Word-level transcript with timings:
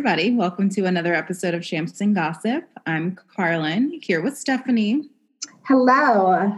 everybody. 0.00 0.30
Welcome 0.30 0.70
to 0.70 0.86
another 0.86 1.12
episode 1.12 1.52
of 1.52 1.62
Shams 1.62 2.00
and 2.00 2.14
Gossip. 2.14 2.64
I'm 2.86 3.18
Carlin 3.36 4.00
here 4.02 4.22
with 4.22 4.34
Stephanie. 4.34 5.10
Hello. 5.64 6.56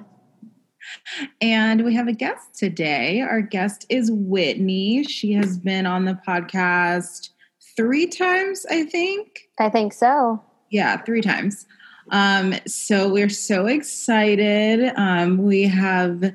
And 1.41 1.85
we 1.85 1.93
have 1.93 2.07
a 2.07 2.13
guest 2.13 2.55
today. 2.55 3.21
Our 3.21 3.41
guest 3.41 3.85
is 3.89 4.13
Whitney. 4.13 5.03
She 5.03 5.33
has 5.33 5.59
been 5.59 5.87
on 5.87 6.05
the 6.05 6.17
podcast 6.25 7.31
three 7.77 8.07
times, 8.07 8.65
I 8.71 8.85
think. 8.85 9.49
I 9.59 9.71
think 9.71 9.93
so. 9.93 10.41
Yeah, 10.71 11.03
three 11.03 11.21
times. 11.21 11.67
Um, 12.13 12.55
so 12.69 13.13
we're 13.13 13.29
so 13.29 13.67
excited. 13.67 14.93
Um, 14.95 15.39
we 15.39 15.65
have 15.65 16.33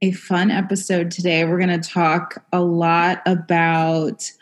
a 0.00 0.12
fun 0.12 0.50
episode 0.50 1.10
today. 1.10 1.44
We're 1.44 1.60
going 1.60 1.78
to 1.78 1.86
talk 1.86 2.42
a 2.50 2.62
lot 2.62 3.20
about 3.26 4.32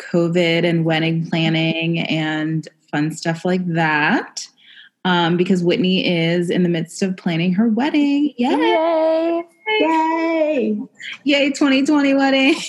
COVID 0.00 0.64
and 0.64 0.84
wedding 0.84 1.28
planning 1.28 2.00
and 2.00 2.66
fun 2.90 3.12
stuff 3.12 3.44
like 3.44 3.66
that. 3.74 4.46
Um, 5.04 5.38
because 5.38 5.64
Whitney 5.64 6.06
is 6.06 6.50
in 6.50 6.62
the 6.62 6.68
midst 6.68 7.02
of 7.02 7.16
planning 7.16 7.54
her 7.54 7.68
wedding. 7.68 8.34
Yay! 8.36 9.42
Yay! 9.80 10.78
Yay, 11.24 11.48
2020 11.50 12.14
wedding. 12.14 12.54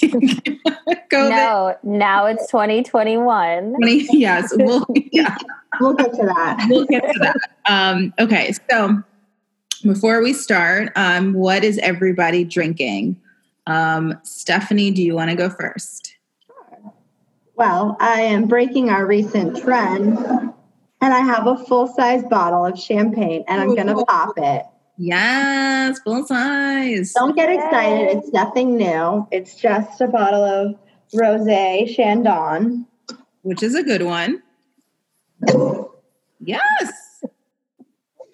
COVID. 1.12 1.30
No, 1.30 1.76
now 1.84 2.26
it's 2.26 2.50
2021. 2.50 3.74
20, 3.74 4.08
yes, 4.12 4.54
we'll, 4.56 4.86
yeah. 5.12 5.38
we'll 5.82 5.94
get 5.94 6.14
to 6.14 6.26
that. 6.26 6.66
We'll 6.70 6.86
get 6.86 7.02
to 7.02 7.20
that. 7.20 7.36
Um, 7.66 8.14
okay, 8.18 8.54
so 8.70 9.04
before 9.84 10.22
we 10.24 10.32
start, 10.32 10.92
um, 10.96 11.34
what 11.34 11.64
is 11.64 11.78
everybody 11.80 12.46
drinking? 12.46 13.20
Um, 13.68 14.18
Stephanie, 14.24 14.92
do 14.92 15.04
you 15.04 15.16
want 15.16 15.32
to 15.32 15.36
go 15.36 15.50
first? 15.50 16.11
Well, 17.62 17.96
I 18.00 18.22
am 18.22 18.48
breaking 18.48 18.90
our 18.90 19.06
recent 19.06 19.56
trend 19.56 20.18
and 20.18 21.14
I 21.14 21.20
have 21.20 21.46
a 21.46 21.56
full 21.56 21.86
size 21.86 22.24
bottle 22.24 22.66
of 22.66 22.80
champagne 22.80 23.44
and 23.48 23.62
I'm 23.62 23.76
going 23.76 23.86
to 23.86 24.04
pop 24.04 24.34
it. 24.36 24.66
Yes, 24.98 26.00
full 26.00 26.26
size. 26.26 27.14
Don't 27.14 27.36
get 27.36 27.52
excited. 27.52 28.18
It's 28.18 28.34
nothing 28.34 28.78
new. 28.78 29.28
It's 29.30 29.54
just 29.54 30.02
a 30.02 30.08
bottle 30.08 30.44
of 30.44 30.76
Rosé 31.14 31.96
Chandon, 31.96 32.88
which 33.44 33.62
is 33.62 33.76
a 33.76 33.84
good 33.84 34.02
one. 34.02 34.42
yes. 36.40 37.24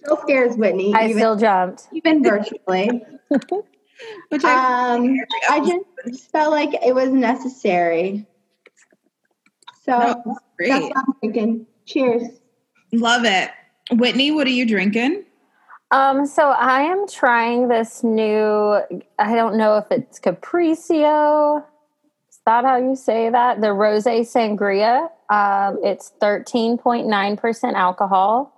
Still 0.05 0.21
scares 0.21 0.55
Whitney. 0.55 0.93
I 0.95 1.07
even, 1.07 1.17
still 1.17 1.35
jumped. 1.35 1.89
Even 1.91 2.23
virtually. 2.23 3.03
Which 4.29 4.43
I, 4.45 4.95
um, 4.95 5.17
I 5.49 5.59
just 6.05 6.31
felt 6.31 6.51
like 6.51 6.81
it 6.81 6.95
was 6.95 7.09
necessary. 7.09 8.25
So 9.87 9.97
no, 9.97 10.37
great. 10.57 10.69
that's 10.69 10.85
what 10.85 10.97
I'm 10.97 11.13
thinking. 11.21 11.65
Cheers. 11.85 12.23
Love 12.91 13.25
it. 13.25 13.51
Whitney, 13.91 14.31
what 14.31 14.47
are 14.47 14.51
you 14.51 14.65
drinking? 14.65 15.23
Um, 15.91 16.25
so 16.25 16.49
I 16.49 16.81
am 16.81 17.07
trying 17.07 17.69
this 17.69 18.03
new, 18.03 18.81
I 19.17 19.35
don't 19.35 19.57
know 19.57 19.77
if 19.77 19.85
it's 19.89 20.19
Capriccio. 20.19 21.63
Is 22.29 22.39
that 22.45 22.65
how 22.65 22.77
you 22.77 22.95
say 22.95 23.29
that? 23.29 23.61
The 23.61 23.71
Rose 23.71 24.03
Sangria. 24.03 25.09
Um, 25.29 25.79
it's 25.83 26.11
13.9% 26.21 27.73
alcohol, 27.73 28.53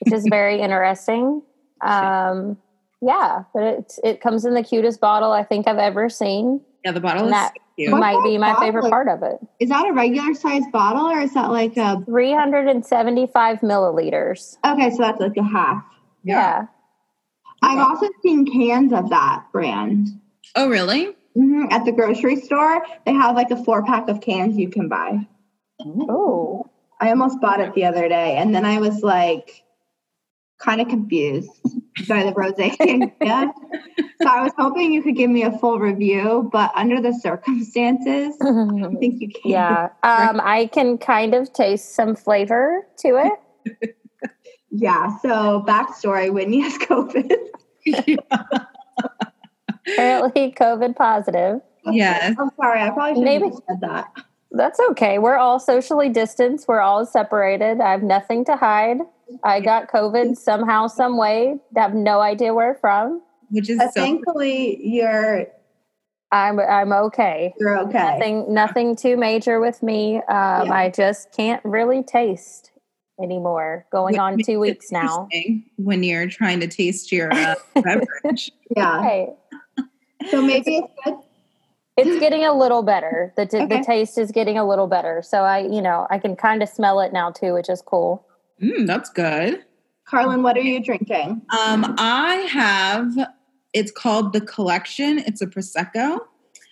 which 0.00 0.14
is 0.14 0.26
very 0.30 0.60
interesting. 0.62 1.42
Um, 1.82 2.56
yeah, 3.02 3.42
but 3.52 3.62
it, 3.62 3.92
it 4.02 4.20
comes 4.22 4.46
in 4.46 4.54
the 4.54 4.62
cutest 4.62 5.00
bottle 5.00 5.32
I 5.32 5.44
think 5.44 5.68
I've 5.68 5.76
ever 5.76 6.08
seen. 6.08 6.62
Yeah, 6.82 6.92
the 6.92 7.00
bottle 7.00 7.28
that 7.28 7.52
cute. 7.76 7.90
might 7.90 8.22
be 8.24 8.38
my 8.38 8.58
favorite 8.58 8.90
part 8.90 9.08
of 9.08 9.22
it. 9.22 9.38
Is 9.60 9.68
that 9.68 9.86
a 9.86 9.92
regular 9.92 10.34
size 10.34 10.64
bottle 10.72 11.06
or 11.06 11.20
is 11.20 11.34
that 11.34 11.50
like 11.50 11.76
a 11.76 12.02
375 12.04 13.60
milliliters? 13.60 14.56
Okay, 14.64 14.90
so 14.90 14.98
that's 14.98 15.20
like 15.20 15.36
a 15.36 15.42
half. 15.42 15.84
Yeah. 16.24 16.34
yeah. 16.34 16.66
I've 17.62 17.78
also 17.78 18.08
seen 18.22 18.46
cans 18.46 18.92
of 18.92 19.10
that 19.10 19.46
brand. 19.52 20.08
Oh, 20.54 20.68
really? 20.68 21.16
Mm-hmm. 21.36 21.66
At 21.70 21.84
the 21.84 21.92
grocery 21.92 22.36
store, 22.36 22.82
they 23.04 23.12
have 23.12 23.36
like 23.36 23.50
a 23.50 23.62
four 23.62 23.84
pack 23.84 24.08
of 24.08 24.20
cans 24.20 24.56
you 24.56 24.68
can 24.68 24.88
buy. 24.88 25.26
Oh. 25.80 26.70
I 27.00 27.10
almost 27.10 27.40
bought 27.40 27.60
it 27.60 27.74
the 27.74 27.84
other 27.84 28.08
day 28.08 28.36
and 28.36 28.54
then 28.54 28.64
I 28.64 28.78
was 28.78 29.02
like 29.02 29.62
kind 30.58 30.80
of 30.80 30.88
confused 30.88 31.50
by 32.08 32.22
the 32.22 32.32
rose 32.32 32.54
yeah. 33.20 33.50
So 34.22 34.28
I 34.28 34.42
was 34.42 34.52
hoping 34.56 34.92
you 34.92 35.02
could 35.02 35.16
give 35.16 35.30
me 35.30 35.42
a 35.42 35.52
full 35.58 35.78
review, 35.78 36.48
but 36.50 36.72
under 36.74 37.00
the 37.02 37.12
circumstances, 37.12 38.34
I 38.40 38.94
think 38.98 39.20
you 39.20 39.28
can. 39.30 39.50
Yeah. 39.50 39.88
Um, 40.02 40.40
I 40.42 40.70
can 40.72 40.96
kind 40.96 41.34
of 41.34 41.52
taste 41.52 41.94
some 41.94 42.16
flavor 42.16 42.86
to 42.98 43.32
it. 43.68 43.96
yeah. 44.70 45.18
So 45.18 45.64
backstory, 45.66 46.32
Whitney 46.32 46.60
has 46.60 46.78
COVID. 46.78 47.36
Apparently 49.86 50.52
COVID 50.52 50.96
positive. 50.96 51.60
Yes. 51.84 52.34
I'm 52.38 52.50
sorry. 52.56 52.80
I 52.80 52.90
probably 52.90 53.22
should 53.22 53.42
have 53.42 53.60
said 53.68 53.80
that. 53.82 54.12
That's 54.50 54.80
okay. 54.90 55.18
We're 55.18 55.36
all 55.36 55.60
socially 55.60 56.08
distanced. 56.08 56.68
We're 56.68 56.80
all 56.80 57.04
separated. 57.04 57.80
I 57.80 57.90
have 57.90 58.02
nothing 58.02 58.44
to 58.46 58.56
hide. 58.56 58.98
I 59.42 59.60
got 59.60 59.90
COVID 59.90 60.36
somehow, 60.36 60.86
some 60.86 61.16
way. 61.16 61.58
Have 61.76 61.94
no 61.94 62.20
idea 62.20 62.54
where 62.54 62.74
from. 62.74 63.22
Which 63.50 63.70
is 63.70 63.78
so 63.78 63.90
thankfully 63.90 64.80
you're. 64.84 65.46
I'm 66.32 66.58
I'm 66.58 66.92
okay. 66.92 67.54
You're 67.58 67.78
okay. 67.80 68.18
Nothing 68.18 68.54
nothing 68.54 68.96
too 68.96 69.16
major 69.16 69.60
with 69.60 69.82
me. 69.82 70.16
Um, 70.16 70.22
yeah. 70.66 70.72
I 70.72 70.90
just 70.90 71.32
can't 71.32 71.64
really 71.64 72.02
taste 72.02 72.72
anymore. 73.20 73.86
Going 73.92 74.18
on 74.18 74.38
two 74.42 74.58
weeks 74.58 74.90
now. 74.90 75.28
When 75.76 76.02
you're 76.02 76.28
trying 76.28 76.60
to 76.60 76.66
taste 76.66 77.12
your 77.12 77.32
uh, 77.32 77.54
beverage. 77.74 78.50
Yeah. 78.76 78.98
Right. 78.98 79.28
So 80.30 80.42
maybe 80.42 80.78
it's 80.78 80.92
good. 81.04 81.14
It's 81.96 82.20
getting 82.20 82.44
a 82.44 82.52
little 82.52 82.82
better. 82.82 83.32
The 83.36 83.46
t- 83.46 83.56
okay. 83.56 83.78
the 83.78 83.84
taste 83.84 84.18
is 84.18 84.30
getting 84.30 84.58
a 84.58 84.68
little 84.68 84.86
better. 84.86 85.22
So 85.22 85.42
I, 85.42 85.60
you 85.60 85.80
know, 85.80 86.06
I 86.10 86.18
can 86.18 86.36
kind 86.36 86.62
of 86.62 86.68
smell 86.68 87.00
it 87.00 87.12
now 87.12 87.30
too, 87.30 87.54
which 87.54 87.70
is 87.70 87.80
cool. 87.80 88.25
Mm, 88.62 88.86
that's 88.86 89.10
good. 89.10 89.64
Carlin, 90.04 90.42
what 90.42 90.56
are 90.56 90.62
you 90.62 90.82
drinking? 90.82 91.42
Um, 91.50 91.94
I 91.98 92.36
have. 92.50 93.30
It's 93.72 93.90
called 93.90 94.32
the 94.32 94.40
Collection. 94.40 95.18
It's 95.18 95.42
a 95.42 95.46
prosecco. 95.46 96.20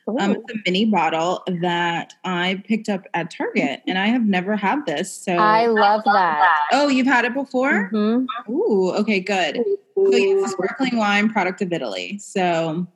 Um, 0.07 0.33
it's 0.33 0.53
a 0.53 0.57
mini 0.67 0.85
bottle 0.85 1.43
that 1.63 2.13
I 2.25 2.63
picked 2.67 2.89
up 2.89 3.07
at 3.15 3.31
Target, 3.31 3.83
and 3.87 3.99
I 3.99 4.07
have 4.09 4.23
never 4.23 4.55
had 4.55 4.85
this. 4.85 5.11
So 5.11 5.35
I 5.35 5.67
love 5.67 6.03
that. 6.05 6.69
Oh, 6.73 6.89
you've 6.89 7.07
had 7.07 7.25
it 7.25 7.33
before? 7.33 7.91
Mm-hmm. 7.91 8.53
Ooh, 8.53 8.93
okay, 8.93 9.21
good. 9.21 9.57
So 9.57 10.11
it's 10.13 10.47
a 10.47 10.49
sparkling 10.53 10.97
wine 10.99 11.31
product 11.31 11.63
of 11.63 11.73
Italy. 11.73 12.19
So, 12.19 12.87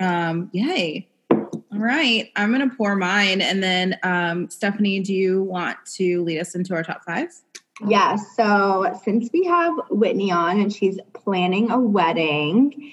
um, 0.00 0.50
yay! 0.52 1.08
All 1.30 1.78
right, 1.78 2.30
I'm 2.36 2.52
gonna 2.52 2.74
pour 2.76 2.94
mine, 2.94 3.40
and 3.40 3.62
then 3.62 3.98
um, 4.02 4.50
Stephanie, 4.50 5.00
do 5.00 5.14
you 5.14 5.42
want 5.42 5.78
to 5.94 6.22
lead 6.24 6.40
us 6.40 6.54
into 6.54 6.74
our 6.74 6.82
top 6.82 7.04
five? 7.06 7.28
Yes. 7.86 8.36
So 8.36 8.98
since 9.04 9.30
we 9.32 9.44
have 9.44 9.74
Whitney 9.90 10.30
on 10.30 10.60
and 10.60 10.72
she's 10.72 10.98
planning 11.14 11.70
a 11.70 11.78
wedding, 11.78 12.92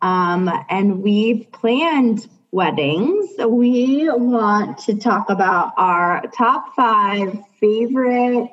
um, 0.00 0.50
and 0.68 1.02
we've 1.02 1.50
planned 1.52 2.28
weddings, 2.50 3.30
we 3.46 4.08
want 4.10 4.78
to 4.78 4.96
talk 4.96 5.28
about 5.30 5.72
our 5.76 6.22
top 6.36 6.74
five 6.74 7.38
favorite 7.60 8.50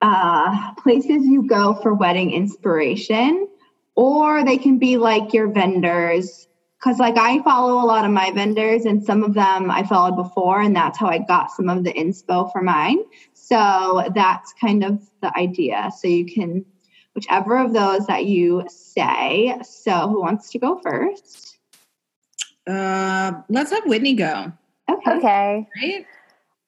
uh, 0.00 0.74
places 0.74 1.26
you 1.26 1.46
go 1.46 1.74
for 1.74 1.94
wedding 1.94 2.32
inspiration, 2.32 3.48
or 3.94 4.44
they 4.44 4.58
can 4.58 4.78
be 4.78 4.96
like 4.96 5.32
your 5.32 5.48
vendors. 5.48 6.46
Because, 6.78 7.00
like, 7.00 7.18
I 7.18 7.42
follow 7.42 7.82
a 7.82 7.86
lot 7.86 8.04
of 8.04 8.12
my 8.12 8.30
vendors, 8.30 8.84
and 8.84 9.02
some 9.02 9.24
of 9.24 9.34
them 9.34 9.68
I 9.68 9.82
followed 9.82 10.14
before, 10.14 10.60
and 10.60 10.76
that's 10.76 10.96
how 10.96 11.08
I 11.08 11.18
got 11.18 11.50
some 11.50 11.68
of 11.68 11.82
the 11.82 11.92
inspo 11.92 12.52
for 12.52 12.62
mine. 12.62 12.98
So 13.48 14.04
that's 14.14 14.52
kind 14.60 14.84
of 14.84 15.00
the 15.22 15.34
idea. 15.38 15.90
So 15.96 16.06
you 16.06 16.26
can, 16.26 16.66
whichever 17.14 17.56
of 17.56 17.72
those 17.72 18.06
that 18.06 18.26
you 18.26 18.66
say. 18.68 19.58
So 19.62 20.08
who 20.08 20.20
wants 20.20 20.50
to 20.50 20.58
go 20.58 20.78
first? 20.80 21.58
Uh, 22.66 23.32
let's 23.48 23.70
have 23.70 23.86
Whitney 23.86 24.14
go. 24.14 24.52
Okay. 24.90 25.10
Okay. 25.12 25.68
Right. 25.82 26.06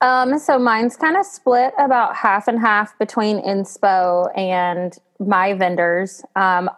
Um, 0.00 0.38
so 0.38 0.58
mine's 0.58 0.96
kind 0.96 1.18
of 1.18 1.26
split 1.26 1.74
about 1.78 2.16
half 2.16 2.48
and 2.48 2.58
half 2.58 2.98
between 2.98 3.42
inspo 3.42 4.30
and 4.34 4.96
my 5.18 5.52
vendors. 5.52 6.24
Um, 6.34 6.70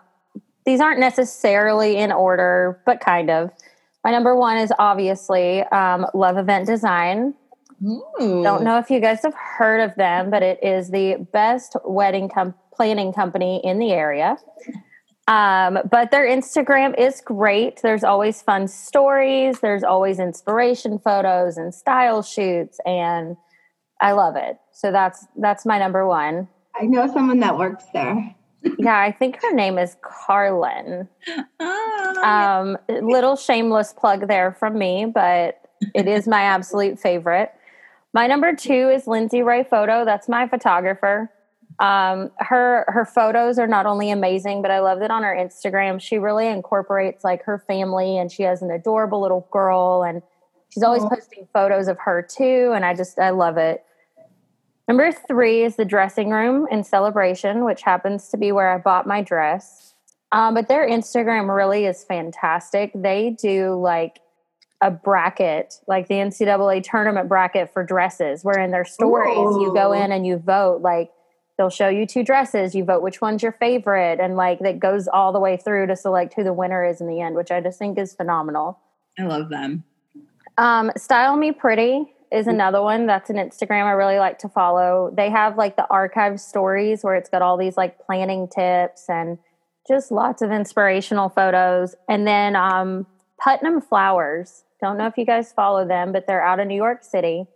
these 0.66 0.80
aren't 0.80 0.98
necessarily 0.98 1.96
in 1.96 2.10
order, 2.10 2.82
but 2.84 3.00
kind 3.00 3.30
of. 3.30 3.52
My 4.02 4.10
number 4.10 4.34
one 4.34 4.56
is 4.56 4.72
obviously 4.80 5.62
um, 5.64 6.06
Love 6.12 6.38
Event 6.38 6.66
Design. 6.66 7.34
Ooh. 7.84 8.42
Don't 8.42 8.64
know 8.64 8.78
if 8.78 8.90
you 8.90 9.00
guys 9.00 9.20
have 9.22 9.34
heard 9.34 9.80
of 9.80 9.94
them, 9.96 10.30
but 10.30 10.42
it 10.42 10.62
is 10.62 10.90
the 10.90 11.26
best 11.32 11.76
wedding 11.84 12.28
com- 12.28 12.54
planning 12.74 13.12
company 13.12 13.60
in 13.64 13.78
the 13.78 13.92
area. 13.92 14.36
Um, 15.28 15.78
but 15.90 16.10
their 16.10 16.26
Instagram 16.26 16.98
is 16.98 17.20
great. 17.20 17.80
There's 17.82 18.04
always 18.04 18.42
fun 18.42 18.66
stories. 18.68 19.60
There's 19.60 19.84
always 19.84 20.18
inspiration 20.18 20.98
photos 20.98 21.56
and 21.56 21.74
style 21.74 22.22
shoots, 22.22 22.78
and 22.84 23.36
I 24.00 24.12
love 24.12 24.34
it. 24.36 24.58
So 24.72 24.90
that's 24.90 25.26
that's 25.36 25.64
my 25.64 25.78
number 25.78 26.06
one. 26.06 26.48
I 26.74 26.86
know 26.86 27.06
someone 27.12 27.40
that 27.40 27.56
works 27.56 27.84
there. 27.92 28.34
yeah, 28.78 28.98
I 28.98 29.12
think 29.12 29.40
her 29.42 29.52
name 29.52 29.78
is 29.78 29.96
Carlin. 30.02 31.08
Oh, 31.60 32.22
um, 32.24 32.78
little 33.06 33.34
shameless 33.36 33.92
plug 33.94 34.28
there 34.28 34.52
from 34.52 34.78
me, 34.78 35.06
but 35.06 35.60
it 35.94 36.06
is 36.06 36.28
my 36.28 36.42
absolute 36.42 36.98
favorite. 36.98 37.50
My 38.14 38.26
number 38.26 38.54
two 38.54 38.90
is 38.90 39.06
Lindsay 39.06 39.42
Ray 39.42 39.64
Photo. 39.64 40.04
That's 40.04 40.28
my 40.28 40.46
photographer. 40.46 41.30
Um, 41.78 42.30
her 42.38 42.84
her 42.88 43.04
photos 43.04 43.58
are 43.58 43.66
not 43.66 43.86
only 43.86 44.10
amazing, 44.10 44.60
but 44.60 44.70
I 44.70 44.80
love 44.80 45.00
that 45.00 45.10
on 45.10 45.22
her 45.22 45.34
Instagram 45.34 46.00
she 46.00 46.18
really 46.18 46.46
incorporates 46.46 47.24
like 47.24 47.42
her 47.44 47.58
family, 47.66 48.18
and 48.18 48.30
she 48.30 48.42
has 48.42 48.62
an 48.62 48.70
adorable 48.70 49.20
little 49.20 49.48
girl, 49.50 50.02
and 50.02 50.22
she's 50.68 50.82
always 50.82 51.02
posting 51.04 51.48
photos 51.52 51.88
of 51.88 51.98
her 51.98 52.22
too. 52.22 52.72
And 52.74 52.84
I 52.84 52.94
just 52.94 53.18
I 53.18 53.30
love 53.30 53.56
it. 53.56 53.82
Number 54.86 55.10
three 55.12 55.62
is 55.62 55.76
the 55.76 55.84
dressing 55.84 56.30
room 56.30 56.66
in 56.70 56.84
celebration, 56.84 57.64
which 57.64 57.82
happens 57.82 58.28
to 58.28 58.36
be 58.36 58.52
where 58.52 58.70
I 58.70 58.78
bought 58.78 59.06
my 59.06 59.22
dress. 59.22 59.94
Um, 60.32 60.54
but 60.54 60.68
their 60.68 60.86
Instagram 60.86 61.54
really 61.54 61.86
is 61.86 62.04
fantastic. 62.04 62.90
They 62.94 63.36
do 63.40 63.74
like 63.74 64.20
a 64.82 64.90
bracket, 64.90 65.80
like 65.86 66.08
the 66.08 66.14
NCAA 66.14 66.82
tournament 66.82 67.28
bracket 67.28 67.72
for 67.72 67.84
dresses, 67.84 68.44
where 68.44 68.58
in 68.58 68.72
their 68.72 68.84
stories 68.84 69.38
Ooh. 69.38 69.62
you 69.62 69.72
go 69.72 69.92
in 69.92 70.10
and 70.10 70.26
you 70.26 70.36
vote. 70.36 70.82
Like 70.82 71.10
they'll 71.56 71.70
show 71.70 71.88
you 71.88 72.04
two 72.04 72.24
dresses, 72.24 72.74
you 72.74 72.84
vote 72.84 73.00
which 73.00 73.20
one's 73.20 73.42
your 73.42 73.52
favorite, 73.52 74.18
and 74.20 74.36
like 74.36 74.58
that 74.58 74.80
goes 74.80 75.06
all 75.06 75.32
the 75.32 75.40
way 75.40 75.56
through 75.56 75.86
to 75.86 75.96
select 75.96 76.34
who 76.34 76.42
the 76.42 76.52
winner 76.52 76.84
is 76.84 77.00
in 77.00 77.06
the 77.06 77.20
end, 77.20 77.36
which 77.36 77.52
I 77.52 77.60
just 77.60 77.78
think 77.78 77.96
is 77.96 78.12
phenomenal. 78.12 78.80
I 79.18 79.22
love 79.22 79.48
them. 79.48 79.84
Um, 80.58 80.90
Style 80.96 81.36
Me 81.36 81.52
Pretty 81.52 82.12
is 82.32 82.46
another 82.46 82.82
one 82.82 83.06
that's 83.06 83.30
an 83.30 83.36
Instagram 83.36 83.84
I 83.84 83.92
really 83.92 84.18
like 84.18 84.38
to 84.38 84.48
follow. 84.48 85.12
They 85.16 85.30
have 85.30 85.56
like 85.56 85.76
the 85.76 85.86
archive 85.88 86.40
stories 86.40 87.04
where 87.04 87.14
it's 87.14 87.28
got 87.28 87.42
all 87.42 87.56
these 87.56 87.76
like 87.76 87.98
planning 88.04 88.48
tips 88.48 89.04
and 89.08 89.38
just 89.86 90.10
lots 90.10 90.42
of 90.42 90.50
inspirational 90.50 91.28
photos. 91.28 91.94
And 92.08 92.26
then 92.26 92.56
um, 92.56 93.06
Putnam 93.42 93.80
Flowers. 93.80 94.64
Don't 94.82 94.98
know 94.98 95.06
if 95.06 95.16
you 95.16 95.24
guys 95.24 95.52
follow 95.52 95.86
them, 95.86 96.12
but 96.12 96.26
they're 96.26 96.44
out 96.44 96.60
of 96.60 96.66
New 96.66 96.76
York 96.76 97.02
City. 97.02 97.46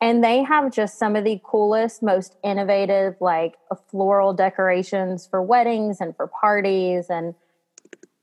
And 0.00 0.24
they 0.24 0.42
have 0.42 0.72
just 0.72 0.98
some 0.98 1.14
of 1.14 1.24
the 1.24 1.40
coolest, 1.44 2.02
most 2.02 2.36
innovative, 2.42 3.14
like 3.20 3.54
floral 3.90 4.32
decorations 4.32 5.28
for 5.28 5.42
weddings 5.42 6.00
and 6.00 6.16
for 6.16 6.26
parties. 6.26 7.06
And 7.08 7.34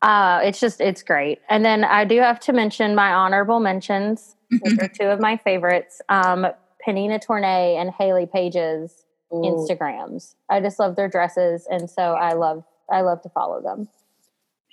uh, 0.01 0.41
it's 0.43 0.59
just, 0.59 0.81
it's 0.81 1.03
great. 1.03 1.39
And 1.49 1.63
then 1.63 1.85
I 1.85 2.03
do 2.03 2.19
have 2.19 2.41
to 2.41 2.53
mention 2.53 2.95
my 2.95 3.13
honorable 3.13 3.61
mentions 3.61 4.35
which 4.61 4.79
are 4.79 4.87
two 4.87 5.05
of 5.05 5.19
my 5.19 5.37
favorites. 5.37 6.01
Um, 6.09 6.47
Pnina 6.85 7.23
Tornai 7.23 7.79
and 7.79 7.91
Hayley 7.91 8.25
Paige's 8.25 9.05
Ooh. 9.33 9.41
Instagrams. 9.41 10.35
I 10.49 10.59
just 10.59 10.79
love 10.79 10.95
their 10.95 11.09
dresses, 11.09 11.67
and 11.69 11.89
so 11.89 12.13
I 12.13 12.33
love 12.33 12.63
I 12.91 13.01
love 13.01 13.21
to 13.23 13.29
follow 13.29 13.61
them. 13.61 13.87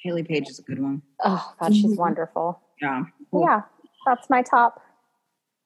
Hayley 0.02 0.22
Paige 0.22 0.48
is 0.48 0.58
a 0.58 0.62
good 0.62 0.80
one. 0.80 1.02
Oh 1.24 1.54
God, 1.60 1.74
she's 1.74 1.86
mm-hmm. 1.86 1.96
wonderful. 1.96 2.60
Yeah, 2.80 3.04
cool. 3.32 3.42
yeah, 3.42 3.62
that's 4.06 4.30
my 4.30 4.42
top. 4.42 4.80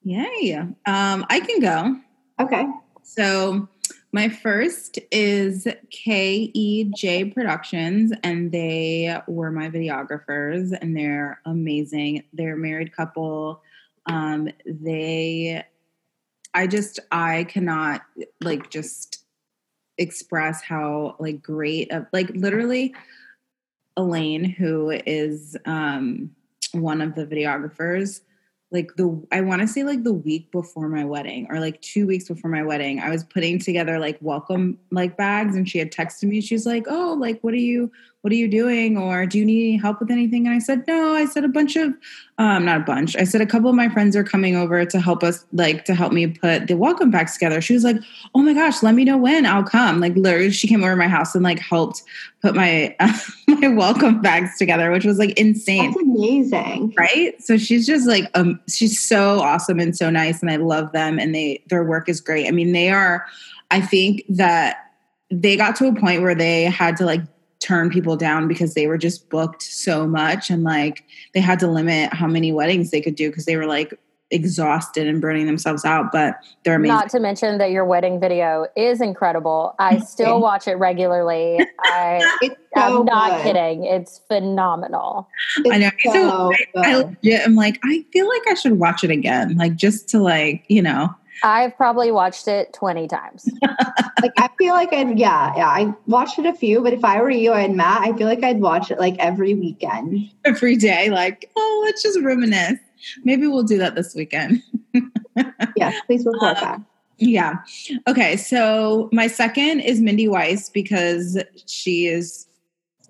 Yay! 0.02 0.54
Um, 0.54 1.26
I 1.28 1.40
can 1.40 1.60
go. 1.60 1.96
Okay. 2.40 2.66
So 3.02 3.68
my 4.12 4.28
first 4.28 4.98
is 5.12 5.66
KEJ 5.90 7.34
Productions, 7.34 8.12
and 8.22 8.50
they 8.50 9.20
were 9.28 9.50
my 9.50 9.68
videographers, 9.68 10.76
and 10.80 10.96
they're 10.96 11.40
amazing. 11.44 12.24
They're 12.32 12.54
a 12.54 12.58
married 12.58 12.96
couple 12.96 13.62
um, 14.06 14.48
they, 14.64 15.64
I 16.54 16.66
just, 16.66 17.00
I 17.10 17.44
cannot 17.44 18.02
like 18.40 18.70
just 18.70 19.24
express 19.98 20.62
how 20.62 21.16
like 21.18 21.42
great 21.42 21.90
of 21.90 22.06
like 22.12 22.30
literally 22.30 22.94
Elaine, 23.96 24.44
who 24.44 24.90
is 25.06 25.56
um, 25.64 26.30
one 26.80 27.00
of 27.00 27.14
the 27.14 27.26
videographers, 27.26 28.20
like 28.72 28.96
the 28.96 29.22
I 29.30 29.42
want 29.42 29.62
to 29.62 29.68
say 29.68 29.84
like 29.84 30.02
the 30.02 30.12
week 30.12 30.50
before 30.50 30.88
my 30.88 31.04
wedding 31.04 31.46
or 31.50 31.60
like 31.60 31.80
2 31.82 32.06
weeks 32.06 32.28
before 32.28 32.50
my 32.50 32.62
wedding 32.62 32.98
I 32.98 33.10
was 33.10 33.22
putting 33.22 33.58
together 33.60 33.98
like 33.98 34.18
welcome 34.20 34.78
like 34.90 35.16
bags 35.16 35.54
and 35.54 35.68
she 35.68 35.78
had 35.78 35.92
texted 35.92 36.24
me. 36.24 36.40
She's 36.40 36.66
like 36.66 36.86
oh 36.88 37.16
like 37.18 37.40
what 37.42 37.54
are 37.54 37.58
you 37.58 37.92
what 38.26 38.32
are 38.32 38.34
you 38.34 38.48
doing? 38.48 38.98
Or 38.98 39.24
do 39.24 39.38
you 39.38 39.44
need 39.44 39.68
any 39.68 39.76
help 39.76 40.00
with 40.00 40.10
anything? 40.10 40.48
And 40.48 40.56
I 40.56 40.58
said 40.58 40.84
no 40.88 41.14
I 41.14 41.26
said 41.26 41.44
a 41.44 41.48
bunch 41.48 41.76
of 41.76 41.94
um 42.38 42.64
not 42.64 42.78
a 42.78 42.82
bunch 42.82 43.14
I 43.14 43.22
said 43.22 43.40
a 43.40 43.46
couple 43.46 43.70
of 43.70 43.76
my 43.76 43.88
friends 43.88 44.16
are 44.16 44.24
coming 44.24 44.56
over 44.56 44.84
to 44.84 44.98
help 45.00 45.22
us 45.22 45.46
like 45.52 45.84
to 45.84 45.94
help 45.94 46.12
me 46.12 46.26
put 46.26 46.66
the 46.66 46.74
welcome 46.74 47.12
bags 47.12 47.34
together. 47.34 47.60
She 47.60 47.72
was 47.72 47.84
like 47.84 47.98
oh 48.34 48.42
my 48.42 48.52
gosh 48.52 48.82
let 48.82 48.96
me 48.96 49.04
know 49.04 49.16
when 49.16 49.46
I'll 49.46 49.62
come. 49.62 50.00
Like 50.00 50.16
literally 50.16 50.50
she 50.50 50.66
came 50.66 50.82
over 50.82 50.90
to 50.90 50.96
my 50.96 51.06
house 51.06 51.36
and 51.36 51.44
like 51.44 51.60
helped 51.60 52.02
put 52.42 52.56
my 52.56 52.96
uh, 52.98 53.16
my 53.46 53.68
welcome 53.68 54.20
bags 54.20 54.58
together 54.58 54.90
which 54.90 55.04
was 55.04 55.20
like 55.20 55.38
insane. 55.38 55.92
That's 55.92 56.02
amazing. 56.02 56.94
Right? 56.98 57.40
So 57.40 57.56
she's 57.56 57.86
just 57.86 58.08
like 58.08 58.24
um 58.34 58.58
she's 58.68 59.00
so 59.00 59.38
awesome 59.38 59.78
and 59.78 59.96
so 59.96 60.10
nice 60.10 60.40
and 60.42 60.50
I 60.50 60.56
love 60.56 60.90
them 60.90 61.20
and 61.20 61.32
they 61.32 61.62
their 61.68 61.84
work 61.84 62.08
is 62.08 62.20
great. 62.20 62.48
I 62.48 62.50
mean 62.50 62.72
they 62.72 62.90
are 62.90 63.24
I 63.70 63.80
think 63.80 64.24
that 64.30 64.78
they 65.30 65.56
got 65.56 65.76
to 65.76 65.86
a 65.86 65.94
point 65.94 66.22
where 66.22 66.34
they 66.34 66.64
had 66.64 66.96
to 66.96 67.04
like 67.04 67.20
turn 67.60 67.90
people 67.90 68.16
down 68.16 68.48
because 68.48 68.74
they 68.74 68.86
were 68.86 68.98
just 68.98 69.28
booked 69.30 69.62
so 69.62 70.06
much 70.06 70.50
and 70.50 70.62
like 70.62 71.04
they 71.34 71.40
had 71.40 71.58
to 71.58 71.66
limit 71.66 72.12
how 72.12 72.26
many 72.26 72.52
weddings 72.52 72.90
they 72.90 73.00
could 73.00 73.14
do 73.14 73.30
because 73.30 73.46
they 73.46 73.56
were 73.56 73.66
like 73.66 73.98
exhausted 74.32 75.06
and 75.06 75.20
burning 75.20 75.46
themselves 75.46 75.84
out 75.84 76.10
but 76.10 76.34
they're 76.64 76.74
amazing. 76.74 76.94
Not 76.96 77.08
to 77.10 77.20
mention 77.20 77.58
that 77.58 77.70
your 77.70 77.84
wedding 77.84 78.18
video 78.18 78.66
is 78.76 79.00
incredible. 79.00 79.76
I 79.78 79.98
still 79.98 80.40
watch 80.40 80.66
it 80.66 80.74
regularly. 80.74 81.64
I 81.80 82.20
so 82.42 82.54
i'm 82.74 83.04
not 83.04 83.30
good. 83.30 83.54
kidding. 83.54 83.84
It's 83.84 84.20
phenomenal. 84.26 85.28
It's 85.58 85.74
i 85.74 85.78
know. 85.78 85.90
So, 86.02 86.12
so 86.12 86.80
I, 86.82 87.04
I, 87.24 87.44
i'm 87.44 87.54
like 87.54 87.78
i 87.84 88.04
feel 88.12 88.28
like 88.28 88.42
i 88.48 88.54
should 88.54 88.78
watch 88.78 89.04
it 89.04 89.10
again 89.10 89.56
like 89.56 89.76
just 89.76 90.08
to 90.10 90.18
like 90.18 90.64
you 90.68 90.82
know 90.82 91.14
I've 91.42 91.76
probably 91.76 92.10
watched 92.10 92.48
it 92.48 92.72
20 92.72 93.08
times. 93.08 93.48
like 94.22 94.32
I 94.38 94.48
feel 94.58 94.74
like 94.74 94.92
I'd 94.92 95.18
yeah, 95.18 95.52
yeah, 95.56 95.68
I 95.68 95.94
watched 96.06 96.38
it 96.38 96.46
a 96.46 96.52
few, 96.52 96.82
but 96.82 96.92
if 96.92 97.04
I 97.04 97.20
were 97.20 97.30
you 97.30 97.52
and 97.52 97.76
Matt, 97.76 98.02
I 98.02 98.16
feel 98.16 98.26
like 98.26 98.42
I'd 98.42 98.60
watch 98.60 98.90
it 98.90 98.98
like 98.98 99.16
every 99.18 99.54
weekend. 99.54 100.30
Every 100.44 100.76
day, 100.76 101.10
like, 101.10 101.50
oh, 101.56 101.82
let's 101.84 102.02
just 102.02 102.20
reminisce. 102.20 102.78
Maybe 103.24 103.46
we'll 103.46 103.62
do 103.62 103.78
that 103.78 103.94
this 103.94 104.14
weekend. 104.14 104.62
yes, 105.76 105.94
please 106.06 106.24
report 106.24 106.56
uh, 106.56 106.60
back. 106.60 106.80
Yeah. 107.18 107.56
Okay. 108.06 108.36
So 108.36 109.08
my 109.12 109.26
second 109.26 109.80
is 109.80 110.00
Mindy 110.00 110.28
Weiss 110.28 110.68
because 110.68 111.38
she 111.66 112.06
is 112.06 112.46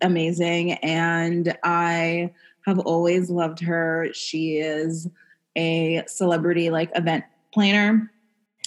amazing 0.02 0.73
and 0.75 1.56
I 1.64 2.33
have 2.66 2.78
always 2.80 3.30
loved 3.30 3.61
her. 3.61 4.09
She 4.12 4.56
is 4.56 5.09
a 5.56 6.04
celebrity 6.06 6.71
like 6.71 6.90
event 6.95 7.25
planner 7.52 8.12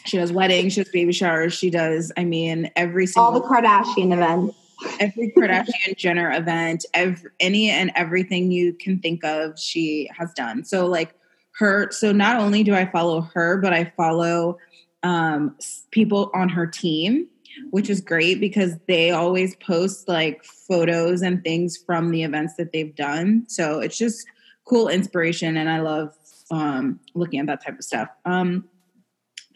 she 0.06 0.18
does 0.18 0.32
weddings, 0.32 0.74
she 0.74 0.84
does 0.84 0.92
baby 0.92 1.12
showers, 1.12 1.54
she 1.54 1.70
does, 1.70 2.12
I 2.18 2.24
mean, 2.24 2.72
every 2.76 3.06
single 3.06 3.26
all 3.26 3.40
the 3.40 3.42
Kardashian 3.42 4.14
events. 4.14 4.56
Every 5.00 5.32
Kardashian 5.36 5.96
Jenner 5.98 6.32
event, 6.32 6.86
every, 6.94 7.32
any 7.40 7.70
and 7.70 7.92
everything 7.96 8.52
you 8.52 8.74
can 8.74 9.00
think 9.00 9.24
of, 9.26 9.60
she 9.60 10.10
has 10.18 10.32
done. 10.34 10.64
So 10.64 10.86
like 10.86 11.16
her, 11.58 11.92
so 11.92 12.12
not 12.12 12.38
only 12.38 12.64
do 12.64 12.74
I 12.74 12.86
follow 12.86 13.22
her, 13.34 13.58
but 13.58 13.74
I 13.74 13.92
follow 13.98 14.58
um, 15.04 15.58
people 15.92 16.32
on 16.34 16.50
her 16.50 16.66
team, 16.66 17.28
which 17.72 17.90
is 17.90 18.02
great 18.02 18.40
because 18.40 18.76
they 18.88 19.12
always 19.12 19.56
post 19.58 20.08
like 20.08 20.44
photos 20.44 21.22
and 21.22 21.44
things 21.44 21.78
from 21.78 22.12
the 22.12 22.24
events 22.24 22.56
that 22.56 22.72
they've 22.72 22.96
done. 22.96 23.46
So 23.48 23.80
it's 23.80 23.98
just 23.98 24.26
cool 24.66 24.88
inspiration, 24.88 25.58
and 25.58 25.70
I 25.70 25.80
love 25.80 26.14
um, 26.52 27.00
looking 27.14 27.40
at 27.40 27.48
that 27.48 27.64
type 27.64 27.78
of 27.78 27.84
stuff. 27.84 28.10
Um, 28.26 28.66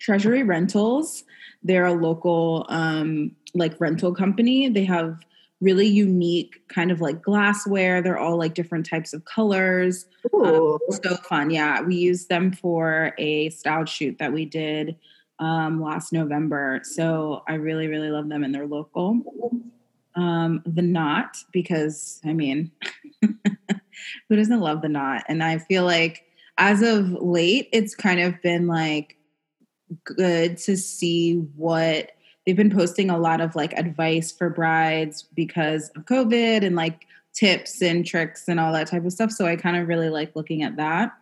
Treasury 0.03 0.43
Rentals. 0.43 1.23
They're 1.63 1.85
a 1.85 1.93
local 1.93 2.65
um, 2.67 3.35
like 3.55 3.79
rental 3.79 4.13
company. 4.13 4.67
They 4.67 4.83
have 4.83 5.17
really 5.61 5.87
unique 5.87 6.61
kind 6.67 6.91
of 6.91 6.99
like 6.99 7.21
glassware. 7.21 8.01
They're 8.01 8.19
all 8.19 8.37
like 8.37 8.53
different 8.53 8.85
types 8.85 9.13
of 9.13 9.23
colors. 9.23 10.05
Um, 10.33 10.77
so 10.89 11.15
fun. 11.23 11.49
Yeah. 11.51 11.81
We 11.81 11.95
used 11.95 12.27
them 12.27 12.51
for 12.51 13.13
a 13.17 13.49
style 13.51 13.85
shoot 13.85 14.17
that 14.19 14.33
we 14.33 14.43
did 14.45 14.97
um, 15.39 15.81
last 15.81 16.11
November. 16.11 16.81
So 16.83 17.43
I 17.47 17.53
really, 17.53 17.87
really 17.87 18.09
love 18.09 18.27
them 18.27 18.43
and 18.43 18.53
they're 18.53 18.67
local. 18.67 19.21
Um, 20.15 20.61
the 20.65 20.81
Knot, 20.81 21.37
because 21.53 22.19
I 22.25 22.33
mean, 22.33 22.71
who 23.21 24.35
doesn't 24.35 24.59
love 24.59 24.81
the 24.81 24.89
Knot? 24.89 25.23
And 25.29 25.41
I 25.41 25.59
feel 25.59 25.85
like 25.85 26.23
as 26.57 26.81
of 26.81 27.09
late, 27.13 27.69
it's 27.71 27.95
kind 27.95 28.19
of 28.19 28.41
been 28.41 28.67
like 28.67 29.17
good 30.03 30.57
to 30.57 30.77
see 30.77 31.35
what 31.55 32.11
they've 32.45 32.55
been 32.55 32.75
posting 32.75 33.09
a 33.09 33.17
lot 33.17 33.41
of 33.41 33.55
like 33.55 33.73
advice 33.73 34.31
for 34.31 34.49
brides 34.49 35.23
because 35.33 35.89
of 35.95 36.05
COVID 36.05 36.65
and 36.65 36.75
like 36.75 37.05
tips 37.33 37.81
and 37.81 38.05
tricks 38.05 38.47
and 38.47 38.59
all 38.59 38.73
that 38.73 38.87
type 38.87 39.05
of 39.05 39.13
stuff. 39.13 39.31
So 39.31 39.45
I 39.45 39.55
kind 39.55 39.77
of 39.77 39.87
really 39.87 40.09
like 40.09 40.35
looking 40.35 40.63
at 40.63 40.75
that. 40.77 41.13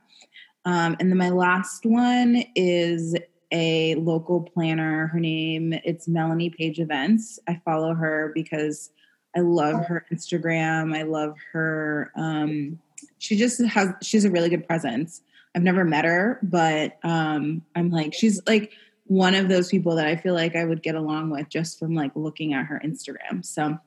Um, 0.66 0.96
and 1.00 1.10
then 1.10 1.18
my 1.18 1.30
last 1.30 1.86
one 1.86 2.44
is 2.56 3.16
a 3.52 3.96
local 3.96 4.42
planner. 4.42 5.08
Her 5.08 5.20
name 5.20 5.74
it's 5.84 6.08
Melanie 6.08 6.50
Page 6.50 6.80
Events. 6.80 7.40
I 7.48 7.62
follow 7.66 7.94
her 7.94 8.32
because 8.34 8.92
I 9.36 9.40
love 9.40 9.86
her 9.86 10.06
Instagram. 10.12 10.96
I 10.96 11.04
love 11.04 11.36
her. 11.54 12.12
Um, 12.16 12.80
she 13.18 13.36
just 13.36 13.64
has 13.64 13.94
she's 14.02 14.26
a 14.26 14.32
really 14.32 14.50
good 14.50 14.68
presence. 14.68 15.22
I've 15.56 15.64
never 15.64 15.84
met 15.84 16.06
her, 16.06 16.40
but 16.44 16.98
um, 17.04 17.64
I'm 17.76 17.90
like 17.90 18.14
she's 18.14 18.42
like 18.48 18.72
one 19.06 19.36
of 19.36 19.50
those 19.50 19.70
people 19.70 19.96
that 19.96 20.08
I 20.08 20.16
feel 20.16 20.34
like 20.34 20.56
I 20.56 20.64
would 20.64 20.82
get 20.82 20.96
along 20.96 21.32
with 21.32 21.50
just 21.50 21.78
from 21.78 21.94
like 21.94 22.12
looking 22.16 22.54
at 22.54 22.66
her 22.66 22.82
Instagram. 22.84 23.44
So 23.44 23.78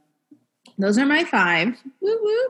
those 0.78 0.98
are 0.98 1.06
my 1.06 1.24
five. 1.24 1.76
Woo 2.00 2.18
woo. 2.22 2.48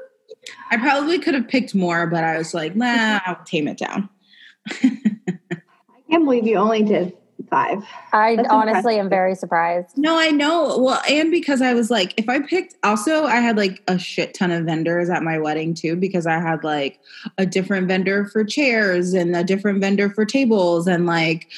I 0.71 0.77
probably 0.77 1.19
could 1.19 1.35
have 1.35 1.49
picked 1.49 1.75
more, 1.75 2.07
but 2.07 2.25
I 2.25 2.37
was 2.37 2.53
like, 2.53 2.75
nah, 2.75 3.21
I'll 3.25 3.43
tame 3.45 3.69
it 3.69 3.79
down. 3.79 4.09
I 4.71 6.03
can't 6.11 6.25
believe 6.25 6.47
you 6.47 6.57
only 6.57 6.83
did 6.83 7.17
five. 7.51 7.85
I 8.13 8.37
That's 8.37 8.49
honestly 8.49 8.95
impressive. 8.95 9.01
am 9.01 9.09
very 9.09 9.35
surprised. 9.35 9.97
No, 9.97 10.19
I 10.19 10.31
know. 10.31 10.79
Well, 10.79 11.01
and 11.09 11.31
because 11.31 11.63
I 11.63 11.75
was 11.75 11.91
like, 11.91 12.15
if 12.17 12.29
I 12.29 12.41
picked, 12.41 12.75
also, 12.83 13.25
I 13.25 13.37
had 13.37 13.57
like 13.57 13.83
a 13.89 13.99
shit 13.99 14.35
ton 14.35 14.51
of 14.51 14.65
vendors 14.65 15.11
at 15.11 15.23
my 15.23 15.39
wedding 15.39 15.75
too, 15.75 15.97
because 15.97 16.27
I 16.27 16.41
had 16.41 16.65
like 16.65 17.01
a 17.39 17.47
different 17.47 17.89
vendor 17.89 18.27
for 18.27 18.45
chairs 18.45 19.13
and 19.13 19.35
a 19.37 19.45
different 19.45 19.81
vendor 19.81 20.11
for 20.11 20.25
tables 20.25 20.87
and 20.87 21.07
like 21.07 21.51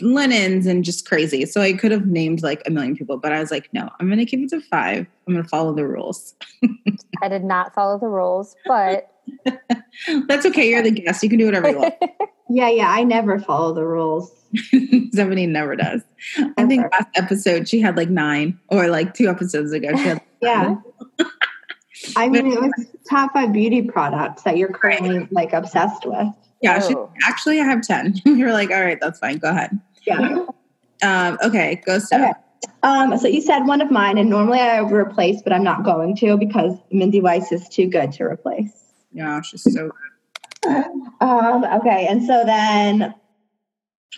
linens 0.00 0.66
and 0.66 0.84
just 0.84 1.08
crazy. 1.08 1.46
So 1.46 1.60
I 1.60 1.72
could 1.72 1.92
have 1.92 2.06
named 2.06 2.42
like 2.42 2.62
a 2.66 2.70
million 2.70 2.96
people, 2.96 3.16
but 3.16 3.32
I 3.32 3.40
was 3.40 3.50
like, 3.50 3.68
no, 3.72 3.88
I'm 3.98 4.06
going 4.06 4.18
to 4.18 4.26
keep 4.26 4.40
it 4.40 4.50
to 4.50 4.60
five. 4.60 5.06
I'm 5.26 5.34
going 5.34 5.42
to 5.42 5.48
follow 5.48 5.74
the 5.74 5.86
rules. 5.86 6.34
I 7.22 7.28
did 7.28 7.44
not 7.44 7.74
follow 7.74 7.98
the 7.98 8.08
rules, 8.08 8.54
but 8.66 9.08
That's 10.26 10.46
okay. 10.46 10.68
You're 10.68 10.82
the 10.82 10.90
guest. 10.90 11.22
You 11.22 11.28
can 11.28 11.38
do 11.38 11.46
whatever 11.46 11.70
you 11.70 11.78
want. 11.78 11.94
Yeah, 12.54 12.68
yeah. 12.68 12.90
I 12.90 13.02
never 13.02 13.38
follow 13.38 13.72
the 13.72 13.86
rules. 13.86 14.30
Somebody 15.14 15.46
never 15.46 15.76
does. 15.76 16.02
I 16.56 16.66
think 16.66 16.90
last 16.92 17.08
episode 17.16 17.68
she 17.68 17.80
had 17.80 17.96
like 17.96 18.10
nine, 18.10 18.58
or 18.68 18.88
like 18.88 19.14
two 19.14 19.28
episodes 19.28 19.72
ago 19.72 19.88
she 19.96 20.02
had. 20.04 20.20
Yeah. 20.40 20.76
I 22.16 22.28
mean, 22.28 22.46
it 22.52 22.60
was 22.60 22.72
top 23.10 23.32
five 23.32 23.52
beauty 23.52 23.82
products 23.82 24.42
that 24.42 24.56
you're 24.56 24.72
currently 24.72 25.28
like 25.30 25.52
obsessed 25.52 26.04
with. 26.04 26.28
Yeah, 26.60 26.80
she, 26.80 26.94
Oh. 26.94 27.10
actually, 27.24 27.60
I 27.60 27.64
have 27.64 27.82
ten. 27.82 28.14
You're 28.24 28.52
like, 28.52 28.70
all 28.70 28.82
right, 28.82 28.98
that's 29.00 29.18
fine. 29.18 29.38
Go 29.38 29.50
ahead. 29.50 29.78
Yeah. 30.06 30.46
Um, 31.02 31.38
okay, 31.44 31.80
go 31.86 31.98
Steph. 31.98 32.20
Okay. 32.20 32.32
Um, 32.84 33.16
so 33.18 33.26
you 33.28 33.40
said 33.40 33.60
one 33.66 33.80
of 33.80 33.90
mine, 33.90 34.18
and 34.18 34.28
normally 34.30 34.60
I 34.60 34.80
would 34.80 34.92
replace, 34.92 35.42
but 35.42 35.52
I'm 35.52 35.64
not 35.64 35.84
going 35.84 36.16
to 36.16 36.36
because 36.36 36.76
Mindy 36.90 37.20
Weiss 37.20 37.50
is 37.52 37.68
too 37.68 37.86
good 37.86 38.12
to 38.12 38.24
replace. 38.24 38.70
Yeah, 39.12 39.40
she's 39.42 39.62
so 39.62 39.90
good. 40.64 40.84
Um, 41.20 41.64
okay, 41.64 42.06
and 42.08 42.24
so 42.24 42.44
then 42.44 43.14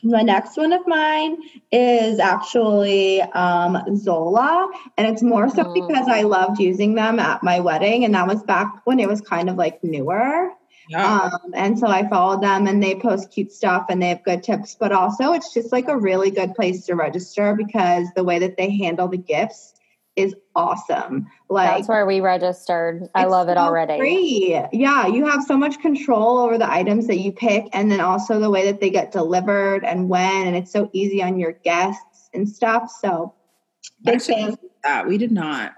the 0.03 0.23
next 0.23 0.57
one 0.57 0.73
of 0.73 0.87
mine 0.87 1.37
is 1.73 2.19
actually 2.19 3.23
um, 3.23 3.79
Zola, 3.97 4.71
and 4.99 5.07
it's 5.07 5.23
more 5.23 5.49
so 5.49 5.65
Mhm. 5.65 5.75
because 5.75 6.09
I 6.09 6.23
loved 6.23 6.59
using 6.61 6.95
them 6.95 7.19
at 7.19 7.43
my 7.43 7.61
wedding, 7.61 8.05
and 8.05 8.15
that 8.15 8.27
was 8.27 8.43
back 8.43 8.81
when 8.85 8.99
it 8.99 9.09
was 9.09 9.21
kind 9.21 9.49
of 9.49 9.57
like 9.57 9.83
newer. 9.85 10.51
Yeah. 10.89 11.31
Um, 11.33 11.53
and 11.55 11.79
so 11.79 11.87
I 11.87 12.07
followed 12.09 12.43
them 12.43 12.67
and 12.67 12.83
they 12.83 12.95
post 12.95 13.31
cute 13.31 13.53
stuff 13.53 13.87
and 13.89 14.03
they 14.03 14.09
have 14.09 14.23
good 14.23 14.43
tips, 14.43 14.77
but 14.79 14.93
also 14.93 15.33
it's 15.33 15.55
just 15.55 15.73
like 15.73 15.89
a 15.89 15.97
really 15.97 16.31
good 16.31 16.55
place 16.55 16.85
to 16.87 16.95
register 16.95 17.55
because 17.57 18.07
the 18.15 18.23
way 18.25 18.39
that 18.41 18.59
they 18.59 18.77
handle 18.77 19.09
the 19.09 19.17
gifts 19.17 19.74
is 20.17 20.35
awesome. 20.55 21.27
Like 21.49 21.79
that's 21.79 21.89
where 21.89 22.07
we 22.07 22.21
registered. 22.21 23.09
I 23.15 23.23
it's 23.23 23.31
love 23.31 23.49
it 23.49 23.57
so 23.57 23.61
already. 23.61 23.99
free. 23.99 24.61
Yeah, 24.73 25.07
you 25.07 25.27
have 25.27 25.43
so 25.43 25.57
much 25.57 25.81
control 25.81 26.39
over 26.39 26.57
the 26.59 26.71
items 26.71 27.07
that 27.09 27.19
you 27.19 27.33
pick 27.33 27.67
and 27.73 27.91
then 27.91 28.01
also 28.01 28.39
the 28.39 28.51
way 28.51 28.65
that 28.67 28.81
they 28.81 28.91
get 28.91 29.13
delivered 29.13 29.85
and 29.85 30.09
when 30.09 30.47
and 30.47 30.57
it's 30.57 30.73
so 30.73 30.89
easy 30.93 31.23
on 31.23 31.39
your 31.39 31.53
guests 31.53 32.31
and 32.33 32.49
stuff. 32.49 32.91
So 33.01 33.35
big 34.05 34.17
Actually, 34.17 34.35
fan. 34.43 34.57
that 34.85 35.07
we 35.09 35.19
did 35.19 35.33
not. 35.33 35.75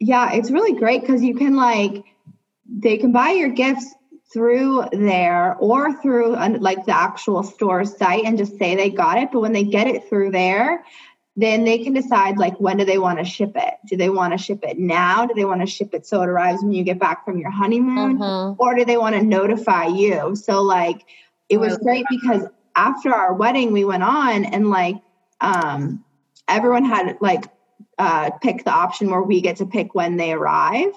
Yeah, 0.00 0.32
it's 0.32 0.50
really 0.50 0.78
great 0.78 1.02
because 1.02 1.22
you 1.22 1.34
can 1.34 1.54
like 1.54 2.04
they 2.66 2.96
can 2.96 3.12
buy 3.12 3.30
your 3.30 3.50
gifts 3.50 3.92
through 4.32 4.84
there 4.92 5.56
or 5.56 6.00
through 6.00 6.34
like 6.58 6.86
the 6.86 6.96
actual 6.96 7.42
store 7.42 7.84
site 7.84 8.24
and 8.24 8.38
just 8.38 8.58
say 8.58 8.74
they 8.74 8.88
got 8.88 9.18
it. 9.18 9.28
But 9.30 9.40
when 9.40 9.52
they 9.52 9.64
get 9.64 9.86
it 9.86 10.08
through 10.08 10.30
there, 10.30 10.84
then 11.36 11.64
they 11.64 11.78
can 11.78 11.94
decide 11.94 12.36
like 12.36 12.58
when 12.60 12.76
do 12.76 12.84
they 12.84 12.98
want 12.98 13.18
to 13.18 13.24
ship 13.24 13.52
it? 13.56 13.74
Do 13.86 13.96
they 13.96 14.10
want 14.10 14.32
to 14.32 14.38
ship 14.38 14.60
it 14.62 14.78
now? 14.78 15.24
Do 15.26 15.34
they 15.34 15.46
want 15.46 15.60
to 15.62 15.66
ship 15.66 15.94
it 15.94 16.04
so 16.06 16.22
it 16.22 16.28
arrives 16.28 16.62
when 16.62 16.72
you 16.72 16.84
get 16.84 16.98
back 16.98 17.24
from 17.24 17.38
your 17.38 17.50
honeymoon? 17.50 18.18
Mhm. 18.18 18.56
or 18.58 18.74
do 18.74 18.84
they 18.84 18.98
want 18.98 19.14
to 19.16 19.22
notify 19.22 19.86
you? 19.86 20.36
So 20.36 20.62
like 20.62 21.06
it 21.48 21.58
was 21.58 21.78
great 21.78 22.04
because 22.10 22.46
after 22.76 23.12
our 23.14 23.34
wedding 23.34 23.72
we 23.72 23.84
went 23.84 24.02
on 24.02 24.44
and 24.44 24.70
like 24.70 24.96
um 25.40 26.04
everyone 26.48 26.84
had 26.84 27.16
like 27.20 27.44
uh 27.98 28.30
pick 28.42 28.64
the 28.64 28.70
option 28.70 29.10
where 29.10 29.22
we 29.22 29.40
get 29.40 29.56
to 29.56 29.66
pick 29.66 29.94
when 29.94 30.16
they 30.16 30.32
arrive. 30.32 30.92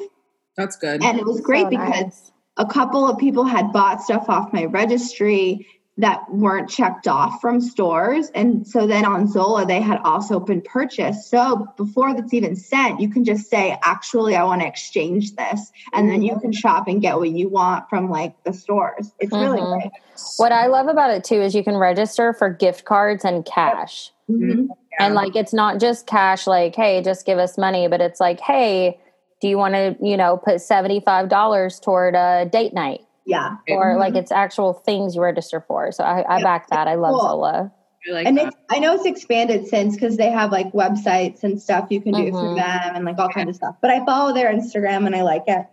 That's 0.58 0.76
good. 0.78 1.04
And 1.04 1.18
it 1.20 1.26
was 1.26 1.42
great 1.42 1.64
So 1.64 1.70
because 1.70 1.90
nice. 1.92 2.32
a 2.58 2.66
couple 2.66 3.08
of 3.08 3.18
people 3.18 3.44
had 3.46 3.72
bought 3.72 4.02
stuff 4.02 4.30
off 4.30 4.52
my 4.54 4.66
registry 4.66 5.66
that 5.98 6.30
weren't 6.30 6.70
checked 6.70 7.08
off 7.08 7.40
from 7.40 7.62
stores. 7.62 8.30
And 8.36 8.68
so 8.68 8.86
then 8.86 9.06
on 9.06 9.28
Zola, 9.28 9.66
they 9.66 9.80
had 9.80 10.00
also 10.04 10.40
been 10.42 10.62
purchased. 10.62 11.30
So 11.30 11.68
before 11.78 12.14
that's 12.14 12.34
even 12.34 12.56
sent, 12.56 13.00
you 13.00 13.10
can 13.10 13.24
just 13.24 13.50
say, 13.50 13.78
actually, 13.82 14.36
I 14.36 14.44
want 14.44 14.62
to 14.62 14.68
exchange 14.68 15.36
this. 15.36 15.72
And 15.94 16.10
then 16.10 16.22
you 16.22 16.38
can 16.40 16.52
shop 16.52 16.88
and 16.88 17.02
get 17.02 17.18
what 17.18 17.30
you 17.30 17.48
want 17.48 17.90
from 17.90 18.10
like 18.10 18.36
the 18.44 18.52
stores. 18.52 19.14
It's 19.20 19.32
really 19.32 19.62
Mhm. 19.62 19.80
great. 19.80 19.92
What 20.38 20.52
I 20.52 20.68
love 20.68 20.88
about 20.88 21.12
it 21.12 21.24
too 21.24 21.42
is 21.42 21.56
you 21.56 21.64
can 21.64 21.78
register 21.78 22.34
for 22.34 22.50
gift 22.50 22.84
cards 22.84 23.24
and 23.24 23.46
cash. 23.46 24.12
Mhm. 24.30 24.68
And 25.00 25.16
like 25.16 25.36
it's 25.38 25.54
not 25.54 25.80
just 25.80 26.08
cash 26.08 26.46
like, 26.46 26.76
hey, 26.76 27.02
just 27.02 27.26
give 27.26 27.38
us 27.38 27.58
money, 27.58 27.88
but 27.88 28.02
it's 28.02 28.20
like, 28.20 28.42
hey, 28.42 29.00
do 29.42 29.48
you 29.48 29.58
want 29.58 29.76
to, 29.76 29.96
you 30.02 30.18
know, 30.18 30.38
put 30.38 30.56
$75 30.56 31.80
toward 31.80 32.16
a 32.16 32.46
date 32.52 32.74
night? 32.74 33.02
Yeah. 33.26 33.56
Or 33.70 33.96
Mhm. 33.96 34.00
like 34.00 34.16
it's 34.16 34.32
actual 34.32 34.74
things 34.74 35.16
you 35.16 35.22
register 35.22 35.60
for. 35.68 35.92
So 35.92 36.04
I, 36.04 36.22
I 36.30 36.38
Yeah, 36.38 36.44
back 36.44 36.68
that. 36.70 36.88
I 36.88 36.96
love 36.96 37.14
cool. 37.14 37.22
Zola. 37.28 37.72
I 38.08 38.12
like 38.12 38.28
and 38.28 38.38
it's, 38.38 38.56
I 38.70 38.78
know 38.78 38.94
it's 38.94 39.06
expanded 39.06 39.66
since 39.68 39.96
because 39.96 40.16
they 40.16 40.30
have 40.30 40.52
like 40.52 40.72
websites 40.74 41.44
and 41.44 41.60
stuff 41.60 41.88
you 41.90 42.02
can 42.02 42.14
do 42.14 42.26
through 42.30 42.50
Mhm. 42.50 42.56
them 42.56 42.96
and 42.96 43.06
like 43.06 43.18
all 43.18 43.30
kinds 43.30 43.50
of 43.50 43.56
stuff. 43.56 43.76
But 43.82 43.90
I 43.90 44.06
follow 44.06 44.32
their 44.34 44.54
Instagram 44.54 45.08
and 45.08 45.16
I 45.16 45.24
like 45.24 45.44
it. 45.48 45.66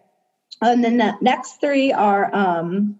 And 0.62 0.82
then 0.82 0.96
the 0.96 1.14
next 1.20 1.60
three 1.60 1.92
are 1.92 2.34
um 2.34 2.98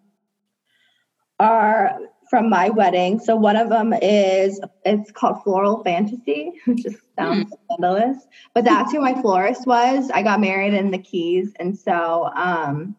are 1.41 1.99
from 2.29 2.49
my 2.49 2.71
wedding. 2.71 3.19
So 3.21 3.37
one 3.37 3.57
of 3.57 3.69
them 3.69 3.93
is 4.03 4.61
it's 4.85 5.11
called 5.11 5.43
Floral 5.43 5.83
Fantasy, 5.83 6.53
which 6.67 6.83
just 6.83 6.97
sounds 7.19 7.53
scandalous. 7.71 8.19
But 8.55 8.65
that's 8.65 8.93
who 8.93 9.01
my 9.01 9.21
florist 9.21 9.67
was. 9.67 10.11
I 10.11 10.23
got 10.23 10.41
married 10.41 10.75
in 10.75 10.91
the 10.91 10.99
Keys, 10.99 11.53
and 11.59 11.79
so 11.79 12.31
um 12.37 12.97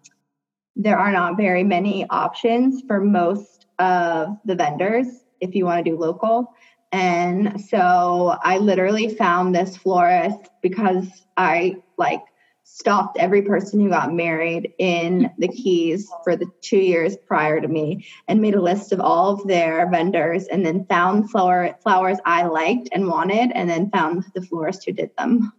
there 0.75 0.97
are 0.97 1.11
not 1.11 1.37
very 1.37 1.63
many 1.63 2.07
options 2.09 2.81
for 2.87 2.99
most 2.99 3.67
of 3.79 4.37
the 4.45 4.55
vendors 4.55 5.07
if 5.41 5.55
you 5.55 5.65
want 5.65 5.83
to 5.83 5.91
do 5.91 5.97
local. 5.97 6.53
And 6.91 7.59
so 7.59 8.37
I 8.43 8.59
literally 8.59 9.13
found 9.15 9.53
this 9.53 9.75
florist 9.75 10.49
because 10.61 11.07
I 11.37 11.77
like 11.97 12.21
stalked 12.65 13.17
every 13.17 13.41
person 13.41 13.81
who 13.81 13.89
got 13.89 14.13
married 14.13 14.71
in 14.77 15.31
the 15.37 15.47
Keys 15.47 16.09
for 16.23 16.35
the 16.35 16.45
two 16.61 16.77
years 16.77 17.17
prior 17.27 17.59
to 17.59 17.67
me 17.67 18.05
and 18.27 18.41
made 18.41 18.55
a 18.55 18.61
list 18.61 18.91
of 18.91 18.99
all 18.99 19.33
of 19.33 19.47
their 19.47 19.89
vendors 19.89 20.45
and 20.47 20.65
then 20.65 20.85
found 20.85 21.29
flower 21.29 21.75
flowers 21.81 22.19
I 22.25 22.45
liked 22.45 22.89
and 22.91 23.07
wanted 23.07 23.51
and 23.53 23.69
then 23.69 23.89
found 23.89 24.23
the 24.33 24.41
florist 24.41 24.85
who 24.85 24.93
did 24.93 25.11
them. 25.17 25.51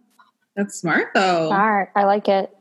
That's 0.55 0.79
smart 0.79 1.09
though. 1.13 1.51
All 1.51 1.71
right. 1.73 1.89
I 1.95 2.05
like 2.05 2.29
it. 2.29 2.54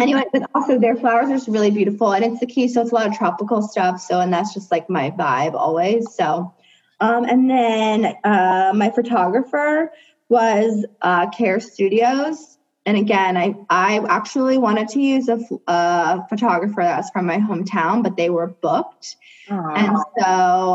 Anyway, 0.00 0.24
but 0.32 0.48
also 0.54 0.78
their 0.78 0.96
flowers 0.96 1.28
are 1.28 1.34
just 1.34 1.48
really 1.48 1.70
beautiful 1.70 2.12
and 2.12 2.24
it's 2.24 2.40
the 2.40 2.46
key, 2.46 2.68
so 2.68 2.82
it's 2.82 2.92
a 2.92 2.94
lot 2.94 3.06
of 3.06 3.16
tropical 3.16 3.62
stuff. 3.62 4.00
So 4.00 4.20
and 4.20 4.32
that's 4.32 4.54
just 4.54 4.70
like 4.70 4.88
my 4.88 5.10
vibe 5.10 5.54
always. 5.54 6.14
So 6.14 6.54
um 7.00 7.24
and 7.24 7.48
then 7.50 8.14
uh 8.24 8.72
my 8.74 8.90
photographer 8.90 9.92
was 10.28 10.84
uh 11.02 11.30
Care 11.30 11.60
Studios. 11.60 12.58
And 12.86 12.98
again, 12.98 13.36
I 13.36 13.54
I 13.70 14.04
actually 14.08 14.58
wanted 14.58 14.88
to 14.88 15.00
use 15.00 15.28
a, 15.28 15.40
a 15.66 16.26
photographer 16.28 16.82
that's 16.82 17.10
from 17.10 17.26
my 17.26 17.38
hometown, 17.38 18.02
but 18.02 18.16
they 18.16 18.30
were 18.30 18.48
booked. 18.48 19.16
Aw. 19.50 19.74
And 19.74 19.96
so 20.18 20.24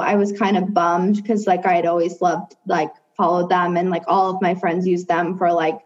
I 0.04 0.16
was 0.16 0.32
kind 0.32 0.58
of 0.58 0.74
bummed 0.74 1.18
because 1.18 1.48
like 1.48 1.66
I 1.66 1.76
had 1.76 1.86
always 1.86 2.22
loved 2.22 2.56
like 2.66 2.92
followed 3.16 3.50
them 3.50 3.76
and 3.76 3.90
like 3.90 4.04
all 4.08 4.34
of 4.34 4.42
my 4.42 4.56
friends 4.56 4.88
use 4.88 5.06
them 5.06 5.38
for 5.38 5.52
like 5.52 5.80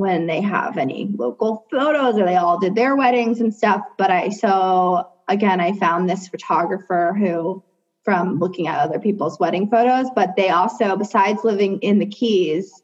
when 0.00 0.26
they 0.26 0.40
have 0.40 0.78
any 0.78 1.14
local 1.14 1.66
photos 1.70 2.16
or 2.16 2.24
they 2.24 2.36
all 2.36 2.58
did 2.58 2.74
their 2.74 2.96
weddings 2.96 3.40
and 3.40 3.54
stuff. 3.54 3.82
But 3.98 4.10
I 4.10 4.30
so 4.30 5.06
again 5.28 5.60
I 5.60 5.74
found 5.74 6.08
this 6.08 6.26
photographer 6.26 7.14
who 7.16 7.62
from 8.02 8.38
looking 8.38 8.66
at 8.66 8.80
other 8.80 8.98
people's 8.98 9.38
wedding 9.38 9.68
photos, 9.68 10.06
but 10.16 10.34
they 10.36 10.48
also 10.48 10.96
besides 10.96 11.44
living 11.44 11.78
in 11.80 11.98
the 11.98 12.06
Keys, 12.06 12.82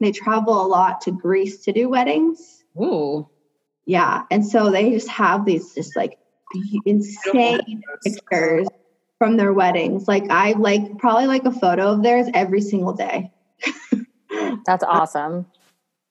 they 0.00 0.10
travel 0.10 0.60
a 0.60 0.66
lot 0.66 1.00
to 1.02 1.12
Greece 1.12 1.64
to 1.64 1.72
do 1.72 1.88
weddings. 1.88 2.64
Ooh. 2.76 3.28
Yeah. 3.86 4.24
And 4.30 4.44
so 4.44 4.70
they 4.70 4.90
just 4.90 5.08
have 5.08 5.44
these 5.44 5.72
just 5.74 5.96
like 5.96 6.18
insane 6.84 7.82
pictures 8.02 8.66
from 9.18 9.36
their 9.36 9.52
weddings. 9.52 10.08
Like 10.08 10.30
I 10.30 10.52
like 10.52 10.98
probably 10.98 11.26
like 11.26 11.44
a 11.44 11.52
photo 11.52 11.92
of 11.92 12.02
theirs 12.02 12.26
every 12.34 12.60
single 12.60 12.92
day. 12.92 13.30
That's 14.66 14.84
awesome. 14.88 15.46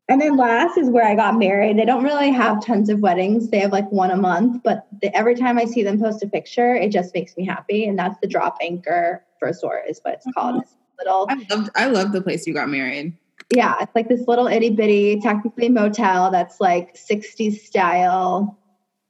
And 0.09 0.19
then 0.19 0.35
last 0.35 0.77
is 0.77 0.89
where 0.89 1.05
I 1.05 1.15
got 1.15 1.37
married. 1.37 1.77
They 1.77 1.85
don't 1.85 2.03
really 2.03 2.31
have 2.31 2.63
tons 2.63 2.89
of 2.89 2.99
weddings. 2.99 3.49
They 3.49 3.59
have 3.59 3.71
like 3.71 3.89
one 3.89 4.11
a 4.11 4.17
month, 4.17 4.61
but 4.63 4.85
the, 5.01 5.15
every 5.15 5.33
time 5.35 5.57
I 5.57 5.65
see 5.65 5.81
them 5.81 5.99
post 5.99 6.21
a 6.23 6.27
picture, 6.27 6.75
it 6.75 6.91
just 6.91 7.13
makes 7.13 7.37
me 7.37 7.45
happy. 7.45 7.87
And 7.87 7.97
that's 7.97 8.19
the 8.21 8.27
Drop 8.27 8.57
Anchor 8.61 9.23
for 9.39 9.47
Resort 9.47 9.83
is 9.87 9.99
what 10.03 10.15
it's 10.15 10.27
called. 10.35 10.55
Mm-hmm. 10.55 10.61
It's 10.63 10.75
little. 10.99 11.27
I 11.29 11.45
love 11.49 11.69
I 11.75 11.85
love 11.87 12.11
the 12.11 12.21
place 12.21 12.45
you 12.45 12.53
got 12.53 12.69
married. 12.69 13.17
Yeah, 13.55 13.75
it's 13.81 13.95
like 13.95 14.09
this 14.09 14.27
little 14.27 14.47
itty 14.47 14.71
bitty, 14.71 15.21
technically 15.21 15.69
motel 15.69 16.31
that's 16.31 16.59
like 16.59 16.95
60s 16.95 17.59
style, 17.59 18.57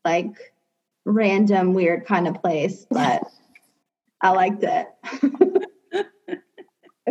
like 0.06 0.54
random 1.06 1.74
weird 1.74 2.06
kind 2.06 2.28
of 2.28 2.42
place, 2.42 2.86
but 2.90 3.24
I 4.22 4.30
liked 4.30 4.64
it. 4.64 4.88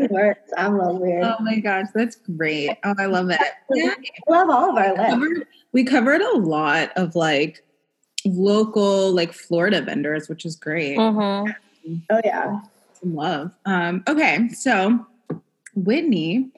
it 0.02 0.10
works. 0.10 0.50
I'm 0.56 0.78
a 0.80 0.92
weird. 0.92 1.24
Oh 1.24 1.36
my 1.40 1.58
gosh, 1.58 1.86
that's 1.94 2.16
great. 2.16 2.70
Oh, 2.84 2.94
I 2.98 3.06
love 3.06 3.30
it. 3.30 3.38
Yeah. 3.74 3.94
I 4.28 4.30
love 4.30 4.50
all 4.50 4.70
of 4.70 4.76
our 4.76 4.90
We 4.92 4.96
covered, 5.06 5.46
we 5.72 5.84
covered 5.84 6.20
a 6.20 6.36
lot 6.38 6.92
of 6.96 7.16
like 7.16 7.64
local 8.26 9.12
like 9.12 9.32
Florida 9.32 9.80
vendors, 9.80 10.28
which 10.28 10.44
is 10.44 10.56
great. 10.56 10.96
hmm 10.96 11.44
Oh 12.10 12.20
yeah. 12.24 12.60
Some 13.00 13.14
love. 13.14 13.52
Um, 13.64 14.04
okay, 14.06 14.48
so 14.50 15.06
Whitney, 15.74 16.50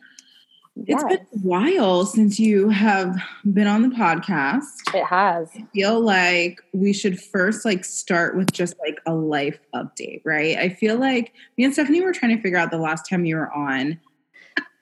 it's 0.76 0.88
Yes, 0.88 1.04
been 1.04 1.18
a 1.18 1.38
while 1.46 2.04
since 2.04 2.38
you 2.40 2.68
have 2.68 3.16
been 3.52 3.66
on 3.66 3.82
the 3.82 3.88
podcast. 3.94 4.64
it 4.92 5.04
has. 5.04 5.48
I 5.56 5.64
feel 5.72 6.00
like 6.00 6.60
we 6.72 6.92
should 6.92 7.20
first 7.20 7.64
like 7.64 7.84
start 7.84 8.36
with 8.36 8.52
just 8.52 8.74
like 8.80 8.98
a 9.06 9.14
life 9.14 9.58
update, 9.74 10.20
right? 10.24 10.56
I 10.58 10.68
feel 10.70 10.96
like 10.98 11.32
me 11.56 11.64
and 11.64 11.72
Stephanie 11.72 12.00
were 12.02 12.12
trying 12.12 12.36
to 12.36 12.42
figure 12.42 12.58
out 12.58 12.70
the 12.70 12.78
last 12.78 13.08
time 13.08 13.24
you 13.24 13.36
were 13.36 13.52
on. 13.52 14.00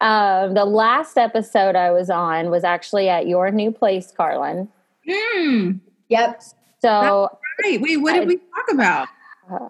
Um, 0.00 0.54
the 0.54 0.64
last 0.64 1.16
episode 1.18 1.76
I 1.76 1.90
was 1.92 2.10
on 2.10 2.50
was 2.50 2.64
actually 2.64 3.08
at 3.08 3.28
your 3.28 3.50
new 3.50 3.70
place, 3.70 4.12
Carlin. 4.16 4.68
Hmm. 5.08 5.72
Yep. 6.08 6.42
So, 6.80 7.28
Right. 7.62 7.80
Wait, 7.80 7.98
what 7.98 8.14
did 8.14 8.22
I- 8.22 8.26
we 8.26 8.36
talk 8.38 8.72
about? 8.72 9.08
uh, 9.52 9.68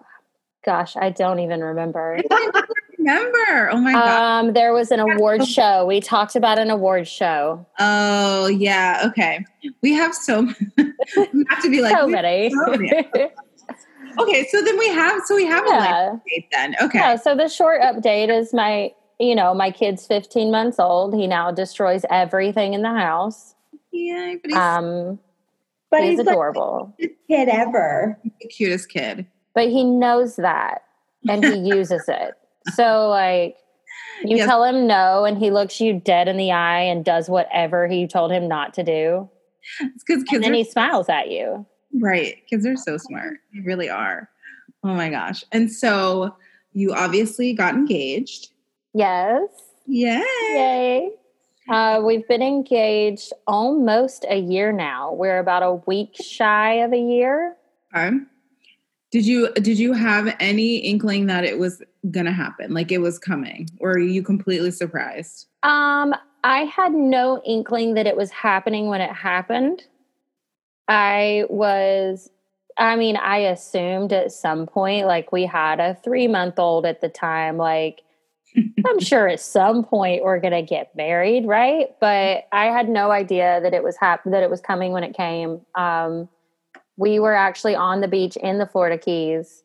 gosh, 0.65 0.95
I 0.95 1.09
don't 1.11 1.39
even 1.39 1.61
remember. 1.61 2.19
Remember. 3.05 3.69
Oh 3.71 3.77
my 3.77 3.93
god. 3.93 4.45
Um, 4.45 4.53
there 4.53 4.73
was 4.73 4.91
an 4.91 4.99
award 4.99 5.45
show. 5.45 5.85
We 5.85 5.99
talked 5.99 6.35
about 6.35 6.57
an 6.59 6.69
award 6.69 7.07
show. 7.07 7.65
Oh 7.79 8.47
yeah. 8.47 9.01
Okay. 9.05 9.45
We 9.81 9.93
have 9.93 10.13
so 10.13 10.41
we 10.77 11.45
have 11.49 11.61
to 11.61 11.69
be 11.69 11.81
like 11.81 11.95
so 11.95 12.07
many. 12.07 12.51
oh, 12.55 12.79
yeah. 12.81 13.01
okay. 14.19 14.47
So 14.49 14.61
then 14.61 14.77
we 14.77 14.87
have 14.89 15.21
so 15.25 15.35
we 15.35 15.45
have 15.45 15.65
a 15.65 15.69
life 15.69 15.89
update 15.89 16.47
then. 16.51 16.75
Okay. 16.81 16.99
Yeah, 16.99 17.15
so 17.17 17.35
the 17.35 17.47
short 17.49 17.81
update 17.81 18.29
is 18.29 18.53
my, 18.53 18.91
you 19.19 19.35
know, 19.35 19.53
my 19.53 19.71
kid's 19.71 20.05
15 20.07 20.51
months 20.51 20.79
old. 20.79 21.13
He 21.13 21.27
now 21.27 21.51
destroys 21.51 22.05
everything 22.09 22.73
in 22.73 22.81
the 22.81 22.89
house. 22.93 23.55
Yeah, 23.91 24.35
but 24.41 24.49
he's 24.49 24.57
Um, 24.57 25.19
But 25.91 26.01
he's, 26.01 26.11
he's, 26.11 26.19
like 26.19 26.27
adorable. 26.29 26.93
the 26.97 27.13
kid 27.29 27.47
ever. 27.49 28.17
the 28.41 28.47
cutest 28.47 28.89
kid. 28.89 29.27
but 29.53 29.69
he 29.69 29.83
knows 29.83 30.37
that 30.37 30.83
and 31.29 31.43
he 31.43 31.55
uses 31.77 32.03
it. 32.07 32.33
So 32.73 33.09
like 33.09 33.57
you 34.23 34.37
Yes. 34.37 34.47
tell 34.47 34.63
him 34.63 34.87
no 34.87 35.25
and 35.25 35.37
he 35.37 35.51
looks 35.51 35.79
you 35.81 35.93
dead 35.99 36.27
in 36.27 36.37
the 36.37 36.51
eye 36.51 36.81
and 36.81 37.03
does 37.03 37.29
whatever 37.29 37.87
he 37.87 38.07
told 38.07 38.31
him 38.31 38.47
not 38.47 38.73
to 38.75 38.83
do. 38.83 39.29
It's 39.81 40.03
because 40.03 40.21
And 40.21 40.27
kids 40.29 40.43
then 40.43 40.51
are 40.51 40.55
he 40.55 40.63
smiles 40.63 41.09
at 41.09 41.29
you. 41.31 41.65
right. 42.01 42.35
Kids 42.49 42.65
are 42.65 42.75
so 42.77 42.97
smart. 42.97 43.37
They 43.53 43.61
really 43.61 43.89
are. 43.89 44.29
Oh 44.83 44.89
my 44.93 45.09
gosh. 45.09 45.43
And 45.51 45.71
so 45.71 46.35
you 46.73 46.93
obviously 46.93 47.53
got 47.53 47.73
engaged. 47.75 48.49
Yes. 48.93 49.41
Yay. 49.87 50.21
Yay. 50.53 51.09
Uh, 51.69 52.01
we've 52.03 52.27
been 52.27 52.41
engaged 52.41 53.31
almost 53.47 54.25
a 54.29 54.37
year 54.37 54.71
now. 54.73 55.13
We're 55.13 55.39
about 55.39 55.63
a 55.63 55.73
week 55.87 56.15
shy 56.21 56.73
of 56.75 56.91
a 56.91 56.97
year. 56.97 57.55
Okay. 57.95 58.17
Did 59.13 59.27
you 59.27 59.53
did 59.53 59.77
you 59.77 59.93
have 59.93 60.35
any 60.39 60.77
inkling 60.77 61.27
that 61.27 61.43
it 61.43 61.59
was 61.59 61.83
gonna 62.09 62.31
happen? 62.31 62.73
Like 62.73 62.91
it 62.91 62.97
was 62.97 63.19
coming? 63.19 63.69
Or 63.79 63.91
are 63.91 63.99
you 63.99 64.23
completely 64.23 64.71
surprised? 64.71 65.45
Um, 65.61 66.15
I 66.43 66.61
had 66.61 66.93
no 66.93 67.39
inkling 67.45 67.93
that 67.93 68.07
it 68.07 68.17
was 68.17 68.31
happening 68.31 68.87
when 68.87 69.01
it 69.01 69.13
happened. 69.13 69.83
I 70.87 71.43
was, 71.47 72.31
I 72.79 72.95
mean, 72.95 73.15
I 73.15 73.37
assumed 73.37 74.13
at 74.13 74.31
some 74.31 74.65
point, 74.65 75.05
like 75.05 75.31
we 75.31 75.45
had 75.45 75.79
a 75.79 75.93
three 76.03 76.27
month 76.27 76.57
old 76.57 76.83
at 76.83 76.99
the 77.01 77.09
time, 77.09 77.57
like 77.57 78.01
I'm 78.57 78.99
sure 78.99 79.27
at 79.27 79.39
some 79.39 79.83
point 79.83 80.23
we're 80.23 80.39
gonna 80.39 80.63
get 80.63 80.95
married, 80.95 81.45
right? 81.45 81.89
But 82.01 82.45
I 82.51 82.65
had 82.65 82.89
no 82.89 83.11
idea 83.11 83.59
that 83.61 83.75
it 83.75 83.83
was 83.83 83.95
hap- 83.95 84.23
that 84.25 84.41
it 84.41 84.49
was 84.49 84.59
coming 84.59 84.91
when 84.91 85.03
it 85.03 85.15
came. 85.15 85.61
Um, 85.75 86.29
we 86.97 87.19
were 87.19 87.33
actually 87.33 87.75
on 87.75 88.01
the 88.01 88.07
beach 88.07 88.35
in 88.37 88.57
the 88.57 88.65
Florida 88.65 88.97
Keys 88.97 89.63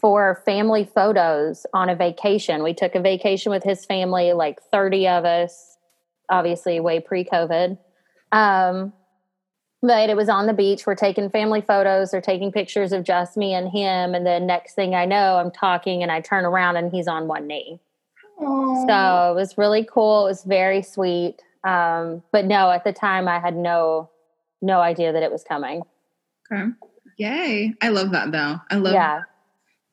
for 0.00 0.42
family 0.44 0.84
photos 0.84 1.66
on 1.72 1.88
a 1.88 1.96
vacation. 1.96 2.62
We 2.62 2.74
took 2.74 2.94
a 2.94 3.00
vacation 3.00 3.50
with 3.50 3.62
his 3.62 3.84
family, 3.84 4.32
like 4.32 4.62
30 4.70 5.08
of 5.08 5.24
us, 5.24 5.78
obviously 6.28 6.80
way 6.80 7.00
pre-COVID. 7.00 7.78
Um, 8.32 8.92
but 9.80 10.08
it 10.08 10.16
was 10.16 10.30
on 10.30 10.46
the 10.46 10.54
beach. 10.54 10.86
We're 10.86 10.94
taking 10.94 11.28
family 11.28 11.60
photos. 11.60 12.10
They're 12.10 12.22
taking 12.22 12.52
pictures 12.52 12.92
of 12.92 13.04
just 13.04 13.36
me 13.36 13.52
and 13.52 13.68
him. 13.68 14.14
And 14.14 14.26
then 14.26 14.46
next 14.46 14.74
thing 14.74 14.94
I 14.94 15.04
know, 15.04 15.36
I'm 15.36 15.50
talking 15.50 16.02
and 16.02 16.10
I 16.10 16.20
turn 16.20 16.44
around 16.44 16.76
and 16.76 16.90
he's 16.90 17.06
on 17.06 17.28
one 17.28 17.46
knee. 17.46 17.80
Aw. 18.40 18.86
So 18.86 19.32
it 19.32 19.34
was 19.34 19.58
really 19.58 19.86
cool. 19.90 20.26
It 20.26 20.30
was 20.30 20.44
very 20.44 20.82
sweet. 20.82 21.36
Um, 21.64 22.22
but 22.32 22.46
no, 22.46 22.70
at 22.70 22.84
the 22.84 22.92
time 22.92 23.28
I 23.28 23.38
had 23.38 23.56
no 23.56 24.10
no 24.62 24.80
idea 24.80 25.12
that 25.12 25.22
it 25.22 25.30
was 25.30 25.44
coming. 25.44 25.82
Okay. 26.52 26.70
Yay. 27.18 27.74
I 27.80 27.88
love 27.88 28.10
that 28.12 28.32
though. 28.32 28.60
I 28.70 28.76
love 28.76 28.94
yeah. 28.94 29.22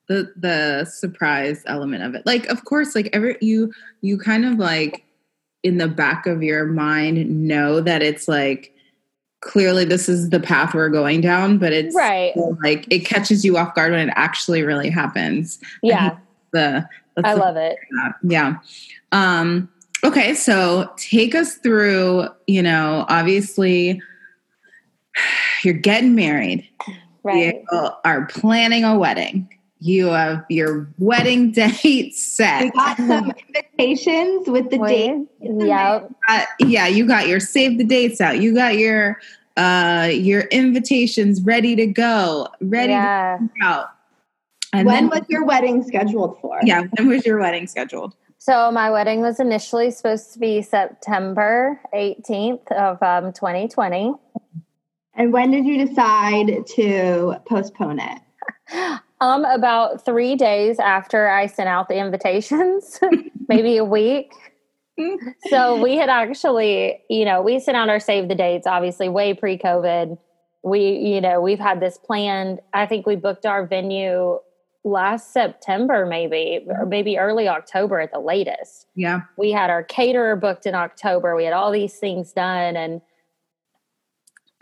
the 0.07 0.33
the 0.35 0.85
surprise 0.85 1.63
element 1.67 2.03
of 2.03 2.15
it. 2.15 2.25
Like 2.25 2.47
of 2.47 2.65
course, 2.65 2.95
like 2.95 3.09
every 3.13 3.37
you 3.41 3.71
you 4.01 4.17
kind 4.17 4.45
of 4.45 4.55
like 4.57 5.03
in 5.63 5.77
the 5.77 5.87
back 5.87 6.25
of 6.25 6.41
your 6.41 6.65
mind 6.65 7.29
know 7.47 7.81
that 7.81 8.01
it's 8.01 8.27
like 8.27 8.73
clearly 9.41 9.85
this 9.85 10.07
is 10.09 10.29
the 10.29 10.39
path 10.39 10.73
we're 10.73 10.89
going 10.89 11.21
down, 11.21 11.57
but 11.57 11.73
it's 11.73 11.95
Right. 11.95 12.33
like 12.63 12.85
it 12.89 13.05
catches 13.05 13.43
you 13.45 13.57
off 13.57 13.75
guard 13.75 13.91
when 13.91 14.09
it 14.09 14.13
actually 14.15 14.63
really 14.63 14.89
happens. 14.89 15.59
Yeah. 15.83 16.17
The 16.53 16.87
I 17.23 17.33
love 17.33 17.55
it. 17.57 17.77
that. 17.91 18.15
Yeah. 18.23 18.57
Um, 19.11 19.69
okay, 20.03 20.33
so 20.33 20.91
take 20.97 21.35
us 21.35 21.55
through, 21.55 22.27
you 22.47 22.61
know, 22.63 23.05
obviously 23.09 24.01
you're 25.63 25.73
getting 25.73 26.15
married. 26.15 26.67
Right. 27.23 27.63
You 27.71 27.89
are 28.03 28.25
planning 28.27 28.83
a 28.83 28.97
wedding. 28.97 29.47
You 29.79 30.07
have 30.07 30.45
your 30.49 30.87
wedding 30.99 31.51
date 31.53 31.79
we 31.83 32.11
set. 32.11 32.73
got 32.73 32.97
some 32.97 33.31
invitations 33.47 34.47
with 34.47 34.69
the 34.69 34.77
date. 34.77 35.13
Wait. 35.39 35.67
Yep. 35.67 36.11
Uh, 36.27 36.45
yeah, 36.59 36.87
you 36.87 37.07
got 37.07 37.27
your 37.27 37.39
save 37.39 37.77
the 37.77 37.83
dates 37.83 38.21
out. 38.21 38.39
You 38.39 38.53
got 38.53 38.77
your 38.77 39.19
uh 39.57 40.09
your 40.11 40.41
invitations 40.43 41.41
ready 41.41 41.75
to 41.75 41.85
go, 41.87 42.47
ready 42.61 42.93
Yeah. 42.93 43.37
to 43.39 43.49
go 43.59 43.65
out. 43.67 43.87
And 44.73 44.85
when 44.85 45.09
then 45.09 45.19
was 45.19 45.27
your 45.29 45.43
wedding 45.45 45.83
scheduled 45.83 46.39
for? 46.39 46.59
yeah, 46.63 46.83
when 46.97 47.09
was 47.09 47.25
your 47.25 47.39
wedding 47.39 47.67
scheduled? 47.67 48.15
So 48.37 48.71
my 48.71 48.89
wedding 48.89 49.21
was 49.21 49.39
initially 49.39 49.91
supposed 49.91 50.33
to 50.33 50.39
be 50.39 50.61
September 50.63 51.79
18th 51.93 52.71
of 52.71 53.01
um, 53.03 53.33
2020. 53.33 54.13
And 55.15 55.33
when 55.33 55.51
did 55.51 55.65
you 55.65 55.85
decide 55.85 56.65
to 56.75 57.35
postpone 57.47 57.99
it? 57.99 58.21
Um, 59.21 59.45
about 59.45 60.03
three 60.03 60.35
days 60.35 60.79
after 60.79 61.29
I 61.29 61.45
sent 61.45 61.69
out 61.69 61.87
the 61.87 61.95
invitations, 61.99 62.99
maybe 63.47 63.77
a 63.77 63.85
week. 63.85 64.33
so 65.47 65.79
we 65.79 65.95
had 65.95 66.09
actually, 66.09 67.03
you 67.07 67.23
know, 67.23 67.43
we 67.43 67.59
sent 67.59 67.77
out 67.77 67.87
our 67.87 67.99
save 67.99 68.29
the 68.29 68.35
dates, 68.35 68.65
obviously, 68.65 69.09
way 69.09 69.35
pre 69.35 69.59
COVID. 69.59 70.17
We, 70.63 70.93
you 70.93 71.21
know, 71.21 71.39
we've 71.39 71.59
had 71.59 71.79
this 71.79 71.99
planned. 71.99 72.61
I 72.73 72.87
think 72.87 73.05
we 73.05 73.15
booked 73.15 73.45
our 73.45 73.67
venue 73.67 74.39
last 74.83 75.31
September, 75.33 76.07
maybe, 76.07 76.65
or 76.67 76.87
maybe 76.87 77.19
early 77.19 77.47
October 77.47 77.99
at 77.99 78.11
the 78.11 78.19
latest. 78.19 78.87
Yeah. 78.95 79.21
we 79.37 79.51
had 79.51 79.69
our 79.69 79.83
caterer 79.83 80.35
booked 80.35 80.65
in 80.65 80.73
October. 80.73 81.35
We 81.35 81.43
had 81.43 81.53
all 81.53 81.71
these 81.71 81.93
things 81.97 82.31
done. 82.31 82.75
And 82.75 83.01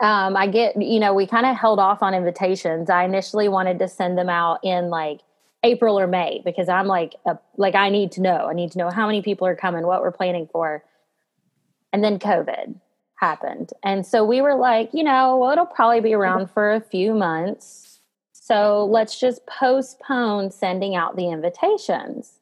um, 0.00 0.36
I 0.36 0.46
get, 0.46 0.80
you 0.80 0.98
know, 0.98 1.12
we 1.12 1.26
kind 1.26 1.46
of 1.46 1.56
held 1.56 1.78
off 1.78 2.02
on 2.02 2.14
invitations. 2.14 2.88
I 2.88 3.04
initially 3.04 3.48
wanted 3.48 3.78
to 3.80 3.88
send 3.88 4.16
them 4.16 4.30
out 4.30 4.60
in 4.64 4.88
like 4.88 5.20
April 5.62 5.98
or 5.98 6.06
May 6.06 6.40
because 6.44 6.68
I'm 6.68 6.86
like, 6.86 7.14
a, 7.26 7.38
like, 7.56 7.74
I 7.74 7.90
need 7.90 8.12
to 8.12 8.22
know. 8.22 8.46
I 8.48 8.54
need 8.54 8.72
to 8.72 8.78
know 8.78 8.90
how 8.90 9.06
many 9.06 9.20
people 9.20 9.46
are 9.46 9.56
coming, 9.56 9.86
what 9.86 10.00
we're 10.00 10.10
planning 10.10 10.48
for. 10.50 10.82
And 11.92 12.02
then 12.02 12.18
COVID 12.18 12.76
happened. 13.16 13.70
And 13.82 14.06
so 14.06 14.24
we 14.24 14.40
were 14.40 14.54
like, 14.54 14.90
you 14.94 15.04
know, 15.04 15.36
well, 15.36 15.50
it'll 15.50 15.66
probably 15.66 16.00
be 16.00 16.14
around 16.14 16.50
for 16.50 16.72
a 16.72 16.80
few 16.80 17.12
months. 17.12 18.00
So 18.32 18.86
let's 18.86 19.20
just 19.20 19.46
postpone 19.46 20.50
sending 20.50 20.96
out 20.96 21.16
the 21.16 21.30
invitations. 21.30 22.38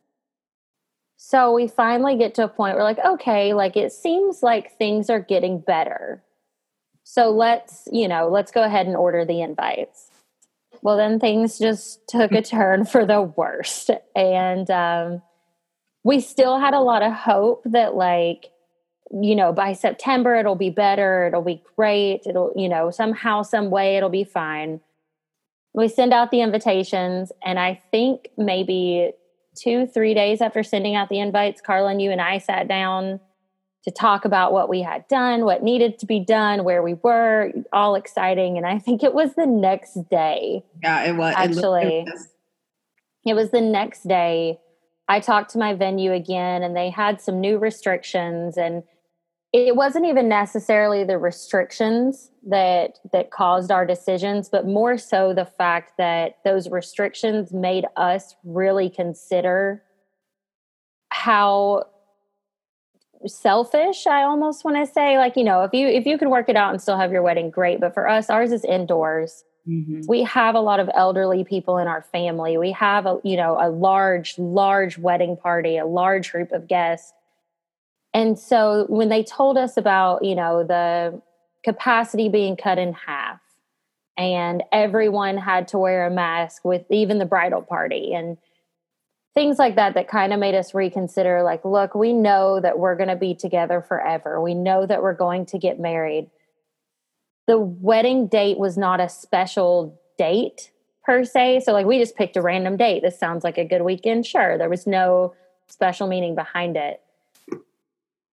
So 1.16 1.52
we 1.52 1.66
finally 1.66 2.16
get 2.16 2.34
to 2.36 2.44
a 2.44 2.48
point 2.48 2.76
where, 2.76 2.84
like, 2.84 3.00
okay, 3.04 3.52
like 3.52 3.76
it 3.76 3.92
seems 3.92 4.42
like 4.42 4.78
things 4.78 5.10
are 5.10 5.20
getting 5.20 5.58
better. 5.58 6.22
So 7.10 7.30
let's, 7.30 7.88
you 7.90 8.06
know, 8.06 8.28
let's 8.28 8.52
go 8.52 8.62
ahead 8.62 8.86
and 8.86 8.94
order 8.94 9.24
the 9.24 9.40
invites. 9.40 10.10
Well, 10.82 10.98
then 10.98 11.18
things 11.18 11.58
just 11.58 12.06
took 12.06 12.32
a 12.32 12.42
turn 12.42 12.84
for 12.84 13.06
the 13.06 13.22
worst. 13.22 13.90
And 14.14 14.70
um, 14.70 15.22
we 16.04 16.20
still 16.20 16.58
had 16.58 16.74
a 16.74 16.80
lot 16.80 17.02
of 17.02 17.14
hope 17.14 17.62
that, 17.64 17.94
like, 17.94 18.50
you 19.10 19.34
know, 19.34 19.54
by 19.54 19.72
September 19.72 20.36
it'll 20.36 20.54
be 20.54 20.68
better, 20.68 21.26
it'll 21.26 21.40
be 21.40 21.62
great, 21.76 22.26
it'll, 22.26 22.52
you 22.54 22.68
know, 22.68 22.90
somehow, 22.90 23.40
some 23.40 23.70
way 23.70 23.96
it'll 23.96 24.10
be 24.10 24.24
fine. 24.24 24.78
We 25.72 25.88
send 25.88 26.12
out 26.12 26.30
the 26.30 26.42
invitations, 26.42 27.32
and 27.42 27.58
I 27.58 27.80
think 27.90 28.28
maybe 28.36 29.12
two, 29.56 29.86
three 29.86 30.12
days 30.12 30.42
after 30.42 30.62
sending 30.62 30.94
out 30.94 31.08
the 31.08 31.20
invites, 31.20 31.62
Carlin, 31.62 32.00
you 32.00 32.10
and 32.10 32.20
I 32.20 32.36
sat 32.36 32.68
down 32.68 33.20
to 33.84 33.90
talk 33.90 34.24
about 34.24 34.52
what 34.52 34.68
we 34.68 34.82
had 34.82 35.06
done, 35.08 35.44
what 35.44 35.62
needed 35.62 35.98
to 36.00 36.06
be 36.06 36.20
done, 36.20 36.64
where 36.64 36.82
we 36.82 36.94
were, 36.94 37.52
all 37.72 37.94
exciting. 37.94 38.56
And 38.56 38.66
I 38.66 38.78
think 38.78 39.02
it 39.02 39.14
was 39.14 39.34
the 39.34 39.46
next 39.46 40.08
day. 40.10 40.64
Yeah, 40.82 41.04
it 41.04 41.16
was. 41.16 41.34
Actually, 41.36 42.00
it 42.00 42.12
was, 42.12 42.28
it 43.24 43.34
was 43.34 43.50
the 43.50 43.60
next 43.60 44.06
day. 44.06 44.58
I 45.08 45.20
talked 45.20 45.50
to 45.52 45.58
my 45.58 45.74
venue 45.74 46.12
again, 46.12 46.62
and 46.62 46.76
they 46.76 46.90
had 46.90 47.20
some 47.20 47.40
new 47.40 47.58
restrictions 47.58 48.56
and 48.56 48.82
it 49.52 49.76
wasn't 49.76 50.04
even 50.04 50.28
necessarily 50.28 51.04
the 51.04 51.18
restrictions 51.18 52.30
that 52.46 52.98
that 53.12 53.30
caused 53.30 53.70
our 53.70 53.86
decisions 53.86 54.48
but 54.48 54.66
more 54.66 54.98
so 54.98 55.32
the 55.32 55.44
fact 55.44 55.92
that 55.98 56.38
those 56.44 56.68
restrictions 56.68 57.52
made 57.52 57.86
us 57.96 58.36
really 58.44 58.90
consider 58.90 59.82
how 61.10 61.84
selfish 63.26 64.06
i 64.06 64.22
almost 64.22 64.64
want 64.64 64.76
to 64.76 64.92
say 64.92 65.18
like 65.18 65.36
you 65.36 65.44
know 65.44 65.62
if 65.62 65.72
you 65.72 65.86
if 65.88 66.06
you 66.06 66.16
can 66.16 66.30
work 66.30 66.48
it 66.48 66.56
out 66.56 66.70
and 66.70 66.80
still 66.80 66.96
have 66.96 67.10
your 67.10 67.22
wedding 67.22 67.50
great 67.50 67.80
but 67.80 67.94
for 67.94 68.08
us 68.08 68.30
ours 68.30 68.52
is 68.52 68.64
indoors. 68.64 69.44
Mm-hmm. 69.68 70.00
we 70.08 70.22
have 70.22 70.54
a 70.54 70.60
lot 70.60 70.80
of 70.80 70.88
elderly 70.94 71.44
people 71.44 71.76
in 71.76 71.88
our 71.88 72.00
family. 72.00 72.56
We 72.56 72.72
have 72.72 73.04
a 73.04 73.18
you 73.22 73.36
know 73.36 73.58
a 73.60 73.68
large 73.68 74.38
large 74.38 74.96
wedding 74.96 75.36
party 75.36 75.76
a 75.76 75.84
large 75.84 76.32
group 76.32 76.52
of 76.52 76.66
guests. 76.68 77.12
And 78.14 78.38
so 78.38 78.86
when 78.88 79.08
they 79.08 79.22
told 79.22 79.58
us 79.58 79.76
about, 79.76 80.24
you 80.24 80.34
know, 80.34 80.64
the 80.64 81.20
capacity 81.64 82.28
being 82.28 82.56
cut 82.56 82.78
in 82.78 82.92
half 82.92 83.40
and 84.16 84.62
everyone 84.72 85.36
had 85.36 85.68
to 85.68 85.78
wear 85.78 86.06
a 86.06 86.10
mask 86.10 86.64
with 86.64 86.90
even 86.90 87.18
the 87.18 87.26
bridal 87.26 87.62
party 87.62 88.14
and 88.14 88.38
things 89.38 89.56
like 89.56 89.76
that 89.76 89.94
that 89.94 90.08
kind 90.08 90.32
of 90.32 90.40
made 90.40 90.56
us 90.56 90.74
reconsider 90.74 91.44
like 91.44 91.64
look 91.64 91.94
we 91.94 92.12
know 92.12 92.58
that 92.58 92.76
we're 92.76 92.96
going 92.96 93.08
to 93.08 93.14
be 93.14 93.36
together 93.36 93.80
forever. 93.80 94.42
We 94.42 94.52
know 94.52 94.84
that 94.84 95.00
we're 95.00 95.14
going 95.14 95.46
to 95.46 95.58
get 95.58 95.78
married. 95.78 96.28
The 97.46 97.56
wedding 97.56 98.26
date 98.26 98.58
was 98.58 98.76
not 98.76 98.98
a 98.98 99.08
special 99.08 99.96
date 100.18 100.72
per 101.04 101.24
se. 101.24 101.60
So 101.60 101.72
like 101.72 101.86
we 101.86 102.00
just 102.00 102.16
picked 102.16 102.36
a 102.36 102.42
random 102.42 102.76
date. 102.76 103.02
This 103.02 103.16
sounds 103.16 103.44
like 103.44 103.58
a 103.58 103.64
good 103.64 103.82
weekend. 103.82 104.26
Sure 104.26 104.58
there 104.58 104.68
was 104.68 104.88
no 104.88 105.36
special 105.68 106.08
meaning 106.08 106.34
behind 106.34 106.76
it. 106.76 107.00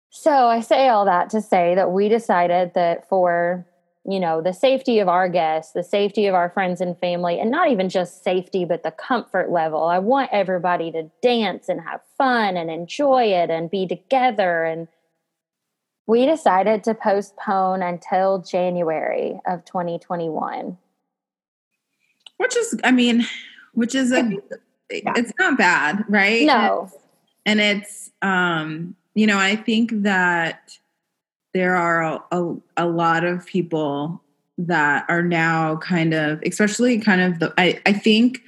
So 0.10 0.32
I 0.32 0.60
say 0.62 0.88
all 0.88 1.06
that 1.06 1.30
to 1.30 1.42
say 1.42 1.76
that 1.76 1.92
we 1.92 2.10
decided 2.10 2.74
that 2.74 3.08
for 3.08 3.68
you 4.08 4.20
know 4.20 4.42
the 4.42 4.54
safety 4.54 5.00
of 5.00 5.08
our 5.08 5.28
guests 5.28 5.74
the 5.74 5.84
safety 5.84 6.28
of 6.28 6.36
our 6.36 6.50
friends 6.50 6.80
and 6.80 6.98
family 7.00 7.40
and 7.40 7.50
not 7.50 7.72
even 7.72 7.90
just 7.90 8.24
safety 8.24 8.66
but 8.66 8.84
the 8.84 8.92
comfort 8.92 9.52
level. 9.52 9.84
I 9.84 10.00
want 10.00 10.30
everybody 10.32 10.92
to 10.92 11.10
dance 11.22 11.70
and 11.70 11.82
have 11.82 12.02
fun 12.18 12.58
and 12.58 12.70
enjoy 12.70 13.26
it 13.26 13.50
and 13.50 13.70
be 13.70 13.88
together. 13.88 14.64
And 14.64 14.88
we 16.08 16.26
decided 16.26 16.84
to 16.84 16.94
postpone 16.94 17.82
until 17.82 18.40
january 18.40 19.40
of 19.48 19.66
2021 19.66 20.78
which 22.38 22.56
is 22.56 22.80
i 22.84 22.92
mean 22.92 23.26
which 23.74 23.96
is 23.96 24.12
a 24.12 24.32
yeah. 24.92 25.14
it's 25.16 25.32
not 25.40 25.58
bad 25.58 26.06
right? 26.08 26.46
No. 26.46 26.92
And 27.46 27.60
it's 27.60 28.12
um 28.22 28.96
you 29.16 29.26
know, 29.26 29.40
I 29.40 29.56
think 29.56 29.92
that 30.04 30.78
there 31.56 31.78
are 31.78 32.02
a, 32.04 32.24
a, 32.32 32.56
a, 32.76 32.86
lot 32.86 33.24
of 33.24 33.46
people 33.46 34.22
that 34.58 35.06
are 35.08 35.22
now 35.22 35.78
kind 35.78 36.14
of, 36.14 36.42
especially 36.46 37.00
kind 37.00 37.22
of 37.22 37.40
the, 37.40 37.54
I, 37.58 37.82
I 37.86 37.94
think 37.94 38.42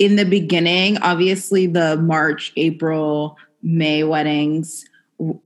in 0.00 0.16
the 0.16 0.24
beginning, 0.24 0.98
obviously 0.98 1.68
the 1.68 1.96
March, 1.96 2.52
April, 2.56 3.36
May 3.62 4.02
weddings 4.02 4.84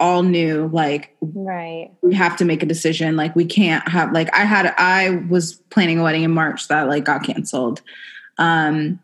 all 0.00 0.22
knew 0.22 0.70
like 0.72 1.14
right. 1.20 1.90
we 2.02 2.14
have 2.14 2.38
to 2.38 2.46
make 2.46 2.62
a 2.62 2.66
decision. 2.66 3.14
Like 3.14 3.36
we 3.36 3.44
can't 3.44 3.86
have 3.88 4.12
like 4.12 4.28
i 4.34 4.44
had 4.44 4.74
i 4.76 5.22
was 5.30 5.54
planning 5.70 5.98
a 5.98 6.02
wedding 6.02 6.24
in 6.24 6.30
march 6.30 6.68
that 6.68 6.88
like 6.88 7.04
got 7.04 7.24
canceled. 7.24 7.80
Um 8.36 9.00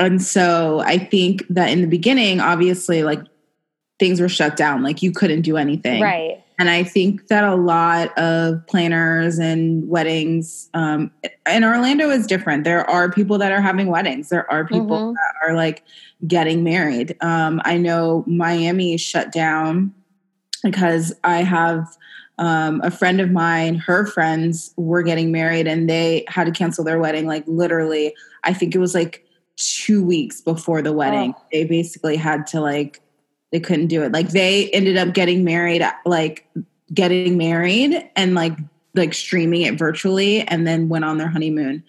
and 0.00 0.20
so 0.20 0.80
i 0.80 0.98
think 0.98 1.44
that 1.48 1.70
in 1.70 1.80
the 1.82 1.86
beginning 1.86 2.40
obviously 2.40 3.04
like 3.04 3.20
things 4.00 4.20
were 4.20 4.28
shut 4.28 4.56
down. 4.56 4.82
Like 4.82 5.02
you 5.02 5.12
couldn't 5.12 5.42
do 5.42 5.56
anything. 5.56 6.02
Right. 6.02 6.42
And 6.58 6.68
I 6.68 6.82
think 6.82 7.28
that 7.28 7.44
a 7.44 7.54
lot 7.54 8.16
of 8.18 8.66
planners 8.66 9.38
and 9.38 9.88
weddings, 9.88 10.68
um, 10.74 11.10
and 11.46 11.64
Orlando 11.64 12.10
is 12.10 12.26
different. 12.26 12.64
There 12.64 12.88
are 12.90 13.10
people 13.10 13.38
that 13.38 13.52
are 13.52 13.60
having 13.60 13.86
weddings. 13.86 14.28
There 14.30 14.50
are 14.50 14.66
people 14.66 14.98
mm-hmm. 14.98 15.12
that 15.12 15.48
are 15.48 15.54
like 15.54 15.84
getting 16.26 16.64
married. 16.64 17.16
Um, 17.20 17.62
I 17.64 17.76
know 17.78 18.24
Miami 18.26 18.96
shut 18.96 19.32
down 19.32 19.94
because 20.62 21.14
I 21.24 21.42
have 21.42 21.86
um, 22.38 22.80
a 22.82 22.90
friend 22.90 23.20
of 23.20 23.30
mine, 23.30 23.74
her 23.76 24.06
friends 24.06 24.72
were 24.76 25.02
getting 25.02 25.30
married 25.30 25.66
and 25.66 25.88
they 25.88 26.24
had 26.26 26.44
to 26.44 26.52
cancel 26.52 26.84
their 26.84 26.98
wedding. 26.98 27.26
Like 27.26 27.44
literally, 27.46 28.14
I 28.44 28.54
think 28.54 28.74
it 28.74 28.78
was 28.78 28.94
like 28.94 29.26
two 29.56 30.02
weeks 30.02 30.40
before 30.40 30.80
the 30.80 30.92
wedding. 30.92 31.34
Oh. 31.36 31.42
They 31.52 31.64
basically 31.64 32.16
had 32.16 32.46
to 32.48 32.60
like 32.60 33.00
they 33.52 33.60
couldn't 33.60 33.88
do 33.88 34.02
it. 34.02 34.12
Like 34.12 34.30
they 34.30 34.70
ended 34.70 34.96
up 34.96 35.14
getting 35.14 35.44
married, 35.44 35.82
like 36.04 36.48
getting 36.92 37.36
married 37.36 38.08
and 38.16 38.34
like 38.34 38.56
like 38.94 39.14
streaming 39.14 39.62
it 39.62 39.78
virtually, 39.78 40.42
and 40.42 40.66
then 40.66 40.88
went 40.88 41.04
on 41.04 41.18
their 41.18 41.28
honeymoon. 41.28 41.82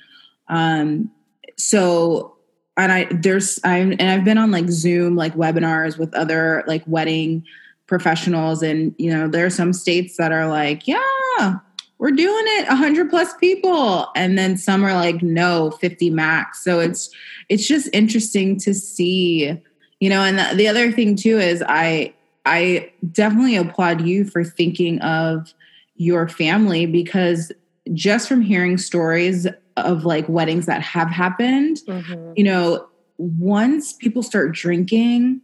Um, 0.47 1.12
so 1.58 2.36
and 2.78 2.91
I 2.91 3.08
there's 3.12 3.60
I 3.63 3.78
and 3.78 4.02
I've 4.02 4.26
been 4.26 4.38
on 4.38 4.52
like 4.52 4.69
Zoom 4.69 5.15
like 5.15 5.36
webinars 5.36 5.97
with 5.97 6.13
other 6.13 6.63
like 6.67 6.84
wedding 6.88 7.45
professionals, 7.88 8.63
and 8.63 8.95
you 8.97 9.12
know 9.12 9.28
there 9.28 9.45
are 9.45 9.52
some 9.52 9.74
states 9.74 10.17
that 10.17 10.32
are 10.32 10.47
like, 10.47 10.88
yeah, 10.88 11.60
we're 12.02 12.12
doing 12.12 12.45
it 12.58 12.67
100 12.67 13.12
plus 13.12 13.36
people 13.36 14.10
and 14.15 14.36
then 14.36 14.58
some 14.58 14.84
are 14.84 14.95
like 14.95 15.21
no 15.21 15.69
50 15.69 16.10
max 16.10 16.63
so 16.63 16.80
it's 16.80 17.12
it's 17.47 17.67
just 17.67 17.89
interesting 17.93 18.58
to 18.58 18.74
see 18.74 19.56
you 20.02 20.10
know 20.10 20.24
and 20.24 20.38
the, 20.38 20.56
the 20.56 20.68
other 20.68 20.92
thing 20.92 21.16
too 21.16 21.40
is 21.40 21.64
i 21.70 22.14
i 22.46 22.92
definitely 23.14 23.56
applaud 23.56 24.02
you 24.02 24.26
for 24.26 24.44
thinking 24.44 25.00
of 25.00 25.54
your 25.96 26.28
family 26.28 26.86
because 26.86 27.54
just 27.94 28.28
from 28.28 28.42
hearing 28.42 28.78
stories 28.78 29.48
of 29.78 30.04
like 30.04 30.28
weddings 30.28 30.66
that 30.66 30.82
have 30.82 31.10
happened 31.10 31.78
mm-hmm. 31.88 32.34
you 32.36 32.44
know 32.44 32.86
once 33.18 33.94
people 33.94 34.22
start 34.22 34.52
drinking 34.52 35.40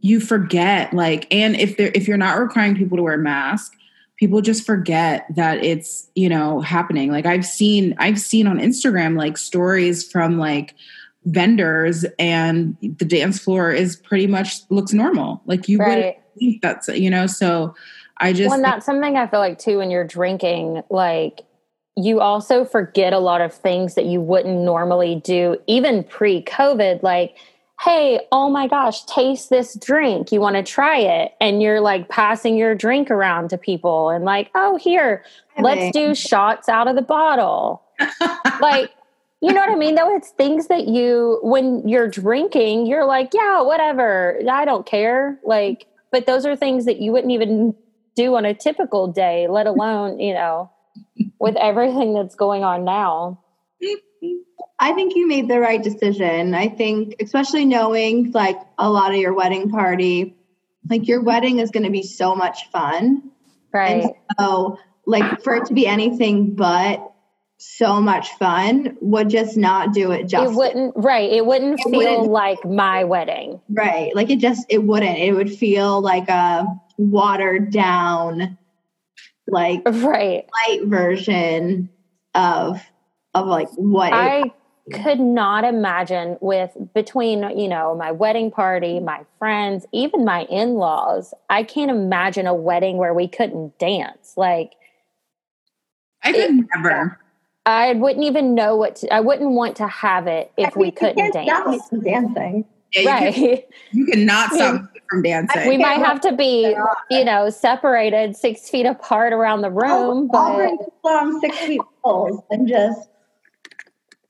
you 0.00 0.20
forget 0.20 0.92
like 0.94 1.26
and 1.32 1.56
if 1.56 1.76
they're 1.76 1.90
if 1.94 2.08
you're 2.08 2.16
not 2.16 2.38
requiring 2.38 2.76
people 2.76 2.96
to 2.96 3.02
wear 3.02 3.18
masks 3.18 3.76
people 4.16 4.40
just 4.40 4.64
forget 4.64 5.26
that 5.34 5.62
it's 5.62 6.08
you 6.14 6.28
know 6.28 6.60
happening 6.60 7.10
like 7.10 7.26
i've 7.26 7.44
seen 7.44 7.94
i've 7.98 8.20
seen 8.20 8.46
on 8.46 8.58
instagram 8.58 9.16
like 9.18 9.36
stories 9.36 10.08
from 10.10 10.38
like 10.38 10.74
vendors 11.26 12.04
and 12.18 12.76
the 12.80 13.04
dance 13.04 13.38
floor 13.38 13.70
is 13.70 13.96
pretty 13.96 14.26
much 14.26 14.60
looks 14.70 14.92
normal. 14.92 15.42
Like 15.46 15.68
you 15.68 15.78
right. 15.78 16.16
would 16.16 16.38
think 16.38 16.62
that's 16.62 16.88
you 16.88 17.10
know, 17.10 17.26
so 17.26 17.74
I 18.18 18.32
just 18.32 18.50
Well, 18.50 18.62
that's 18.62 18.86
something 18.86 19.16
I 19.16 19.26
feel 19.26 19.40
like 19.40 19.58
too 19.58 19.78
when 19.78 19.90
you're 19.90 20.06
drinking, 20.06 20.82
like 20.90 21.42
you 21.96 22.20
also 22.20 22.64
forget 22.64 23.12
a 23.12 23.18
lot 23.18 23.40
of 23.40 23.52
things 23.52 23.94
that 23.94 24.06
you 24.06 24.20
wouldn't 24.20 24.60
normally 24.60 25.20
do 25.24 25.56
even 25.66 26.04
pre-COVID, 26.04 27.02
like 27.02 27.36
hey, 27.80 28.20
oh 28.32 28.48
my 28.48 28.66
gosh, 28.66 29.04
taste 29.04 29.50
this 29.50 29.74
drink. 29.74 30.32
You 30.32 30.40
want 30.40 30.56
to 30.56 30.62
try 30.62 30.98
it? 30.98 31.32
And 31.40 31.60
you're 31.60 31.80
like 31.80 32.08
passing 32.08 32.56
your 32.56 32.74
drink 32.74 33.10
around 33.10 33.50
to 33.50 33.58
people 33.58 34.08
and 34.08 34.24
like, 34.24 34.50
oh, 34.54 34.76
here, 34.76 35.24
let's 35.58 35.92
do 35.92 36.14
shots 36.14 36.68
out 36.68 36.88
of 36.88 36.96
the 36.96 37.02
bottle. 37.02 37.82
like, 38.60 38.90
you 39.46 39.52
know 39.52 39.60
what 39.60 39.70
I 39.70 39.76
mean? 39.76 39.94
Though 39.94 40.16
it's 40.16 40.30
things 40.30 40.66
that 40.66 40.88
you, 40.88 41.38
when 41.40 41.86
you're 41.86 42.08
drinking, 42.08 42.86
you're 42.86 43.06
like, 43.06 43.32
yeah, 43.32 43.62
whatever. 43.62 44.40
I 44.50 44.64
don't 44.64 44.84
care. 44.84 45.38
Like, 45.44 45.86
but 46.10 46.26
those 46.26 46.44
are 46.46 46.56
things 46.56 46.86
that 46.86 47.00
you 47.00 47.12
wouldn't 47.12 47.32
even 47.32 47.76
do 48.16 48.34
on 48.34 48.44
a 48.44 48.54
typical 48.54 49.06
day, 49.06 49.46
let 49.48 49.68
alone, 49.68 50.18
you 50.18 50.34
know, 50.34 50.72
with 51.38 51.54
everything 51.54 52.12
that's 52.12 52.34
going 52.34 52.64
on 52.64 52.84
now. 52.84 53.40
I 54.80 54.92
think 54.94 55.14
you 55.14 55.28
made 55.28 55.48
the 55.48 55.60
right 55.60 55.80
decision. 55.80 56.52
I 56.52 56.66
think, 56.68 57.14
especially 57.20 57.66
knowing 57.66 58.32
like 58.32 58.58
a 58.78 58.90
lot 58.90 59.12
of 59.12 59.18
your 59.18 59.32
wedding 59.32 59.70
party, 59.70 60.34
like 60.90 61.06
your 61.06 61.22
wedding 61.22 61.60
is 61.60 61.70
going 61.70 61.84
to 61.84 61.90
be 61.90 62.02
so 62.02 62.34
much 62.34 62.68
fun. 62.72 63.30
Right. 63.72 64.02
And 64.02 64.10
so, 64.40 64.80
like, 65.06 65.42
for 65.42 65.54
it 65.54 65.66
to 65.66 65.74
be 65.74 65.86
anything 65.86 66.56
but 66.56 67.12
so 67.58 68.00
much 68.00 68.30
fun 68.34 68.96
would 69.00 69.30
just 69.30 69.56
not 69.56 69.92
do 69.94 70.12
it 70.12 70.26
justice. 70.28 70.52
It 70.52 70.56
wouldn't, 70.56 70.92
right. 70.96 71.32
It 71.32 71.46
wouldn't 71.46 71.80
It 71.80 71.84
feel 71.90 71.92
wouldn't- 71.98 72.30
like 72.30 72.64
my 72.64 73.04
wedding. 73.04 73.60
Right. 73.70 74.14
Like, 74.14 74.28
it 74.30 74.38
just, 74.40 74.66
it 74.68 74.84
wouldn't. 74.84 75.18
It 75.18 75.32
would 75.32 75.50
feel 75.50 76.00
like 76.00 76.28
a 76.28 76.66
watered 76.98 77.70
down, 77.72 78.58
like, 79.46 79.82
Right. 79.86 80.44
light 80.68 80.80
version 80.84 81.88
of, 82.34 82.82
of 83.34 83.46
like 83.46 83.68
what 83.76 84.12
it 84.12 84.16
I 84.16 84.52
could 84.92 85.18
not 85.18 85.64
imagine 85.64 86.36
with 86.40 86.76
between, 86.94 87.42
you 87.58 87.68
know, 87.68 87.94
my 87.96 88.12
wedding 88.12 88.50
party, 88.50 89.00
my 89.00 89.22
friends, 89.38 89.84
even 89.92 90.24
my 90.24 90.42
in 90.44 90.74
laws, 90.74 91.32
I 91.50 91.62
can't 91.64 91.90
imagine 91.90 92.46
a 92.46 92.54
wedding 92.54 92.96
where 92.98 93.14
we 93.14 93.26
couldn't 93.28 93.78
dance. 93.78 94.34
Like, 94.36 94.72
I 96.22 96.32
could 96.32 96.66
never. 96.74 97.18
I 97.66 97.94
wouldn't 97.94 98.24
even 98.24 98.54
know 98.54 98.76
what 98.76 98.96
to, 98.96 99.12
I 99.12 99.20
wouldn't 99.20 99.50
want 99.50 99.76
to 99.76 99.88
have 99.88 100.28
it 100.28 100.52
if 100.56 100.76
we 100.76 100.90
couldn't 100.92 101.16
can't 101.16 101.48
stop 101.48 101.66
dance. 101.66 101.88
from 101.88 102.00
dancing. 102.00 102.64
Yeah, 102.94 103.00
you, 103.02 103.08
Right. 103.08 103.34
can, 103.34 103.58
you 103.92 104.06
cannot 104.06 104.52
stop 104.52 104.74
me 104.94 105.00
from 105.10 105.22
dancing. 105.22 105.68
we 105.68 105.76
might 105.76 105.98
have 105.98 106.20
to 106.22 106.32
be, 106.32 106.74
you 107.10 107.24
know, 107.24 107.50
separated 107.50 108.36
six 108.36 108.70
feet 108.70 108.86
apart 108.86 109.32
around 109.32 109.62
the 109.62 109.68
oh, 109.68 109.70
room, 109.70 110.30
I'll 110.32 110.48
but 110.48 110.56
bring 110.56 110.78
some 111.04 111.40
six 111.40 111.58
feet 111.58 111.80
poles 112.04 112.40
and 112.50 112.68
just 112.68 113.08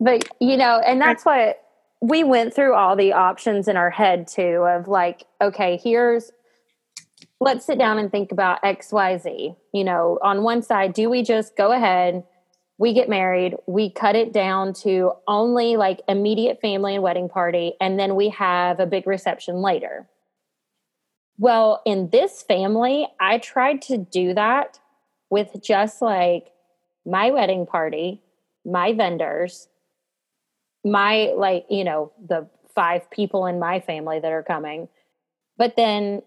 but 0.01 0.29
you 0.41 0.57
know 0.57 0.81
and 0.87 1.01
that's 1.01 1.25
what 1.25 1.63
we 2.01 2.25
went 2.25 2.55
through 2.55 2.75
all 2.75 2.97
the 2.97 3.13
options 3.13 3.69
in 3.69 3.77
our 3.77 3.91
head 3.91 4.29
too 4.29 4.65
of 4.69 4.89
like 4.89 5.25
okay 5.41 5.81
here's 5.83 6.31
let's 7.41 7.65
sit 7.65 7.79
down 7.79 7.99
and 7.99 8.11
think 8.11 8.33
about 8.33 8.63
xyz 8.63 9.57
you 9.73 9.85
know 9.85 10.19
on 10.23 10.43
one 10.43 10.63
side 10.63 10.93
do 10.93 11.09
we 11.09 11.23
just 11.23 11.57
go 11.57 11.73
ahead 11.73 12.25
we 12.79 12.93
get 12.93 13.09
married 13.09 13.55
we 13.67 13.91
cut 13.91 14.17
it 14.17 14.33
down 14.33 14.73
to 14.73 15.13
only 15.27 15.77
like 15.77 16.01
immediate 16.09 16.61
family 16.61 16.95
and 16.95 17.03
wedding 17.03 17.29
party 17.29 17.75
and 17.81 17.99
then 17.99 18.15
we 18.15 18.29
have 18.31 18.81
a 18.81 18.87
big 18.87 19.07
reception 19.07 19.57
later. 19.57 20.09
Well 21.39 21.83
in 21.85 22.11
this 22.11 22.43
family 22.43 23.07
i 23.21 23.39
tried 23.39 23.83
to 23.83 23.99
do 23.99 24.35
that 24.35 24.81
with 25.31 25.63
just 25.63 26.01
like 26.01 26.51
my 27.05 27.31
wedding 27.31 27.67
party 27.67 28.23
my 28.65 28.93
vendors 28.93 29.69
my 30.85 31.33
like 31.37 31.67
you 31.69 31.85
know 31.85 32.13
the 32.27 32.49
five 32.75 33.11
people 33.11 33.47
in 33.47 33.59
my 33.59 33.81
family 33.81 34.21
that 34.21 34.33
are 34.33 34.43
coming 34.43 34.89
but 35.59 35.77
then 35.77 36.23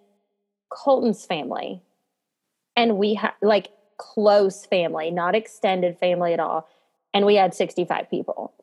colton's 0.70 1.26
family. 1.26 1.82
And 2.76 2.98
we 2.98 3.16
had 3.16 3.34
like 3.42 3.70
close 4.00 4.66
family 4.66 5.12
not 5.12 5.36
extended 5.36 5.96
family 6.00 6.34
at 6.34 6.40
all 6.40 6.68
and 7.14 7.26
we 7.26 7.36
had 7.36 7.54
65 7.54 8.10
people 8.10 8.54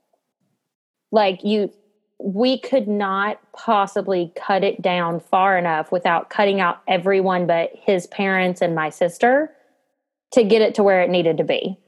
like 1.13 1.45
you 1.45 1.73
we 2.19 2.59
could 2.59 2.89
not 2.89 3.39
possibly 3.53 4.33
cut 4.35 4.65
it 4.65 4.81
down 4.83 5.21
far 5.21 5.59
enough 5.59 5.93
without 5.93 6.31
cutting 6.31 6.61
out 6.61 6.81
everyone 6.89 7.47
but 7.47 7.71
his 7.75 8.07
parents 8.09 8.61
and 8.63 8.75
my 8.75 8.89
sister 8.91 9.53
to 10.33 10.43
get 10.43 10.63
it 10.63 10.75
to 10.75 10.83
where 10.83 11.03
it 11.03 11.11
needed 11.11 11.37
to 11.37 11.45
be 11.45 11.79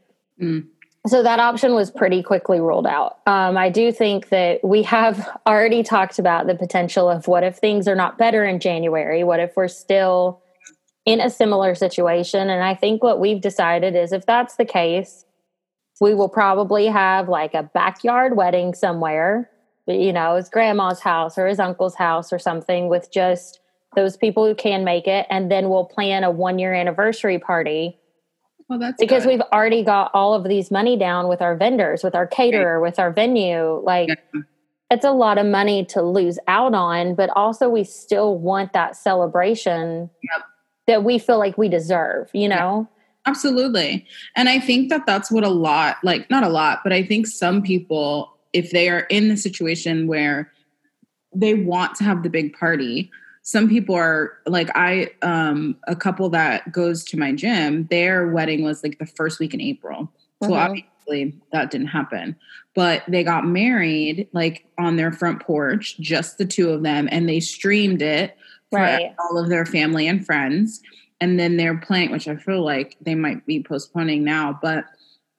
Mm. 0.40 0.68
so 1.06 1.22
that 1.24 1.40
option 1.40 1.74
was 1.74 1.90
pretty 1.90 2.22
quickly 2.22 2.60
ruled 2.60 2.86
out. 2.86 3.18
Um, 3.26 3.56
I 3.56 3.70
do 3.70 3.90
think 3.90 4.28
that 4.28 4.62
we 4.62 4.84
have 4.84 5.28
already 5.48 5.82
talked 5.82 6.20
about 6.20 6.46
the 6.46 6.54
potential 6.54 7.08
of 7.08 7.26
what 7.26 7.42
if 7.42 7.56
things 7.56 7.88
are 7.88 7.96
not 7.96 8.18
better 8.18 8.44
in 8.44 8.60
January? 8.60 9.24
What 9.24 9.40
if 9.40 9.56
we're 9.56 9.66
still 9.66 10.40
in 11.08 11.20
a 11.20 11.30
similar 11.30 11.74
situation? 11.74 12.50
And 12.50 12.62
I 12.62 12.74
think 12.74 13.02
what 13.02 13.18
we've 13.20 13.40
decided 13.40 13.96
is 13.96 14.12
if 14.12 14.26
that's 14.26 14.56
the 14.56 14.64
case, 14.64 15.24
we 16.00 16.14
will 16.14 16.28
probably 16.28 16.86
have 16.86 17.28
like 17.28 17.54
a 17.54 17.62
backyard 17.62 18.36
wedding 18.36 18.74
somewhere, 18.74 19.50
you 19.86 20.12
know, 20.12 20.36
his 20.36 20.48
grandma's 20.48 21.00
house 21.00 21.36
or 21.38 21.46
his 21.46 21.58
uncle's 21.58 21.94
house 21.96 22.32
or 22.32 22.38
something 22.38 22.88
with 22.88 23.10
just 23.12 23.60
those 23.96 24.16
people 24.16 24.46
who 24.46 24.54
can 24.54 24.84
make 24.84 25.06
it. 25.06 25.26
And 25.30 25.50
then 25.50 25.68
we'll 25.70 25.86
plan 25.86 26.22
a 26.24 26.30
one 26.30 26.58
year 26.58 26.74
anniversary 26.74 27.38
party 27.38 27.98
well, 28.68 28.78
that's 28.78 29.00
because 29.00 29.24
good. 29.24 29.30
we've 29.30 29.40
already 29.52 29.82
got 29.82 30.10
all 30.12 30.34
of 30.34 30.44
these 30.44 30.70
money 30.70 30.96
down 30.98 31.26
with 31.26 31.40
our 31.40 31.56
vendors, 31.56 32.04
with 32.04 32.14
our 32.14 32.26
caterer, 32.26 32.80
with 32.82 32.98
our 32.98 33.10
venue. 33.10 33.80
Like 33.82 34.08
Yeah. 34.10 34.42
it's 34.90 35.06
a 35.06 35.10
lot 35.12 35.38
of 35.38 35.46
money 35.46 35.86
to 35.86 36.02
lose 36.02 36.38
out 36.46 36.74
on, 36.74 37.14
but 37.14 37.30
also 37.30 37.68
we 37.70 37.82
still 37.82 38.36
want 38.36 38.74
that 38.74 38.94
celebration 38.94 40.10
Yep. 40.22 40.44
That 40.88 41.04
we 41.04 41.18
feel 41.18 41.38
like 41.38 41.56
we 41.56 41.68
deserve, 41.68 42.28
you 42.32 42.48
know? 42.48 42.88
Absolutely. 43.26 44.06
And 44.34 44.48
I 44.48 44.58
think 44.58 44.88
that 44.88 45.06
that's 45.06 45.30
what 45.30 45.44
a 45.44 45.50
lot, 45.50 45.98
like 46.02 46.28
not 46.30 46.42
a 46.42 46.48
lot, 46.48 46.80
but 46.82 46.92
I 46.92 47.04
think 47.04 47.26
some 47.28 47.62
people, 47.62 48.32
if 48.52 48.70
they 48.72 48.88
are 48.88 49.00
in 49.10 49.28
the 49.28 49.36
situation 49.36 50.08
where 50.08 50.50
they 51.34 51.54
want 51.54 51.94
to 51.96 52.04
have 52.04 52.22
the 52.22 52.30
big 52.30 52.54
party, 52.58 53.10
some 53.42 53.68
people 53.68 53.94
are 53.94 54.32
like 54.46 54.70
I 54.74 55.10
um 55.22 55.76
a 55.86 55.94
couple 55.94 56.28
that 56.30 56.72
goes 56.72 57.04
to 57.04 57.18
my 57.18 57.32
gym, 57.32 57.86
their 57.90 58.28
wedding 58.28 58.62
was 58.62 58.82
like 58.82 58.98
the 58.98 59.06
first 59.06 59.38
week 59.38 59.54
in 59.54 59.60
April. 59.60 60.10
So 60.42 60.50
Mhm. 60.50 60.56
obviously 60.56 61.38
that 61.52 61.70
didn't 61.70 61.88
happen. 61.88 62.34
But 62.74 63.02
they 63.08 63.24
got 63.24 63.46
married 63.46 64.28
like 64.32 64.64
on 64.78 64.96
their 64.96 65.12
front 65.12 65.40
porch, 65.40 65.98
just 65.98 66.38
the 66.38 66.46
two 66.46 66.70
of 66.70 66.82
them, 66.82 67.08
and 67.10 67.28
they 67.28 67.40
streamed 67.40 68.00
it 68.00 68.36
Right. 68.72 69.14
all 69.18 69.38
of 69.38 69.48
their 69.48 69.64
family 69.66 70.06
and 70.06 70.24
friends. 70.24 70.80
And 71.20 71.38
then 71.40 71.56
they're 71.56 71.76
playing, 71.78 72.10
which 72.12 72.28
I 72.28 72.36
feel 72.36 72.62
like 72.64 72.96
they 73.00 73.14
might 73.14 73.44
be 73.46 73.62
postponing 73.62 74.24
now, 74.24 74.58
but 74.62 74.84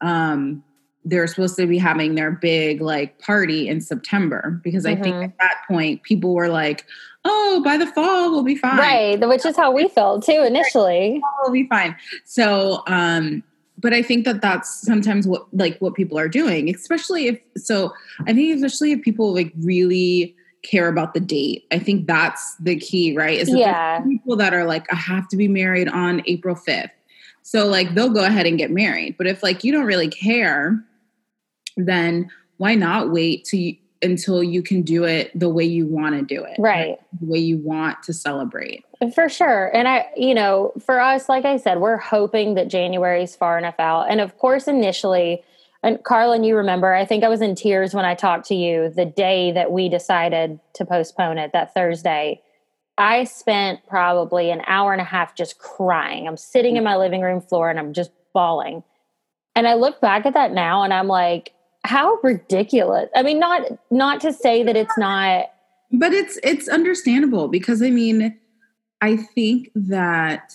um 0.02 0.64
they're 1.06 1.28
supposed 1.28 1.56
to 1.56 1.66
be 1.66 1.78
having 1.78 2.16
their 2.16 2.30
big 2.32 2.82
like 2.82 3.18
party 3.20 3.70
in 3.70 3.80
September 3.80 4.60
because 4.64 4.86
I 4.86 4.96
think 4.96 5.16
Mhm. 5.16 5.24
at 5.26 5.38
that 5.40 5.56
point 5.68 6.04
people 6.04 6.34
were 6.36 6.50
like, 6.50 6.86
"Oh, 7.24 7.62
by 7.64 7.78
the 7.78 7.88
fall 7.88 8.32
we'll 8.32 8.44
be 8.44 8.56
fine." 8.56 8.78
Right. 8.78 9.28
Which 9.28 9.46
is 9.46 9.56
how 9.56 9.72
we 9.72 9.88
felt 9.88 10.26
too 10.26 10.44
initially. 10.46 11.22
We'll 11.42 11.54
be 11.54 11.68
fine. 11.68 11.96
So, 12.26 12.84
um, 12.88 13.44
but 13.78 13.94
I 13.94 14.02
think 14.02 14.26
that 14.26 14.42
that's 14.42 14.82
sometimes 14.82 15.26
what 15.26 15.46
like 15.54 15.78
what 15.80 15.94
people 15.96 16.20
are 16.20 16.28
doing, 16.28 16.70
especially 16.74 17.28
if 17.28 17.40
so. 17.56 17.94
I 18.28 18.34
think 18.34 18.54
especially 18.56 18.92
if 18.92 19.02
people 19.02 19.34
like 19.34 19.54
really 19.62 20.36
care 20.64 20.88
about 20.88 21.14
the 21.14 21.20
date. 21.20 21.66
I 21.72 21.80
think 21.80 22.08
that's 22.08 22.56
the 22.58 22.76
key, 22.76 23.16
right? 23.16 23.40
Is 23.40 23.50
Yeah. 23.50 24.02
people 24.02 24.36
that 24.38 24.54
are 24.54 24.66
like, 24.66 24.92
I 24.92 24.96
have 24.96 25.28
to 25.30 25.38
be 25.38 25.48
married 25.48 25.88
on 25.88 26.22
April 26.26 26.56
fifth. 26.56 26.92
So 27.44 27.66
like 27.68 27.96
they'll 27.96 28.10
go 28.10 28.24
ahead 28.24 28.46
and 28.46 28.58
get 28.58 28.70
married. 28.72 29.18
But 29.18 29.28
if 29.28 29.42
like 29.42 29.64
you 29.64 29.72
don't 29.72 29.86
really 29.86 30.10
care, 30.10 30.84
then 31.78 32.30
why 32.58 32.76
not 32.76 33.12
wait 33.12 33.46
to 33.46 33.74
until 34.02 34.42
you 34.42 34.62
can 34.62 34.82
do 34.82 35.04
it 35.04 35.38
the 35.38 35.50
way 35.50 35.64
you 35.64 35.86
want 35.86 36.16
to 36.16 36.22
do 36.22 36.44
it, 36.44 36.56
Right. 36.58 36.98
The 37.20 37.26
way 37.26 37.40
you 37.40 37.58
want 37.58 38.02
to 38.04 38.14
celebrate. 38.14 38.86
For 39.14 39.28
sure. 39.28 39.76
And 39.76 39.88
I, 39.90 40.08
you 40.16 40.34
know, 40.34 40.72
for 40.80 41.02
us, 41.02 41.28
like 41.28 41.44
I 41.44 41.58
said, 41.58 41.80
we're 41.80 41.98
hoping 41.98 42.54
that 42.54 42.70
January 42.70 43.24
is 43.24 43.36
far 43.36 43.58
enough 43.58 43.76
out. 43.78 44.10
And 44.10 44.22
of 44.22 44.38
course, 44.38 44.68
initially, 44.70 45.44
and 45.84 46.04
Carlin, 46.04 46.44
you 46.44 46.56
remember, 46.56 46.94
I 46.94 47.06
think 47.06 47.24
I 47.24 47.30
was 47.30 47.42
in 47.42 47.56
tears 47.56 47.94
when 47.94 48.06
I 48.06 48.16
talked 48.16 48.48
to 48.48 48.56
you 48.56 48.90
the 48.90 49.06
day 49.06 49.52
that 49.52 49.72
we 49.72 49.90
decided 49.90 50.60
to 50.74 50.86
postpone 50.86 51.38
it, 51.38 51.52
that 51.54 51.74
Thursday. 51.74 52.42
I 52.98 53.24
spent 53.24 53.88
probably 53.88 54.52
an 54.52 54.62
hour 54.68 54.92
and 54.92 55.02
a 55.02 55.06
half 55.06 55.36
just 55.36 55.58
crying. 55.58 56.28
I'm 56.28 56.38
sitting 56.38 56.76
in 56.76 56.84
my 56.84 56.98
living 56.98 57.22
room 57.22 57.40
floor 57.40 57.70
and 57.70 57.80
I'm 57.80 57.94
just 57.94 58.12
bawling. 58.34 58.84
And 59.56 59.68
I 59.68 59.76
look 59.76 60.02
back 60.02 60.26
at 60.26 60.34
that 60.34 60.52
now 60.52 60.84
and 60.84 60.94
I'm 60.94 61.08
like, 61.08 61.54
how 61.86 62.20
ridiculous. 62.24 63.10
I 63.16 63.24
mean, 63.24 63.40
not 63.40 63.62
not 63.90 64.20
to 64.22 64.34
say 64.34 64.64
that 64.64 64.76
it's 64.76 64.98
not 64.98 65.46
but 65.92 66.14
it's 66.14 66.40
it's 66.44 66.68
understandable 66.68 67.48
because 67.48 67.82
i 67.82 67.90
mean 67.90 68.38
i 69.02 69.16
think 69.16 69.70
that 69.76 70.54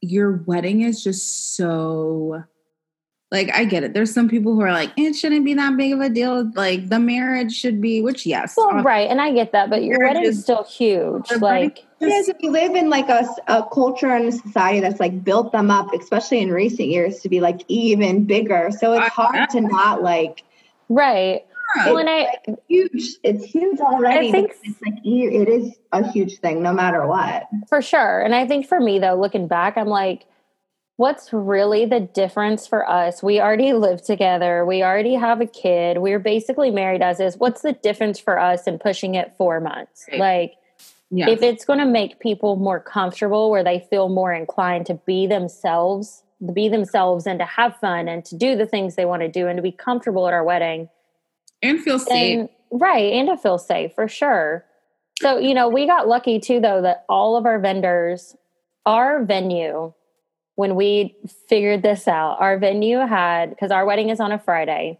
your 0.00 0.44
wedding 0.46 0.82
is 0.82 1.02
just 1.02 1.56
so 1.56 2.44
like 3.32 3.50
i 3.54 3.64
get 3.64 3.82
it 3.82 3.92
there's 3.92 4.12
some 4.14 4.28
people 4.28 4.54
who 4.54 4.60
are 4.60 4.72
like 4.72 4.90
it 4.96 5.14
shouldn't 5.14 5.44
be 5.44 5.52
that 5.54 5.76
big 5.76 5.92
of 5.92 6.00
a 6.00 6.08
deal 6.08 6.48
like 6.54 6.88
the 6.88 6.98
marriage 6.98 7.52
should 7.52 7.80
be 7.80 8.00
which 8.00 8.24
yes 8.24 8.54
Well, 8.56 8.68
ob- 8.78 8.84
right, 8.84 9.10
and 9.10 9.20
I 9.20 9.32
get 9.32 9.50
that, 9.52 9.68
but 9.68 9.82
your 9.82 9.98
wedding 10.00 10.22
is- 10.24 10.42
still 10.42 10.62
huge. 10.64 11.30
Like, 11.40 11.84
Because 11.98 12.28
if 12.28 12.36
you 12.40 12.50
live 12.50 12.74
in 12.76 12.88
like 12.88 13.08
a, 13.08 13.26
a 13.48 13.66
culture 13.72 14.10
and 14.10 14.26
a 14.28 14.32
society 14.32 14.78
that's 14.80 15.00
like 15.00 15.24
built 15.24 15.50
them 15.52 15.70
up, 15.72 15.92
especially 15.92 16.40
in 16.40 16.52
recent 16.52 16.88
years, 16.88 17.20
to 17.20 17.28
be 17.28 17.40
like 17.40 17.62
even 17.68 18.24
bigger. 18.26 18.70
So 18.78 18.92
it's 18.92 19.08
hard 19.08 19.50
to 19.50 19.60
not 19.60 20.02
like 20.02 20.44
right. 20.88 21.44
Yeah. 21.76 21.86
Well, 21.86 21.98
and 21.98 22.08
I, 22.08 22.26
huge. 22.68 23.16
It's 23.24 23.44
huge 23.44 23.80
already. 23.80 24.28
I 24.28 24.32
think- 24.32 24.52
it's 24.62 24.80
like 24.82 24.94
it 25.04 25.48
is 25.48 25.74
a 25.92 26.08
huge 26.12 26.38
thing, 26.38 26.62
no 26.62 26.72
matter 26.72 27.06
what. 27.08 27.48
for 27.68 27.82
sure, 27.82 28.20
and 28.20 28.34
I 28.36 28.46
think 28.46 28.68
for 28.68 28.78
me 28.80 29.00
though, 29.00 29.16
looking 29.18 29.48
back, 29.48 29.76
I'm 29.76 29.88
like, 29.88 30.26
what's 30.96 31.32
really 31.32 31.84
the 31.86 32.00
difference 32.00 32.66
for 32.66 32.88
us? 32.88 33.22
We 33.22 33.40
already 33.40 33.72
live 33.72 34.02
together. 34.02 34.64
We 34.64 34.82
already 34.82 35.14
have 35.14 35.40
a 35.40 35.46
kid. 35.46 35.98
We're 35.98 36.18
basically 36.18 36.70
married 36.70 37.02
as 37.02 37.20
is. 37.20 37.36
What's 37.36 37.62
the 37.62 37.72
difference 37.72 38.18
for 38.18 38.38
us 38.38 38.66
in 38.66 38.78
pushing 38.78 39.14
it 39.14 39.34
four 39.36 39.60
months? 39.60 40.06
Like, 40.18 40.54
if 41.28 41.42
it's 41.42 41.64
going 41.64 41.78
to 41.78 41.86
make 41.86 42.18
people 42.18 42.56
more 42.56 42.80
comfortable 42.80 43.50
where 43.50 43.62
they 43.62 43.86
feel 43.90 44.08
more 44.08 44.32
inclined 44.32 44.86
to 44.86 44.94
be 44.94 45.26
themselves 45.26 46.22
to 46.44 46.52
be 46.52 46.68
themselves 46.68 47.26
and 47.26 47.38
to 47.38 47.44
have 47.44 47.76
fun 47.76 48.08
and 48.08 48.24
to 48.24 48.36
do 48.36 48.56
the 48.56 48.66
things 48.66 48.94
they 48.94 49.04
want 49.04 49.22
to 49.22 49.28
do 49.28 49.46
and 49.46 49.56
to 49.56 49.62
be 49.62 49.72
comfortable 49.72 50.26
at 50.26 50.34
our 50.34 50.44
wedding 50.44 50.88
and 51.62 51.80
feel 51.80 51.98
safe. 51.98 52.08
then 52.10 52.48
right 52.70 53.12
and 53.12 53.28
to 53.28 53.36
feel 53.36 53.58
safe 53.58 53.92
for 53.94 54.08
sure 54.08 54.64
so 55.20 55.38
you 55.38 55.54
know 55.54 55.68
we 55.68 55.86
got 55.86 56.08
lucky 56.08 56.38
too 56.38 56.60
though 56.60 56.82
that 56.82 57.04
all 57.08 57.36
of 57.36 57.46
our 57.46 57.58
vendors 57.58 58.36
our 58.84 59.24
venue 59.24 59.92
when 60.56 60.74
we 60.74 61.16
figured 61.48 61.82
this 61.82 62.08
out 62.08 62.36
our 62.40 62.58
venue 62.58 62.98
had 62.98 63.50
because 63.50 63.70
our 63.70 63.86
wedding 63.86 64.10
is 64.10 64.20
on 64.20 64.32
a 64.32 64.38
friday 64.38 64.98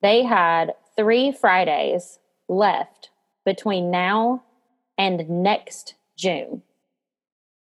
they 0.00 0.22
had 0.22 0.72
three 0.96 1.32
fridays 1.32 2.18
left 2.48 3.10
between 3.44 3.90
now 3.90 4.42
and 4.96 5.28
next 5.28 5.94
june. 6.16 6.62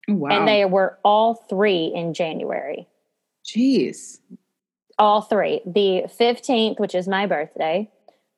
Wow. 0.07 0.37
and 0.37 0.47
they 0.47 0.65
were 0.65 0.99
all 1.03 1.33
three 1.33 1.91
in 1.95 2.13
january. 2.13 2.87
Jeez. 3.43 4.19
all 4.99 5.21
three. 5.21 5.61
The 5.65 6.03
15th 6.19 6.79
which 6.79 6.95
is 6.95 7.07
my 7.07 7.25
birthday 7.25 7.89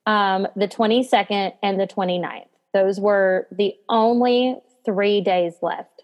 um, 0.06 0.48
the 0.56 0.68
22nd 0.68 1.54
and 1.62 1.80
the 1.80 1.88
29th 1.88 2.48
those 2.74 3.00
were 3.00 3.48
the 3.52 3.74
only 3.90 4.56
three 4.86 5.22
days 5.22 5.56
left 5.62 5.97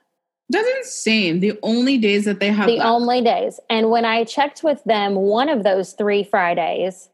That's 0.50 0.68
insane. 0.78 1.40
The 1.40 1.58
only 1.64 1.98
days 1.98 2.26
that 2.26 2.40
they 2.40 2.50
have 2.52 2.68
the 2.68 2.78
left. 2.78 2.88
only 2.90 3.22
days 3.22 3.60
and 3.70 3.90
when 3.90 4.06
i 4.06 4.24
checked 4.24 4.64
with 4.64 4.84
them 4.84 5.16
one 5.16 5.50
of 5.50 5.64
those 5.64 5.94
three 5.94 6.24
fridays 6.24 7.10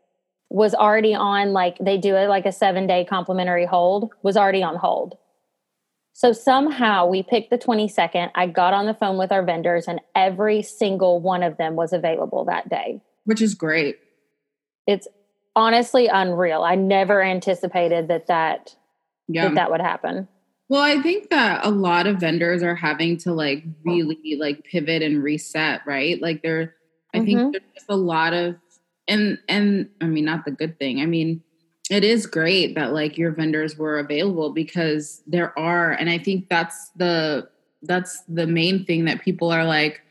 was 0.49 0.73
already 0.73 1.13
on 1.13 1.53
like 1.53 1.77
they 1.79 1.97
do 1.97 2.15
it 2.15 2.27
like 2.27 2.45
a 2.45 2.51
seven 2.51 2.87
day 2.87 3.05
complimentary 3.05 3.65
hold 3.65 4.11
was 4.23 4.35
already 4.35 4.63
on 4.63 4.75
hold 4.75 5.15
so 6.13 6.33
somehow 6.33 7.05
we 7.05 7.21
picked 7.23 7.49
the 7.51 7.57
22nd 7.57 8.31
i 8.35 8.47
got 8.47 8.73
on 8.73 8.87
the 8.87 8.93
phone 8.95 9.17
with 9.17 9.31
our 9.31 9.43
vendors 9.43 9.87
and 9.87 10.01
every 10.15 10.61
single 10.63 11.19
one 11.21 11.43
of 11.43 11.55
them 11.57 11.75
was 11.75 11.93
available 11.93 12.43
that 12.45 12.67
day 12.67 12.99
which 13.25 13.41
is 13.41 13.53
great. 13.53 13.99
it's 14.87 15.07
honestly 15.55 16.07
unreal. 16.07 16.63
I 16.63 16.75
never 16.75 17.21
anticipated 17.21 18.07
that 18.07 18.27
that 18.27 18.75
Yeah. 19.27 19.45
that, 19.49 19.55
that 19.55 19.71
would 19.71 19.81
happen. 19.81 20.27
Well, 20.69 20.81
I 20.81 21.01
think 21.01 21.31
that 21.31 21.65
a 21.65 21.69
lot 21.69 22.05
of 22.05 22.17
vendors 22.19 22.61
are 22.61 22.75
having 22.75 23.17
to 23.17 23.33
like 23.33 23.63
really 23.83 24.37
like 24.39 24.63
pivot 24.63 25.01
and 25.01 25.23
reset, 25.23 25.81
right? 25.85 26.21
Like 26.21 26.43
there 26.43 26.75
I 27.13 27.19
Mhm. 27.19 27.25
think 27.25 27.51
there's 27.53 27.63
just 27.73 27.89
a 27.89 27.95
lot 27.95 28.33
of 28.33 28.55
and 29.07 29.39
and 29.49 29.89
I 29.99 30.05
mean 30.05 30.25
not 30.25 30.45
the 30.45 30.51
good 30.51 30.77
thing. 30.77 31.01
I 31.01 31.07
mean, 31.07 31.41
it 31.89 32.03
is 32.03 32.27
great 32.27 32.75
that 32.75 32.93
like 32.93 33.17
your 33.17 33.31
vendors 33.31 33.77
were 33.77 33.97
available 33.97 34.51
because 34.51 35.23
there 35.25 35.57
are 35.57 35.91
and 35.93 36.07
I 36.09 36.19
think 36.19 36.49
that's 36.49 36.89
the 36.95 37.49
that's 37.81 38.21
the 38.27 38.45
main 38.45 38.85
thing 38.85 39.05
that 39.05 39.21
people 39.21 39.51
are 39.51 39.65
like 39.65 40.01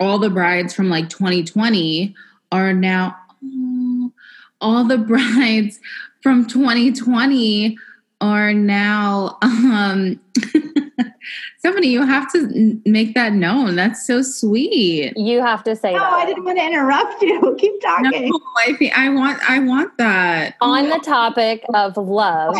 all 0.00 0.18
the 0.18 0.30
brides 0.30 0.74
from 0.74 0.88
like 0.90 1.08
2020 1.08 2.14
are 2.52 2.72
now 2.72 3.16
oh, 3.44 4.12
all 4.60 4.84
the 4.84 4.98
brides 5.10 5.80
from 6.22 6.46
2020 6.46 7.76
are 8.24 8.52
now 8.54 9.36
um 9.42 10.18
Stephanie, 11.58 11.88
you 11.88 12.04
have 12.04 12.30
to 12.32 12.80
make 12.84 13.14
that 13.14 13.32
known. 13.32 13.76
That's 13.76 14.06
so 14.06 14.22
sweet. 14.22 15.12
You 15.16 15.40
have 15.40 15.64
to 15.64 15.74
say 15.74 15.92
No, 15.94 15.98
that. 16.00 16.12
I 16.12 16.26
didn't 16.26 16.44
want 16.44 16.58
to 16.58 16.64
interrupt 16.64 17.22
you. 17.22 17.56
Keep 17.58 17.82
No, 17.82 18.10
talking. 18.10 18.32
I 18.58 18.72
think 18.74 18.96
I 18.98 19.08
want 19.10 19.38
I 19.50 19.58
want 19.60 19.96
that. 19.98 20.56
On 20.60 20.88
the 20.88 20.98
topic 20.98 21.64
of 21.72 21.96
love, 21.96 22.56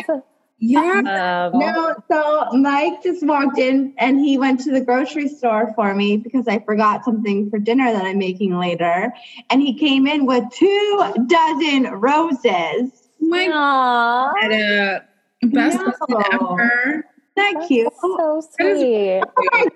Yeah. 0.58 1.50
um, 1.52 1.58
No, 1.58 1.94
so 2.10 2.46
Mike 2.56 3.02
just 3.02 3.26
walked 3.26 3.58
in 3.58 3.92
and 3.98 4.18
he 4.20 4.38
went 4.38 4.60
to 4.60 4.70
the 4.72 4.80
grocery 4.80 5.28
store 5.28 5.72
for 5.74 5.94
me 5.94 6.16
because 6.16 6.48
I 6.48 6.60
forgot 6.60 7.04
something 7.04 7.50
for 7.50 7.58
dinner 7.58 7.92
that 7.92 8.04
I'm 8.04 8.18
making 8.18 8.58
later. 8.58 9.12
And 9.50 9.60
he 9.60 9.78
came 9.78 10.06
in 10.06 10.24
with 10.26 10.44
two 10.52 11.12
dozen 11.26 11.84
roses. 11.92 13.08
My 13.20 13.48
Aw, 13.52 14.32
God, 14.40 15.02
best 15.46 15.78
No. 15.78 15.84
husband 15.86 16.24
ever. 16.32 16.72
Isn't 16.88 17.04
that 17.36 17.52
that's 17.54 17.66
cute? 17.68 17.92
so 18.00 18.16
oh, 18.20 18.40
sweet. 18.58 19.22
Oh 19.22 19.48
my 19.52 19.62
God. 19.62 19.72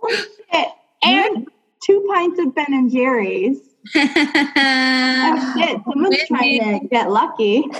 Holy 0.00 0.16
shit. 0.16 0.68
And 1.04 1.48
two 1.84 2.06
pints 2.12 2.38
of 2.40 2.54
Ben 2.54 2.66
and 2.68 2.90
Jerry's. 2.90 3.58
Oh 3.94 5.54
shit, 5.58 5.80
someone's 5.84 6.26
trying 6.28 6.80
to 6.80 6.86
get 6.88 7.10
lucky. 7.10 7.64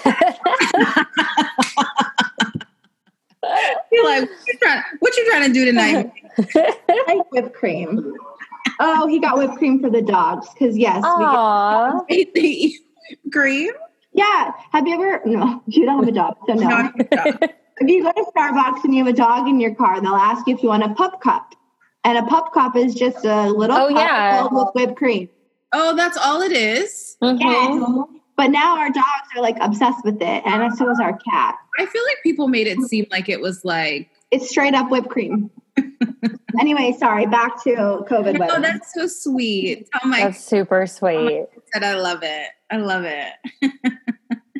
You're 3.92 4.04
like, 4.04 4.28
what 4.28 4.46
you, 4.46 4.58
trying, 4.60 4.82
what 5.00 5.16
you 5.16 5.26
trying 5.30 5.48
to 5.48 5.52
do 5.52 5.64
tonight? 5.64 6.12
like 7.06 7.32
whipped 7.32 7.54
cream. 7.54 8.14
Oh, 8.80 9.06
he 9.06 9.18
got 9.18 9.36
whipped 9.36 9.56
cream 9.56 9.80
for 9.80 9.90
the 9.90 10.00
dogs. 10.02 10.48
Because 10.54 10.76
yes, 10.78 10.96
we 10.96 11.00
get, 11.02 11.08
Aw, 11.10 12.00
Eat 12.08 12.34
the 12.34 12.78
cream? 13.32 13.72
Yeah. 14.12 14.52
Have 14.72 14.86
you 14.86 14.94
ever? 14.94 15.20
No, 15.26 15.62
you 15.66 15.84
don't 15.86 15.98
have 16.04 16.08
a 16.08 16.12
dog, 16.12 16.36
so 16.46 16.54
no. 16.54 16.90
If 17.78 17.88
you 17.88 18.02
go 18.02 18.12
to 18.12 18.24
Starbucks 18.36 18.84
and 18.84 18.94
you 18.94 19.02
have 19.04 19.12
a 19.12 19.16
dog 19.16 19.48
in 19.48 19.58
your 19.58 19.74
car, 19.74 20.00
they'll 20.00 20.14
ask 20.14 20.46
you 20.46 20.54
if 20.54 20.62
you 20.62 20.68
want 20.68 20.84
a 20.84 20.90
pup 20.94 21.20
cup. 21.22 21.54
And 22.04 22.18
a 22.18 22.22
pup 22.24 22.52
cup 22.52 22.76
is 22.76 22.94
just 22.94 23.24
a 23.24 23.48
little 23.48 23.76
Oh, 23.76 23.88
cup 23.88 23.96
yeah. 23.96 24.36
filled 24.38 24.52
with 24.52 24.68
whipped 24.74 24.96
cream. 24.96 25.28
oh, 25.72 25.96
that's 25.96 26.16
all 26.18 26.42
it 26.42 26.52
is. 26.52 27.16
mhm. 27.22 27.40
Yeah. 27.40 28.04
But 28.36 28.48
now 28.50 28.76
our 28.78 28.90
dogs 28.90 29.28
are 29.36 29.42
like 29.42 29.56
obsessed 29.60 30.04
with 30.04 30.16
it, 30.20 30.42
and 30.46 30.76
so 30.76 30.90
is 30.90 31.00
our 31.00 31.16
cat. 31.30 31.56
I 31.78 31.86
feel 31.86 32.02
like 32.06 32.18
people 32.22 32.46
made 32.48 32.66
it 32.66 32.78
seem 32.82 33.06
like 33.10 33.28
it 33.28 33.40
was 33.40 33.64
like, 33.64 34.10
It's 34.30 34.48
straight 34.50 34.74
up 34.74 34.90
whipped 34.90 35.08
cream. 35.08 35.50
anyway, 36.60 36.94
sorry. 36.98 37.26
Back 37.26 37.62
to 37.64 37.70
COVID. 37.70 38.36
oh, 38.36 38.38
wedding. 38.38 38.62
that's 38.62 38.92
so 38.94 39.06
sweet. 39.06 39.88
Tell 39.92 40.08
my 40.10 40.20
That's 40.24 40.44
super 40.44 40.86
sweet. 40.86 41.46
said 41.72 41.82
I 41.84 41.94
love 41.94 42.20
it. 42.22 42.48
I 42.70 42.76
love 42.76 43.04
it. 43.04 43.32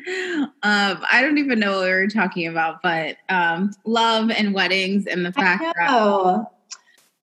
Um, 0.07 1.03
I 1.11 1.21
don't 1.21 1.37
even 1.37 1.59
know 1.59 1.77
what 1.77 1.83
we 1.83 1.89
were 1.91 2.07
talking 2.07 2.47
about, 2.47 2.81
but 2.81 3.17
um, 3.29 3.71
love 3.85 4.31
and 4.31 4.53
weddings 4.53 5.07
and 5.07 5.25
the 5.25 5.31
fact 5.31 5.63
that, 5.77 6.47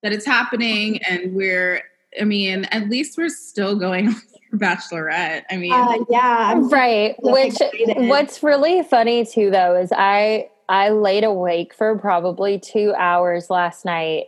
that 0.03 0.13
it's 0.13 0.27
happening 0.27 1.03
and 1.05 1.35
we're, 1.35 1.83
I 2.21 2.25
mean, 2.25 2.65
at 2.67 2.89
least 2.89 3.19
we're 3.19 3.29
still 3.29 3.77
going 3.77 4.09
on 4.09 4.15
for 4.51 4.57
Bachelorette. 4.57 5.45
I 5.51 5.57
mean, 5.57 5.73
uh, 5.73 5.99
yeah. 6.09 6.53
I'm 6.53 6.69
right 6.69 7.15
so 7.23 7.33
which 7.33 7.61
excited. 7.61 8.09
what's 8.09 8.43
really 8.43 8.83
funny 8.83 9.25
too 9.25 9.51
though 9.51 9.77
is 9.77 9.93
i 9.93 10.49
i 10.69 10.91
laid 10.91 11.25
awake 11.25 11.75
for 11.75 11.97
probably 11.99 12.59
two 12.59 12.93
hours 12.99 13.51
last 13.51 13.85
night 13.85 14.27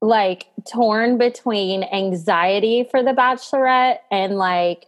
like 0.00 0.46
torn 0.70 1.18
between 1.18 1.82
anxiety 1.84 2.86
for 2.90 3.02
the 3.02 3.12
bachelorette 3.12 3.98
and 4.10 4.36
like 4.36 4.78
like, 4.78 4.86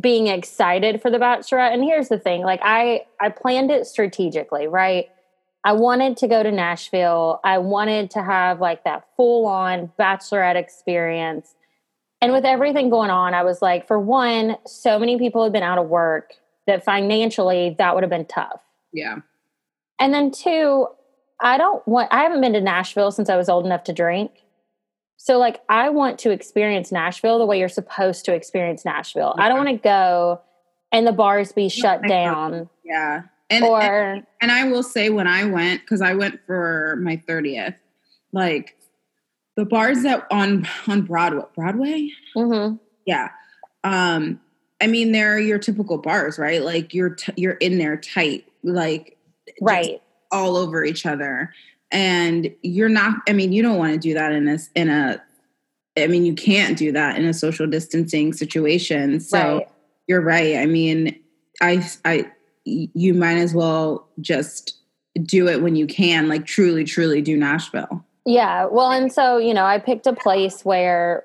being 0.00 0.28
excited 0.28 1.02
for 1.02 1.10
the 1.10 1.18
bachelorette 1.18 1.72
and 1.72 1.82
here's 1.82 2.08
the 2.08 2.18
thing 2.18 2.42
like 2.42 2.60
i 2.62 3.02
i 3.20 3.28
planned 3.28 3.70
it 3.70 3.84
strategically 3.84 4.68
right 4.68 5.08
i 5.64 5.72
wanted 5.72 6.16
to 6.16 6.28
go 6.28 6.42
to 6.42 6.52
nashville 6.52 7.40
i 7.42 7.58
wanted 7.58 8.10
to 8.10 8.22
have 8.22 8.60
like 8.60 8.84
that 8.84 9.04
full 9.16 9.46
on 9.46 9.90
bachelorette 9.98 10.54
experience 10.54 11.54
and 12.20 12.32
with 12.32 12.44
everything 12.44 12.90
going 12.90 13.10
on, 13.10 13.32
I 13.32 13.42
was 13.42 13.62
like, 13.62 13.86
for 13.86 13.98
one, 13.98 14.56
so 14.66 14.98
many 14.98 15.18
people 15.18 15.42
have 15.42 15.52
been 15.52 15.62
out 15.62 15.78
of 15.78 15.88
work 15.88 16.34
that 16.66 16.84
financially 16.84 17.74
that 17.78 17.94
would 17.94 18.02
have 18.02 18.10
been 18.10 18.26
tough. 18.26 18.60
yeah. 18.92 19.16
And 19.98 20.14
then 20.14 20.30
two, 20.30 20.86
I 21.42 21.58
don't 21.58 21.86
want, 21.86 22.08
I 22.10 22.22
haven't 22.22 22.40
been 22.40 22.54
to 22.54 22.60
Nashville 22.60 23.10
since 23.10 23.28
I 23.28 23.36
was 23.36 23.50
old 23.50 23.66
enough 23.66 23.84
to 23.84 23.92
drink. 23.92 24.30
So, 25.22 25.38
like, 25.38 25.60
I 25.68 25.90
want 25.90 26.18
to 26.20 26.30
experience 26.30 26.90
Nashville 26.90 27.38
the 27.38 27.44
way 27.44 27.58
you're 27.58 27.68
supposed 27.68 28.24
to 28.24 28.34
experience 28.34 28.86
Nashville. 28.86 29.34
I 29.36 29.48
don't 29.48 29.58
want 29.58 29.68
to 29.68 29.76
go 29.76 30.40
and 30.92 31.06
the 31.06 31.12
bars 31.12 31.52
be 31.52 31.68
shut 31.68 32.02
down 32.08 32.70
Yeah. 32.84 33.24
And, 33.50 33.64
or, 33.64 33.82
and, 33.82 34.26
and 34.40 34.50
I 34.50 34.64
will 34.64 34.82
say 34.82 35.10
when 35.10 35.26
I 35.26 35.44
went, 35.44 35.82
because 35.82 36.00
I 36.00 36.14
went 36.14 36.40
for 36.46 36.96
my 37.02 37.16
30th, 37.28 37.74
like 38.32 38.78
the 39.56 39.66
bars 39.66 40.04
that 40.04 40.26
on 40.30 40.66
on 40.86 41.02
Broadway, 41.02 41.44
Broadway? 41.54 42.08
Mhm. 42.34 42.80
Yeah. 43.04 43.28
Um, 43.84 44.40
I 44.80 44.86
mean, 44.86 45.12
they're 45.12 45.38
your 45.38 45.58
typical 45.58 45.98
bars, 45.98 46.38
right? 46.38 46.62
Like 46.62 46.94
you're 46.94 47.10
t- 47.10 47.34
you're 47.36 47.54
in 47.54 47.76
there 47.76 47.98
tight, 47.98 48.46
like 48.62 49.18
right. 49.60 50.00
all 50.32 50.56
over 50.56 50.82
each 50.82 51.04
other, 51.04 51.52
and 51.90 52.54
you're 52.62 52.88
not. 52.88 53.16
I 53.28 53.32
mean, 53.32 53.52
you 53.52 53.62
don't 53.62 53.78
want 53.78 53.92
to 53.92 53.98
do 53.98 54.14
that 54.14 54.32
in 54.32 54.48
a 54.48 54.58
in 54.74 54.88
a. 54.88 55.22
I 55.98 56.06
mean, 56.06 56.24
you 56.24 56.34
can't 56.34 56.78
do 56.78 56.92
that 56.92 57.18
in 57.18 57.24
a 57.24 57.34
social 57.34 57.66
distancing 57.66 58.32
situation. 58.32 59.20
So 59.20 59.38
right. 59.38 59.68
you're 60.06 60.20
right. 60.20 60.56
I 60.56 60.66
mean, 60.66 61.18
I 61.60 61.86
I 62.04 62.30
you 62.64 63.14
might 63.14 63.38
as 63.38 63.54
well 63.54 64.08
just 64.20 64.78
do 65.22 65.48
it 65.48 65.62
when 65.62 65.76
you 65.76 65.86
can, 65.86 66.28
like 66.28 66.46
truly, 66.46 66.84
truly 66.84 67.20
do 67.20 67.36
Nashville. 67.36 68.04
Yeah. 68.26 68.66
Well, 68.66 68.90
and 68.90 69.12
so, 69.12 69.38
you 69.38 69.54
know, 69.54 69.64
I 69.64 69.78
picked 69.78 70.06
a 70.06 70.12
place 70.12 70.64
where 70.64 71.24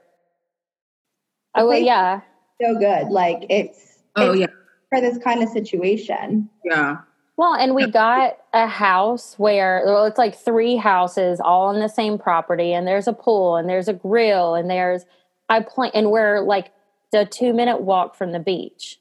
Oh, 1.58 1.68
well, 1.68 1.80
yeah. 1.80 2.22
So 2.62 2.78
good. 2.78 3.08
Like 3.10 3.46
it's 3.50 4.00
Oh 4.16 4.32
it's 4.32 4.42
yeah, 4.42 4.48
for 4.90 5.02
this 5.02 5.18
kind 5.20 5.44
of 5.44 5.50
situation. 5.50 6.50
yeah. 6.64 6.98
Well, 7.38 7.54
and 7.54 7.76
we 7.76 7.88
got 7.88 8.38
a 8.54 8.66
house 8.66 9.36
where 9.38 9.84
well, 9.86 10.06
it's 10.06 10.18
like 10.18 10.38
three 10.38 10.78
houses 10.78 11.42
all 11.44 11.68
on 11.68 11.80
the 11.80 11.90
same 11.90 12.18
property, 12.18 12.74
and 12.74 12.88
there's 12.88 13.08
a 13.08 13.14
pool, 13.14 13.58
and 13.58 13.68
there's 13.68 13.90
a 13.90 13.94
grill, 13.94 14.56
and 14.56 14.70
there's 14.70 15.06
I 15.50 15.60
plan, 15.62 15.92
and 15.94 16.12
we're 16.12 16.42
like 16.42 16.72
the 17.12 17.26
two 17.26 17.54
minute 17.54 17.82
walk 17.82 18.16
from 18.16 18.32
the 18.32 18.40
beach, 18.40 19.00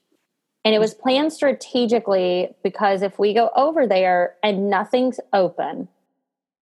and 0.65 0.75
it 0.75 0.79
was 0.79 0.93
planned 0.93 1.31
strategically 1.31 2.53
because 2.61 3.01
if 3.01 3.17
we 3.17 3.33
go 3.33 3.51
over 3.55 3.87
there 3.87 4.35
and 4.43 4.69
nothing's 4.69 5.19
open, 5.31 5.87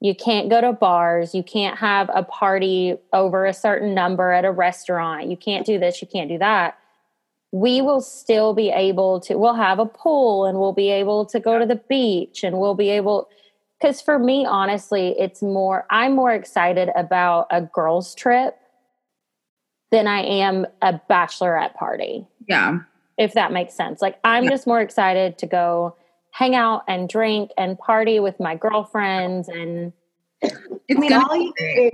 you 0.01 0.14
can't 0.14 0.49
go 0.49 0.59
to 0.59 0.74
bars, 0.74 1.34
you 1.34 1.43
can't 1.43 1.78
have 1.78 2.09
a 2.14 2.24
party 2.24 2.97
over 3.14 3.45
a 3.45 3.53
certain 3.53 3.93
number 3.93 4.34
at 4.34 4.43
a 4.43 4.51
restaurant, 4.51 5.30
you 5.30 5.38
can't 5.38 5.66
do 5.66 5.80
this, 5.80 6.01
you 6.01 6.09
can't 6.09 6.30
do 6.30 6.39
that 6.39 6.78
we 7.54 7.84
will 7.84 8.01
still 8.01 8.56
be 8.56 8.70
able 8.72 9.20
to 9.20 9.36
we'll 9.38 9.54
have 9.54 9.78
a 9.78 9.86
pool 9.86 10.45
and 10.45 10.58
we'll 10.60 10.74
be 10.74 10.89
able 10.89 11.24
to 11.24 11.39
go 11.39 11.60
to 11.60 11.68
the 11.68 11.76
beach 11.88 12.43
and 12.43 12.58
we'll 12.58 12.74
be 12.74 12.89
able 12.89 13.30
because 13.80 14.01
for 14.01 14.18
me 14.18 14.43
honestly 14.43 15.14
it's 15.20 15.43
more 15.43 15.86
i'm 15.91 16.16
more 16.16 16.32
excited 16.34 16.89
about 16.95 17.45
a 17.51 17.62
girls 17.62 18.16
trip 18.16 18.58
than 19.91 20.08
i 20.08 20.22
am 20.24 20.66
a 20.82 20.99
bachelorette 21.08 21.76
party 21.76 22.26
Yeah. 22.47 22.80
if 23.20 23.34
that 23.34 23.51
makes 23.51 23.76
sense 23.76 24.01
like 24.01 24.18
i'm 24.24 24.45
Yeah. 24.45 24.49
just 24.49 24.66
more 24.66 24.82
excited 24.82 25.38
to 25.38 25.45
go 25.45 25.95
hang 26.32 26.56
out 26.56 26.82
and 26.88 27.08
drink 27.08 27.51
and 27.56 27.78
party 27.78 28.20
with 28.20 28.39
my 28.39 28.56
girlfriends 28.56 29.47
and 29.47 29.93
It's 30.44 30.98
I 30.98 31.00
mean, 31.00 31.10
gonna 31.12 31.26
all 31.30 31.36
you 31.38 31.54
need 31.60 31.91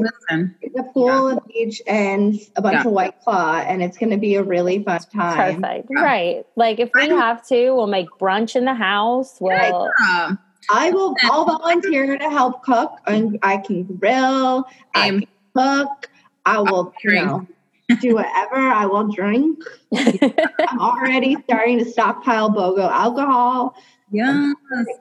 is 0.62 0.72
a 0.78 0.84
pool, 0.84 1.28
a 1.30 1.41
beach, 1.41 1.82
and 1.86 2.36
a 2.56 2.62
bunch 2.62 2.74
Yeah. 2.76 2.88
of 2.88 2.91
white 2.91 3.20
claw, 3.22 3.60
and 3.60 3.84
it's 3.84 3.97
going 3.97 4.10
to 4.10 4.18
be 4.18 4.36
a 4.36 4.43
really 4.43 4.84
fun 4.84 5.00
time. 5.14 5.62
perfect 5.62 5.89
Yeah. 5.95 6.04
right 6.04 6.45
like 6.56 6.80
if 6.80 6.89
we 6.95 7.08
have 7.10 7.45
to 7.47 7.72
we'll 7.76 7.86
make 7.88 8.08
brunch 8.20 8.56
in 8.56 8.66
the 8.66 8.74
house 8.74 9.38
we'll 9.39 9.91
yeah. 10.00 10.32
I 10.72 10.91
will. 10.91 11.16
I'll 11.24 11.45
volunteer 11.45 12.18
to 12.18 12.30
help 12.30 12.64
cook, 12.64 12.91
and 13.08 13.39
I 13.41 13.58
can 13.58 13.84
grill. 13.84 14.66
I 14.93 15.10
can 15.10 15.24
cook. 15.56 16.10
I 16.45 16.60
will, 16.60 16.93
you 17.04 17.10
drink. 17.10 17.26
know, 17.28 17.47
do 18.02 18.14
whatever. 18.16 18.56
I 18.58 18.86
will 18.86 19.08
drink. 19.08 19.58
I'm 19.95 20.80
already 20.80 21.38
starting 21.45 21.80
to 21.80 21.86
stockpile 21.86 22.52
BOGO 22.52 22.88
alcohol. 22.88 23.76
Yes. 24.12 24.55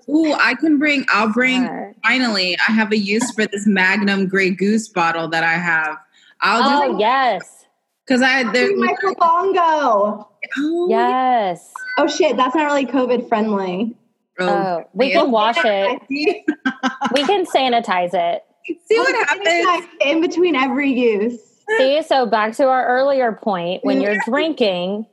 Ooh, 0.08 0.32
I 0.34 0.54
can 0.54 0.78
bring. 0.78 1.04
I'll 1.08 1.32
bring. 1.32 1.66
Alright. 1.66 1.96
Finally, 2.04 2.56
I 2.68 2.72
have 2.72 2.92
a 2.92 2.98
use 2.98 3.30
for 3.32 3.46
this 3.46 3.66
Magnum 3.66 4.28
Grey 4.28 4.50
Goose 4.50 4.88
bottle 4.88 5.28
that 5.28 5.44
I 5.44 5.54
have. 5.54 5.96
I'll 6.40 6.62
oh 6.62 6.88
just 6.90 7.00
yes 7.00 7.64
because 8.06 8.22
I 8.22 8.44
there. 8.52 8.66
Bring 8.66 8.80
my 8.80 8.94
bongo. 9.18 10.28
Oh, 10.58 10.86
yes 10.88 11.72
Oh 11.98 12.06
shit, 12.06 12.36
that's 12.36 12.54
not 12.54 12.64
really 12.64 12.86
COVID 12.86 13.28
friendly. 13.28 13.96
Oh, 14.38 14.46
Oh, 14.48 14.84
we 14.94 15.08
yeah. 15.12 15.22
can 15.22 15.30
wash 15.32 15.56
it. 15.58 16.00
We 17.12 17.24
can 17.24 17.44
sanitize 17.44 18.14
it. 18.14 18.44
see 18.86 18.98
what 18.98 19.28
happens. 19.28 19.88
in 20.04 20.20
between 20.20 20.54
every 20.54 20.92
use. 20.92 21.40
See, 21.76 22.00
so 22.02 22.24
back 22.24 22.54
to 22.56 22.68
our 22.68 22.86
earlier 22.86 23.32
point, 23.32 23.84
when 23.84 24.00
you're 24.00 24.18
drinking, 24.24 25.06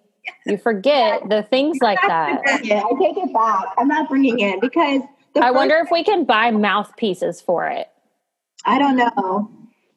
you 0.45 0.57
forget 0.57 1.21
the 1.29 1.43
things 1.43 1.79
like 1.81 1.99
that. 2.07 2.41
Yeah, 2.63 2.83
I 2.83 2.91
take 3.01 3.17
it 3.17 3.33
back. 3.33 3.65
I'm 3.77 3.87
not 3.87 4.09
bringing 4.09 4.39
it 4.39 4.61
because 4.61 5.01
I 5.41 5.51
wonder 5.51 5.75
if 5.77 5.89
we 5.91 6.03
can 6.03 6.25
buy 6.25 6.51
mouthpieces 6.51 7.41
for 7.41 7.67
it. 7.67 7.87
I 8.65 8.79
don't 8.79 8.95
know, 8.95 9.51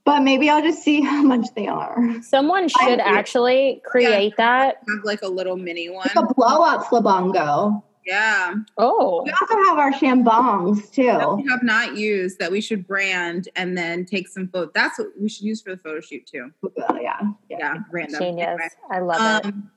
but 0.04 0.20
maybe 0.20 0.50
I'll 0.50 0.62
just 0.62 0.82
see 0.82 1.00
how 1.00 1.22
much 1.22 1.46
they 1.54 1.66
are. 1.68 1.96
Someone 2.22 2.68
should 2.68 3.00
actually 3.00 3.80
create 3.84 4.34
that. 4.36 4.76
Have 4.88 5.04
like 5.04 5.22
a 5.22 5.28
little 5.28 5.56
mini 5.56 5.88
one. 5.90 6.06
It's 6.06 6.16
a 6.16 6.22
blow 6.34 6.62
up 6.62 6.84
slabongo. 6.84 7.82
Yeah, 8.06 8.54
Oh, 8.78 9.22
We 9.22 9.30
also 9.32 9.54
have 9.68 9.78
our 9.78 9.92
shambongs 9.92 10.76
that 10.94 11.20
too. 11.20 11.36
we 11.42 11.46
have 11.50 11.62
not 11.62 11.94
used 11.98 12.38
that 12.38 12.50
we 12.50 12.62
should 12.62 12.86
brand 12.86 13.50
and 13.54 13.76
then 13.76 14.06
take 14.06 14.28
some 14.28 14.48
photo. 14.48 14.70
That's 14.74 14.98
what 14.98 15.08
we 15.20 15.28
should 15.28 15.44
use 15.44 15.60
for 15.60 15.72
the 15.72 15.76
photo 15.76 16.00
shoot 16.00 16.26
too. 16.26 16.50
Oh, 16.64 16.98
yeah, 16.98 17.20
Yeah, 17.50 17.74
random. 17.92 18.18
genius. 18.18 18.48
Anyway. 18.48 18.68
I 18.90 18.98
love 19.00 19.44
it. 19.44 19.46
Um, 19.48 19.70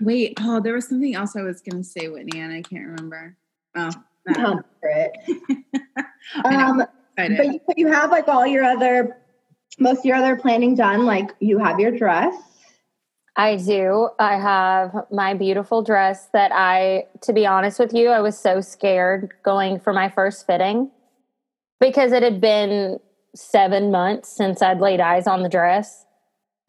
Wait, 0.00 0.38
oh, 0.40 0.60
there 0.60 0.74
was 0.74 0.88
something 0.88 1.14
else 1.14 1.36
I 1.36 1.42
was 1.42 1.60
gonna 1.60 1.84
say, 1.84 2.08
Whitney, 2.08 2.40
and 2.40 2.52
I 2.52 2.62
can't 2.62 2.86
remember. 2.86 3.36
Oh, 3.74 3.90
no. 4.26 4.44
Um, 4.44 4.64
for 4.80 4.88
it. 4.90 5.16
Um, 6.44 6.84
but 7.16 7.46
you, 7.46 7.60
but 7.66 7.78
you 7.78 7.88
have 7.88 8.10
like 8.10 8.28
all 8.28 8.46
your 8.46 8.64
other, 8.64 9.16
most 9.78 10.00
of 10.00 10.04
your 10.04 10.16
other 10.16 10.36
planning 10.36 10.74
done. 10.74 11.04
Like 11.04 11.30
you 11.40 11.58
have 11.58 11.80
your 11.80 11.90
dress. 11.90 12.34
I 13.36 13.56
do. 13.56 14.10
I 14.18 14.38
have 14.38 15.06
my 15.10 15.34
beautiful 15.34 15.82
dress 15.82 16.28
that 16.32 16.50
I, 16.52 17.06
to 17.22 17.32
be 17.32 17.46
honest 17.46 17.78
with 17.78 17.94
you, 17.94 18.08
I 18.08 18.20
was 18.20 18.38
so 18.38 18.60
scared 18.60 19.32
going 19.42 19.80
for 19.80 19.92
my 19.92 20.08
first 20.08 20.46
fitting 20.46 20.90
because 21.80 22.12
it 22.12 22.22
had 22.22 22.40
been 22.40 22.98
seven 23.34 23.90
months 23.90 24.28
since 24.36 24.60
I'd 24.60 24.80
laid 24.80 25.00
eyes 25.00 25.26
on 25.26 25.42
the 25.42 25.48
dress. 25.48 26.04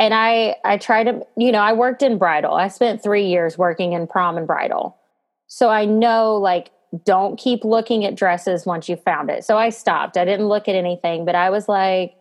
And 0.02 0.16
I, 0.16 0.56
I 0.66 0.78
tried 0.78 1.04
to, 1.04 1.22
you 1.38 1.52
know, 1.52 1.60
I 1.60 1.74
worked 1.74 2.02
in 2.02 2.18
bridal. 2.18 2.56
I 2.56 2.70
spent 2.70 3.04
three 3.04 3.28
years 3.28 3.56
working 3.56 3.94
in 3.94 4.08
prom 4.08 4.36
and 4.36 4.48
bridal. 4.48 4.98
So 5.46 5.70
I 5.70 5.86
know, 5.86 6.38
like, 6.38 6.72
don't 7.06 7.38
keep 7.38 7.64
looking 7.64 8.04
at 8.04 8.16
dresses 8.16 8.66
once 8.66 8.90
you 8.90 8.96
found 8.96 9.30
it. 9.30 9.46
So 9.46 9.60
I 9.60 9.70
stopped. 9.70 10.18
I 10.18 10.26
didn't 10.26 10.48
look 10.48 10.68
at 10.68 10.74
anything, 10.74 11.24
but 11.24 11.36
I 11.36 11.52
was 11.52 11.70
like, 11.70 12.16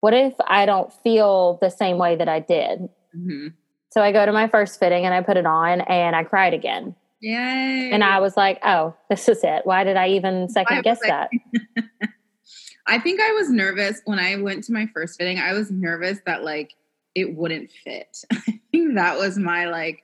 what 0.00 0.14
if 0.14 0.32
I 0.46 0.64
don't 0.64 0.90
feel 1.02 1.58
the 1.60 1.68
same 1.68 1.98
way 1.98 2.16
that 2.16 2.28
I 2.28 2.40
did? 2.40 2.88
Mhm. 3.14 3.52
So 3.90 4.00
I 4.00 4.10
go 4.10 4.24
to 4.24 4.32
my 4.32 4.48
first 4.48 4.80
fitting 4.80 5.04
and 5.04 5.12
I 5.12 5.20
put 5.20 5.36
it 5.36 5.44
on 5.44 5.82
and 5.82 6.16
I 6.16 6.24
cried 6.24 6.54
again. 6.54 6.96
Yay! 7.20 7.90
And 7.92 8.02
I 8.02 8.18
was 8.18 8.34
like, 8.34 8.60
oh, 8.64 8.94
this 9.10 9.28
is 9.28 9.44
it. 9.44 9.66
Why 9.66 9.84
did 9.84 9.98
I 9.98 10.08
even 10.08 10.48
second 10.48 10.82
guess 10.84 11.00
was 11.00 11.08
that? 11.08 11.30
I 12.86 12.98
think 12.98 13.20
I 13.20 13.32
was 13.32 13.50
nervous 13.50 14.00
when 14.06 14.18
I 14.18 14.36
went 14.36 14.64
to 14.64 14.72
my 14.72 14.86
first 14.94 15.18
fitting. 15.18 15.38
I 15.38 15.52
was 15.52 15.70
nervous 15.70 16.20
that 16.24 16.44
like 16.44 16.74
it 17.14 17.34
wouldn't 17.34 17.70
fit. 17.70 18.18
I 18.32 18.60
think 18.70 18.94
that 18.94 19.18
was 19.18 19.38
my 19.38 19.66
like 19.66 20.02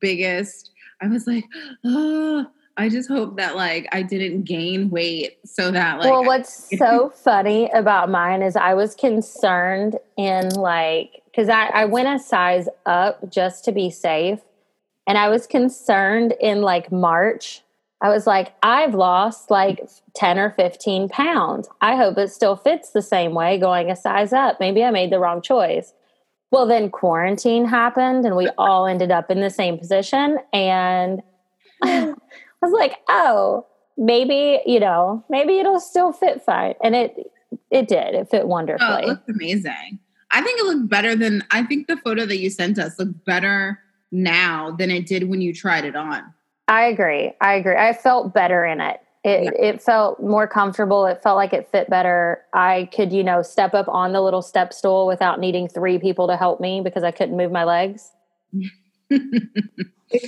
biggest. 0.00 0.70
I 1.00 1.08
was 1.08 1.26
like, 1.26 1.44
oh, 1.84 2.46
I 2.76 2.88
just 2.88 3.08
hope 3.08 3.36
that 3.36 3.56
like 3.56 3.88
I 3.92 4.02
didn't 4.02 4.44
gain 4.44 4.90
weight 4.90 5.38
so 5.44 5.70
that 5.70 6.00
like 6.00 6.10
well, 6.10 6.24
what's 6.24 6.68
so 6.78 7.10
funny 7.10 7.70
about 7.70 8.10
mine 8.10 8.42
is 8.42 8.56
I 8.56 8.74
was 8.74 8.94
concerned 8.94 9.98
in 10.16 10.50
like, 10.50 11.22
because 11.26 11.48
I, 11.48 11.66
I 11.66 11.84
went 11.84 12.08
a 12.08 12.18
size 12.18 12.68
up 12.86 13.30
just 13.30 13.64
to 13.64 13.72
be 13.72 13.90
safe. 13.90 14.40
And 15.06 15.18
I 15.18 15.28
was 15.28 15.46
concerned 15.46 16.34
in 16.40 16.62
like 16.62 16.90
March. 16.90 17.60
I 18.00 18.08
was 18.08 18.26
like, 18.26 18.54
I've 18.62 18.94
lost 18.94 19.50
like 19.50 19.86
10 20.14 20.38
or 20.38 20.50
15 20.50 21.08
pounds. 21.10 21.68
I 21.80 21.96
hope 21.96 22.18
it 22.18 22.32
still 22.32 22.56
fits 22.56 22.90
the 22.90 23.02
same 23.02 23.34
way 23.34 23.58
going 23.58 23.90
a 23.90 23.96
size 23.96 24.32
up. 24.32 24.60
Maybe 24.60 24.82
I 24.82 24.90
made 24.90 25.10
the 25.10 25.18
wrong 25.18 25.42
choice. 25.42 25.92
Well, 26.54 26.66
then 26.66 26.88
quarantine 26.88 27.64
happened 27.64 28.24
and 28.24 28.36
we 28.36 28.48
all 28.56 28.86
ended 28.86 29.10
up 29.10 29.28
in 29.28 29.40
the 29.40 29.50
same 29.50 29.76
position. 29.76 30.38
And 30.52 31.20
I 31.82 32.14
was 32.62 32.70
like, 32.72 32.98
oh, 33.08 33.66
maybe, 33.96 34.60
you 34.64 34.78
know, 34.78 35.24
maybe 35.28 35.58
it'll 35.58 35.80
still 35.80 36.12
fit 36.12 36.42
fine. 36.44 36.74
And 36.80 36.94
it 36.94 37.16
it 37.72 37.88
did. 37.88 38.14
It 38.14 38.30
fit 38.30 38.42
Oh, 38.44 38.46
wonderfully. 38.46 39.02
it 39.02 39.06
looked 39.08 39.28
amazing. 39.28 39.98
I 40.30 40.42
think 40.42 40.60
it 40.60 40.64
looked 40.64 40.88
better 40.88 41.16
than 41.16 41.42
I 41.50 41.64
think 41.64 41.88
the 41.88 41.96
photo 41.96 42.24
that 42.24 42.38
you 42.38 42.50
sent 42.50 42.78
us 42.78 43.00
looked 43.00 43.24
better 43.24 43.80
now 44.12 44.70
than 44.70 44.92
it 44.92 45.06
did 45.06 45.28
when 45.28 45.40
you 45.40 45.52
tried 45.52 45.84
it 45.84 45.96
on. 45.96 46.22
I 46.68 46.84
agree. 46.84 47.32
I 47.40 47.54
agree. 47.54 47.76
I 47.76 47.92
felt 47.92 48.32
better 48.32 48.64
in 48.64 48.80
it. 48.80 49.00
It 49.24 49.44
Yeah. 49.44 49.50
it 49.68 49.82
felt 49.82 50.20
more 50.22 50.46
comfortable. 50.46 51.06
It 51.06 51.22
felt 51.22 51.36
like 51.36 51.52
it 51.52 51.68
fit 51.70 51.88
better. 51.90 52.42
I 52.52 52.88
could, 52.94 53.12
you 53.12 53.24
know, 53.24 53.42
step 53.42 53.74
up 53.74 53.88
on 53.88 54.12
the 54.12 54.20
little 54.20 54.42
step 54.42 54.72
stool 54.72 55.06
without 55.06 55.40
needing 55.40 55.66
three 55.66 55.98
people 55.98 56.26
to 56.28 56.36
help 56.36 56.60
me 56.60 56.80
because 56.82 57.02
I 57.02 57.10
couldn't 57.10 57.36
move 57.36 57.50
my 57.50 57.64
legs. 57.64 58.12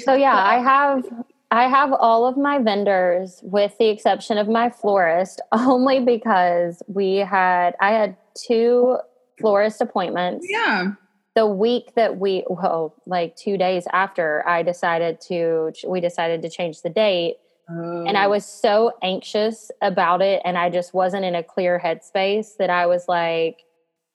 So 0.05 0.15
yeah, 0.15 0.35
I 0.35 0.59
have 0.59 1.05
I 1.51 1.69
have 1.69 1.93
all 1.93 2.27
of 2.27 2.37
my 2.37 2.59
vendors 2.59 3.41
with 3.45 3.77
the 3.79 3.87
exception 3.89 4.37
of 4.39 4.49
my 4.49 4.69
florist 4.71 5.41
only 5.53 6.01
because 6.01 6.83
we 6.89 7.17
had 7.17 7.77
I 7.81 7.91
had 7.93 8.17
two 8.35 8.99
florist 9.41 9.81
appointments 9.81 10.47
yeah. 10.49 10.93
the 11.35 11.47
week 11.47 11.95
that 11.95 12.19
we 12.19 12.45
well 12.49 12.95
like 13.07 13.37
2 13.37 13.57
days 13.59 13.87
after 13.93 14.43
I 14.49 14.63
decided 14.63 15.21
to 15.29 15.73
we 15.87 16.01
decided 16.01 16.43
to 16.43 16.49
change 16.51 16.83
the 16.83 16.89
date 16.91 17.37
Oh. 17.69 18.05
and 18.07 18.17
Oh. 18.17 18.21
I 18.21 18.27
was 18.29 18.45
so 18.45 18.93
anxious 19.03 19.71
about 19.83 20.23
it 20.23 20.41
and 20.45 20.57
I 20.57 20.71
just 20.71 20.95
wasn't 20.95 21.25
in 21.25 21.35
a 21.35 21.43
clear 21.43 21.81
headspace 21.83 22.57
that 22.59 22.71
I 22.71 22.87
was 22.87 23.09
like, 23.09 23.65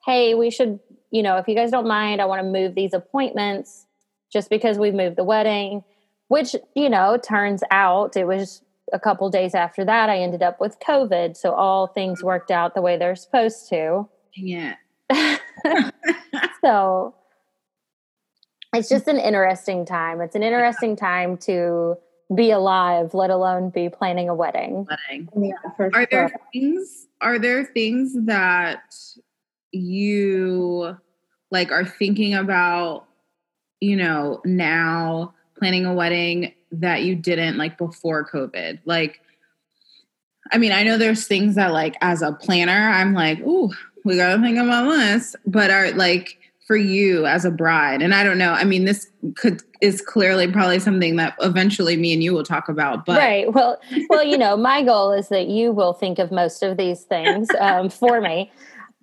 hey, 0.05 0.33
we 0.35 0.49
should, 0.49 0.79
you 1.11 1.21
know, 1.21 1.37
if 1.37 1.47
you 1.47 1.55
guys 1.55 1.71
don't 1.71 1.87
mind, 1.87 2.21
I 2.21 2.25
want 2.25 2.41
to 2.41 2.47
move 2.47 2.75
these 2.75 2.93
appointments 2.93 3.85
just 4.31 4.49
because 4.49 4.77
we 4.77 4.91
moved 4.91 5.17
the 5.17 5.23
wedding, 5.23 5.83
which, 6.29 6.55
you 6.75 6.89
know, 6.89 7.17
turns 7.17 7.61
out 7.71 8.15
it 8.15 8.25
was 8.25 8.61
a 8.93 8.99
couple 8.99 9.29
days 9.29 9.55
after 9.55 9.85
that, 9.85 10.09
I 10.09 10.17
ended 10.19 10.41
up 10.41 10.59
with 10.59 10.79
COVID. 10.79 11.37
So 11.37 11.53
all 11.53 11.87
things 11.87 12.23
worked 12.23 12.51
out 12.51 12.73
the 12.75 12.81
way 12.81 12.97
they're 12.97 13.15
supposed 13.15 13.69
to. 13.69 14.07
Yeah. 14.35 14.75
so 16.61 17.15
it's 18.73 18.89
just 18.89 19.07
an 19.07 19.17
interesting 19.17 19.85
time. 19.85 20.21
It's 20.21 20.35
an 20.35 20.43
interesting 20.49 20.95
time 20.95 21.37
to 21.39 21.95
be 22.33 22.51
alive, 22.51 23.13
let 23.13 23.29
alone 23.29 23.69
be 23.69 23.89
planning 23.89 24.29
a 24.29 24.35
wedding. 24.35 24.87
Wedding. 24.89 25.29
Yeah, 25.35 25.71
for 25.75 25.89
Are 25.93 26.07
there 26.09 26.31
things 26.51 27.07
are 27.19 27.37
there 27.37 27.65
things 27.65 28.15
that 28.25 28.95
you 29.71 30.97
like 31.51 31.71
are 31.71 31.85
thinking 31.85 32.33
about, 32.33 33.05
you 33.79 33.95
know, 33.95 34.41
now 34.45 35.33
planning 35.57 35.85
a 35.85 35.93
wedding 35.93 36.53
that 36.71 37.03
you 37.03 37.15
didn't 37.15 37.57
like 37.57 37.77
before 37.77 38.27
COVID? 38.29 38.79
Like 38.85 39.21
I 40.51 40.57
mean, 40.57 40.71
I 40.71 40.83
know 40.83 40.97
there's 40.97 41.27
things 41.27 41.55
that 41.55 41.71
like 41.71 41.95
as 42.01 42.21
a 42.21 42.33
planner, 42.33 42.89
I'm 42.89 43.13
like, 43.13 43.39
ooh, 43.39 43.71
we 44.03 44.15
gotta 44.15 44.41
think 44.41 44.57
about 44.57 44.89
this. 44.89 45.35
But 45.45 45.69
are 45.69 45.91
like 45.91 46.40
for 46.65 46.75
you 46.75 47.25
as 47.25 47.43
a 47.43 47.51
bride, 47.51 48.01
and 48.01 48.13
I 48.13 48.23
don't 48.23 48.37
know, 48.37 48.51
I 48.51 48.63
mean, 48.63 48.85
this 48.85 49.07
could 49.35 49.61
is 49.81 49.99
clearly 50.01 50.47
probably 50.51 50.79
something 50.79 51.15
that 51.15 51.33
eventually 51.41 51.97
me 51.97 52.13
and 52.13 52.23
you 52.23 52.33
will 52.33 52.43
talk 52.43 52.69
about. 52.69 53.05
But 53.05 53.17
right. 53.17 53.51
Well, 53.51 53.81
well, 54.09 54.23
you 54.23 54.37
know, 54.37 54.55
my 54.55 54.83
goal 54.83 55.11
is 55.11 55.29
that 55.29 55.47
you 55.47 55.71
will 55.71 55.93
think 55.93 56.19
of 56.19 56.31
most 56.31 56.61
of 56.61 56.77
these 56.77 57.01
things 57.01 57.49
um, 57.59 57.89
for 57.89 58.21
me, 58.21 58.51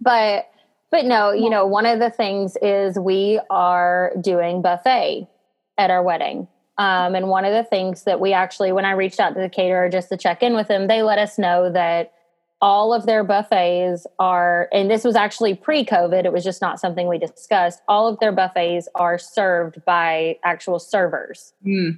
but 0.00 0.50
but 0.90 1.04
no, 1.04 1.32
you 1.32 1.50
know, 1.50 1.66
one 1.66 1.84
of 1.84 1.98
the 1.98 2.10
things 2.10 2.56
is 2.62 2.98
we 2.98 3.40
are 3.50 4.12
doing 4.20 4.62
buffet 4.62 5.28
at 5.76 5.90
our 5.90 6.02
wedding. 6.02 6.48
Um, 6.78 7.16
and 7.16 7.28
one 7.28 7.44
of 7.44 7.52
the 7.52 7.64
things 7.64 8.04
that 8.04 8.20
we 8.20 8.32
actually, 8.32 8.70
when 8.70 8.84
I 8.84 8.92
reached 8.92 9.18
out 9.18 9.34
to 9.34 9.40
the 9.40 9.48
caterer 9.48 9.88
just 9.88 10.08
to 10.10 10.16
check 10.16 10.42
in 10.42 10.54
with 10.54 10.68
them, 10.68 10.86
they 10.86 11.02
let 11.02 11.18
us 11.18 11.36
know 11.36 11.70
that 11.72 12.12
all 12.60 12.92
of 12.92 13.06
their 13.06 13.22
buffets 13.22 14.06
are, 14.18 14.68
and 14.72 14.90
this 14.90 15.04
was 15.04 15.14
actually 15.14 15.54
pre 15.54 15.84
COVID, 15.84 16.24
it 16.24 16.32
was 16.32 16.44
just 16.44 16.60
not 16.60 16.80
something 16.80 17.06
we 17.06 17.18
discussed. 17.18 17.80
All 17.86 18.08
of 18.08 18.18
their 18.18 18.32
buffets 18.32 18.88
are 18.94 19.18
served 19.18 19.84
by 19.84 20.36
actual 20.44 20.78
servers. 20.78 21.52
Hmm. 21.62 21.90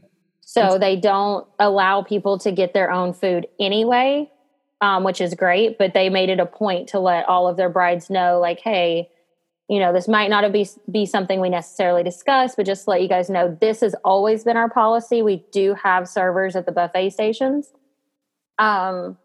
So 0.43 0.79
they 0.79 0.97
don't 0.97 1.47
allow 1.61 2.03
people 2.03 2.37
to 2.39 2.51
get 2.51 2.75
their 2.75 2.91
own 2.91 3.13
food 3.13 3.47
anyway, 3.61 4.29
um, 4.81 5.05
which 5.05 5.21
is 5.21 5.35
great. 5.35 5.79
But 5.79 5.95
they 5.95 6.11
made 6.11 6.29
it 6.29 6.41
a 6.41 6.47
point 6.47 6.89
to 6.89 6.99
let 6.99 7.29
all 7.29 7.47
of 7.47 7.57
their 7.57 7.69
brides 7.69 8.11
know, 8.11 8.41
like, 8.41 8.59
hey, 8.59 9.09
you 9.69 9.79
know, 9.79 9.93
this 9.93 10.09
might 10.09 10.29
not 10.29 10.53
be 10.53 10.69
be 10.91 11.07
something 11.07 11.41
we 11.41 11.49
necessarily 11.49 12.03
discuss, 12.03 12.57
but 12.57 12.67
just 12.67 12.85
to 12.85 12.91
let 12.91 13.01
you 13.01 13.09
guys 13.09 13.31
know, 13.31 13.57
this 13.61 13.81
has 13.81 13.95
always 14.05 14.43
been 14.43 14.57
our 14.57 14.69
policy. 14.69 15.23
We 15.23 15.47
do 15.53 15.75
have 15.75 16.09
servers 16.09 16.57
at 16.57 16.67
the 16.67 16.73
buffet 16.73 17.11
stations. 17.11 17.73
Um, 18.59 19.17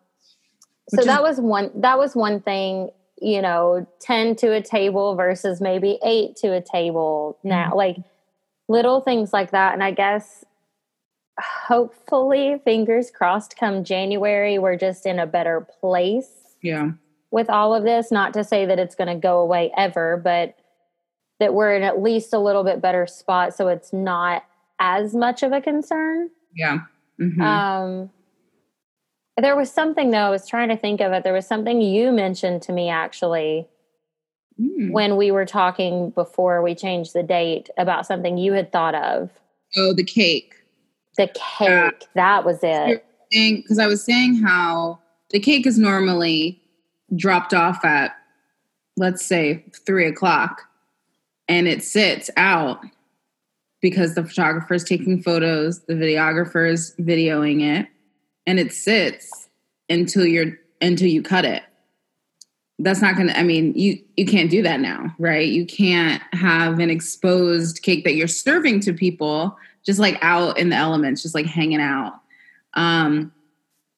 so 0.90 1.00
is- 1.02 1.06
that 1.06 1.24
was 1.24 1.40
one. 1.40 1.72
That 1.76 1.98
was 1.98 2.16
one 2.16 2.42
thing. 2.42 2.90
You 3.22 3.42
know, 3.42 3.88
ten 4.00 4.36
to 4.38 4.52
a 4.54 4.62
table 4.62 5.16
versus 5.16 5.62
maybe 5.62 5.98
eight 6.04 6.36
to 6.38 6.54
a 6.54 6.62
table 6.62 7.38
now, 7.44 7.74
like 7.74 7.98
little 8.68 9.00
things 9.00 9.32
like 9.32 9.52
that. 9.52 9.74
And 9.74 9.82
I 9.84 9.92
guess 9.92 10.44
hopefully, 11.40 12.62
fingers 12.64 13.12
crossed, 13.12 13.58
come 13.58 13.84
January, 13.84 14.58
we're 14.60 14.78
just 14.78 15.06
in 15.06 15.20
a 15.20 15.26
better 15.26 15.68
place 15.80 16.30
yeah. 16.62 16.92
with 17.32 17.50
all 17.50 17.74
of 17.74 17.84
this. 17.84 18.12
Not 18.12 18.34
to 18.34 18.44
say 18.44 18.66
that 18.66 18.80
it's 18.80 18.96
going 18.96 19.08
to 19.08 19.16
go 19.16 19.40
away 19.40 19.72
ever, 19.78 20.18
but 20.18 20.58
that 21.40 21.54
we're 21.54 21.76
in 21.76 21.84
at 21.84 22.02
least 22.02 22.34
a 22.34 22.40
little 22.40 22.64
bit 22.64 22.82
better 22.82 23.06
spot 23.08 23.54
so 23.54 23.68
it's 23.68 23.92
not 23.92 24.44
as 24.80 25.14
much 25.14 25.44
of 25.44 25.52
a 25.52 25.62
concern. 25.62 26.30
Yeah. 26.54 26.80
Mhm. 27.20 27.42
Um, 27.42 28.10
there 29.38 29.56
was 29.56 29.72
something 29.72 30.12
though, 30.12 30.18
I 30.20 30.30
was 30.30 30.48
trying 30.48 30.70
to 30.70 30.78
think 30.78 31.02
of 31.02 31.12
it. 31.12 31.24
There 31.24 31.34
was 31.34 31.48
something 31.48 31.82
you 31.82 32.12
mentioned 32.12 32.62
to 32.64 32.72
me 32.72 32.90
actually 32.90 33.68
Mm. 34.60 34.92
when 34.92 35.18
we 35.18 35.32
were 35.32 35.46
talking 35.46 36.12
before 36.12 36.62
we 36.62 36.74
changed 36.76 37.12
the 37.12 37.24
date 37.24 37.70
about 37.78 38.06
something 38.06 38.38
you 38.38 38.54
had 38.54 38.72
thought 38.72 38.96
of. 38.96 39.30
Oh, 39.76 39.92
the 39.92 40.04
cake. 40.06 40.54
The 41.18 41.28
cake. 41.34 42.06
that 42.14 42.46
was 42.46 42.60
it. 42.64 43.04
Because 43.30 43.80
I 43.80 43.88
was 43.88 44.02
saying 44.02 44.36
how 44.42 45.00
the 45.32 45.42
cake 45.42 45.68
is 45.68 45.78
normally 45.78 46.62
dropped 47.18 47.54
off 47.54 47.84
at, 47.84 48.16
let's 48.96 49.26
say, 49.26 49.66
three 49.86 50.06
o'clock, 50.08 50.62
and 51.50 51.68
it 51.68 51.84
sits 51.84 52.30
out 52.38 52.80
because 53.82 54.16
the 54.16 54.24
photographer 54.24 54.74
is 54.74 54.86
taking 54.86 55.22
photos, 55.22 55.82
the 55.82 55.96
videographer 55.96 56.70
is 56.70 56.96
videoing 56.98 57.62
it, 57.62 57.88
and 58.48 58.60
it 58.60 58.74
sits 58.74 59.50
until 59.90 60.26
you're 60.26 60.58
until 60.82 61.08
you 61.08 61.22
cut 61.22 61.46
it. 61.46 61.64
That's 62.80 63.02
not 63.02 63.16
gonna. 63.16 63.34
I 63.34 63.44
mean, 63.44 63.74
you 63.76 64.00
you 64.18 64.26
can't 64.26 64.50
do 64.50 64.62
that 64.64 64.80
now, 64.80 65.16
right? 65.18 65.48
You 65.48 65.66
can't 65.66 66.22
have 66.34 66.80
an 66.80 66.90
exposed 66.90 67.82
cake 67.82 68.04
that 68.04 68.16
you're 68.16 68.28
serving 68.28 68.82
to 68.82 68.94
people 68.94 69.58
just 69.86 70.00
like 70.00 70.18
out 70.22 70.58
in 70.58 70.70
the 70.70 70.76
elements, 70.76 71.22
just 71.22 71.36
like 71.36 71.46
hanging 71.46 71.80
out. 71.80 72.14
Um, 72.74 73.32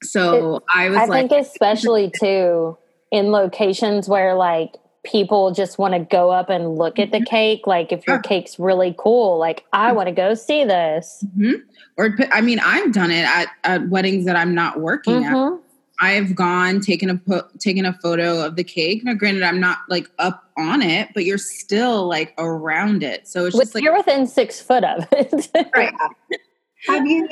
so 0.03 0.63
I 0.73 0.89
was 0.89 0.99
I 0.99 1.05
like, 1.05 1.29
think 1.29 1.45
especially 1.45 2.11
too 2.19 2.77
in 3.11 3.31
locations 3.31 4.07
where 4.07 4.35
like 4.35 4.75
people 5.07 5.51
just 5.51 5.77
want 5.79 5.93
to 5.93 5.99
go 5.99 6.29
up 6.29 6.49
and 6.49 6.75
look 6.75 6.99
at 6.99 7.11
the 7.11 7.23
cake. 7.23 7.65
Like 7.65 7.91
if 7.91 8.05
your 8.05 8.17
Yeah. 8.17 8.21
cake's 8.21 8.59
really 8.59 8.93
cool, 8.97 9.37
like 9.37 9.65
I 9.73 9.91
want 9.93 10.07
to 10.07 10.13
go 10.13 10.33
see 10.33 10.63
this. 10.65 11.23
Mhm. 11.37 11.61
or 11.97 12.15
I 12.31 12.41
mean, 12.41 12.59
I've 12.59 12.91
done 12.93 13.09
it 13.09 13.23
at, 13.25 13.47
at 13.63 13.89
weddings 13.89 14.25
that 14.25 14.35
I'm 14.35 14.53
not 14.53 14.79
working 14.79 15.23
at. 15.25 15.33
Mhm. 15.33 15.59
I've 15.99 16.35
gone 16.35 16.79
taken 16.79 17.09
a 17.09 17.15
po- 17.17 17.47
taken 17.57 17.85
a 17.85 17.93
photo 17.93 18.45
of 18.45 18.55
the 18.55 18.63
cake. 18.63 19.03
Now, 19.03 19.15
granted, 19.15 19.41
I'm 19.41 19.59
not 19.59 19.79
like 19.89 20.07
up 20.19 20.43
on 20.57 20.83
it, 20.83 21.09
but 21.15 21.25
you're 21.25 21.39
still 21.39 22.07
like 22.07 22.35
around 22.37 23.01
it. 23.01 23.27
So 23.27 23.45
it's 23.47 23.55
With- 23.55 23.63
just 23.63 23.75
like 23.75 23.83
You're 23.83 23.97
within 23.97 24.27
six 24.27 24.59
foot 24.61 24.83
of 24.83 25.07
it. 25.11 25.49
Right. 25.75 25.91
Have 26.87 27.07
you 27.07 27.27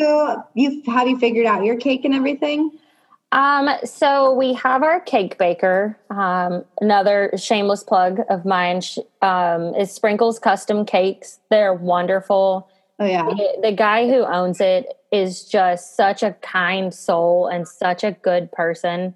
you 0.55 0.82
have 0.91 1.07
you 1.07 1.19
figured 1.19 1.45
out 1.45 1.63
your 1.63 1.76
cake 1.76 2.03
and 2.03 2.13
everything? 2.15 2.71
Um, 3.36 3.69
so 3.83 4.33
we 4.33 4.53
have 4.53 4.81
our 4.81 5.01
cake 5.01 5.38
baker. 5.38 5.99
Um, 6.09 6.63
another 6.79 7.31
shameless 7.36 7.83
plug 7.83 8.21
of 8.29 8.45
mine 8.45 8.81
um, 9.21 9.75
is 9.75 9.91
Sprinkles 9.91 10.39
Custom 10.39 10.86
Cakes. 10.86 11.39
They're 11.49 11.73
wonderful. 11.73 12.69
Oh 12.97 13.05
yeah. 13.05 13.25
The, 13.25 13.59
the 13.61 13.71
guy 13.73 14.07
who 14.07 14.23
owns 14.23 14.61
it 14.61 14.88
is 15.11 15.43
just 15.43 15.97
such 15.97 16.23
a 16.23 16.31
kind 16.41 16.93
soul 16.93 17.47
and 17.47 17.67
such 17.67 18.05
a 18.05 18.13
good 18.13 18.53
person. 18.53 19.13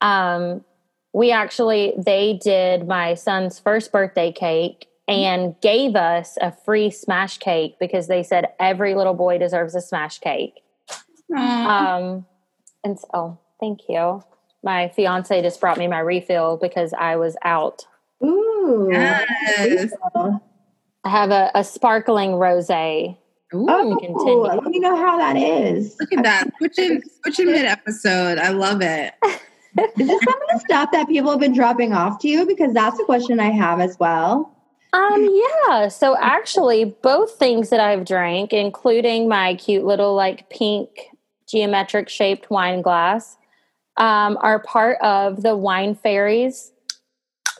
Um, 0.00 0.64
we 1.12 1.30
actually 1.30 1.94
they 1.96 2.40
did 2.42 2.88
my 2.88 3.14
son's 3.14 3.60
first 3.60 3.92
birthday 3.92 4.32
cake 4.32 4.88
and 5.06 5.54
gave 5.60 5.94
us 5.94 6.36
a 6.40 6.50
free 6.50 6.90
smash 6.90 7.38
cake 7.38 7.76
because 7.78 8.08
they 8.08 8.24
said 8.24 8.48
every 8.58 8.96
little 8.96 9.14
boy 9.14 9.38
deserves 9.38 9.76
a 9.76 9.80
smash 9.80 10.18
cake. 10.18 10.64
Um, 11.32 12.26
and 12.84 12.98
so, 12.98 13.38
thank 13.62 13.80
you. 13.88 14.22
My 14.64 14.88
fiance 14.88 15.40
just 15.42 15.60
brought 15.60 15.78
me 15.78 15.86
my 15.88 16.00
refill 16.00 16.56
because 16.60 16.92
I 16.92 17.16
was 17.16 17.36
out. 17.42 17.86
Ooh. 18.22 18.88
yes. 18.90 19.92
I 21.04 21.08
have 21.08 21.30
a, 21.30 21.50
a 21.54 21.64
sparkling 21.64 22.34
rose. 22.34 22.70
Ooh, 22.70 23.16
Oh, 23.54 23.96
continue. 24.00 24.42
let 24.42 24.62
me 24.64 24.78
know 24.78 24.96
how 24.96 25.16
that 25.18 25.36
is. 25.36 25.96
look 26.00 26.12
at 26.12 26.22
that. 26.22 26.44
Switching 26.58 27.02
switching 27.22 27.46
mid 27.46 27.64
episode. 27.66 28.38
I 28.38 28.50
love 28.50 28.80
it. 28.82 29.14
Is 29.78 29.90
this 29.96 30.22
some 30.22 30.34
of 30.34 30.48
the 30.52 30.60
stuff 30.68 30.90
that 30.92 31.08
people 31.08 31.30
have 31.30 31.40
been 31.40 31.54
dropping 31.54 31.92
off 31.94 32.18
to 32.20 32.28
you? 32.28 32.44
Because 32.46 32.74
that's 32.74 32.98
a 33.00 33.04
question 33.04 33.40
I 33.40 33.50
have 33.50 33.80
as 33.80 33.98
well. 33.98 34.54
Um, 34.92 35.28
yeah. 35.68 35.88
So 35.88 36.14
actually, 36.18 36.84
both 36.84 37.32
things 37.38 37.70
that 37.70 37.80
I've 37.80 38.04
drank, 38.04 38.52
including 38.52 39.28
my 39.28 39.54
cute 39.54 39.84
little 39.84 40.14
like 40.14 40.50
pink 40.50 40.88
geometric 41.48 42.08
shaped 42.10 42.50
wine 42.50 42.82
glass, 42.82 43.36
um, 43.96 44.38
are 44.40 44.58
part 44.60 44.98
of 45.02 45.42
the 45.42 45.56
Wine 45.56 45.94
Fairies 45.94 46.72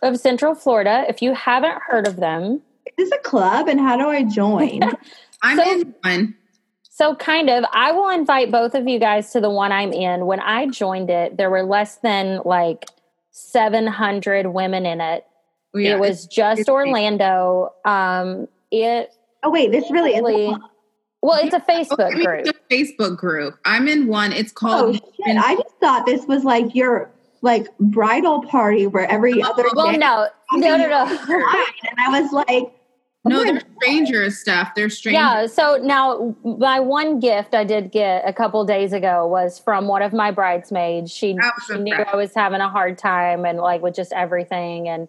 of 0.02 0.18
Central 0.18 0.54
Florida. 0.54 1.04
If 1.08 1.22
you 1.22 1.34
haven't 1.34 1.78
heard 1.86 2.06
of 2.06 2.16
them, 2.16 2.62
Is 2.98 3.10
this 3.10 3.18
a 3.18 3.22
club 3.22 3.68
and 3.68 3.78
how 3.80 3.96
do 3.96 4.08
I 4.08 4.24
join? 4.24 4.80
I'm 5.42 5.56
So- 5.56 5.70
in 5.70 5.94
one. 6.02 6.34
So, 6.94 7.16
kind 7.16 7.48
of, 7.48 7.64
I 7.72 7.90
will 7.90 8.10
invite 8.10 8.52
both 8.52 8.74
of 8.74 8.86
you 8.86 8.98
guys 9.00 9.32
to 9.32 9.40
the 9.40 9.48
one 9.48 9.72
I'm 9.72 9.94
in. 9.94 10.26
When 10.26 10.40
I 10.40 10.66
joined 10.66 11.08
it, 11.08 11.38
there 11.38 11.48
were 11.48 11.62
less 11.62 11.96
than 11.96 12.42
like 12.44 12.84
700 13.30 14.48
women 14.48 14.84
in 14.84 15.00
it. 15.00 15.24
Yeah, 15.74 15.94
it 15.94 16.00
was 16.00 16.26
just 16.26 16.68
Orlando. 16.68 17.72
Um, 17.86 18.46
it 18.70 19.10
oh 19.42 19.50
wait, 19.50 19.72
this 19.72 19.90
really 19.90 20.10
is 20.12 20.20
a 20.20 20.22
really, 20.22 20.46
club. 20.48 20.60
Well, 21.22 21.38
it's 21.42 21.54
a 21.54 21.58
Oh, 21.58 21.72
Facebook 21.72 22.12
it's 22.14 22.24
group. 22.24 22.46
a 22.48 22.74
Facebook 22.74 23.16
group. 23.16 23.58
I'm 23.64 23.88
in 23.88 24.06
one. 24.08 24.32
It's 24.32 24.52
called. 24.52 24.96
Oh 24.96 24.98
called. 24.98 25.14
shit. 25.26 25.36
I 25.38 25.54
just 25.54 25.74
thought 25.80 26.04
this 26.06 26.26
was 26.26 26.44
like 26.44 26.74
your 26.74 27.10
like 27.42 27.66
bridal 27.78 28.42
party 28.42 28.86
where 28.86 29.10
every 29.10 29.42
oh, 29.42 29.50
other 29.50 29.64
Well, 29.74 29.90
day 29.92 29.98
no, 29.98 30.28
no, 30.54 30.76
no, 30.76 30.86
no. 30.86 31.04
and 31.06 31.98
I 31.98 32.20
was 32.20 32.32
like, 32.32 32.72
No, 33.24 33.44
they're 33.44 33.62
strangers 33.80 34.38
stuff. 34.38 34.72
They're 34.74 34.90
strangers. 34.90 35.20
Yeah. 35.20 35.46
So 35.46 35.76
now, 35.80 36.34
my 36.42 36.80
one 36.80 37.20
gift 37.20 37.54
I 37.54 37.62
did 37.62 37.92
get 37.92 38.26
a 38.26 38.32
couple 38.32 38.64
days 38.64 38.92
ago 38.92 39.28
was 39.28 39.60
from 39.60 39.86
one 39.86 40.02
of 40.02 40.12
my 40.12 40.32
bridesmaids. 40.32 41.12
She, 41.12 41.38
she 41.68 41.78
knew 41.78 41.94
I 41.94 42.16
was 42.16 42.34
having 42.34 42.60
a 42.60 42.68
hard 42.68 42.98
time 42.98 43.44
and 43.44 43.58
like 43.58 43.80
with 43.80 43.94
just 43.94 44.12
everything. 44.12 44.88
And 44.88 45.08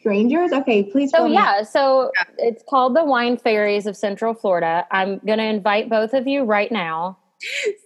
strangers. 0.00 0.52
Okay, 0.52 0.82
please. 0.82 1.12
So 1.12 1.26
yeah. 1.26 1.62
So 1.62 2.10
yeah. 2.16 2.24
it's 2.38 2.64
called 2.68 2.96
the 2.96 3.04
Wine 3.04 3.36
Fairies 3.36 3.86
of 3.86 3.96
Central 3.96 4.34
Florida. 4.34 4.84
I'm 4.90 5.20
going 5.20 5.38
to 5.38 5.46
invite 5.46 5.88
both 5.88 6.14
of 6.14 6.26
you 6.26 6.42
right 6.42 6.72
now. 6.72 7.16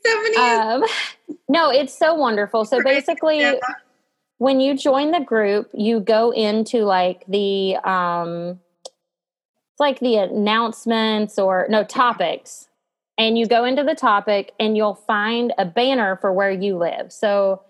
Stephanie. 0.00 0.36
Um, 0.38 0.84
no, 1.50 1.70
it's 1.70 1.96
so 1.96 2.14
wonderful. 2.14 2.64
So 2.64 2.82
basically. 2.82 3.44
When 4.38 4.60
you 4.60 4.76
join 4.76 5.12
the 5.12 5.20
group, 5.20 5.70
you 5.72 5.98
go 5.98 6.30
into 6.30 6.84
like 6.84 7.24
the 7.26 7.76
um 7.76 8.60
it's 9.76 9.80
like 9.80 10.00
the 10.00 10.16
announcements 10.16 11.38
or 11.38 11.66
no 11.68 11.84
topics. 11.84 12.68
And 13.18 13.36
you 13.36 13.46
go 13.46 13.66
into 13.66 13.84
the 13.84 13.94
topic 13.94 14.52
and 14.58 14.74
you'll 14.74 14.94
find 14.94 15.52
a 15.58 15.66
banner 15.66 16.16
for 16.16 16.32
where 16.32 16.50
you 16.50 16.78
live. 16.78 17.12
So 17.12 17.60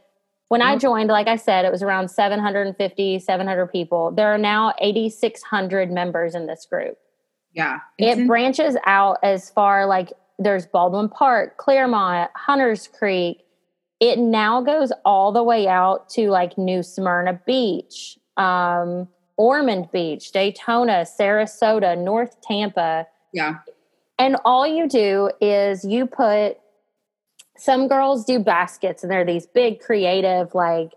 when 0.47 0.63
i 0.63 0.73
mm-hmm. 0.73 0.79
joined 0.79 1.09
like 1.09 1.27
i 1.27 1.35
said 1.35 1.65
it 1.65 1.73
was 1.73 1.83
around 1.83 2.09
750 2.09 3.19
700 3.19 3.67
people. 3.67 4.13
There 4.13 4.33
are 4.33 4.39
now 4.39 4.73
8600 4.81 5.91
members 5.91 6.37
in 6.37 6.47
this 6.47 6.65
group. 6.65 6.97
Yeah 7.53 7.81
it 7.99 8.19
in- 8.19 8.29
branches 8.29 8.77
out 8.87 9.19
as 9.25 9.51
far 9.51 9.87
like 9.87 10.13
there's 10.39 10.65
baldwin 10.65 11.09
park 11.09 11.57
clermont 11.57 12.31
hunters 12.37 12.87
creek. 12.87 13.43
It 13.99 14.21
now 14.21 14.63
goes 14.63 14.93
all 15.05 15.33
the 15.33 15.43
way 15.43 15.67
out 15.67 16.09
to 16.11 16.31
like 16.31 16.57
new 16.57 16.85
smyrna 16.85 17.41
beach. 17.45 18.17
Um, 18.37 19.09
Ormond 19.37 19.91
Beach, 19.93 20.33
Daytona, 20.33 21.05
Sarasota, 21.05 21.97
North 21.97 22.41
Tampa. 22.41 23.07
Yeah. 23.33 23.59
And 24.19 24.37
all 24.45 24.67
you 24.67 24.89
do 24.89 25.31
is 25.41 25.85
you 25.85 26.07
put 26.07 26.59
some 27.59 27.89
girls 27.89 28.25
do 28.25 28.39
baskets 28.39 29.03
and 29.03 29.11
they're 29.11 29.25
these 29.25 29.47
big 29.47 29.81
creative 29.81 30.55
like 30.55 30.93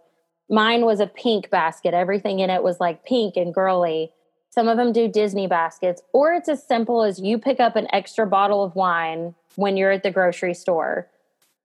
mine 0.50 0.86
was 0.86 1.00
a 1.00 1.08
pink 1.08 1.50
basket. 1.50 1.94
Everything 1.94 2.40
in 2.40 2.50
it 2.50 2.64
was 2.64 2.80
like 2.80 3.06
pink 3.06 3.36
and 3.36 3.54
girly. 3.54 4.12
Some 4.50 4.68
of 4.68 4.78
them 4.78 4.92
do 4.92 5.08
Disney 5.08 5.48
baskets 5.48 6.02
or 6.14 6.34
it's 6.34 6.50
as 6.50 6.66
simple 6.66 7.04
as 7.04 7.20
you 7.20 7.38
pick 7.38 7.60
up 7.60 7.76
an 7.76 7.88
extra 7.94 8.26
bottle 8.26 8.64
of 8.64 8.76
wine 8.76 9.36
when 9.56 9.78
you're 9.78 9.92
at 9.92 10.04
the 10.04 10.12
grocery 10.12 10.54
store 10.54 11.08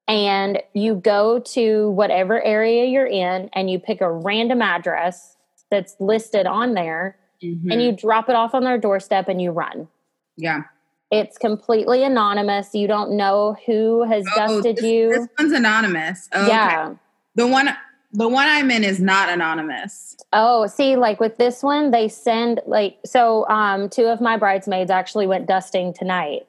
and 0.07 0.61
you 0.75 0.97
go 0.97 1.39
to 1.39 1.91
whatever 1.91 2.43
area 2.43 2.85
you're 2.85 3.07
in 3.07 3.49
and 3.55 3.70
you 3.70 3.79
pick 3.79 4.01
a 4.01 4.11
random 4.11 4.61
address 4.61 5.34
that's 5.71 5.97
listed 6.01 6.47
on 6.47 6.75
there 6.75 7.17
mm-hmm. 7.43 7.71
and 7.71 7.83
you 7.83 7.93
drop 7.93 8.29
it 8.29 8.35
off 8.35 8.55
on 8.55 8.65
their 8.65 8.79
doorstep 8.79 9.29
and 9.29 9.41
you 9.41 9.51
run. 9.51 9.89
Yeah. 10.37 10.62
It's 11.11 11.39
completely 11.39 12.03
anonymous. 12.03 12.75
You 12.75 12.89
don't 12.89 13.17
know 13.17 13.57
who 13.67 14.05
has 14.05 14.25
oh, 14.33 14.37
dusted 14.37 14.77
this, 14.77 14.85
you. 14.85 15.11
This 15.11 15.29
one's 15.39 15.53
anonymous. 15.53 16.29
Oh, 16.33 16.47
yeah. 16.47 16.87
Okay. 16.89 16.99
The 17.37 17.47
one 17.47 17.69
the 18.17 18.29
one 18.29 18.47
I'm 18.47 18.71
in 18.71 18.85
is 18.85 19.01
not 19.01 19.29
anonymous. 19.29 20.17
Oh, 20.33 20.69
see, 20.69 20.95
like 20.95 21.19
with 21.19 21.37
this 21.37 21.65
one, 21.65 21.91
they 21.91 22.09
send 22.09 22.61
like 22.67 22.99
so 23.05 23.47
um 23.49 23.89
two 23.89 24.07
of 24.07 24.21
my 24.21 24.37
bridesmaids 24.37 24.91
actually 24.91 25.27
went 25.27 25.47
dusting 25.47 25.93
tonight. 25.93 26.47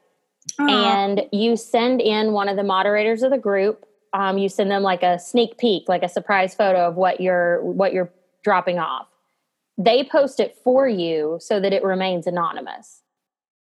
Aww. 0.60 0.70
And 0.70 1.22
you 1.32 1.58
send 1.58 2.02
in 2.02 2.32
one 2.32 2.50
of 2.50 2.56
the 2.56 2.64
moderators 2.64 3.24
of 3.24 3.32
the 3.32 3.38
group. 3.38 3.86
Um, 4.14 4.38
you 4.38 4.48
send 4.48 4.72
them 4.72 4.84
like 4.84 5.04
a 5.04 5.20
sneak 5.20 5.58
peek, 5.58 5.90
like 5.90 6.04
a 6.04 6.10
surprise 6.10 6.56
photo 6.56 6.88
of 6.88 6.96
what 6.96 7.20
you're 7.20 7.62
what 7.64 7.94
you're 7.94 8.12
dropping 8.46 8.80
off. 8.80 9.08
They 9.78 10.06
post 10.06 10.40
it 10.40 10.56
for 10.64 10.88
you 10.88 11.38
so 11.42 11.60
that 11.60 11.74
it 11.74 11.84
remains 11.84 12.28
anonymous. 12.28 13.02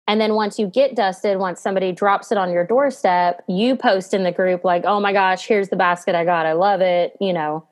And 0.06 0.20
then 0.20 0.34
once 0.34 0.58
you 0.58 0.68
get 0.68 0.94
dusted, 0.94 1.38
once 1.38 1.60
somebody 1.60 1.90
drops 1.90 2.30
it 2.30 2.38
on 2.38 2.52
your 2.52 2.66
doorstep, 2.66 3.42
you 3.48 3.74
post 3.74 4.12
in 4.14 4.22
the 4.22 4.30
group, 4.30 4.62
like, 4.62 4.84
oh 4.84 5.00
my 5.00 5.12
gosh, 5.12 5.46
here's 5.46 5.70
the 5.70 5.76
basket 5.76 6.14
I 6.14 6.24
got. 6.24 6.46
I 6.46 6.52
love 6.52 6.82
it. 6.82 7.16
You 7.20 7.32
know, 7.32 7.66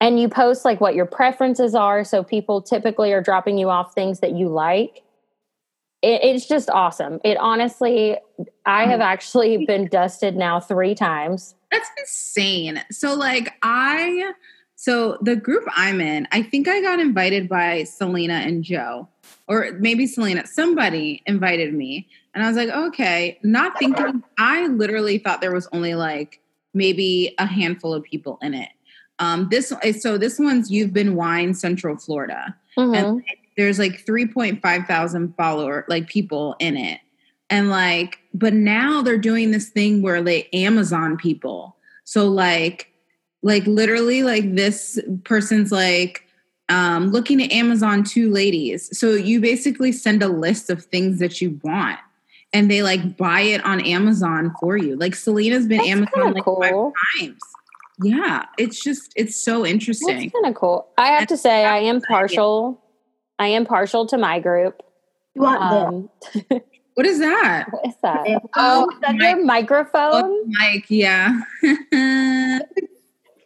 and 0.00 0.20
you 0.20 0.28
post 0.28 0.64
like 0.64 0.80
what 0.80 0.94
your 0.94 1.06
preferences 1.06 1.74
are. 1.74 2.04
So 2.04 2.22
people 2.22 2.60
typically 2.60 3.12
are 3.12 3.22
dropping 3.22 3.56
you 3.56 3.70
off 3.70 3.94
things 3.94 4.20
that 4.20 4.32
you 4.32 4.48
like. 4.48 5.02
It, 6.02 6.22
it's 6.22 6.46
just 6.46 6.68
awesome. 6.68 7.18
It 7.24 7.38
honestly, 7.38 8.18
I 8.66 8.84
have 8.84 9.00
mm. 9.00 9.04
actually 9.04 9.64
been 9.64 9.86
dusted 9.86 10.36
now 10.36 10.60
three 10.60 10.94
times. 10.94 11.54
That's 11.72 11.88
insane. 11.98 12.84
So, 12.90 13.14
like, 13.14 13.54
I 13.62 14.32
so 14.84 15.16
the 15.22 15.34
group 15.34 15.64
I'm 15.74 15.98
in, 16.02 16.28
I 16.30 16.42
think 16.42 16.68
I 16.68 16.82
got 16.82 17.00
invited 17.00 17.48
by 17.48 17.84
Selena 17.84 18.34
and 18.34 18.62
Joe, 18.62 19.08
or 19.48 19.70
maybe 19.78 20.06
Selena. 20.06 20.46
Somebody 20.46 21.22
invited 21.24 21.72
me, 21.72 22.06
and 22.34 22.44
I 22.44 22.48
was 22.48 22.58
like, 22.58 22.68
okay, 22.68 23.38
not 23.42 23.78
thinking. 23.78 24.22
I 24.36 24.66
literally 24.66 25.16
thought 25.16 25.40
there 25.40 25.54
was 25.54 25.66
only 25.72 25.94
like 25.94 26.42
maybe 26.74 27.34
a 27.38 27.46
handful 27.46 27.94
of 27.94 28.02
people 28.02 28.38
in 28.42 28.52
it. 28.52 28.68
Um, 29.20 29.48
this 29.50 29.72
so 30.02 30.18
this 30.18 30.38
one's 30.38 30.70
You've 30.70 30.92
Been 30.92 31.14
Wine 31.14 31.54
Central 31.54 31.96
Florida, 31.96 32.54
mm-hmm. 32.76 32.94
and 32.94 33.22
there's 33.56 33.78
like 33.78 34.04
3.5 34.04 34.86
thousand 34.86 35.34
follower 35.34 35.86
like 35.88 36.08
people 36.08 36.56
in 36.58 36.76
it, 36.76 37.00
and 37.48 37.70
like, 37.70 38.18
but 38.34 38.52
now 38.52 39.00
they're 39.00 39.16
doing 39.16 39.50
this 39.50 39.70
thing 39.70 40.02
where 40.02 40.22
they 40.22 40.50
Amazon 40.52 41.16
people. 41.16 41.74
So 42.04 42.28
like 42.28 42.90
like 43.44 43.66
literally 43.66 44.22
like 44.22 44.54
this 44.54 44.98
person's 45.22 45.70
like 45.70 46.26
um 46.70 47.10
looking 47.10 47.42
at 47.42 47.52
amazon 47.52 48.02
two 48.02 48.30
ladies. 48.30 48.98
So 48.98 49.10
you 49.10 49.40
basically 49.40 49.92
send 49.92 50.22
a 50.22 50.28
list 50.28 50.70
of 50.70 50.82
things 50.82 51.20
that 51.20 51.40
you 51.40 51.60
want 51.62 52.00
and 52.52 52.70
they 52.70 52.82
like 52.82 53.16
buy 53.18 53.42
it 53.42 53.64
on 53.64 53.82
amazon 53.82 54.52
for 54.58 54.76
you. 54.76 54.96
Like 54.96 55.14
selena's 55.14 55.66
been 55.66 55.78
That's 55.78 55.90
amazon 55.90 56.32
like 56.32 56.44
cool. 56.44 56.62
five 56.62 57.20
times. 57.20 57.38
Yeah 58.02 58.46
it's 58.58 58.82
just 58.82 59.12
it's 59.14 59.36
so 59.36 59.64
interesting. 59.64 60.30
kind 60.30 60.46
of 60.46 60.54
cool. 60.54 60.88
I 60.96 61.08
have 61.08 61.28
to 61.28 61.36
say 61.36 61.64
i 61.66 61.78
am 61.78 62.00
partial 62.00 62.82
i 63.38 63.48
am 63.48 63.66
partial 63.66 64.06
to 64.06 64.16
my 64.16 64.40
group. 64.40 64.82
Um, 65.38 66.08
what 66.94 67.04
is 67.04 67.18
that? 67.18 67.66
What 67.70 67.86
is 67.86 67.94
that? 68.02 68.24
Oh, 68.56 68.88
oh 68.90 68.98
that 69.02 69.16
your 69.16 69.44
microphone? 69.44 70.24
Oh, 70.24 70.44
mic 70.46 70.86
yeah 70.88 71.40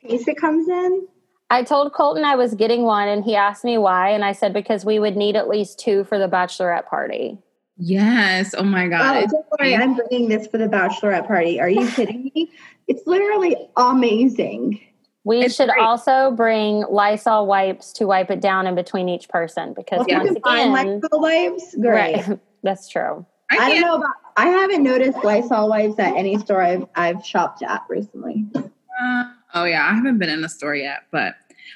case 0.08 0.28
it 0.28 0.36
comes 0.36 0.68
in? 0.68 1.06
I 1.50 1.62
told 1.62 1.92
Colton 1.92 2.24
I 2.24 2.36
was 2.36 2.54
getting 2.54 2.82
one 2.82 3.08
and 3.08 3.24
he 3.24 3.34
asked 3.34 3.64
me 3.64 3.78
why. 3.78 4.10
And 4.10 4.24
I 4.24 4.32
said, 4.32 4.52
because 4.52 4.84
we 4.84 4.98
would 4.98 5.16
need 5.16 5.34
at 5.34 5.48
least 5.48 5.78
two 5.78 6.04
for 6.04 6.18
the 6.18 6.28
bachelorette 6.28 6.86
party. 6.86 7.38
Yes. 7.78 8.54
Oh 8.58 8.64
my 8.64 8.88
God. 8.88 9.24
Oh, 9.24 9.26
don't 9.26 9.46
worry. 9.58 9.74
I'm 9.74 9.94
bringing 9.94 10.28
this 10.28 10.46
for 10.46 10.58
the 10.58 10.66
bachelorette 10.66 11.26
party. 11.26 11.60
Are 11.60 11.68
you 11.68 11.88
kidding 11.88 12.30
me? 12.34 12.50
It's 12.88 13.06
literally 13.06 13.54
amazing. 13.76 14.80
We 15.22 15.42
it's 15.42 15.54
should 15.54 15.68
great. 15.68 15.82
also 15.82 16.30
bring 16.30 16.86
Lysol 16.88 17.46
wipes 17.46 17.92
to 17.92 18.06
wipe 18.06 18.30
it 18.30 18.40
down 18.40 18.66
in 18.66 18.74
between 18.74 19.10
each 19.10 19.28
person 19.28 19.74
because 19.74 20.06
well, 20.08 20.24
once 20.24 20.30
again, 20.30 20.72
Lysol 20.72 21.20
wipes, 21.20 21.76
great. 21.78 22.26
Right, 22.26 22.40
that's 22.62 22.88
true. 22.88 23.26
I, 23.50 23.58
I 23.58 23.68
don't 23.68 23.80
know 23.82 23.96
about. 23.96 24.14
I 24.38 24.46
haven't 24.46 24.82
noticed 24.82 25.22
Lysol 25.22 25.68
wipes 25.68 25.98
at 25.98 26.16
any 26.16 26.38
store 26.38 26.62
I've 26.62 26.86
I've 26.94 27.26
shopped 27.26 27.62
at 27.62 27.84
recently. 27.90 28.46
Uh, 28.54 29.32
Oh 29.54 29.64
yeah, 29.64 29.88
I 29.90 29.94
haven't 29.94 30.18
been 30.18 30.28
in 30.28 30.42
the 30.42 30.48
store 30.48 30.74
yet, 30.74 31.04
but 31.10 31.34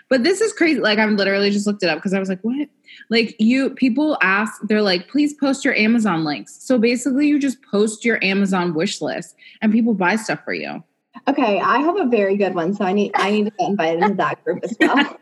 but 0.08 0.24
this 0.24 0.40
is 0.40 0.52
crazy. 0.52 0.80
Like 0.80 0.98
I'm 0.98 1.16
literally 1.16 1.50
just 1.50 1.66
looked 1.66 1.82
it 1.82 1.88
up 1.88 1.98
because 1.98 2.14
I 2.14 2.18
was 2.18 2.28
like, 2.28 2.40
what? 2.42 2.68
Like 3.08 3.34
you 3.38 3.70
people 3.70 4.18
ask, 4.22 4.60
they're 4.64 4.82
like, 4.82 5.08
please 5.08 5.34
post 5.34 5.64
your 5.64 5.74
Amazon 5.74 6.24
links. 6.24 6.62
So 6.62 6.78
basically 6.78 7.26
you 7.26 7.38
just 7.38 7.62
post 7.62 8.04
your 8.04 8.22
Amazon 8.22 8.74
wish 8.74 9.00
list 9.00 9.34
and 9.60 9.72
people 9.72 9.94
buy 9.94 10.16
stuff 10.16 10.40
for 10.44 10.54
you. 10.54 10.82
Okay, 11.28 11.60
I 11.60 11.78
have 11.78 11.98
a 11.98 12.06
very 12.06 12.36
good 12.36 12.54
one. 12.54 12.74
So 12.74 12.84
I 12.84 12.92
need 12.92 13.12
I 13.14 13.30
need 13.30 13.44
to 13.44 13.50
get 13.58 13.68
invited 13.68 14.02
into 14.02 14.16
that 14.16 14.42
group 14.44 14.62
as 14.64 14.76
well. 14.80 14.96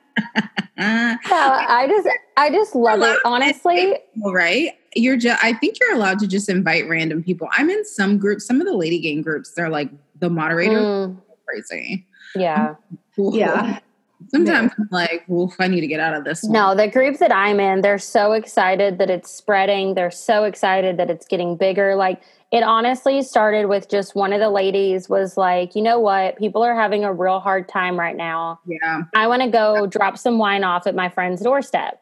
yeah, 0.77 1.17
I 1.29 1.87
just 1.89 2.09
I 2.37 2.51
just 2.51 2.75
love 2.75 3.01
it. 3.03 3.19
Honestly. 3.25 3.97
Right? 4.25 4.73
You're 4.95 5.17
just 5.17 5.43
I 5.45 5.53
think 5.55 5.77
you're 5.81 5.95
allowed 5.95 6.19
to 6.21 6.27
just 6.27 6.49
invite 6.49 6.89
random 6.89 7.23
people. 7.23 7.49
I'm 7.53 7.71
in 7.71 7.85
some 7.85 8.19
groups, 8.19 8.47
some 8.47 8.61
of 8.61 8.67
the 8.67 8.77
lady 8.77 8.99
gang 8.99 9.23
groups, 9.23 9.53
they're 9.53 9.69
like 9.69 9.91
the 10.19 10.31
moderator 10.31 10.81
mm. 10.81 11.17
crazy. 11.47 12.07
Yeah. 12.35 12.75
yeah. 13.17 13.81
Sometimes 14.29 14.73
I'm 14.79 14.89
like, 14.91 15.29
"Oof, 15.31 15.55
I 15.59 15.67
need 15.67 15.81
to 15.81 15.87
get 15.87 15.99
out 15.99 16.15
of 16.15 16.25
this." 16.25 16.43
One. 16.43 16.53
No, 16.53 16.75
the 16.75 16.89
group 16.89 17.19
that 17.19 17.33
I'm 17.33 17.59
in, 17.59 17.81
they're 17.81 17.99
so 17.99 18.33
excited 18.33 18.99
that 18.99 19.09
it's 19.09 19.31
spreading. 19.31 19.95
They're 19.95 20.11
so 20.11 20.45
excited 20.45 20.99
that 20.99 21.11
it's 21.11 21.27
getting 21.27 21.57
bigger. 21.57 21.97
Like 21.97 22.21
it 22.53 22.63
honestly 22.63 23.23
started 23.23 23.67
with 23.67 23.89
just 23.89 24.15
one 24.15 24.33
of 24.33 24.41
the 24.41 24.51
ladies 24.51 25.09
was 25.09 25.37
like, 25.37 25.75
"You 25.75 25.83
know 25.83 25.99
what? 25.99 26.37
People 26.37 26.63
are 26.63 26.75
having 26.75 27.03
a 27.03 27.13
real 27.13 27.41
hard 27.41 27.69
time 27.69 27.99
right 27.99 28.17
now. 28.17 28.61
Yeah. 28.67 29.03
I 29.15 29.27
want 29.27 29.43
to 29.43 29.49
go 29.49 29.87
drop 29.87 30.19
some 30.19 30.39
wine 30.39 30.65
off 30.65 30.87
at 30.87 30.95
my 30.95 31.09
friend's 31.09 31.41
doorstep." 31.41 32.01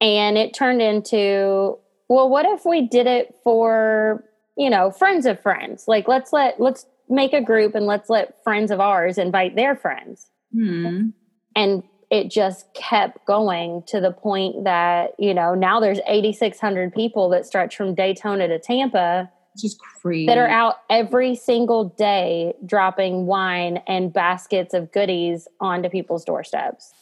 And 0.00 0.38
it 0.38 0.54
turned 0.54 0.80
into, 0.80 1.78
"Well, 2.08 2.28
what 2.28 2.46
if 2.46 2.64
we 2.64 2.82
did 2.82 3.06
it 3.06 3.34
for, 3.42 4.24
you 4.56 4.70
know, 4.70 4.92
friends 4.92 5.26
of 5.26 5.40
friends? 5.40 5.88
Like 5.88 6.06
let's 6.06 6.32
let 6.32 6.60
let's 6.60 6.86
make 7.10 7.32
a 7.32 7.42
group 7.42 7.74
and 7.74 7.86
let's 7.86 8.08
let 8.08 8.42
friends 8.44 8.70
of 8.70 8.80
ours 8.80 9.18
invite 9.18 9.56
their 9.56 9.76
friends. 9.76 10.30
Hmm. 10.54 11.08
And 11.56 11.82
it 12.10 12.30
just 12.30 12.72
kept 12.74 13.24
going 13.26 13.82
to 13.86 14.00
the 14.00 14.10
point 14.10 14.64
that, 14.64 15.10
you 15.18 15.34
know, 15.34 15.54
now 15.54 15.80
there's 15.80 16.00
8,600 16.06 16.92
people 16.92 17.28
that 17.30 17.46
stretch 17.46 17.76
from 17.76 17.94
Daytona 17.94 18.48
to 18.48 18.58
Tampa 18.58 19.30
Just 19.56 19.78
crazy. 19.78 20.26
that 20.26 20.38
are 20.38 20.48
out 20.48 20.76
every 20.88 21.36
single 21.36 21.84
day 21.90 22.54
dropping 22.66 23.26
wine 23.26 23.80
and 23.86 24.12
baskets 24.12 24.74
of 24.74 24.90
goodies 24.90 25.46
onto 25.60 25.88
people's 25.88 26.24
doorsteps. 26.24 26.92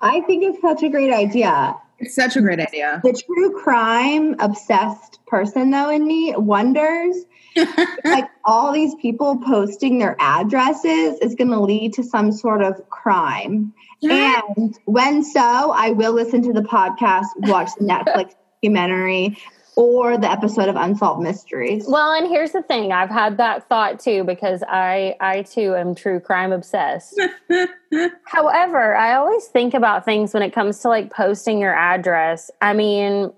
I 0.00 0.20
think 0.22 0.44
it's 0.44 0.60
such 0.60 0.82
a 0.82 0.88
great 0.88 1.12
idea. 1.12 1.76
It's 1.98 2.14
such 2.14 2.36
a 2.36 2.42
great 2.42 2.60
idea. 2.60 3.00
The 3.02 3.12
true 3.12 3.58
crime 3.58 4.36
obsessed 4.38 5.18
person, 5.26 5.70
though, 5.70 5.90
in 5.90 6.06
me 6.06 6.34
wonders 6.36 7.24
like 8.04 8.28
all 8.44 8.72
these 8.72 8.94
people 8.96 9.38
posting 9.38 9.98
their 9.98 10.16
addresses 10.20 11.18
is 11.20 11.34
going 11.34 11.50
to 11.50 11.60
lead 11.60 11.94
to 11.94 12.02
some 12.02 12.32
sort 12.32 12.62
of 12.62 12.88
crime. 12.90 13.72
Yeah. 14.00 14.40
And 14.56 14.78
when 14.84 15.24
so, 15.24 15.72
I 15.72 15.90
will 15.90 16.12
listen 16.12 16.42
to 16.42 16.52
the 16.52 16.60
podcast, 16.60 17.26
watch 17.38 17.70
the 17.78 17.84
Netflix 17.84 18.34
documentary, 18.62 19.38
or 19.76 20.16
the 20.16 20.30
episode 20.30 20.68
of 20.68 20.76
Unsolved 20.76 21.22
Mysteries. 21.22 21.84
Well, 21.86 22.12
and 22.12 22.26
here's 22.26 22.52
the 22.52 22.62
thing 22.62 22.92
I've 22.92 23.10
had 23.10 23.36
that 23.36 23.68
thought 23.68 24.00
too 24.00 24.24
because 24.24 24.62
I, 24.66 25.14
I 25.20 25.42
too 25.42 25.74
am 25.76 25.94
true 25.94 26.18
crime 26.18 26.50
obsessed. 26.52 27.20
However, 28.24 28.96
I 28.96 29.14
always 29.14 29.46
think 29.46 29.74
about 29.74 30.04
things 30.04 30.32
when 30.34 30.42
it 30.42 30.52
comes 30.52 30.80
to 30.80 30.88
like 30.88 31.12
posting 31.12 31.60
your 31.60 31.74
address. 31.74 32.50
I 32.60 32.72
mean, 32.72 33.32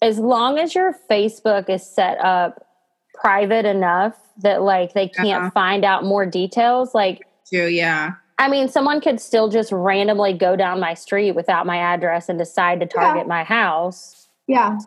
as 0.00 0.18
long 0.18 0.58
as 0.58 0.74
your 0.74 0.94
Facebook 1.10 1.68
is 1.68 1.86
set 1.86 2.18
up 2.24 2.66
private 3.14 3.66
enough 3.66 4.16
that 4.38 4.62
like 4.62 4.94
they 4.94 5.08
can't 5.08 5.42
Uh-huh. 5.42 5.50
find 5.50 5.84
out 5.84 6.04
more 6.04 6.26
details, 6.26 6.94
like 6.94 7.22
True, 7.52 7.66
yeah. 7.66 8.12
I 8.38 8.48
mean, 8.48 8.68
someone 8.68 9.00
could 9.00 9.20
still 9.20 9.48
just 9.50 9.70
randomly 9.70 10.32
go 10.32 10.56
down 10.56 10.80
my 10.80 10.94
street 10.94 11.32
without 11.32 11.66
my 11.66 11.76
address 11.76 12.28
and 12.30 12.38
decide 12.38 12.80
to 12.80 12.86
target 12.86 13.28
my 13.28 13.44
house. 13.44 14.26
Yeah. 14.48 14.78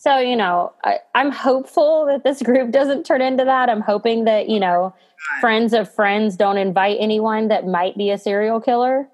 So, 0.00 0.16
you 0.16 0.34
know, 0.34 0.72
I, 0.82 1.00
I'm 1.14 1.30
hopeful 1.30 2.06
that 2.06 2.24
this 2.24 2.40
group 2.40 2.70
doesn't 2.70 3.04
turn 3.04 3.20
into 3.20 3.44
that. 3.44 3.68
I'm 3.68 3.82
hoping 3.82 4.24
that, 4.24 4.48
you 4.48 4.58
know, 4.58 4.94
friends 5.42 5.74
of 5.74 5.92
friends 5.94 6.36
don't 6.36 6.56
invite 6.56 6.96
anyone 6.98 7.48
that 7.48 7.66
might 7.66 7.98
be 7.98 8.08
a 8.08 8.16
serial 8.16 8.62
killer. 8.62 9.10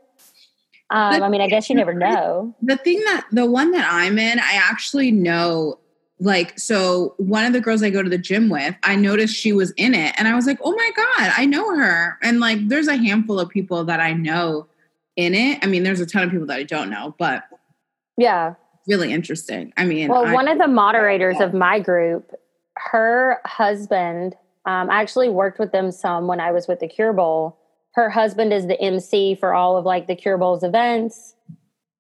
Um, 0.91 1.25
I 1.25 1.29
mean, 1.29 1.41
I 1.41 1.49
guess 1.49 1.69
you 1.69 1.75
never 1.75 1.93
know. 1.93 2.55
The 2.63 2.77
thing 2.77 3.01
that 3.01 3.27
the 3.33 3.51
one 3.51 3.73
that 3.73 3.85
I'm 3.91 4.17
in, 4.17 4.39
I 4.39 4.53
actually 4.53 5.11
know 5.11 5.81
like 6.21 6.57
so 6.57 7.15
one 7.17 7.45
of 7.45 7.53
the 7.53 7.61
girls 7.61 7.83
I 7.83 7.91
go 7.91 8.01
to 8.01 8.09
the 8.09 8.17
gym 8.17 8.49
with, 8.49 8.77
I 8.85 8.95
noticed 8.95 9.35
she 9.35 9.53
was 9.53 9.73
in 9.73 9.93
it 9.93 10.15
and 10.17 10.29
I 10.29 10.37
was 10.37 10.47
like, 10.47 10.61
"Oh 10.63 10.71
my 10.71 10.91
god, 10.95 11.33
I 11.37 11.47
know 11.47 11.77
her." 11.77 12.17
And 12.23 12.39
like 12.39 12.69
there's 12.69 12.87
a 12.87 12.97
handful 12.97 13.41
of 13.41 13.49
people 13.49 13.83
that 13.87 13.99
I 13.99 14.13
know 14.13 14.69
in 15.17 15.35
it. 15.35 15.59
I 15.65 15.67
mean, 15.67 15.83
there's 15.83 16.01
a 16.01 16.07
ton 16.07 16.23
of 16.23 16.31
people 16.31 16.47
that 16.47 16.59
I 16.59 16.63
don't 16.63 16.91
know, 16.91 17.17
but 17.19 17.43
Yeah. 18.17 18.55
Really 18.87 19.13
interesting. 19.13 19.73
I 19.77 19.85
mean, 19.85 20.09
Well, 20.09 20.27
I- 20.27 20.33
one 20.33 20.49
of 20.49 20.59
the 20.59 20.69
moderators 20.69 21.41
of 21.41 21.53
my 21.55 21.81
group, 21.81 22.33
her 22.77 23.41
husband, 23.45 24.37
um, 24.65 24.91
I 24.91 25.01
actually 25.01 25.29
worked 25.29 25.59
with 25.59 25.73
them 25.73 25.91
some 25.91 26.27
when 26.27 26.41
I 26.41 26.53
was 26.53 26.69
with 26.69 26.81
the 26.81 26.89
Cure 26.89 27.13
Bowl. 27.13 27.57
Her 27.95 28.11
husband 28.11 28.53
is 28.53 28.67
the 28.67 28.81
MC 28.81 29.35
for 29.35 29.55
all 29.55 29.77
of 29.77 29.85
like 29.85 30.07
the 30.07 30.15
Cure 30.17 30.39
Bowl's 30.39 30.63
events. 30.63 31.35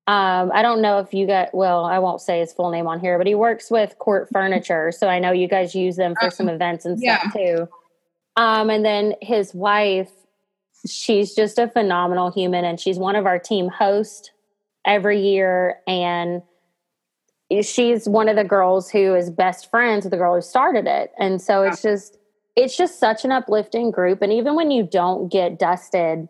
Um, 0.09 0.53
I 0.55 0.63
don't 0.63 0.81
know 0.83 1.01
if 1.01 1.13
you 1.13 1.27
got, 1.27 1.53
well, 1.53 1.85
I 1.85 1.99
won't 1.99 2.21
say 2.21 2.39
his 2.39 2.53
full 2.53 2.71
name 2.71 2.87
on 2.87 3.01
here, 3.01 3.19
but 3.19 3.27
he 3.27 3.35
works 3.35 3.71
with 3.71 3.99
CORT 3.99 4.29
Furniture. 4.33 4.93
So 4.93 5.09
I 5.09 5.19
know 5.19 5.33
you 5.33 5.49
guys 5.49 5.75
use 5.75 5.97
them 5.97 6.15
for 6.21 6.31
some 6.31 6.49
events 6.49 6.85
and 6.85 6.99
stuff 6.99 7.33
too. 7.33 7.69
Um, 8.37 8.71
and 8.71 8.85
then 8.85 9.15
his 9.21 9.53
wife, 9.55 10.11
she's 10.89 11.35
just 11.35 11.59
a 11.59 11.67
phenomenal 11.69 12.31
human 12.31 12.65
and 12.65 12.79
she's 12.79 12.99
one 12.99 13.17
of 13.17 13.27
our 13.27 13.39
team 13.41 13.69
hosts 13.69 14.31
every 14.85 15.21
year. 15.21 15.79
And 15.89 16.43
she's 17.63 18.09
one 18.09 18.29
of 18.29 18.37
the 18.37 18.45
girls 18.45 18.91
who 18.91 19.15
is 19.15 19.31
best 19.31 19.71
friends 19.71 20.05
with 20.05 20.11
the 20.11 20.17
girl 20.17 20.35
who 20.35 20.41
started 20.41 20.87
it. 20.87 21.13
And 21.19 21.41
so 21.41 21.63
it's 21.63 21.83
just 21.83 22.19
it's 22.57 22.77
just 22.77 22.99
such 22.99 23.25
an 23.25 23.33
uplifting 23.33 23.91
group. 23.91 24.23
And 24.23 24.33
even 24.33 24.55
when 24.55 24.71
you 24.71 24.83
don't 24.83 25.31
get 25.31 25.59
dusted 25.59 26.29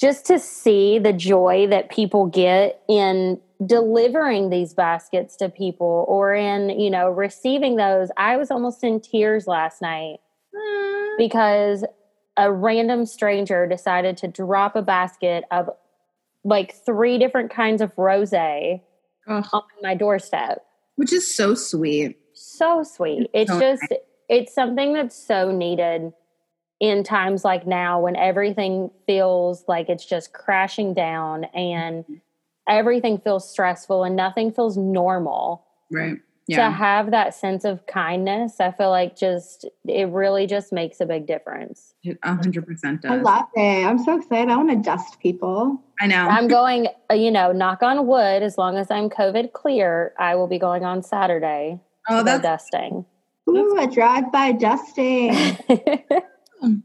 just 0.00 0.26
to 0.26 0.38
see 0.38 0.98
the 0.98 1.12
joy 1.12 1.66
that 1.68 1.90
people 1.90 2.26
get 2.26 2.82
in 2.88 3.38
delivering 3.64 4.50
these 4.50 4.74
baskets 4.74 5.36
to 5.36 5.48
people 5.48 6.04
or 6.08 6.34
in 6.34 6.70
you 6.80 6.90
know 6.90 7.08
receiving 7.08 7.76
those 7.76 8.10
i 8.16 8.36
was 8.36 8.50
almost 8.50 8.82
in 8.82 8.98
tears 8.98 9.46
last 9.46 9.80
night 9.80 10.18
Mm, 10.54 11.18
because 11.18 11.84
a 12.36 12.52
random 12.52 13.06
stranger 13.06 13.66
decided 13.66 14.16
to 14.18 14.28
drop 14.28 14.76
a 14.76 14.82
basket 14.82 15.44
of 15.50 15.70
like 16.44 16.74
three 16.84 17.18
different 17.18 17.50
kinds 17.50 17.80
of 17.80 17.94
rosé 17.96 18.80
ugh, 19.26 19.46
on 19.52 19.62
my 19.82 19.94
doorstep 19.94 20.64
which 20.96 21.12
is 21.12 21.34
so 21.34 21.54
sweet. 21.54 22.18
so 22.34 22.82
sweet. 22.82 23.28
It's 23.32 23.50
so 23.50 23.60
just 23.60 23.92
it's 24.28 24.54
something 24.54 24.92
that's 24.92 25.16
so 25.16 25.50
needed 25.50 26.12
in 26.80 27.04
times 27.04 27.44
like 27.44 27.66
now 27.66 28.00
when 28.00 28.16
everything 28.16 28.90
feels 29.06 29.64
like 29.68 29.88
it's 29.88 30.04
just 30.04 30.32
crashing 30.32 30.94
down 30.94 31.44
and 31.54 32.04
mm-hmm. 32.04 32.14
everything 32.68 33.18
feels 33.18 33.48
stressful 33.48 34.04
and 34.04 34.16
nothing 34.16 34.52
feels 34.52 34.76
normal. 34.76 35.64
Right. 35.90 36.18
To 36.56 36.70
have 36.70 37.10
that 37.10 37.34
sense 37.34 37.64
of 37.64 37.86
kindness, 37.86 38.60
I 38.60 38.70
feel 38.70 38.90
like 38.90 39.16
just 39.16 39.64
it 39.86 40.08
really 40.08 40.46
just 40.46 40.72
makes 40.72 41.00
a 41.00 41.06
big 41.06 41.26
difference. 41.26 41.94
It 42.02 42.18
a 42.22 42.34
hundred 42.34 42.66
percent 42.66 43.04
I 43.04 43.16
love 43.16 43.46
it. 43.54 43.86
I'm 43.86 43.98
so 43.98 44.16
excited. 44.16 44.50
I 44.50 44.56
want 44.56 44.70
to 44.70 44.76
dust 44.76 45.20
people. 45.20 45.82
I 46.00 46.06
know. 46.06 46.26
I'm 46.26 46.48
going, 46.48 46.88
uh, 47.10 47.14
you 47.14 47.30
know, 47.30 47.52
knock 47.52 47.82
on 47.82 48.06
wood, 48.06 48.42
as 48.42 48.58
long 48.58 48.76
as 48.76 48.90
I'm 48.90 49.08
COVID 49.08 49.52
clear, 49.52 50.14
I 50.18 50.34
will 50.34 50.48
be 50.48 50.58
going 50.58 50.84
on 50.84 51.02
Saturday 51.02 51.80
oh, 52.08 52.18
to 52.18 52.24
go 52.24 52.38
that's 52.38 52.42
dusting. 52.42 53.04
Ooh, 53.48 53.78
a 53.78 53.86
drive-by 53.86 54.52
dusting. 54.52 55.58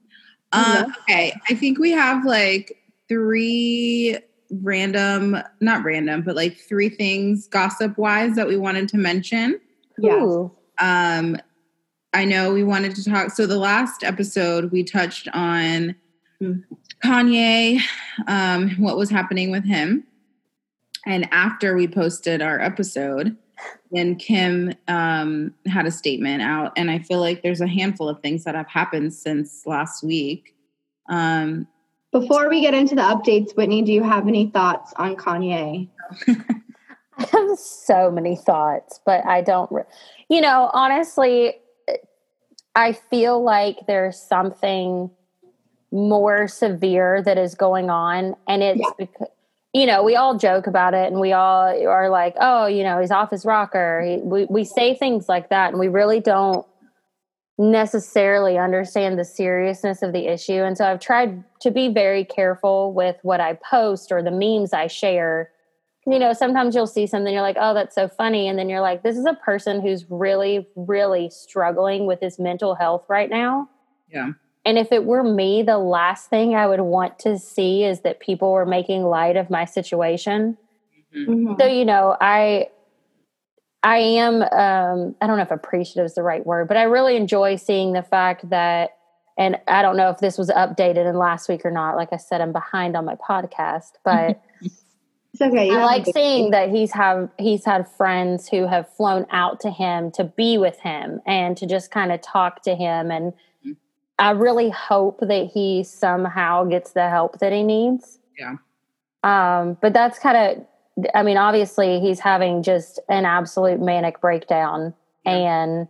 Uh, 0.53 0.85
okay, 1.01 1.33
I 1.49 1.55
think 1.55 1.77
we 1.77 1.91
have 1.91 2.25
like 2.25 2.77
three 3.09 4.17
random, 4.51 5.37
not 5.59 5.83
random, 5.83 6.21
but 6.21 6.35
like 6.35 6.57
three 6.57 6.89
things 6.89 7.47
gossip 7.47 7.97
wise 7.97 8.35
that 8.35 8.47
we 8.47 8.57
wanted 8.57 8.89
to 8.89 8.97
mention. 8.97 9.59
Yeah. 9.97 10.47
Um, 10.79 11.37
I 12.13 12.25
know 12.25 12.53
we 12.53 12.63
wanted 12.63 12.95
to 12.95 13.03
talk. 13.03 13.31
So 13.31 13.45
the 13.45 13.57
last 13.57 14.03
episode 14.03 14.71
we 14.71 14.83
touched 14.83 15.27
on 15.33 15.95
Mm. 16.41 16.63
Kanye, 17.03 17.79
um, 18.27 18.71
what 18.77 18.97
was 18.97 19.09
happening 19.09 19.51
with 19.51 19.65
him, 19.65 20.05
and 21.05 21.27
after 21.31 21.75
we 21.75 21.87
posted 21.87 22.41
our 22.41 22.59
episode, 22.59 23.35
then 23.91 24.15
Kim 24.15 24.73
um, 24.87 25.53
had 25.67 25.85
a 25.85 25.91
statement 25.91 26.41
out, 26.41 26.73
and 26.75 26.91
I 26.91 26.99
feel 26.99 27.19
like 27.19 27.41
there's 27.41 27.61
a 27.61 27.67
handful 27.67 28.09
of 28.09 28.21
things 28.21 28.43
that 28.43 28.55
have 28.55 28.67
happened 28.67 29.13
since 29.13 29.65
last 29.65 30.03
week. 30.03 30.55
Um, 31.09 31.67
Before 32.11 32.49
we 32.49 32.61
get 32.61 32.73
into 32.73 32.95
the 32.95 33.01
updates, 33.01 33.55
Whitney, 33.55 33.81
do 33.81 33.91
you 33.91 34.03
have 34.03 34.27
any 34.27 34.47
thoughts 34.47 34.93
on 34.95 35.15
Kanye? 35.15 35.89
I 36.27 37.23
have 37.31 37.57
so 37.57 38.09
many 38.11 38.35
thoughts, 38.35 38.99
but 39.05 39.25
I 39.25 39.41
don't, 39.41 39.69
re- 39.71 39.83
you 40.29 40.39
know, 40.41 40.69
honestly, 40.73 41.55
I 42.75 42.93
feel 42.93 43.43
like 43.43 43.77
there's 43.87 44.19
something 44.19 45.09
more 45.91 46.47
severe 46.47 47.21
that 47.23 47.37
is 47.37 47.55
going 47.55 47.89
on. 47.89 48.35
And 48.47 48.61
it's 48.63 48.79
Yeah. 48.79 48.89
because, 48.97 49.27
you 49.73 49.85
know, 49.85 50.03
we 50.03 50.15
all 50.15 50.37
joke 50.37 50.67
about 50.67 50.93
it 50.93 51.11
and 51.11 51.19
we 51.19 51.33
all 51.33 51.63
are 51.87 52.09
like, 52.09 52.35
oh, 52.39 52.67
you 52.67 52.83
know, 52.83 52.99
he's 52.99 53.11
off 53.11 53.31
his 53.31 53.45
rocker. 53.45 54.01
He, 54.05 54.17
we, 54.17 54.45
we 54.45 54.63
say 54.63 54.93
things 54.95 55.27
like 55.27 55.49
that 55.49 55.71
and 55.71 55.79
we 55.79 55.87
really 55.87 56.19
don't 56.19 56.65
necessarily 57.57 58.57
understand 58.57 59.17
the 59.17 59.25
seriousness 59.25 60.01
of 60.03 60.13
the 60.13 60.27
issue. 60.27 60.63
And 60.63 60.77
so 60.77 60.85
I've 60.85 60.99
tried 60.99 61.43
to 61.61 61.71
be 61.71 61.89
very 61.89 62.23
careful 62.23 62.93
with 62.93 63.17
what 63.23 63.39
I 63.39 63.53
post 63.53 64.11
or 64.11 64.21
the 64.21 64.31
memes 64.31 64.73
I 64.73 64.87
share 64.87 65.51
you 66.07 66.19
know, 66.19 66.31
sometimes 66.31 66.73
you'll 66.73 66.87
see 66.87 67.05
something, 67.05 67.33
you're 67.33 67.41
like, 67.41 67.57
oh, 67.59 67.73
that's 67.73 67.93
so 67.93 68.07
funny. 68.07 68.47
And 68.47 68.57
then 68.57 68.69
you're 68.69 68.81
like, 68.81 69.03
this 69.03 69.17
is 69.17 69.25
a 69.25 69.33
person 69.33 69.81
who's 69.81 70.05
really, 70.09 70.65
really 70.77 71.29
struggling 71.29 72.05
with 72.05 72.21
his 72.21 72.39
mental 72.39 72.75
health 72.75 73.03
right 73.09 73.29
now. 73.29 73.69
Yeah. 74.09 74.31
And 74.65 74.77
if 74.77 74.93
it 74.93 75.03
were 75.03 75.23
me, 75.23 75.63
the 75.63 75.77
last 75.77 76.29
thing 76.29 76.55
I 76.55 76.65
would 76.65 76.79
want 76.79 77.19
to 77.19 77.37
see 77.37 77.83
is 77.83 78.01
that 78.01 78.21
people 78.21 78.53
were 78.53 78.65
making 78.65 79.03
light 79.03 79.35
of 79.35 79.49
my 79.49 79.65
situation. 79.65 80.57
Mhm. 81.13 81.59
So, 81.59 81.65
you 81.65 81.83
know, 81.83 82.15
I 82.21 82.69
I 83.87 83.97
am 83.99 84.41
um 84.41 85.15
I 85.21 85.27
don't 85.27 85.37
know 85.37 85.43
if 85.43 85.51
appreciative 85.51 86.05
is 86.05 86.15
the 86.15 86.23
right 86.23 86.45
word, 86.45 86.67
but 86.67 86.75
I 86.77 86.83
really 86.83 87.15
enjoy 87.15 87.55
seeing 87.55 87.93
the 87.93 88.03
fact 88.03 88.49
that 88.49 88.91
and 89.37 89.57
I 89.67 89.81
don't 89.81 89.95
know 89.97 90.09
if 90.09 90.17
this 90.17 90.37
was 90.37 90.49
updated 90.49 91.07
in 91.09 91.15
last 91.15 91.47
week 91.47 91.63
or 91.63 91.71
not. 91.71 91.95
Like 91.95 92.09
I 92.11 92.17
said, 92.17 92.41
I'm 92.41 92.51
behind 92.51 92.97
on 92.97 93.05
my 93.05 93.15
podcast, 93.15 93.91
but 94.03 94.41
It's 94.61 95.41
okay. 95.41 95.67
you 95.67 95.77
I 95.77 95.85
like 95.85 96.05
seeing 96.05 96.51
that 96.51 96.69
he's 96.69 96.91
have 96.91 97.29
he's 97.37 97.63
had 97.63 97.87
friends 97.87 98.49
who 98.49 98.67
have 98.67 98.89
flown 98.95 99.25
out 99.31 99.59
to 99.61 99.69
him 99.71 100.11
to 100.11 100.23
be 100.25 100.57
with 100.57 100.79
him 100.79 101.21
and 101.25 101.55
to 101.57 101.65
just 101.65 101.89
kind 101.91 102.11
of 102.11 102.21
talk 102.21 102.63
to 102.63 102.75
him 102.75 103.09
and 103.09 103.33
Mhm. 103.65 103.77
I 104.19 104.31
really 104.31 104.69
hope 104.69 105.19
that 105.21 105.51
he 105.53 105.83
somehow 105.83 106.65
gets 106.65 106.91
the 106.91 107.07
help 107.09 107.39
that 107.39 107.53
he 107.53 107.63
needs. 107.63 108.19
Yeah. 108.37 108.55
Um, 109.23 109.77
but 109.81 109.93
that's 109.93 110.19
kind 110.19 110.37
of, 110.37 110.65
I 111.13 111.23
mean, 111.23 111.37
obviously 111.37 111.99
he's 111.99 112.19
having 112.19 112.63
just 112.63 112.99
an 113.09 113.25
absolute 113.25 113.79
manic 113.79 114.19
breakdown, 114.19 114.93
and 115.25 115.87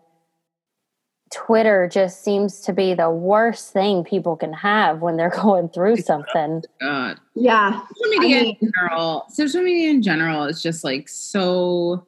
Twitter 1.34 1.90
just 1.92 2.24
seems 2.24 2.62
to 2.62 2.74
be 2.74 2.94
the 2.94 3.10
worst 3.10 3.74
thing 3.74 4.04
people 4.04 4.36
can 4.36 4.54
have 4.54 5.02
when 5.02 5.18
they're 5.18 5.30
going 5.42 5.70
through 5.70 5.98
something. 5.98 6.64
God. 6.82 7.20
Yeah. 7.36 7.82
Social 7.96 8.20
media 8.20 8.38
I 8.38 8.42
mean- 8.44 8.58
in 8.62 8.72
general, 8.74 9.26
social 9.30 9.62
media 9.62 9.90
in 9.90 10.02
general 10.02 10.44
is 10.46 10.62
just 10.62 10.84
like 10.84 11.10
so. 11.10 12.06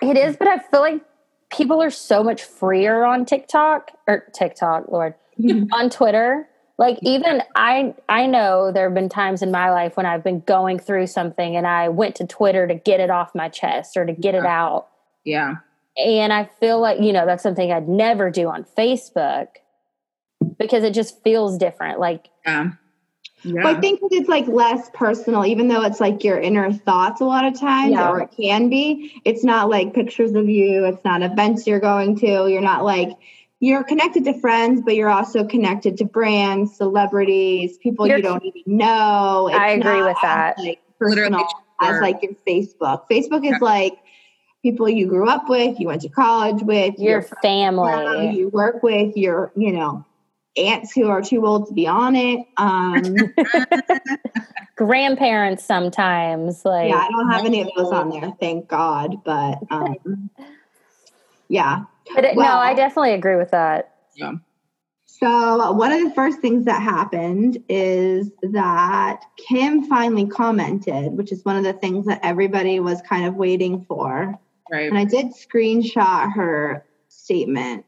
It 0.00 0.16
is, 0.16 0.36
but 0.36 0.46
I 0.46 0.58
feel 0.58 0.80
like 0.80 1.02
people 1.50 1.82
are 1.82 1.90
so 1.90 2.22
much 2.22 2.42
freer 2.42 3.04
on 3.04 3.24
TikTok 3.24 3.90
or 4.06 4.24
TikTok, 4.32 4.84
Lord, 4.92 5.14
on 5.72 5.90
Twitter. 5.90 6.48
Like 6.78 6.98
even 7.02 7.42
I 7.56 7.94
I 8.08 8.26
know 8.26 8.70
there 8.70 8.84
have 8.84 8.94
been 8.94 9.08
times 9.08 9.42
in 9.42 9.50
my 9.50 9.70
life 9.70 9.96
when 9.96 10.06
I've 10.06 10.22
been 10.22 10.40
going 10.40 10.78
through 10.78 11.08
something 11.08 11.56
and 11.56 11.66
I 11.66 11.88
went 11.88 12.14
to 12.16 12.26
Twitter 12.26 12.68
to 12.68 12.74
get 12.74 13.00
it 13.00 13.10
off 13.10 13.34
my 13.34 13.48
chest 13.48 13.96
or 13.96 14.06
to 14.06 14.12
get 14.12 14.36
it 14.36 14.46
out. 14.46 14.86
Yeah. 15.24 15.56
And 15.96 16.32
I 16.32 16.44
feel 16.60 16.80
like, 16.80 17.00
you 17.00 17.12
know, 17.12 17.26
that's 17.26 17.42
something 17.42 17.72
I'd 17.72 17.88
never 17.88 18.30
do 18.30 18.48
on 18.48 18.64
Facebook 18.64 19.48
because 20.56 20.84
it 20.84 20.94
just 20.94 21.20
feels 21.24 21.58
different. 21.58 21.98
Like 21.98 22.30
Yeah. 22.46 22.70
Yeah. 23.42 23.62
But 23.62 23.76
I 23.76 23.80
think 23.80 24.00
it's 24.02 24.28
like 24.28 24.46
less 24.48 24.90
personal, 24.94 25.44
even 25.46 25.68
though 25.68 25.82
it's 25.82 26.00
like 26.00 26.22
your 26.24 26.40
inner 26.40 26.72
thoughts 26.72 27.20
a 27.20 27.24
lot 27.24 27.44
of 27.44 27.58
times, 27.58 27.92
Yeah. 27.92 28.08
or 28.10 28.20
it 28.20 28.30
can 28.36 28.68
be. 28.68 29.20
It's 29.24 29.44
not 29.44 29.68
like 29.68 29.94
pictures 29.94 30.32
of 30.34 30.48
you, 30.48 30.84
it's 30.84 31.04
not 31.04 31.22
events 31.22 31.66
you're 31.66 31.78
going 31.80 32.16
to. 32.20 32.48
You're 32.48 32.60
not 32.60 32.84
like, 32.84 33.10
you're 33.60 33.82
connected 33.84 34.24
to 34.24 34.38
friends, 34.40 34.82
but 34.84 34.94
you're 34.94 35.10
also 35.10 35.44
connected 35.44 35.96
to 35.98 36.04
brands, 36.04 36.76
celebrities, 36.76 37.76
people 37.78 38.06
You're- 38.06 38.18
you 38.18 38.22
don't 38.22 38.44
even 38.44 38.62
know. 38.66 39.50
I 39.52 39.70
agree 39.70 39.98
not 39.98 40.06
with 40.06 40.16
as, 40.16 40.22
that. 40.22 40.58
Like 40.58 40.80
personal 40.98 41.46
as 41.80 42.00
like 42.00 42.22
your 42.22 42.32
Facebook. 42.46 43.04
Facebook 43.10 43.46
is 43.46 43.60
like 43.60 43.94
people 44.62 44.88
you 44.88 45.06
grew 45.06 45.28
up 45.28 45.48
with, 45.48 45.78
you 45.78 45.86
went 45.88 46.02
to 46.02 46.08
college 46.08 46.62
with, 46.62 46.98
your 46.98 47.22
friends 47.22 47.42
family. 47.42 48.36
you 48.36 48.48
work 48.48 48.82
with, 48.82 49.16
your, 49.16 49.52
you 49.56 49.72
know, 49.72 50.04
aunts 50.56 50.92
who 50.92 51.08
are 51.08 51.22
too 51.22 51.46
old 51.46 51.68
to 51.68 51.74
be 51.74 51.86
on 51.86 52.16
it. 52.16 52.44
Um, 52.56 53.16
grandparents 54.76 55.64
sometimes 55.64 56.64
like 56.64 56.88
yeah, 56.88 56.98
I 56.98 57.10
don't 57.10 57.30
have 57.30 57.44
any 57.44 57.62
of 57.62 57.68
those 57.76 57.92
on 57.92 58.10
there, 58.20 58.32
thank 58.40 58.68
God. 58.68 59.22
But 59.24 59.58
um, 59.70 60.30
yeah. 61.48 61.84
But 62.14 62.24
it, 62.24 62.36
no 62.36 62.42
i 62.44 62.74
definitely 62.74 63.12
agree 63.12 63.36
with 63.36 63.50
that 63.50 63.94
yeah. 64.16 64.32
So 65.04 65.72
one 65.72 65.90
of 65.92 66.00
the 66.02 66.14
first 66.14 66.40
things 66.40 66.64
that 66.66 66.80
happened 66.82 67.62
is 67.68 68.30
that 68.52 69.20
Kim 69.36 69.84
finally 69.88 70.26
commented, 70.26 71.12
which 71.14 71.32
is 71.32 71.44
one 71.44 71.56
of 71.56 71.64
the 71.64 71.72
things 71.72 72.06
that 72.06 72.20
everybody 72.22 72.78
was 72.78 73.00
kind 73.02 73.24
of 73.24 73.34
waiting 73.34 73.84
for. 73.84 74.38
Right. 74.70 74.88
And 74.88 74.98
I 74.98 75.04
did 75.04 75.28
screenshot 75.28 76.32
her 76.34 76.84
statement, 77.08 77.84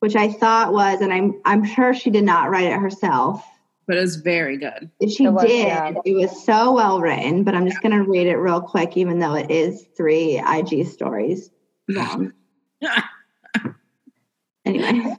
which 0.00 0.16
I 0.16 0.30
thought 0.32 0.72
was, 0.72 1.00
and 1.00 1.12
I'm 1.12 1.40
I'm 1.46 1.64
sure 1.64 1.94
she 1.94 2.10
did 2.10 2.24
not 2.24 2.50
write 2.50 2.66
it 2.66 2.78
herself. 2.78 3.42
but 3.86 3.96
it 3.96 4.00
was 4.00 4.16
very 4.16 4.56
good. 4.58 4.90
She 5.08 5.24
It 5.24 5.30
was, 5.30 5.44
did. 5.44 5.66
yeah. 5.68 5.92
It 6.04 6.14
was 6.14 6.44
so 6.44 6.72
well 6.72 7.00
written, 7.00 7.44
but 7.44 7.54
I'm 7.54 7.66
just 7.66 7.80
going 7.80 7.92
to 7.92 8.02
read 8.02 8.26
it 8.26 8.36
real 8.36 8.60
quick, 8.60 8.96
even 8.96 9.18
though 9.18 9.34
it 9.34 9.50
is 9.50 9.86
three 9.96 10.38
IG 10.46 10.86
stories 10.88 11.50
long. 11.88 12.32
anyway, 14.64 15.16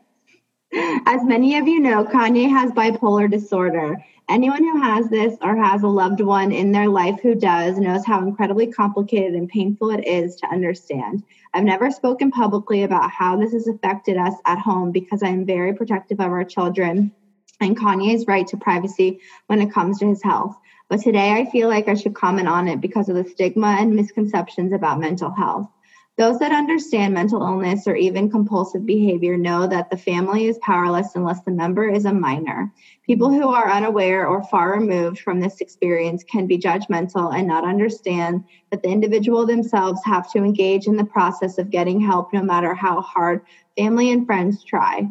as 1.05 1.23
many 1.23 1.57
of 1.57 1.67
you 1.67 1.79
know, 1.79 2.03
Kanye 2.05 2.49
has 2.49 2.71
bipolar 2.71 3.29
disorder. 3.29 3.97
Anyone 4.29 4.61
who 4.61 4.81
has 4.81 5.09
this 5.09 5.37
or 5.41 5.55
has 5.55 5.83
a 5.83 5.87
loved 5.87 6.19
one 6.19 6.51
in 6.51 6.73
their 6.73 6.89
life 6.89 7.19
who 7.21 7.33
does 7.33 7.77
knows 7.77 8.05
how 8.05 8.19
incredibly 8.19 8.67
complicated 8.67 9.33
and 9.33 9.47
painful 9.47 9.89
it 9.91 10.05
is 10.05 10.35
to 10.37 10.47
understand. 10.47 11.23
I've 11.53 11.63
never 11.63 11.89
spoken 11.89 12.29
publicly 12.31 12.83
about 12.83 13.09
how 13.09 13.37
this 13.37 13.53
has 13.53 13.67
affected 13.67 14.17
us 14.17 14.33
at 14.45 14.59
home 14.59 14.91
because 14.91 15.23
I 15.23 15.29
am 15.29 15.45
very 15.45 15.73
protective 15.73 16.19
of 16.19 16.27
our 16.27 16.43
children 16.43 17.13
and 17.61 17.77
Kanye's 17.77 18.27
right 18.27 18.45
to 18.47 18.57
privacy 18.57 19.19
when 19.47 19.61
it 19.61 19.71
comes 19.71 19.99
to 19.99 20.07
his 20.07 20.21
health. 20.21 20.57
But 20.89 20.99
today 21.01 21.31
I 21.31 21.49
feel 21.49 21.69
like 21.69 21.87
I 21.87 21.95
should 21.95 22.13
comment 22.13 22.49
on 22.49 22.67
it 22.67 22.81
because 22.81 23.07
of 23.07 23.15
the 23.15 23.23
stigma 23.29 23.77
and 23.79 23.95
misconceptions 23.95 24.73
about 24.73 24.99
mental 24.99 25.31
health. 25.31 25.69
Those 26.17 26.39
that 26.39 26.51
understand 26.51 27.13
mental 27.13 27.43
illness 27.43 27.85
or 27.85 27.95
even 27.95 28.31
compulsive 28.31 28.87
behavior 28.87 29.37
know 29.37 29.67
that 29.67 29.91
the 29.91 29.97
family 29.97 30.47
is 30.47 30.57
powerless 30.63 31.15
unless 31.15 31.43
the 31.43 31.51
member 31.51 31.87
is 31.87 32.05
a 32.05 32.13
minor. 32.13 32.73
People 33.05 33.29
who 33.29 33.49
are 33.49 33.69
unaware 33.69 34.27
or 34.27 34.43
far 34.45 34.71
removed 34.71 35.19
from 35.19 35.39
this 35.39 35.61
experience 35.61 36.23
can 36.23 36.47
be 36.47 36.57
judgmental 36.57 37.37
and 37.37 37.47
not 37.47 37.65
understand 37.65 38.43
that 38.71 38.81
the 38.81 38.89
individual 38.89 39.45
themselves 39.45 40.01
have 40.05 40.31
to 40.31 40.39
engage 40.39 40.87
in 40.87 40.97
the 40.97 41.05
process 41.05 41.59
of 41.59 41.69
getting 41.69 42.01
help 42.01 42.33
no 42.33 42.41
matter 42.41 42.73
how 42.73 42.99
hard 42.99 43.41
family 43.77 44.11
and 44.11 44.25
friends 44.25 44.63
try. 44.63 45.07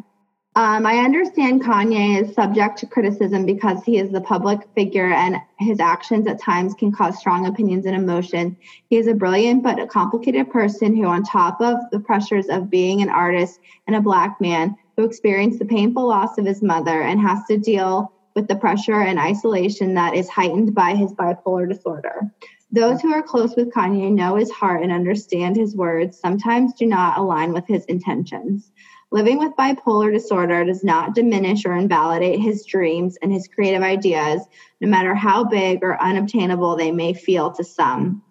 Um, 0.57 0.87
I 0.87 0.97
understand 0.97 1.63
Kanye 1.63 2.23
is 2.23 2.33
subject 2.33 2.79
to 2.79 2.87
criticism 2.87 3.45
because 3.45 3.83
he 3.83 3.99
is 3.99 4.09
the 4.09 4.21
public 4.21 4.67
figure 4.73 5.13
and 5.13 5.35
his 5.59 5.79
actions 5.79 6.25
at 6.25 6.41
times 6.41 6.73
can 6.73 6.91
cause 6.91 7.19
strong 7.19 7.45
opinions 7.45 7.85
and 7.85 7.95
emotion. 7.95 8.57
He 8.89 8.97
is 8.97 9.05
a 9.05 9.13
brilliant 9.13 9.61
but 9.61 9.79
a 9.79 9.85
complicated 9.85 10.49
person 10.49 10.95
who, 10.95 11.05
on 11.05 11.21
top 11.21 11.61
of 11.61 11.77
the 11.91 11.99
pressures 11.99 12.47
of 12.47 12.71
being 12.71 13.03
an 13.03 13.09
artist 13.09 13.59
and 13.85 13.95
a 13.95 14.01
black 14.01 14.41
man, 14.41 14.75
who 14.95 15.03
experienced 15.03 15.59
the 15.59 15.65
painful 15.65 16.07
loss 16.07 16.39
of 16.39 16.47
his 16.47 16.63
mother 16.63 17.03
and 17.03 17.21
has 17.21 17.43
to 17.49 17.59
deal 17.59 18.11
with 18.35 18.47
the 18.47 18.55
pressure 18.55 19.01
and 19.01 19.19
isolation 19.19 19.93
that 19.93 20.15
is 20.15 20.27
heightened 20.27 20.73
by 20.73 20.95
his 20.95 21.13
bipolar 21.13 21.69
disorder. 21.69 22.31
Those 22.71 22.99
who 22.99 23.13
are 23.13 23.21
close 23.21 23.55
with 23.55 23.71
Kanye 23.71 24.11
know 24.11 24.35
his 24.37 24.49
heart 24.49 24.81
and 24.81 24.91
understand 24.91 25.55
his 25.55 25.75
words, 25.75 26.19
sometimes 26.19 26.73
do 26.73 26.87
not 26.87 27.19
align 27.19 27.53
with 27.53 27.67
his 27.67 27.85
intentions. 27.85 28.71
Living 29.09 29.39
with 29.39 29.55
bipolar 29.55 30.11
disorder 30.11 30.65
does 30.65 30.83
not 30.83 31.15
diminish 31.15 31.65
or 31.65 31.73
invalidate 31.73 32.41
his 32.41 32.65
dreams 32.65 33.17
and 33.21 33.31
his 33.31 33.47
creative 33.47 33.81
ideas, 33.81 34.41
no 34.81 34.89
matter 34.89 35.15
how 35.15 35.45
big 35.45 35.81
or 35.81 36.01
unobtainable 36.01 36.75
they 36.75 36.91
may 36.91 37.13
feel 37.13 37.51
to 37.51 37.63
some. 37.63 38.21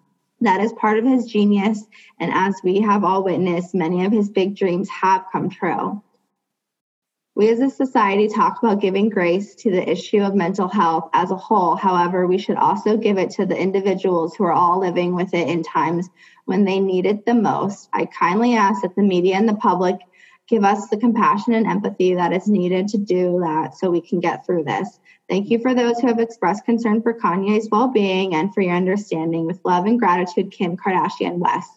That 0.41 0.61
is 0.61 0.71
part 0.73 0.99
of 0.99 1.05
his 1.05 1.25
genius, 1.25 1.83
and 2.19 2.31
as 2.31 2.61
we 2.63 2.79
have 2.81 3.03
all 3.03 3.23
witnessed, 3.23 3.73
many 3.73 4.05
of 4.05 4.11
his 4.11 4.29
big 4.29 4.55
dreams 4.55 4.87
have 4.89 5.25
come 5.31 5.49
true. 5.49 6.03
We 7.33 7.49
as 7.49 7.59
a 7.59 7.69
society 7.69 8.27
talk 8.27 8.57
about 8.61 8.81
giving 8.81 9.09
grace 9.09 9.53
to 9.55 9.69
the 9.71 9.87
issue 9.87 10.21
of 10.21 10.33
mental 10.33 10.67
health 10.67 11.09
as 11.13 11.29
a 11.29 11.35
whole. 11.35 11.75
However, 11.75 12.25
we 12.25 12.39
should 12.39 12.57
also 12.57 12.97
give 12.97 13.19
it 13.19 13.29
to 13.31 13.45
the 13.45 13.55
individuals 13.55 14.35
who 14.35 14.43
are 14.43 14.53
all 14.53 14.79
living 14.79 15.13
with 15.13 15.33
it 15.33 15.47
in 15.47 15.61
times 15.61 16.09
when 16.45 16.65
they 16.65 16.79
need 16.79 17.05
it 17.05 17.25
the 17.25 17.35
most. 17.35 17.89
I 17.93 18.05
kindly 18.05 18.55
ask 18.55 18.81
that 18.81 18.95
the 18.95 19.03
media 19.03 19.35
and 19.35 19.47
the 19.47 19.55
public 19.55 19.99
give 20.47 20.63
us 20.63 20.87
the 20.89 20.97
compassion 20.97 21.53
and 21.53 21.67
empathy 21.67 22.15
that 22.15 22.31
is 22.33 22.47
needed 22.47 22.87
to 22.89 22.97
do 22.97 23.39
that 23.43 23.75
so 23.77 23.89
we 23.91 24.01
can 24.01 24.19
get 24.19 24.45
through 24.45 24.63
this. 24.63 24.99
Thank 25.29 25.49
you 25.49 25.59
for 25.59 25.73
those 25.73 25.99
who 25.99 26.07
have 26.07 26.19
expressed 26.19 26.63
concern 26.65 27.01
for 27.01 27.13
Kanye's 27.13 27.67
well 27.71 27.89
being 27.89 28.33
and 28.33 28.53
for 28.53 28.61
your 28.61 28.75
understanding. 28.75 29.45
With 29.45 29.59
love 29.65 29.85
and 29.85 29.99
gratitude, 29.99 30.51
Kim 30.51 30.77
Kardashian 30.77 31.37
West. 31.39 31.69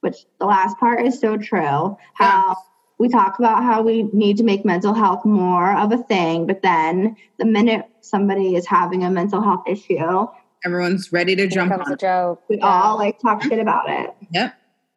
Which 0.00 0.16
the 0.38 0.46
last 0.46 0.78
part 0.78 1.04
is 1.06 1.18
so 1.18 1.36
true. 1.36 1.96
How 2.14 2.56
we 2.98 3.08
talk 3.08 3.38
about 3.38 3.62
how 3.62 3.82
we 3.82 4.04
need 4.12 4.36
to 4.38 4.42
make 4.44 4.64
mental 4.64 4.94
health 4.94 5.24
more 5.24 5.76
of 5.76 5.92
a 5.92 5.98
thing, 5.98 6.46
but 6.46 6.62
then 6.62 7.16
the 7.38 7.44
minute 7.44 7.86
somebody 8.02 8.54
is 8.54 8.66
having 8.66 9.02
a 9.02 9.10
mental 9.10 9.42
health 9.42 9.64
issue, 9.66 10.26
Everyone's 10.64 11.12
ready 11.12 11.36
to 11.36 11.46
jump 11.46 11.72
on. 11.72 11.92
a 11.92 11.96
joke. 11.96 12.42
we 12.48 12.56
Yeah. 12.58 12.66
all 12.66 12.96
like 12.96 13.18
talk 13.18 13.42
shit 13.42 13.58
about 13.58 13.90
it. 13.90 14.14
Yep. 14.32 14.54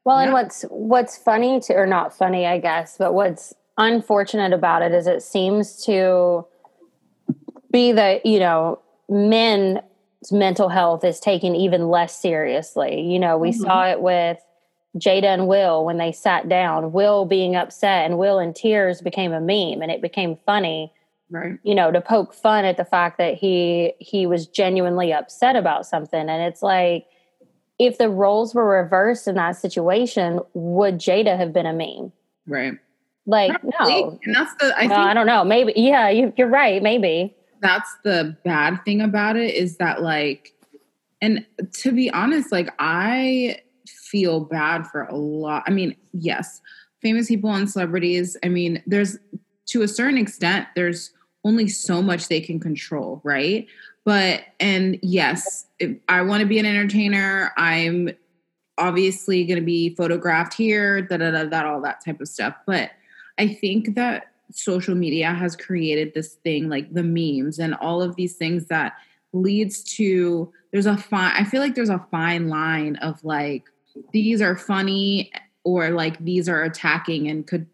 Well, 0.07 0.19
and 0.19 0.31
what's 0.31 0.61
what's 0.69 1.17
funny 1.17 1.59
to 1.59 1.73
or 1.73 1.85
not 1.85 2.15
funny, 2.17 2.45
I 2.45 2.59
guess, 2.59 2.95
but 2.97 3.13
what's 3.13 3.53
unfortunate 3.77 4.53
about 4.53 4.81
it 4.81 4.93
is 4.93 5.05
it 5.05 5.21
seems 5.21 5.83
to 5.83 6.45
be 7.73 7.91
that, 7.91 8.25
you 8.25 8.39
know, 8.39 8.79
men's 9.09 9.81
mental 10.31 10.69
health 10.69 11.03
is 11.03 11.19
taken 11.19 11.55
even 11.55 11.89
less 11.89 12.15
seriously. 12.17 13.01
You 13.01 13.19
know, 13.19 13.37
we 13.37 13.49
Mhm. 13.49 13.55
saw 13.55 13.85
it 13.87 13.99
with 14.01 14.41
Jada 14.97 15.25
and 15.25 15.45
Will 15.49 15.83
when 15.83 15.97
they 15.97 16.13
sat 16.13 16.47
down, 16.47 16.93
Will 16.93 17.25
being 17.25 17.57
upset 17.57 18.05
and 18.05 18.17
Will 18.17 18.39
in 18.39 18.53
tears 18.53 19.01
became 19.01 19.33
a 19.33 19.41
meme 19.41 19.81
and 19.81 19.91
it 19.91 20.01
became 20.01 20.37
funny 20.37 20.93
Right. 21.29 21.59
you 21.63 21.75
know 21.75 21.91
to 21.91 21.99
poke 21.99 22.33
fun 22.33 22.63
at 22.63 22.77
the 22.77 22.85
fact 22.85 23.17
that 23.17 23.33
he 23.33 23.91
he 23.99 24.25
was 24.25 24.47
genuinely 24.47 25.11
upset 25.11 25.57
about 25.57 25.85
something 25.85 26.29
and 26.29 26.41
it's 26.41 26.63
like 26.63 27.05
if 27.79 27.97
the 27.97 28.09
roles 28.09 28.55
were 28.55 28.67
reversed 28.67 29.27
in 29.27 29.35
that 29.35 29.55
situation 29.55 30.39
would 30.53 30.95
jada 30.99 31.37
have 31.37 31.53
been 31.53 31.65
a 31.65 31.73
meme 31.73 32.11
Right. 32.47 32.73
like 33.25 33.59
Probably. 33.61 34.01
no 34.01 34.19
And 34.23 34.35
that's 34.35 34.53
the 34.55 34.73
I 34.77 34.87
well, 34.87 34.99
i 34.99 35.13
don't 35.13 35.27
know 35.27 35.43
maybe 35.43 35.73
yeah 35.75 36.09
you, 36.09 36.33
you're 36.37 36.47
right 36.47 36.81
maybe 36.81 37.35
that's 37.61 37.95
the 38.03 38.37
bad 38.45 38.83
thing 38.85 39.01
about 39.01 39.35
it 39.35 39.55
is 39.55 39.77
that 39.77 40.01
like 40.01 40.53
and 41.21 41.45
to 41.73 41.91
be 41.91 42.09
honest, 42.11 42.51
like 42.51 42.69
I 42.79 43.57
feel 43.87 44.41
bad 44.41 44.87
for 44.87 45.03
a 45.03 45.15
lot. 45.15 45.63
I 45.65 45.71
mean, 45.71 45.95
yes, 46.13 46.61
famous 47.01 47.27
people 47.27 47.51
and 47.53 47.69
celebrities, 47.69 48.37
I 48.43 48.49
mean, 48.49 48.83
there's 48.85 49.17
to 49.67 49.81
a 49.81 49.87
certain 49.87 50.17
extent, 50.17 50.67
there's 50.75 51.11
only 51.43 51.67
so 51.67 52.01
much 52.01 52.27
they 52.27 52.41
can 52.41 52.59
control, 52.59 53.21
right? 53.23 53.67
But 54.07 54.39
and 54.61 54.97
yes 55.03 55.65
i 56.07 56.21
want 56.21 56.39
to 56.39 56.47
be 56.47 56.57
an 56.57 56.65
entertainer 56.65 57.51
i'm 57.57 58.09
obviously 58.77 59.43
going 59.43 59.59
to 59.59 59.65
be 59.65 59.93
photographed 59.95 60.53
here 60.53 61.01
da 61.01 61.17
da 61.17 61.29
da 61.29 61.43
that 61.43 61.65
all 61.65 61.81
that 61.81 62.03
type 62.03 62.21
of 62.21 62.27
stuff 62.27 62.55
but 62.65 62.91
i 63.37 63.45
think 63.47 63.95
that 63.95 64.31
social 64.51 64.95
media 64.95 65.33
has 65.33 65.57
created 65.57 66.13
this 66.13 66.35
thing 66.35 66.69
like 66.69 66.91
the 66.93 67.03
memes 67.03 67.59
and 67.59 67.75
all 67.75 68.01
of 68.01 68.15
these 68.15 68.37
things 68.37 68.67
that 68.67 68.93
leads 69.33 69.83
to 69.83 70.49
there's 70.71 70.85
a 70.85 70.95
fine 70.95 71.33
i 71.35 71.43
feel 71.43 71.59
like 71.61 71.75
there's 71.75 71.89
a 71.89 72.07
fine 72.09 72.47
line 72.47 72.95
of 72.97 73.21
like 73.25 73.65
these 74.13 74.41
are 74.41 74.55
funny 74.55 75.29
or 75.65 75.89
like 75.89 76.17
these 76.23 76.47
are 76.47 76.63
attacking 76.63 77.27
and 77.27 77.45
could 77.45 77.67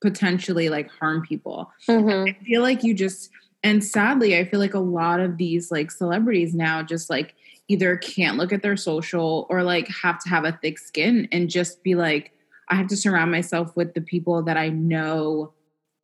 potentially 0.00 0.68
like 0.68 0.88
harm 0.88 1.20
people 1.26 1.68
Mhm. 1.88 2.30
i 2.30 2.44
feel 2.44 2.62
like 2.62 2.84
you 2.84 2.94
just 2.94 3.30
and 3.62 3.84
sadly 3.84 4.36
i 4.38 4.44
feel 4.44 4.60
like 4.60 4.74
a 4.74 4.78
lot 4.78 5.20
of 5.20 5.36
these 5.36 5.70
like 5.70 5.90
celebrities 5.90 6.54
now 6.54 6.82
just 6.82 7.10
like 7.10 7.34
either 7.68 7.96
can't 7.96 8.36
look 8.36 8.52
at 8.52 8.62
their 8.62 8.76
social 8.76 9.46
or 9.50 9.62
like 9.62 9.86
have 9.88 10.18
to 10.22 10.28
have 10.28 10.44
a 10.44 10.58
thick 10.62 10.78
skin 10.78 11.28
and 11.32 11.48
just 11.50 11.82
be 11.82 11.94
like 11.94 12.32
i 12.68 12.74
have 12.74 12.86
to 12.88 12.96
surround 12.96 13.30
myself 13.30 13.74
with 13.76 13.94
the 13.94 14.00
people 14.00 14.42
that 14.42 14.56
i 14.56 14.68
know 14.68 15.52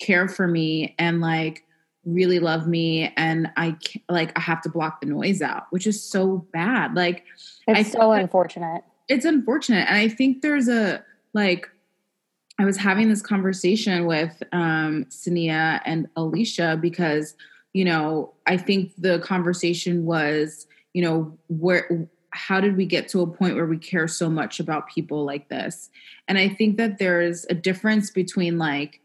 care 0.00 0.28
for 0.28 0.46
me 0.46 0.94
and 0.98 1.20
like 1.20 1.62
really 2.04 2.38
love 2.38 2.68
me 2.68 3.12
and 3.16 3.50
i 3.56 3.76
like 4.08 4.32
i 4.38 4.40
have 4.40 4.62
to 4.62 4.68
block 4.68 5.00
the 5.00 5.06
noise 5.06 5.42
out 5.42 5.64
which 5.70 5.86
is 5.86 6.00
so 6.02 6.46
bad 6.52 6.94
like 6.94 7.24
It's 7.66 7.78
I 7.88 7.98
so 7.98 8.12
unfortunate. 8.12 8.84
it's 9.08 9.24
unfortunate 9.24 9.86
and 9.88 9.96
i 9.96 10.08
think 10.08 10.42
there's 10.42 10.68
a 10.68 11.02
like 11.34 11.68
i 12.58 12.64
was 12.64 12.76
having 12.76 13.08
this 13.08 13.22
conversation 13.22 14.06
with 14.06 14.42
um 14.52 15.04
Sania 15.10 15.80
and 15.84 16.08
alicia 16.16 16.78
because 16.80 17.34
you 17.72 17.84
know 17.84 18.32
i 18.46 18.56
think 18.56 18.92
the 18.98 19.18
conversation 19.20 20.04
was 20.04 20.66
you 20.94 21.02
know 21.02 21.36
where 21.48 22.08
how 22.36 22.60
did 22.60 22.76
we 22.76 22.84
get 22.84 23.08
to 23.08 23.22
a 23.22 23.26
point 23.26 23.54
where 23.54 23.66
we 23.66 23.78
care 23.78 24.06
so 24.06 24.28
much 24.28 24.60
about 24.60 24.90
people 24.90 25.24
like 25.24 25.48
this? 25.48 25.88
And 26.28 26.38
i 26.38 26.48
think 26.48 26.76
that 26.76 26.98
there's 26.98 27.46
a 27.48 27.54
difference 27.54 28.10
between 28.10 28.58
like 28.58 29.00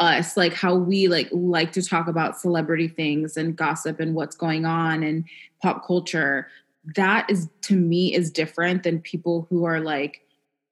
us 0.00 0.36
like 0.36 0.54
how 0.54 0.74
we 0.74 1.08
like 1.08 1.28
like 1.30 1.72
to 1.72 1.82
talk 1.82 2.08
about 2.08 2.40
celebrity 2.40 2.88
things 2.88 3.36
and 3.36 3.54
gossip 3.54 4.00
and 4.00 4.14
what's 4.14 4.34
going 4.34 4.64
on 4.64 5.02
and 5.02 5.24
pop 5.62 5.86
culture. 5.86 6.48
That 6.96 7.28
is 7.28 7.48
to 7.62 7.76
me 7.76 8.14
is 8.14 8.30
different 8.30 8.82
than 8.82 9.00
people 9.00 9.46
who 9.50 9.64
are 9.64 9.78
like 9.78 10.22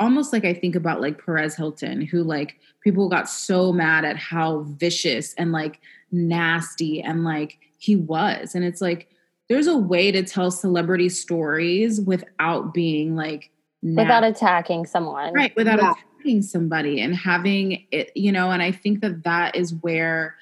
almost 0.00 0.32
like 0.32 0.44
I 0.44 0.54
think 0.54 0.74
about 0.76 1.00
like 1.00 1.24
Perez 1.24 1.54
Hilton, 1.56 2.00
who 2.02 2.22
like 2.22 2.56
people 2.82 3.08
got 3.08 3.28
so 3.28 3.72
mad 3.72 4.04
at 4.04 4.16
how 4.16 4.60
vicious 4.60 5.34
and 5.34 5.52
like 5.52 5.80
nasty 6.12 7.02
and 7.02 7.24
like 7.24 7.58
he 7.78 7.96
was. 7.96 8.54
And 8.54 8.64
it's 8.64 8.80
like 8.80 9.08
there's 9.48 9.66
a 9.66 9.76
way 9.76 10.10
to 10.12 10.22
tell 10.22 10.50
celebrity 10.50 11.08
stories 11.08 12.00
without 12.00 12.74
being 12.74 13.16
like 13.16 13.50
Without 13.82 14.24
attacking 14.24 14.86
someone. 14.86 15.32
right 15.32 15.54
without 15.54 15.78
Yeah. 15.78 15.92
attacking 15.92 16.42
somebody 16.42 17.00
and 17.00 17.14
having 17.14 17.86
it 17.92 18.10
you 18.16 18.32
know 18.32 18.50
and 18.50 18.60
i 18.60 18.72
think 18.72 19.00
that 19.02 19.22
that 19.22 19.54
is 19.54 19.72
where 19.82 20.34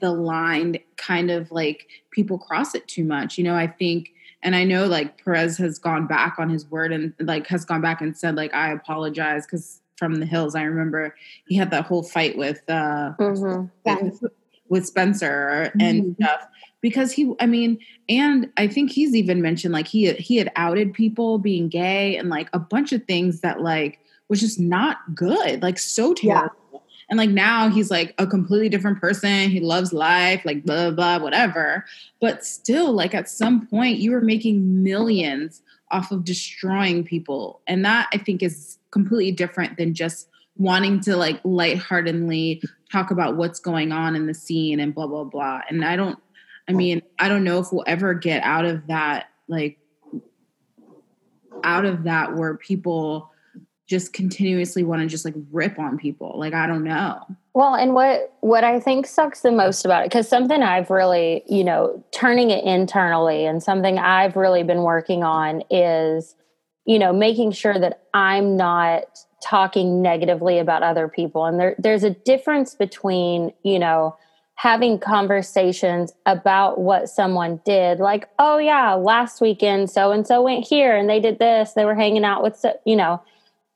the 0.00 0.10
line 0.12 0.76
kind 0.98 1.30
of 1.30 1.50
like 1.50 1.86
people 2.10 2.38
cross 2.38 2.74
it 2.74 2.86
too 2.86 3.04
much 3.04 3.38
you 3.38 3.44
know 3.44 3.54
i 3.54 3.66
think 3.66 4.10
and 4.42 4.54
i 4.56 4.64
know 4.64 4.86
like 4.86 5.22
perez 5.24 5.56
has 5.58 5.78
gone 5.78 6.06
back 6.06 6.36
on 6.38 6.48
his 6.48 6.66
word 6.70 6.92
and 6.92 7.12
like 7.20 7.46
has 7.46 7.64
gone 7.64 7.80
back 7.80 8.00
and 8.00 8.16
said 8.16 8.34
like 8.36 8.52
i 8.54 8.70
apologize 8.72 9.44
because 9.46 9.80
from 9.96 10.16
the 10.16 10.26
hills 10.26 10.54
i 10.54 10.62
remember 10.62 11.14
he 11.46 11.56
had 11.56 11.70
that 11.70 11.84
whole 11.84 12.02
fight 12.02 12.36
with 12.38 12.62
uh 12.68 13.12
Mhm. 13.18 13.70
Spence. 13.80 14.20
with 14.68 14.84
Spencer 14.86 15.72
and 15.80 16.02
Mhm. 16.04 16.14
stuff 16.16 16.46
because 16.82 17.10
he 17.10 17.32
I 17.40 17.46
mean 17.46 17.78
and 18.08 18.50
I 18.58 18.66
think 18.68 18.90
he's 18.90 19.14
even 19.16 19.40
mentioned 19.40 19.72
like 19.72 19.88
he 19.88 20.12
he 20.12 20.36
had 20.36 20.52
outed 20.56 20.92
people 20.92 21.38
being 21.38 21.68
gay 21.68 22.16
and 22.16 22.28
like 22.28 22.48
a 22.52 22.58
bunch 22.58 22.92
of 22.92 23.02
things 23.06 23.40
that 23.40 23.62
like 23.62 23.98
was 24.28 24.40
just 24.40 24.60
not 24.60 24.98
good 25.14 25.62
like 25.62 25.78
so 25.78 26.14
Yeah. 26.22 26.48
And 27.08 27.18
like 27.18 27.30
now 27.30 27.68
he's 27.68 27.90
like 27.90 28.14
a 28.18 28.26
completely 28.26 28.68
different 28.68 29.00
person. 29.00 29.50
He 29.50 29.60
loves 29.60 29.92
life 29.92 30.44
like 30.44 30.64
blah 30.64 30.90
blah 30.90 31.18
blah, 31.18 31.24
whatever. 31.24 31.84
But 32.20 32.44
still 32.44 32.92
like 32.92 33.14
at 33.14 33.28
some 33.28 33.66
point 33.66 33.98
you 33.98 34.12
were 34.12 34.20
making 34.20 34.82
millions 34.82 35.62
off 35.90 36.10
of 36.12 36.24
destroying 36.24 37.04
people. 37.04 37.60
And 37.66 37.84
that 37.84 38.08
I 38.12 38.18
think 38.18 38.42
is 38.42 38.78
completely 38.90 39.32
different 39.32 39.76
than 39.78 39.94
just 39.94 40.28
wanting 40.56 41.00
to 41.00 41.16
like 41.16 41.40
lightheartedly 41.44 42.62
talk 42.90 43.10
about 43.10 43.36
what's 43.36 43.60
going 43.60 43.92
on 43.92 44.16
in 44.16 44.26
the 44.26 44.34
scene 44.34 44.80
and 44.80 44.94
blah 44.94 45.06
blah 45.06 45.24
blah. 45.24 45.60
And 45.68 45.84
i 45.84 45.96
don't 45.96 46.18
i 46.68 46.72
mean 46.72 47.00
i 47.18 47.28
don't 47.28 47.44
know 47.44 47.58
if 47.60 47.72
we'll 47.72 47.84
ever 47.86 48.12
get 48.12 48.42
out 48.42 48.64
of 48.64 48.86
that 48.88 49.30
like 49.46 49.78
out 51.64 51.84
of 51.84 52.04
that 52.04 52.36
where 52.36 52.56
people 52.56 53.27
just 53.88 54.12
continuously 54.12 54.84
want 54.84 55.02
to 55.02 55.08
just 55.08 55.24
like 55.24 55.34
rip 55.50 55.78
on 55.78 55.98
people 55.98 56.34
like 56.38 56.54
i 56.54 56.66
don't 56.66 56.84
know 56.84 57.24
Well, 57.58 57.74
and 57.74 57.92
what 57.92 58.34
what 58.40 58.62
I 58.62 58.78
think 58.78 59.04
sucks 59.04 59.40
the 59.40 59.50
most 59.50 59.84
about 59.84 60.04
it, 60.04 60.10
because 60.10 60.28
something 60.28 60.62
I've 60.62 60.90
really, 60.90 61.42
you 61.48 61.64
know, 61.64 62.04
turning 62.12 62.50
it 62.50 62.62
internally, 62.62 63.44
and 63.46 63.60
something 63.60 63.98
I've 63.98 64.36
really 64.36 64.62
been 64.62 64.82
working 64.82 65.24
on 65.24 65.64
is, 65.68 66.36
you 66.84 67.00
know, 67.00 67.12
making 67.12 67.50
sure 67.50 67.76
that 67.76 68.04
I'm 68.14 68.56
not 68.56 69.06
talking 69.42 70.00
negatively 70.02 70.60
about 70.60 70.84
other 70.84 71.08
people. 71.08 71.46
And 71.46 71.58
there, 71.58 71.74
there's 71.78 72.04
a 72.04 72.10
difference 72.10 72.76
between, 72.76 73.52
you 73.64 73.80
know, 73.80 74.16
having 74.54 75.00
conversations 75.00 76.12
about 76.26 76.80
what 76.80 77.08
someone 77.08 77.60
did, 77.64 77.98
like, 77.98 78.28
oh 78.38 78.58
yeah, 78.58 78.94
last 78.94 79.40
weekend 79.40 79.90
so 79.90 80.12
and 80.12 80.28
so 80.28 80.42
went 80.42 80.64
here 80.64 80.96
and 80.96 81.10
they 81.10 81.18
did 81.18 81.40
this, 81.40 81.72
they 81.72 81.84
were 81.84 81.96
hanging 81.96 82.24
out 82.24 82.44
with, 82.44 82.56
so, 82.56 82.78
you 82.86 82.94
know, 82.94 83.20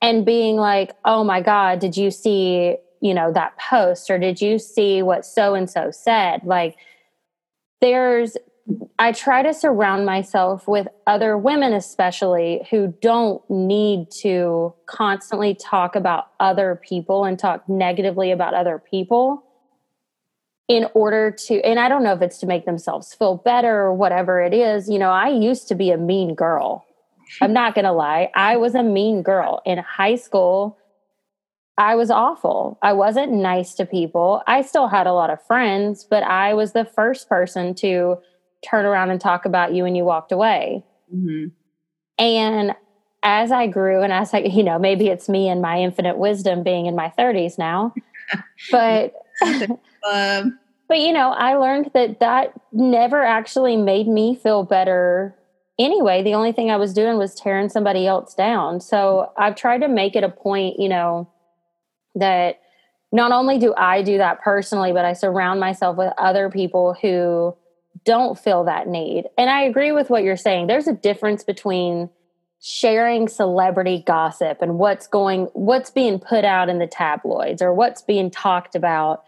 and 0.02 0.26
being 0.26 0.56
like, 0.56 0.90
oh 1.04 1.22
my 1.22 1.40
God, 1.40 1.78
did 1.78 1.96
you 1.96 2.10
see, 2.10 2.76
you 3.00 3.14
know, 3.14 3.32
that 3.32 3.56
post 3.56 4.10
or 4.10 4.18
did 4.18 4.40
you 4.40 4.58
see 4.58 5.00
what 5.00 5.24
so 5.24 5.54
and 5.54 5.70
so 5.70 5.92
said? 5.92 6.42
Like, 6.44 6.76
there's, 7.80 8.36
I 8.98 9.12
try 9.12 9.42
to 9.42 9.54
surround 9.54 10.04
myself 10.04 10.66
with 10.66 10.88
other 11.06 11.38
women, 11.38 11.72
especially 11.72 12.66
who 12.70 12.94
don't 13.00 13.48
need 13.48 14.10
to 14.22 14.74
constantly 14.86 15.54
talk 15.54 15.94
about 15.94 16.32
other 16.40 16.80
people 16.84 17.24
and 17.24 17.38
talk 17.38 17.68
negatively 17.68 18.32
about 18.32 18.54
other 18.54 18.82
people 18.90 19.44
in 20.68 20.86
order 20.94 21.30
to, 21.30 21.60
and 21.62 21.78
I 21.78 21.88
don't 21.88 22.02
know 22.02 22.12
if 22.12 22.22
it's 22.22 22.38
to 22.38 22.46
make 22.46 22.64
themselves 22.64 23.14
feel 23.14 23.36
better 23.36 23.82
or 23.82 23.94
whatever 23.94 24.40
it 24.40 24.54
is. 24.54 24.88
You 24.88 24.98
know, 24.98 25.10
I 25.10 25.28
used 25.28 25.68
to 25.68 25.74
be 25.74 25.90
a 25.90 25.96
mean 25.96 26.34
girl. 26.34 26.86
I'm 27.40 27.52
not 27.52 27.74
going 27.74 27.84
to 27.84 27.92
lie. 27.92 28.30
I 28.34 28.56
was 28.56 28.74
a 28.74 28.82
mean 28.82 29.22
girl 29.22 29.62
in 29.64 29.78
high 29.78 30.16
school. 30.16 30.78
I 31.78 31.94
was 31.94 32.10
awful. 32.10 32.78
I 32.82 32.92
wasn't 32.92 33.32
nice 33.32 33.74
to 33.74 33.86
people. 33.86 34.42
I 34.46 34.62
still 34.62 34.88
had 34.88 35.06
a 35.06 35.12
lot 35.12 35.30
of 35.30 35.44
friends, 35.46 36.04
but 36.04 36.22
I 36.22 36.54
was 36.54 36.72
the 36.72 36.84
first 36.84 37.28
person 37.28 37.74
to 37.76 38.18
turn 38.68 38.84
around 38.84 39.10
and 39.10 39.20
talk 39.20 39.44
about 39.44 39.74
you 39.74 39.82
when 39.82 39.94
you 39.94 40.04
walked 40.04 40.32
away. 40.32 40.84
hmm 41.10 41.46
And 42.18 42.74
as 43.22 43.52
I 43.52 43.66
grew, 43.68 44.02
and 44.02 44.12
as 44.12 44.34
I, 44.34 44.38
you 44.40 44.62
know, 44.62 44.78
maybe 44.78 45.08
it's 45.08 45.28
me 45.28 45.48
and 45.48 45.62
my 45.62 45.78
infinite 45.80 46.18
wisdom 46.18 46.62
being 46.62 46.86
in 46.86 46.94
my 46.94 47.12
30s 47.18 47.58
now, 47.58 47.94
but 48.70 49.14
um, 50.08 50.58
but 50.88 50.98
you 51.00 51.12
know, 51.12 51.30
I 51.30 51.54
learned 51.54 51.90
that 51.94 52.20
that 52.20 52.52
never 52.70 53.22
actually 53.22 53.76
made 53.76 54.08
me 54.08 54.34
feel 54.34 54.62
better 54.62 55.34
anyway. 55.84 56.22
The 56.22 56.34
only 56.34 56.52
thing 56.52 56.70
I 56.70 56.76
was 56.76 56.92
doing 56.92 57.18
was 57.18 57.34
tearing 57.34 57.68
somebody 57.68 58.06
else 58.06 58.34
down. 58.34 58.80
So 58.80 59.32
I've 59.36 59.56
tried 59.56 59.78
to 59.78 59.88
make 59.88 60.16
it 60.16 60.24
a 60.24 60.28
point, 60.28 60.78
you 60.78 60.88
know, 60.88 61.28
that 62.14 62.60
not 63.12 63.32
only 63.32 63.58
do 63.58 63.74
I 63.76 64.02
do 64.02 64.18
that 64.18 64.40
personally, 64.40 64.92
but 64.92 65.04
I 65.04 65.12
surround 65.12 65.60
myself 65.60 65.96
with 65.96 66.12
other 66.18 66.50
people 66.50 66.96
who 67.00 67.56
don't 68.04 68.38
feel 68.38 68.64
that 68.64 68.88
need. 68.88 69.26
And 69.36 69.50
I 69.50 69.62
agree 69.62 69.92
with 69.92 70.10
what 70.10 70.22
you're 70.22 70.36
saying. 70.36 70.66
There's 70.66 70.88
a 70.88 70.92
difference 70.92 71.44
between 71.44 72.10
sharing 72.64 73.26
celebrity 73.28 74.04
gossip 74.06 74.62
and 74.62 74.78
what's 74.78 75.08
going 75.08 75.46
what's 75.52 75.90
being 75.90 76.20
put 76.20 76.44
out 76.44 76.68
in 76.68 76.78
the 76.78 76.86
tabloids 76.86 77.60
or 77.60 77.74
what's 77.74 78.02
being 78.02 78.30
talked 78.30 78.76
about 78.76 79.24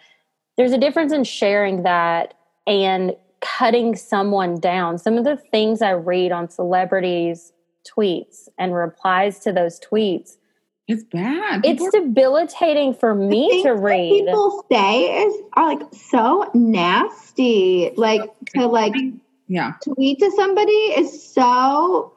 there's 0.57 0.71
a 0.71 0.79
difference 0.79 1.13
in 1.13 1.25
sharing 1.25 1.83
that 1.83 2.35
and 2.65 3.17
cutting 3.45 3.95
someone 3.95 4.59
down. 4.59 4.99
Some 4.99 5.19
of 5.19 5.25
the 5.25 5.37
things 5.37 5.83
I 5.83 5.91
read 5.91 6.33
on 6.33 6.49
celebrities' 6.49 7.53
tweets 7.89 8.49
and 8.59 8.75
replies 8.75 9.39
to 9.41 9.53
those 9.53 9.79
tweets, 9.81 10.37
it's 10.87 11.03
bad 11.05 11.63
it's 11.65 11.89
debilitating 11.91 12.93
for 12.93 13.15
me 13.15 13.49
things 13.49 13.63
to 13.65 13.75
that 13.75 13.81
read. 13.81 14.27
People 14.27 14.65
say 14.71 15.25
is 15.25 15.35
are 15.55 15.75
like 15.75 15.83
so 15.93 16.51
nasty. 16.55 17.91
Like 17.97 18.23
to 18.55 18.67
like 18.67 18.95
yeah 19.49 19.75
tweet 19.83 20.19
to 20.19 20.31
somebody 20.33 20.73
is 20.73 21.33
so 21.33 22.13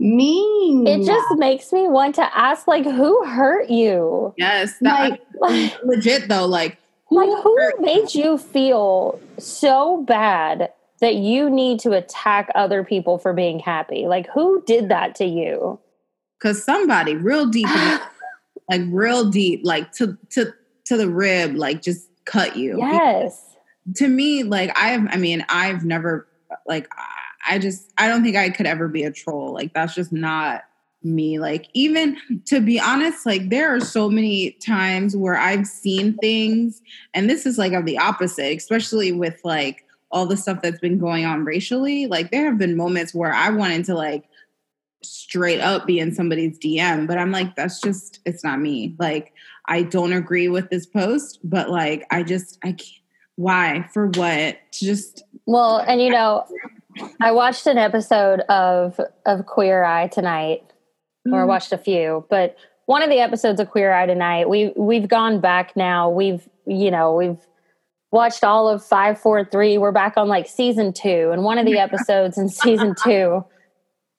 mean. 0.00 0.86
It 0.86 1.04
just 1.04 1.26
makes 1.38 1.72
me 1.72 1.88
want 1.88 2.14
to 2.16 2.38
ask, 2.38 2.68
like, 2.68 2.84
who 2.84 3.24
hurt 3.24 3.68
you? 3.68 4.34
yes 4.36 4.74
that, 4.80 5.10
like 5.10 5.20
Like, 5.40 5.76
legit 5.84 6.28
though 6.28 6.46
like 6.46 6.78
who 7.08 7.16
like 7.16 7.42
who 7.42 7.56
hurt- 7.56 7.80
made 7.80 8.14
you 8.14 8.38
feel 8.38 9.20
so 9.38 10.02
bad 10.02 10.72
that 11.00 11.14
you 11.14 11.48
need 11.48 11.80
to 11.80 11.92
attack 11.92 12.50
other 12.54 12.82
people 12.84 13.18
for 13.18 13.32
being 13.32 13.60
happy. 13.60 14.06
Like, 14.06 14.28
who 14.34 14.62
did 14.66 14.88
that 14.88 15.14
to 15.16 15.24
you? 15.24 15.78
Because 16.38 16.64
somebody 16.64 17.14
real 17.14 17.46
deep, 17.46 17.68
like 18.70 18.82
real 18.88 19.30
deep, 19.30 19.60
like 19.64 19.92
to 19.92 20.18
to 20.30 20.52
to 20.86 20.96
the 20.96 21.08
rib, 21.08 21.54
like 21.54 21.82
just 21.82 22.08
cut 22.24 22.56
you. 22.56 22.78
Yes. 22.78 23.44
To 23.96 24.08
me, 24.08 24.42
like 24.42 24.70
I've, 24.76 25.06
I 25.10 25.16
mean, 25.16 25.44
I've 25.48 25.84
never, 25.84 26.28
like, 26.66 26.88
I 27.48 27.58
just, 27.58 27.90
I 27.96 28.08
don't 28.08 28.22
think 28.22 28.36
I 28.36 28.50
could 28.50 28.66
ever 28.66 28.88
be 28.88 29.04
a 29.04 29.10
troll. 29.10 29.52
Like, 29.52 29.72
that's 29.72 29.94
just 29.94 30.12
not 30.12 30.64
me. 31.02 31.38
Like, 31.38 31.68
even 31.74 32.16
to 32.46 32.60
be 32.60 32.80
honest, 32.80 33.26
like, 33.26 33.50
there 33.50 33.74
are 33.74 33.80
so 33.80 34.10
many 34.10 34.52
times 34.64 35.16
where 35.16 35.36
I've 35.36 35.66
seen 35.66 36.16
things, 36.18 36.82
and 37.14 37.28
this 37.28 37.46
is 37.46 37.58
like 37.58 37.72
of 37.72 37.86
the 37.86 37.98
opposite, 37.98 38.56
especially 38.56 39.12
with 39.12 39.40
like 39.44 39.84
all 40.10 40.26
the 40.26 40.36
stuff 40.36 40.62
that's 40.62 40.80
been 40.80 40.98
going 40.98 41.24
on 41.24 41.44
racially. 41.44 42.06
Like, 42.06 42.30
there 42.30 42.46
have 42.46 42.58
been 42.58 42.76
moments 42.76 43.14
where 43.14 43.32
I 43.32 43.50
wanted 43.50 43.84
to 43.86 43.94
like 43.94 44.24
straight 45.02 45.60
up 45.60 45.86
be 45.86 45.98
in 45.98 46.12
somebody's 46.12 46.58
DM, 46.58 47.06
but 47.06 47.18
I'm 47.18 47.30
like, 47.30 47.54
that's 47.56 47.80
just, 47.80 48.20
it's 48.24 48.42
not 48.42 48.60
me. 48.60 48.96
Like, 48.98 49.32
I 49.66 49.82
don't 49.82 50.12
agree 50.12 50.48
with 50.48 50.70
this 50.70 50.86
post, 50.86 51.38
but 51.44 51.70
like, 51.70 52.06
I 52.10 52.22
just, 52.22 52.58
I 52.62 52.72
can't. 52.72 52.92
Why? 53.38 53.88
For 53.94 54.08
what? 54.08 54.58
To 54.72 54.84
Just 54.84 55.22
well, 55.46 55.78
and 55.78 56.02
you 56.02 56.10
know, 56.10 56.44
I 57.20 57.30
watched 57.30 57.68
an 57.68 57.78
episode 57.78 58.40
of 58.48 58.98
of 59.26 59.46
Queer 59.46 59.84
Eye 59.84 60.08
tonight, 60.08 60.64
or 61.32 61.42
I 61.42 61.44
Mm. 61.44 61.48
watched 61.48 61.72
a 61.72 61.78
few, 61.78 62.24
but 62.30 62.56
one 62.86 63.02
of 63.02 63.10
the 63.10 63.20
episodes 63.20 63.60
of 63.60 63.68
Queer 63.70 63.92
Eye 63.92 64.06
tonight, 64.06 64.48
we 64.48 64.72
we've 64.76 65.08
gone 65.08 65.40
back 65.40 65.76
now. 65.76 66.08
We've 66.10 66.48
you 66.66 66.90
know 66.90 67.14
we've 67.14 67.38
watched 68.10 68.42
all 68.44 68.68
of 68.68 68.82
five, 68.84 69.20
four, 69.20 69.44
three. 69.44 69.76
We're 69.78 69.92
back 69.92 70.14
on 70.16 70.28
like 70.28 70.48
season 70.48 70.92
two, 70.92 71.30
and 71.32 71.44
one 71.44 71.58
of 71.58 71.66
the 71.66 71.78
episodes 71.86 72.38
in 72.38 72.48
season 72.48 72.94
two, 73.02 73.44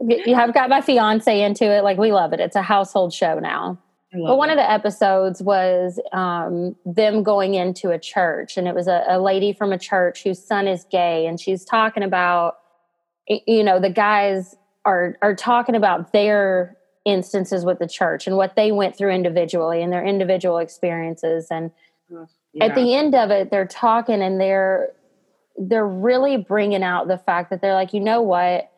you 0.01 0.35
have 0.35 0.53
got 0.53 0.69
my 0.69 0.81
fiance 0.81 1.41
into 1.41 1.65
it. 1.65 1.83
Like 1.83 1.97
we 1.97 2.11
love 2.11 2.31
it. 2.33 2.39
It's 2.39 2.55
a 2.55 2.61
household 2.61 3.11
show 3.13 3.39
now. 3.39 3.79
But 4.11 4.37
one 4.37 4.49
it. 4.49 4.53
of 4.53 4.57
the 4.57 4.71
episodes 4.71 5.39
was 5.41 5.99
um, 6.13 6.75
them 6.85 7.21
going 7.21 7.53
into 7.53 7.91
a 7.91 7.99
church, 7.99 8.57
and 8.57 8.67
it 8.67 8.73
was 8.73 8.87
a, 8.87 9.03
a 9.07 9.19
lady 9.19 9.53
from 9.53 9.71
a 9.71 9.77
church 9.77 10.23
whose 10.23 10.43
son 10.43 10.67
is 10.67 10.85
gay, 10.91 11.27
and 11.27 11.39
she's 11.39 11.63
talking 11.65 12.01
about, 12.01 12.55
you 13.27 13.63
know, 13.63 13.79
the 13.79 13.89
guys 13.91 14.55
are 14.85 15.17
are 15.21 15.35
talking 15.35 15.75
about 15.75 16.11
their 16.13 16.75
instances 17.05 17.65
with 17.65 17.79
the 17.79 17.87
church 17.87 18.27
and 18.27 18.35
what 18.37 18.55
they 18.55 18.71
went 18.71 18.95
through 18.95 19.11
individually 19.11 19.81
and 19.81 19.91
their 19.91 20.05
individual 20.05 20.57
experiences, 20.57 21.47
and 21.49 21.71
Yeah. 22.09 22.25
at 22.65 22.75
the 22.75 22.95
end 22.95 23.15
of 23.15 23.31
it, 23.31 23.51
they're 23.51 23.65
talking 23.67 24.21
and 24.21 24.39
they're 24.39 24.93
they're 25.61 25.85
really 25.87 26.37
bringing 26.37 26.83
out 26.83 27.07
the 27.09 27.17
fact 27.17 27.49
that 27.49 27.59
they're 27.61 27.73
like, 27.73 27.93
you 27.93 27.99
know 27.99 28.21
what, 28.21 28.71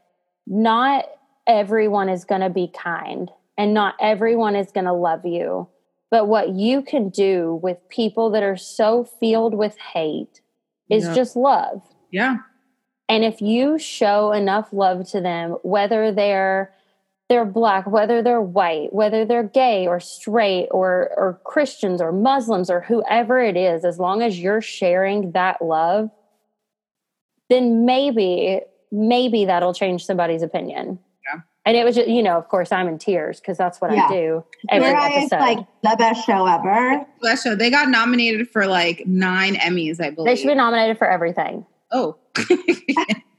not 0.48 1.06
everyone 1.46 2.10
is 2.10 2.26
going 2.26 2.42
to 2.42 2.50
be 2.50 2.68
kind 2.68 3.30
and 3.56 3.72
not 3.74 3.94
everyone 4.00 4.56
is 4.56 4.72
going 4.72 4.86
to 4.86 4.94
love 4.94 5.24
you. 5.24 5.68
But 6.10 6.28
what 6.28 6.50
you 6.50 6.82
can 6.82 7.10
do 7.10 7.60
with 7.62 7.78
people 7.90 8.32
that 8.32 8.42
are 8.42 8.58
so 8.58 9.04
filled 9.04 9.54
with 9.54 9.78
hate 9.78 10.42
is 10.90 11.06
Yeah. 11.06 11.14
just 11.14 11.36
love. 11.36 11.84
yeah. 12.10 12.38
And 13.08 13.24
if 13.24 13.42
you 13.42 13.78
show 13.78 14.32
enough 14.32 14.74
love 14.74 15.08
to 15.12 15.22
them, 15.22 15.52
whether 15.64 16.12
they're 16.12 16.74
they're 17.32 17.46
black, 17.46 17.88
whether 17.88 18.22
they're 18.22 18.42
white, 18.42 18.92
whether 18.92 19.24
they're 19.24 19.42
gay 19.42 19.88
or 19.88 20.02
straight 20.02 20.68
or 20.70 21.12
or 21.16 21.40
Christians 21.46 22.02
or 22.02 22.12
Muslims 22.12 22.70
or 22.70 22.82
whoever 22.82 23.40
it 23.40 23.56
is, 23.56 23.86
as 23.86 23.98
long 23.98 24.22
as 24.22 24.38
you're 24.38 24.60
sharing 24.62 25.32
that 25.32 25.62
love, 25.62 26.10
then 27.50 27.86
maybe 27.86 28.60
maybe 28.92 29.46
that'll 29.46 29.74
change 29.74 30.06
somebody's 30.06 30.42
opinion. 30.44 31.00
Yeah. 31.26 31.40
And 31.66 31.78
it 31.78 31.86
was 31.86 31.96
just, 31.96 32.10
you 32.10 32.22
know, 32.22 32.38
of 32.38 32.50
course 32.50 32.70
I'm 32.74 32.90
in 32.90 32.98
tears 32.98 33.40
because 33.40 33.58
that's 33.58 33.80
what 33.80 33.94
Yeah. 33.94 34.08
I 34.08 34.12
do 34.12 34.44
every 34.70 34.90
Queer 34.90 34.98
Eye 35.00 35.10
is 35.24 35.32
episode. 35.32 35.40
like 35.40 35.58
the 35.84 35.96
best 35.98 36.26
show 36.26 36.46
ever. 36.46 37.06
That 37.22 37.40
show. 37.40 37.56
They 37.56 37.70
got 37.70 37.88
nominated 37.88 38.50
for 38.50 38.68
like 38.68 39.08
nine 39.08 39.56
Emmys, 39.56 40.02
I 40.04 40.10
believe. 40.10 40.26
they 40.30 40.36
should 40.36 40.50
be 40.50 40.56
nominated 40.56 40.98
for 40.98 41.10
everything. 41.10 41.66
oh. 41.94 42.18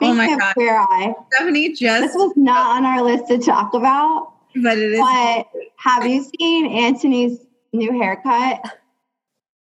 oh 0.00 0.14
my 0.14 0.32
of 0.32 0.38
god. 0.38 0.54
Queer 0.54 0.78
Eye, 0.78 1.14
Stephanie 1.32 1.68
this 1.68 2.14
was 2.14 2.32
not 2.36 2.76
on 2.76 2.84
our 2.84 3.02
list 3.02 3.28
to 3.28 3.38
talk 3.38 3.74
about. 3.74 4.32
but 4.62 4.78
it 4.78 4.92
is 4.92 4.98
But 4.98 5.46
have 5.76 6.06
you 6.06 6.24
seen 6.38 6.66
Anthony's 6.66 7.38
new 7.72 7.92
haircut? 7.92 8.60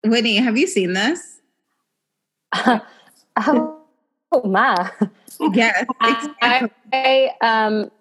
Whitney, 0.05 0.37
have 0.37 0.57
you 0.57 0.67
seen 0.67 0.93
this? 0.93 1.41
oh, 2.55 2.81
oh 4.31 4.47
my. 4.47 4.91
Yes. 5.53 5.85
It's, 6.01 6.27
I, 6.41 6.69
I 6.91 7.31
um 7.41 7.91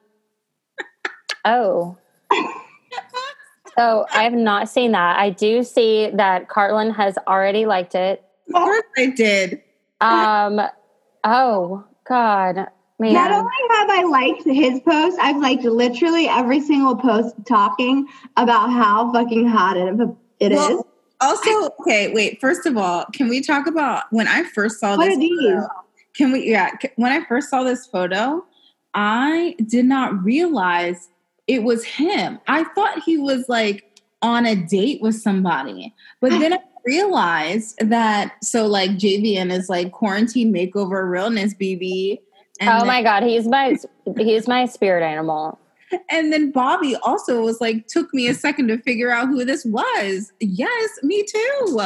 oh 1.44 1.96
so 3.78 4.06
I 4.12 4.24
have 4.24 4.32
not 4.32 4.68
seen 4.68 4.92
that. 4.92 5.18
I 5.18 5.30
do 5.30 5.62
see 5.62 6.10
that 6.14 6.48
Carlin 6.48 6.90
has 6.90 7.16
already 7.28 7.64
liked 7.66 7.94
it. 7.94 8.24
of 8.48 8.54
course 8.54 8.82
I 8.96 9.06
did. 9.06 9.62
Um 10.00 10.60
oh 11.24 11.84
God 12.08 12.66
man. 12.98 13.12
Not 13.12 13.30
only 13.30 13.50
have 13.70 13.90
I 13.90 14.02
liked 14.04 14.44
his 14.44 14.80
post, 14.80 15.18
I've 15.20 15.36
liked 15.40 15.64
literally 15.64 16.28
every 16.28 16.60
single 16.60 16.96
post 16.96 17.34
talking 17.46 18.06
about 18.36 18.70
how 18.70 19.12
fucking 19.12 19.46
hot 19.46 19.76
it, 19.76 19.94
it 20.40 20.52
is. 20.52 20.58
Well, 20.58 20.86
Also, 21.20 21.70
okay, 21.80 22.12
wait. 22.12 22.40
First 22.40 22.66
of 22.66 22.76
all, 22.76 23.04
can 23.12 23.28
we 23.28 23.40
talk 23.40 23.66
about 23.66 24.04
when 24.10 24.26
I 24.28 24.42
first 24.44 24.80
saw 24.80 24.96
What 24.96 25.06
this? 25.06 25.16
are 25.16 25.20
these? 25.20 25.38
photo- 25.40 25.68
Can 26.14 26.32
we? 26.32 26.50
Yeah, 26.50 26.70
when 26.96 27.12
I 27.12 27.24
first 27.26 27.50
saw 27.50 27.62
this 27.62 27.86
photo, 27.86 28.44
I 28.94 29.54
did 29.66 29.84
not 29.84 30.24
realize 30.24 31.08
it 31.46 31.62
was 31.62 31.84
him. 31.84 32.40
I 32.48 32.64
thought 32.64 33.02
he 33.04 33.16
was 33.18 33.48
like 33.48 33.84
on 34.22 34.44
a 34.46 34.56
date 34.56 35.00
with 35.00 35.14
somebody, 35.14 35.94
but 36.20 36.30
then 36.30 36.52
I 36.52 36.58
realized 36.92 37.78
that 37.80 38.32
so 38.42 38.66
like 38.66 38.92
JVN 38.92 39.50
is 39.52 39.68
like 39.68 39.92
quarantine 39.92 40.52
makeover 40.52 41.08
realness, 41.08 41.54
BB. 41.54 42.18
And 42.60 42.70
oh 42.70 42.78
then- 42.78 42.86
my 42.86 43.02
God, 43.02 43.22
he's 43.22 43.46
my 43.46 43.76
he's 44.16 44.48
my 44.48 44.64
spirit 44.66 45.02
animal. 45.04 45.58
And 46.10 46.32
then 46.32 46.50
Bobby 46.50 46.96
also 46.96 47.40
was 47.40 47.60
like, 47.62 47.86
took 47.88 48.12
me 48.12 48.28
a 48.28 48.34
second 48.34 48.68
to 48.68 48.76
figure 48.78 49.10
out 49.10 49.28
who 49.28 49.42
this 49.44 49.64
was. 49.64 50.32
Yes, 50.40 50.90
me 51.02 51.24
too. 51.24 51.80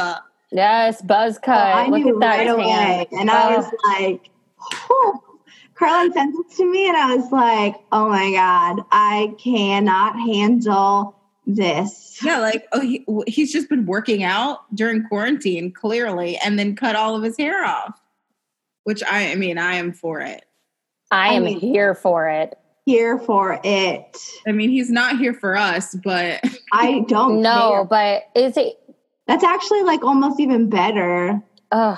Yes, 0.51 1.01
buzz 1.03 1.39
cut. 1.39 1.55
Oh, 1.57 1.79
I 1.79 1.87
Look 1.87 2.01
knew 2.03 2.15
at 2.15 2.19
that 2.19 2.37
right 2.37 2.45
tan. 2.47 2.53
away. 2.55 3.07
And 3.13 3.31
I 3.31 3.53
Oh. 3.53 3.57
was 3.57 3.71
like, 3.87 4.29
whew. 4.87 5.19
Carlin 5.75 6.11
sent 6.13 6.35
it 6.37 6.55
to 6.57 6.69
me, 6.71 6.87
and 6.87 6.97
I 6.97 7.15
was 7.15 7.31
like, 7.31 7.75
oh 7.93 8.09
my 8.09 8.31
God, 8.31 8.83
I 8.91 9.33
cannot 9.41 10.15
handle 10.19 11.15
this. 11.45 12.19
Yeah, 12.23 12.39
like 12.39 12.67
oh, 12.71 12.79
he, 12.81 13.05
he's 13.27 13.51
just 13.51 13.69
been 13.69 13.85
working 13.85 14.23
out 14.23 14.59
during 14.75 15.07
quarantine, 15.07 15.71
clearly, 15.71 16.37
and 16.37 16.57
then 16.59 16.75
cut 16.75 16.95
all 16.95 17.15
of 17.15 17.23
his 17.23 17.37
hair 17.37 17.65
off. 17.65 17.99
Which 18.83 19.01
I, 19.03 19.31
I 19.31 19.35
mean, 19.35 19.57
I 19.57 19.75
am 19.75 19.93
for 19.93 20.19
it. 20.21 20.45
I 21.11 21.29
I 21.29 21.33
am 21.33 21.43
mean- 21.45 21.59
here 21.59 21.93
for 21.95 22.27
it. 22.29 22.57
Here 22.85 23.17
for 23.17 23.61
it. 23.63 24.17
I 24.45 24.51
mean, 24.51 24.69
he's 24.69 24.89
not 24.89 25.17
here 25.17 25.33
for 25.33 25.55
us, 25.55 25.95
but 26.03 26.41
I 26.73 27.05
don't 27.07 27.41
know. 27.41 27.87
but 27.89 28.23
is 28.35 28.57
it 28.57 28.77
That's 29.25 29.43
actually 29.43 29.83
like 29.83 30.03
almost 30.03 30.37
even 30.41 30.69
better. 30.69 31.41
uh 31.71 31.95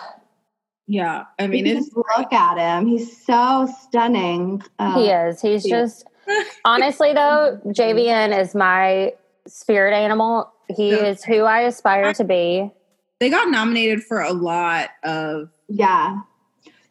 yeah, 0.87 1.23
I 1.39 1.45
I 1.45 1.47
mean, 1.47 1.63
mean, 1.63 1.77
it's 1.77 1.87
just 1.87 1.97
look 1.97 2.31
at 2.31 2.57
him. 2.59 2.85
He's 2.85 3.25
so 3.25 3.67
stunning. 3.81 4.61
Uh, 4.77 4.99
He 4.99 5.07
is. 5.09 5.41
He's 5.41 5.67
yeah. 5.67 5.81
just 5.81 6.05
honestly 6.65 7.11
though, 7.13 7.59
JVN 7.65 8.39
is 8.39 8.53
my 8.53 9.11
spirit 9.47 9.93
animal. 9.93 10.51
He 10.75 10.91
Yeah. 10.91 11.05
is 11.05 11.23
who 11.23 11.41
I 11.43 11.61
aspire 11.61 12.13
to 12.13 12.23
be. 12.23 12.71
they 13.19 13.29
got 13.29 13.47
nominated 13.49 14.03
for 14.03 14.19
a 14.21 14.33
lot 14.33 14.89
of. 15.03 15.49
Yeah. 15.69 16.17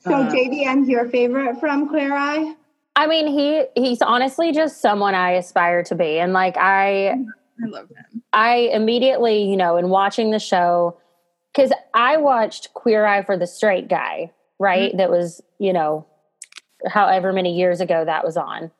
So 0.01 0.15
Uh, 0.15 0.31
JVN's 0.33 0.89
your 0.89 1.09
favorite 1.11 1.61
from 1.61 1.89
Queer 1.89 2.15
Eye? 2.15 2.55
I 2.97 3.07
mean, 3.07 3.27
he 3.27 3.65
he's 3.75 4.01
honestly 4.01 4.51
just 4.53 4.81
someone 4.81 5.15
I 5.15 5.33
aspire 5.33 5.83
to 5.85 5.95
be. 5.95 6.19
And 6.19 6.33
like 6.33 6.57
I 6.57 7.09
I 7.63 7.67
love 7.67 7.89
him. 7.91 8.23
I 8.33 8.55
immediately, 8.73 9.43
you 9.45 9.57
know, 9.57 9.77
in 9.77 9.89
watching 9.91 10.31
the 10.31 10.39
show, 10.39 10.97
because 11.53 11.73
I 11.93 12.17
watched 12.17 12.73
Queer 12.75 13.05
Eye 13.05 13.23
for 13.23 13.37
the 13.37 13.47
Straight 13.47 13.89
Guy, 13.89 14.33
right? 14.59 14.97
That 14.97 15.11
was, 15.11 15.43
you 15.59 15.73
know, 15.73 16.07
however 16.89 17.33
many 17.33 17.55
years 17.55 17.81
ago 17.81 18.05
that 18.05 18.25
was 18.25 18.37
on. 18.37 18.71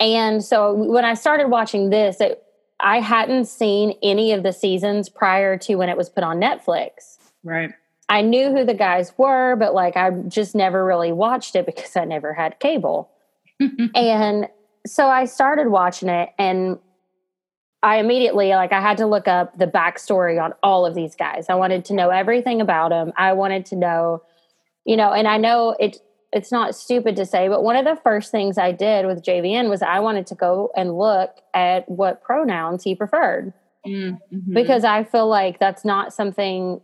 And 0.00 0.42
so 0.44 0.72
when 0.72 1.04
I 1.04 1.14
started 1.14 1.48
watching 1.48 1.90
this, 1.90 2.20
it, 2.20 2.42
I 2.80 3.00
hadn't 3.00 3.46
seen 3.46 3.98
any 4.02 4.32
of 4.32 4.42
the 4.42 4.52
seasons 4.52 5.08
prior 5.08 5.58
to 5.58 5.76
when 5.76 5.88
it 5.88 5.96
was 5.96 6.08
put 6.08 6.24
on 6.24 6.40
Netflix. 6.40 7.18
Right. 7.42 7.72
I 8.08 8.22
knew 8.22 8.50
who 8.50 8.64
the 8.64 8.74
guys 8.74 9.12
were, 9.18 9.56
but 9.56 9.74
like 9.74 9.96
I 9.96 10.10
just 10.10 10.54
never 10.54 10.84
really 10.84 11.12
watched 11.12 11.56
it 11.56 11.66
because 11.66 11.96
I 11.96 12.04
never 12.04 12.32
had 12.32 12.58
cable. 12.58 13.10
and 13.94 14.48
so 14.86 15.08
I 15.08 15.24
started 15.24 15.68
watching 15.68 16.08
it 16.08 16.30
and 16.38 16.78
I 17.82 17.98
immediately 17.98 18.50
like 18.50 18.72
I 18.72 18.80
had 18.80 18.96
to 18.98 19.06
look 19.06 19.28
up 19.28 19.56
the 19.58 19.66
backstory 19.66 20.42
on 20.42 20.52
all 20.62 20.86
of 20.86 20.94
these 20.94 21.14
guys. 21.14 21.46
I 21.48 21.54
wanted 21.54 21.84
to 21.86 21.94
know 21.94 22.10
everything 22.10 22.60
about 22.60 22.90
them. 22.90 23.12
I 23.16 23.32
wanted 23.34 23.66
to 23.66 23.76
know, 23.76 24.22
you 24.84 24.96
know, 24.96 25.12
and 25.12 25.28
I 25.28 25.36
know 25.36 25.76
it 25.78 25.98
it's 26.32 26.52
not 26.52 26.74
stupid 26.74 27.16
to 27.16 27.24
say, 27.24 27.48
but 27.48 27.62
one 27.62 27.76
of 27.76 27.84
the 27.84 28.00
first 28.02 28.30
things 28.30 28.58
I 28.58 28.72
did 28.72 29.06
with 29.06 29.24
JVN 29.24 29.70
was 29.70 29.82
I 29.82 30.00
wanted 30.00 30.26
to 30.28 30.34
go 30.34 30.70
and 30.76 30.96
look 30.96 31.36
at 31.54 31.88
what 31.88 32.22
pronouns 32.22 32.84
he 32.84 32.94
preferred. 32.94 33.52
Mm-hmm. 33.86 34.52
Because 34.52 34.84
I 34.84 35.04
feel 35.04 35.28
like 35.28 35.58
that's 35.58 35.84
not 35.84 36.12
something 36.12 36.80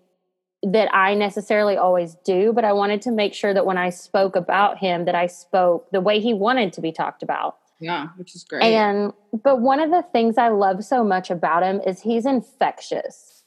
that 0.62 0.94
I 0.94 1.14
necessarily 1.14 1.76
always 1.76 2.16
do, 2.24 2.52
but 2.54 2.64
I 2.64 2.72
wanted 2.72 3.02
to 3.02 3.10
make 3.10 3.34
sure 3.34 3.52
that 3.52 3.66
when 3.66 3.76
I 3.76 3.90
spoke 3.90 4.34
about 4.34 4.78
him 4.78 5.04
that 5.04 5.14
I 5.14 5.26
spoke 5.26 5.90
the 5.90 6.00
way 6.00 6.20
he 6.20 6.32
wanted 6.32 6.72
to 6.74 6.80
be 6.80 6.92
talked 6.92 7.22
about. 7.22 7.58
Yeah, 7.80 8.08
which 8.16 8.34
is 8.34 8.44
great. 8.44 8.62
And 8.62 9.12
but 9.42 9.60
one 9.60 9.80
of 9.80 9.90
the 9.90 10.04
things 10.12 10.38
I 10.38 10.48
love 10.48 10.84
so 10.84 11.04
much 11.04 11.30
about 11.30 11.62
him 11.62 11.82
is 11.86 12.00
he's 12.00 12.24
infectious. 12.24 13.44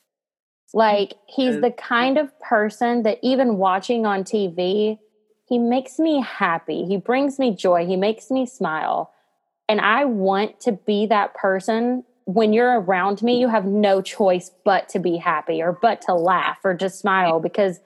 Like 0.74 1.15
he's 1.26 1.61
the 1.61 1.72
kind 1.72 2.18
of 2.18 2.38
person 2.40 3.03
that 3.03 3.19
even 3.24 3.57
watching 3.57 4.06
on 4.06 4.24
TV, 4.24 4.99
he 5.48 5.57
makes 5.57 5.98
me 5.98 6.22
happy. 6.22 6.84
He 6.86 6.98
brings 6.98 7.40
me 7.40 7.56
joy. 7.56 7.86
He 7.86 7.95
makes 7.95 8.30
me 8.30 8.45
smile. 8.45 9.14
And 9.69 9.80
I 9.80 10.06
want 10.06 10.60
to 10.61 10.74
be 10.74 11.06
that 11.07 11.34
person. 11.36 12.03
When 12.26 12.52
you're 12.52 12.82
around 12.82 13.22
me, 13.22 13.40
you 13.40 13.48
have 13.48 13.65
no 13.65 14.02
choice 14.02 14.52
but 14.65 14.90
to 14.90 14.99
be 14.99 15.15
happy 15.15 15.61
or 15.61 15.72
but 15.82 16.02
to 16.03 16.14
laugh 16.14 16.60
or 16.65 16.74
just 16.74 16.99
smile 16.99 17.40
because 17.40 17.80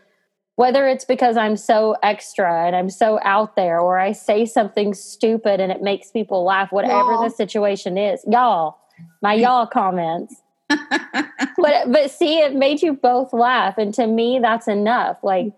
whether 0.55 0.87
it's 0.87 1.05
because 1.05 1.37
I'm 1.37 1.55
so 1.55 1.95
extra 2.01 2.65
and 2.65 2.75
I'm 2.75 2.89
so 2.89 3.19
out 3.23 3.55
there 3.55 3.79
or 3.79 3.99
I 3.99 4.11
say 4.11 4.45
something 4.45 4.93
stupid 4.95 5.59
and 5.59 5.71
it 5.71 5.81
makes 5.81 6.09
people 6.11 6.43
laugh, 6.43 6.71
whatever 6.71 7.13
y'all. 7.13 7.23
the 7.23 7.29
situation 7.29 7.97
is. 7.97 8.23
Y'all, 8.27 8.77
my 9.21 9.33
y'all 9.33 9.67
comments. 9.67 10.35
but 10.69 11.91
but 11.91 12.09
see, 12.09 12.39
it 12.39 12.55
made 12.55 12.81
you 12.81 12.93
both 12.93 13.33
laugh. 13.33 13.77
And 13.77 13.93
to 13.95 14.07
me, 14.07 14.39
that's 14.39 14.67
enough. 14.67 15.17
Like 15.23 15.53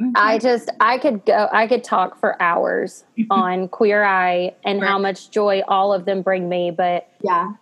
Mm-hmm. 0.00 0.12
I 0.14 0.38
just 0.38 0.70
I 0.80 0.98
could 0.98 1.24
go 1.24 1.48
I 1.52 1.66
could 1.66 1.82
talk 1.82 2.20
for 2.20 2.40
hours 2.40 3.04
on 3.30 3.68
Queer 3.68 4.04
Eye 4.04 4.54
and 4.64 4.80
right. 4.80 4.88
how 4.88 4.98
much 4.98 5.30
joy 5.30 5.62
all 5.66 5.92
of 5.92 6.04
them 6.04 6.22
bring 6.22 6.48
me, 6.48 6.70
but 6.70 7.08
yeah. 7.22 7.52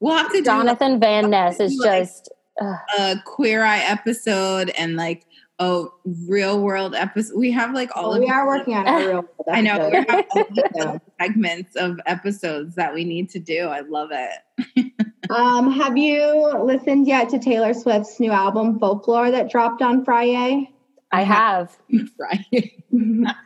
We'll 0.00 0.16
have 0.16 0.32
to 0.32 0.42
Jonathan 0.42 0.92
like, 0.92 1.00
Van 1.00 1.30
Ness 1.30 1.60
is 1.60 1.76
like 1.76 2.00
just 2.00 2.32
uh, 2.60 2.76
a 2.98 3.16
Queer 3.24 3.62
Eye 3.62 3.80
episode 3.80 4.70
and 4.70 4.96
like 4.96 5.26
a 5.60 5.84
real 6.26 6.60
world 6.60 6.94
episode. 6.94 7.36
We 7.36 7.52
have 7.52 7.74
like 7.74 7.94
all 7.94 8.10
well, 8.10 8.14
of 8.14 8.20
we 8.20 8.30
are 8.30 8.46
working 8.46 8.74
on 8.74 8.88
a 8.88 8.96
real 9.06 9.12
world 9.12 9.26
episode. 9.38 9.52
I 9.52 9.60
know 9.60 9.88
we 9.90 9.96
have 9.96 10.26
all 10.74 11.00
segments 11.20 11.76
of 11.76 12.00
episodes 12.06 12.74
that 12.76 12.94
we 12.94 13.04
need 13.04 13.28
to 13.30 13.38
do. 13.38 13.66
I 13.66 13.80
love 13.80 14.08
it. 14.10 14.92
um, 15.30 15.70
have 15.70 15.98
you 15.98 16.58
listened 16.64 17.06
yet 17.06 17.28
to 17.28 17.38
Taylor 17.38 17.74
Swift's 17.74 18.18
new 18.18 18.32
album 18.32 18.78
Folklore 18.78 19.30
that 19.30 19.50
dropped 19.50 19.82
on 19.82 20.02
Friday? 20.02 20.72
I 21.12 21.22
have. 21.22 21.76
right. 22.18 22.84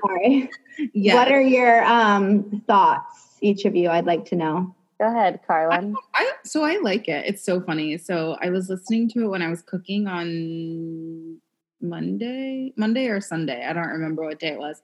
Sorry. 0.00 0.50
Yeah. 0.92 1.14
What 1.14 1.32
are 1.32 1.40
your 1.40 1.84
um, 1.84 2.62
thoughts, 2.66 3.38
each 3.40 3.64
of 3.64 3.74
you? 3.74 3.88
I'd 3.88 4.06
like 4.06 4.24
to 4.26 4.36
know. 4.36 4.74
Go 5.00 5.06
ahead, 5.06 5.40
Carlin. 5.46 5.94
I, 6.14 6.22
I, 6.22 6.32
so 6.44 6.64
I 6.64 6.78
like 6.78 7.08
it. 7.08 7.24
It's 7.26 7.44
so 7.44 7.60
funny. 7.60 7.98
So 7.98 8.36
I 8.40 8.50
was 8.50 8.68
listening 8.68 9.08
to 9.10 9.24
it 9.24 9.28
when 9.28 9.42
I 9.42 9.48
was 9.48 9.62
cooking 9.62 10.08
on 10.08 11.38
Monday, 11.80 12.72
Monday 12.76 13.06
or 13.06 13.20
Sunday. 13.20 13.64
I 13.64 13.72
don't 13.72 13.88
remember 13.88 14.24
what 14.24 14.40
day 14.40 14.48
it 14.48 14.58
was. 14.58 14.82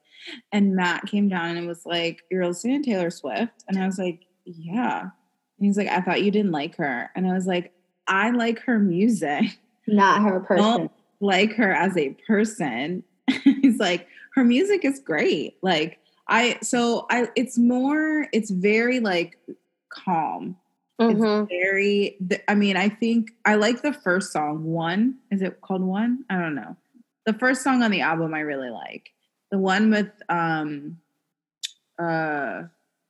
And 0.53 0.77
Matt 0.77 1.07
came 1.07 1.29
down 1.29 1.57
and 1.57 1.67
was 1.67 1.85
like, 1.85 2.23
"You're 2.31 2.47
listening 2.47 2.83
to 2.83 2.91
Taylor 2.91 3.11
Swift," 3.11 3.65
and 3.69 3.77
I 3.77 3.87
was 3.87 3.99
like, 3.99 4.21
"Yeah." 4.45 5.01
And 5.01 5.67
he's 5.67 5.77
like, 5.77 5.89
"I 5.89 6.01
thought 6.01 6.23
you 6.23 6.31
didn't 6.31 6.53
like 6.53 6.77
her," 6.77 7.11
and 7.17 7.27
I 7.27 7.35
was 7.35 7.47
like, 7.47 7.73
"I 8.07 8.31
like 8.31 8.61
her 8.61 8.79
music, 8.79 9.59
not 9.89 10.23
her 10.23 10.41
person." 10.41 10.91
Like 11.25 11.55
her 11.55 11.73
as 11.73 11.97
a 11.97 12.11
person. 12.27 13.03
He's 13.45 13.79
like, 13.79 14.07
her 14.35 14.45
music 14.45 14.85
is 14.85 15.01
great. 15.01 15.57
Like, 15.63 15.99
I, 16.29 16.59
so 16.63 17.07
I, 17.11 17.29
it's 17.37 17.59
more, 17.59 18.29
it's 18.33 18.51
very 18.51 19.01
like 19.01 19.39
calm. 19.91 20.57
Mm-hmm. 21.01 21.43
It's 21.43 21.51
very, 21.51 22.19
I 22.47 22.55
mean, 22.55 22.77
I 22.77 22.89
think 22.89 23.33
I 23.45 23.57
like 23.57 23.83
the 23.83 23.93
first 23.93 24.33
song, 24.33 24.65
One. 24.65 25.17
Is 25.31 25.43
it 25.43 25.61
called 25.61 25.83
One? 25.83 26.25
I 26.31 26.39
don't 26.39 26.55
know. 26.55 26.77
The 27.27 27.33
first 27.33 27.63
song 27.63 27.83
on 27.83 27.91
the 27.91 28.03
album 28.03 28.35
I 28.35 28.41
really 28.41 28.71
like. 28.71 29.11
The 29.51 29.59
one 29.59 29.91
with, 29.91 30.11
um, 30.29 30.99
uh, 31.99 32.63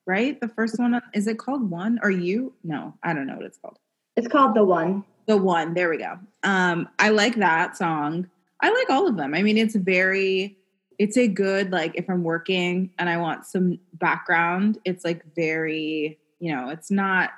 right? 0.07 0.41
The 0.41 0.49
first 0.49 0.79
one, 0.79 1.01
is 1.15 1.27
it 1.27 1.39
called 1.39 1.69
One 1.71 1.99
or 2.03 2.11
You? 2.11 2.55
No, 2.63 2.95
I 3.03 3.13
don't 3.13 3.27
know 3.27 3.37
what 3.37 3.47
it's 3.47 3.59
called. 3.59 3.79
It's 4.17 4.29
called 4.29 4.55
The 4.55 4.65
One. 4.65 5.05
The 5.27 5.37
one, 5.37 5.75
there 5.75 5.89
we 5.89 5.99
go. 5.99 6.19
Um, 6.43 6.89
I 6.99 7.11
like 7.11 7.37
that 7.37 7.77
song. 7.77 8.29
I 8.61 8.71
like 8.71 8.91
all 8.91 9.07
of 9.07 9.17
them. 9.17 9.35
I 9.35 9.43
mean, 9.43 9.59
it's 9.59 9.75
very, 9.75 10.57
it's 10.99 11.17
a 11.17 11.27
good, 11.27 11.73
like, 11.73 11.93
if 11.95 12.09
I'm 12.09 12.23
working 12.23 12.91
and 12.99 13.09
I 13.09 13.17
want 13.17 13.47
some 13.47 13.79
background, 13.95 14.79
it's 14.85 15.05
like 15.05 15.23
very, 15.35 16.19
you 16.41 16.55
know, 16.55 16.69
it's 16.69 16.91
not 16.91 17.31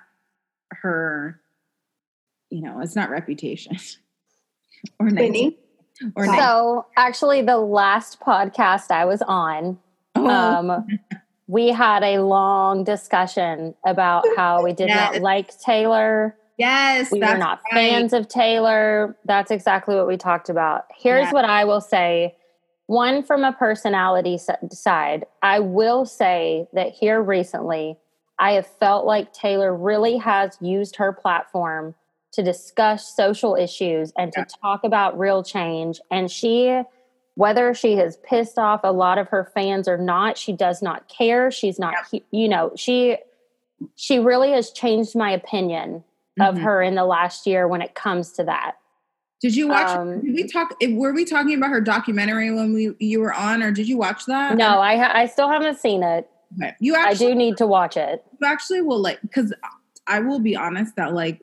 her, 0.71 1.41
you 2.51 2.61
know, 2.63 2.81
it's 2.81 2.97
not 2.97 3.11
reputation 3.11 3.77
or 4.99 5.11
nice. 5.11 5.53
Or 6.15 6.27
so 6.27 6.87
actually 6.97 7.41
the 7.41 7.57
last 7.57 8.21
podcast 8.21 8.91
I 8.91 9.07
was 9.07 9.23
on, 9.23 9.79
oh. 10.15 10.29
um, 10.29 10.87
we 11.47 11.69
had 11.69 12.03
a 12.03 12.19
long 12.19 12.85
discussion 12.85 13.75
about 13.85 14.25
how 14.37 14.63
we 14.63 14.73
did 14.73 14.89
yes. 14.89 15.15
not 15.15 15.23
like 15.23 15.59
Taylor 15.59 16.37
Yes, 16.59 17.12
we 17.12 17.20
were 17.20 17.37
not 17.37 17.61
right. 17.70 17.74
fans 17.74 18.12
of 18.12 18.28
Taylor. 18.28 19.16
That's 19.24 19.51
exactly 19.51 19.95
what 19.95 20.07
we 20.07 20.16
talked 20.16 20.49
about. 20.49 20.87
Here's 20.97 21.31
what 21.31 21.45
I 21.45 21.65
will 21.65 21.81
say. 21.83 22.35
One 22.87 23.23
from 23.23 23.45
a 23.45 23.53
personality 23.53 24.39
side, 24.70 25.27
I 25.43 25.59
will 25.61 26.07
say 26.07 26.69
that 26.73 26.93
here 26.93 27.20
recently, 27.20 27.99
I 28.39 28.53
have 28.53 28.66
felt 28.66 29.07
like 29.07 29.33
Taylor 29.33 29.74
really 29.74 30.19
has 30.19 30.57
used 30.61 30.97
her 30.97 31.12
platform 31.12 31.95
to 32.33 32.43
discuss 32.43 33.15
social 33.15 33.57
issues 33.57 34.12
and 34.16 34.33
to 34.33 34.47
talk 34.62 34.85
about 34.85 35.19
real 35.19 35.43
change. 35.43 36.01
And 36.11 36.31
she, 36.31 36.83
whether 37.35 37.74
she 37.74 37.97
has 37.97 38.19
pissed 38.19 38.59
off 38.59 38.81
a 38.85 38.93
lot 38.93 39.19
of 39.19 39.28
her 39.28 39.51
fans 39.55 39.89
or 39.89 39.99
not, 39.99 40.39
she 40.39 40.53
does 40.53 40.81
not 40.81 41.09
care. 41.09 41.51
She's 41.51 41.78
not, 41.78 41.95
yeah. 42.12 42.20
you 42.31 42.49
know, 42.49 42.73
she 42.77 43.16
she 43.95 44.19
really 44.19 44.53
has 44.53 44.70
changed 44.70 45.15
my 45.15 45.31
opinion 45.31 46.03
of 46.41 46.55
mm-hmm. 46.55 46.65
her 46.65 46.83
in 46.83 46.95
the 46.95 47.05
last 47.05 47.47
year 47.47 47.67
when 47.67 47.83
it 47.83 47.95
comes 47.95 48.33
to 48.33 48.45
that. 48.45 48.77
Did 49.41 49.55
you 49.55 49.69
watch? 49.69 49.89
Um, 49.89 50.23
did 50.23 50.35
we 50.35 50.47
talk? 50.49 50.75
Were 50.89 51.13
we 51.13 51.25
talking 51.25 51.55
about 51.57 51.71
her 51.71 51.81
documentary 51.81 52.51
when 52.51 52.73
we 52.73 52.95
you 52.99 53.21
were 53.21 53.35
on, 53.35 53.63
or 53.63 53.71
did 53.71 53.87
you 53.87 53.99
watch 53.99 54.25
that? 54.27 54.57
No, 54.57 54.81
I 54.81 54.97
ha- 54.97 55.13
I 55.13 55.27
still 55.27 55.49
haven't 55.49 55.79
seen 55.79 56.03
it. 56.03 56.29
Okay. 56.57 56.75
You 56.81 56.95
actually, 56.95 57.27
I 57.27 57.31
do 57.31 57.35
need 57.35 57.57
to 57.59 57.67
watch 57.67 57.97
it. 57.97 58.25
You 58.41 58.47
actually 58.47 58.81
will 58.81 59.01
like 59.01 59.21
because 59.21 59.53
I 60.07 60.21
will 60.21 60.39
be 60.39 60.57
honest 60.57 60.97
that 60.97 61.13
like, 61.13 61.41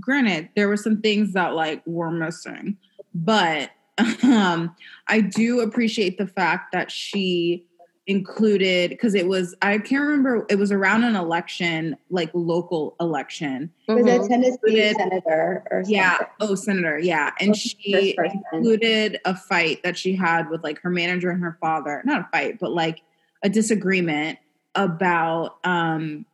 granted, 0.00 0.48
there 0.56 0.68
were 0.68 0.76
some 0.76 1.02
things 1.02 1.34
that 1.34 1.54
like 1.54 1.86
were 1.86 2.10
missing, 2.10 2.78
but 3.14 3.70
um, 4.22 4.74
I 5.06 5.20
do 5.20 5.60
appreciate 5.60 6.16
the 6.16 6.26
fact 6.26 6.72
that 6.72 6.90
she 6.90 7.66
included 8.06 8.90
because 8.90 9.14
it 9.14 9.28
was 9.28 9.54
I 9.62 9.78
can't 9.78 10.02
remember 10.02 10.44
it 10.48 10.56
was 10.56 10.72
around 10.72 11.04
an 11.04 11.14
election 11.14 11.96
like 12.10 12.30
local 12.34 12.96
election. 12.98 13.70
Was 13.86 14.04
mm-hmm. 14.04 14.24
a 14.24 14.28
Tennessee 14.28 14.50
included, 14.52 14.96
senator 14.96 15.62
or 15.70 15.84
something. 15.84 15.94
yeah 15.94 16.18
oh 16.40 16.56
senator 16.56 16.98
yeah 16.98 17.30
and 17.38 17.56
she 17.56 18.16
included 18.52 19.20
a 19.24 19.36
fight 19.36 19.84
that 19.84 19.96
she 19.96 20.16
had 20.16 20.50
with 20.50 20.64
like 20.64 20.80
her 20.80 20.90
manager 20.90 21.30
and 21.30 21.40
her 21.40 21.56
father 21.60 22.02
not 22.04 22.22
a 22.22 22.28
fight 22.32 22.58
but 22.58 22.72
like 22.72 23.02
a 23.44 23.48
disagreement 23.48 24.38
about 24.74 25.58
um 25.64 26.26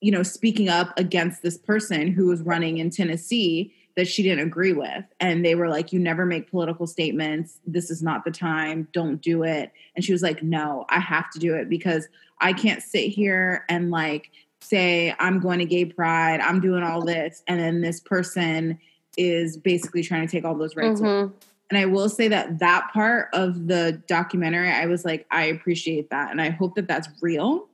you 0.00 0.10
know 0.10 0.22
speaking 0.22 0.70
up 0.70 0.98
against 0.98 1.42
this 1.42 1.58
person 1.58 2.10
who 2.10 2.26
was 2.26 2.40
running 2.40 2.78
in 2.78 2.88
Tennessee 2.88 3.74
that 3.96 4.06
she 4.06 4.22
didn't 4.22 4.46
agree 4.46 4.72
with. 4.72 5.04
And 5.20 5.44
they 5.44 5.54
were 5.54 5.68
like, 5.68 5.92
You 5.92 5.98
never 5.98 6.24
make 6.24 6.50
political 6.50 6.86
statements. 6.86 7.58
This 7.66 7.90
is 7.90 8.02
not 8.02 8.24
the 8.24 8.30
time. 8.30 8.88
Don't 8.92 9.20
do 9.20 9.42
it. 9.42 9.72
And 9.94 10.04
she 10.04 10.12
was 10.12 10.22
like, 10.22 10.42
No, 10.42 10.84
I 10.88 11.00
have 11.00 11.30
to 11.30 11.38
do 11.38 11.54
it 11.54 11.68
because 11.68 12.08
I 12.40 12.52
can't 12.52 12.82
sit 12.82 13.08
here 13.08 13.64
and 13.68 13.90
like 13.90 14.30
say, 14.60 15.14
I'm 15.18 15.40
going 15.40 15.58
to 15.58 15.64
gay 15.64 15.86
pride, 15.86 16.40
I'm 16.40 16.60
doing 16.60 16.82
all 16.82 17.04
this. 17.04 17.42
And 17.46 17.58
then 17.58 17.80
this 17.80 18.00
person 18.00 18.78
is 19.16 19.56
basically 19.56 20.02
trying 20.02 20.26
to 20.26 20.30
take 20.30 20.44
all 20.44 20.56
those 20.56 20.76
rights. 20.76 21.00
Mm-hmm. 21.00 21.34
And 21.70 21.78
I 21.78 21.86
will 21.86 22.08
say 22.08 22.28
that 22.28 22.58
that 22.60 22.90
part 22.92 23.28
of 23.32 23.66
the 23.66 24.00
documentary, 24.06 24.70
I 24.70 24.86
was 24.86 25.04
like, 25.04 25.26
I 25.30 25.44
appreciate 25.44 26.10
that. 26.10 26.30
And 26.30 26.40
I 26.40 26.50
hope 26.50 26.76
that 26.76 26.86
that's 26.86 27.08
real 27.20 27.68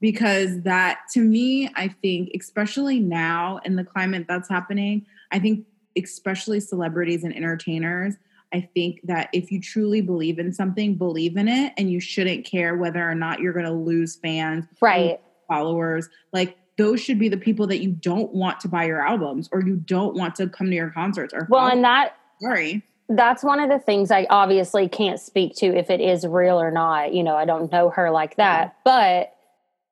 because 0.00 0.62
that 0.62 1.00
to 1.12 1.20
me, 1.20 1.68
I 1.74 1.88
think, 1.88 2.30
especially 2.38 3.00
now 3.00 3.60
in 3.64 3.76
the 3.76 3.84
climate 3.84 4.26
that's 4.28 4.48
happening, 4.48 5.04
I 5.32 5.38
think, 5.38 5.66
especially 5.96 6.60
celebrities 6.60 7.24
and 7.24 7.34
entertainers, 7.34 8.14
I 8.52 8.68
think 8.74 9.00
that 9.04 9.28
if 9.32 9.50
you 9.50 9.60
truly 9.60 10.00
believe 10.00 10.38
in 10.38 10.52
something, 10.52 10.94
believe 10.94 11.36
in 11.36 11.48
it, 11.48 11.72
and 11.76 11.90
you 11.90 12.00
shouldn't 12.00 12.44
care 12.44 12.76
whether 12.76 13.08
or 13.08 13.14
not 13.14 13.40
you're 13.40 13.52
going 13.52 13.66
to 13.66 13.72
lose 13.72 14.16
fans, 14.16 14.66
right? 14.80 15.20
Followers, 15.48 16.08
like 16.32 16.56
those 16.78 17.00
should 17.00 17.18
be 17.18 17.28
the 17.28 17.36
people 17.36 17.66
that 17.66 17.78
you 17.78 17.90
don't 17.90 18.32
want 18.32 18.60
to 18.60 18.68
buy 18.68 18.84
your 18.84 19.06
albums 19.06 19.48
or 19.52 19.62
you 19.62 19.76
don't 19.76 20.14
want 20.14 20.34
to 20.36 20.48
come 20.48 20.68
to 20.68 20.74
your 20.74 20.90
concerts 20.90 21.32
or 21.34 21.46
well, 21.50 21.66
and 21.66 21.84
that 21.84 22.16
sorry 22.40 22.82
that's 23.08 23.44
one 23.44 23.60
of 23.60 23.70
the 23.70 23.78
things 23.78 24.10
I 24.10 24.26
obviously 24.30 24.88
can't 24.88 25.20
speak 25.20 25.54
to 25.56 25.66
if 25.66 25.90
it 25.90 26.00
is 26.00 26.26
real 26.26 26.60
or 26.60 26.70
not. 26.70 27.14
You 27.14 27.22
know, 27.22 27.36
I 27.36 27.44
don't 27.44 27.70
know 27.70 27.90
her 27.90 28.10
like 28.10 28.36
that, 28.36 28.76
but 28.84 29.32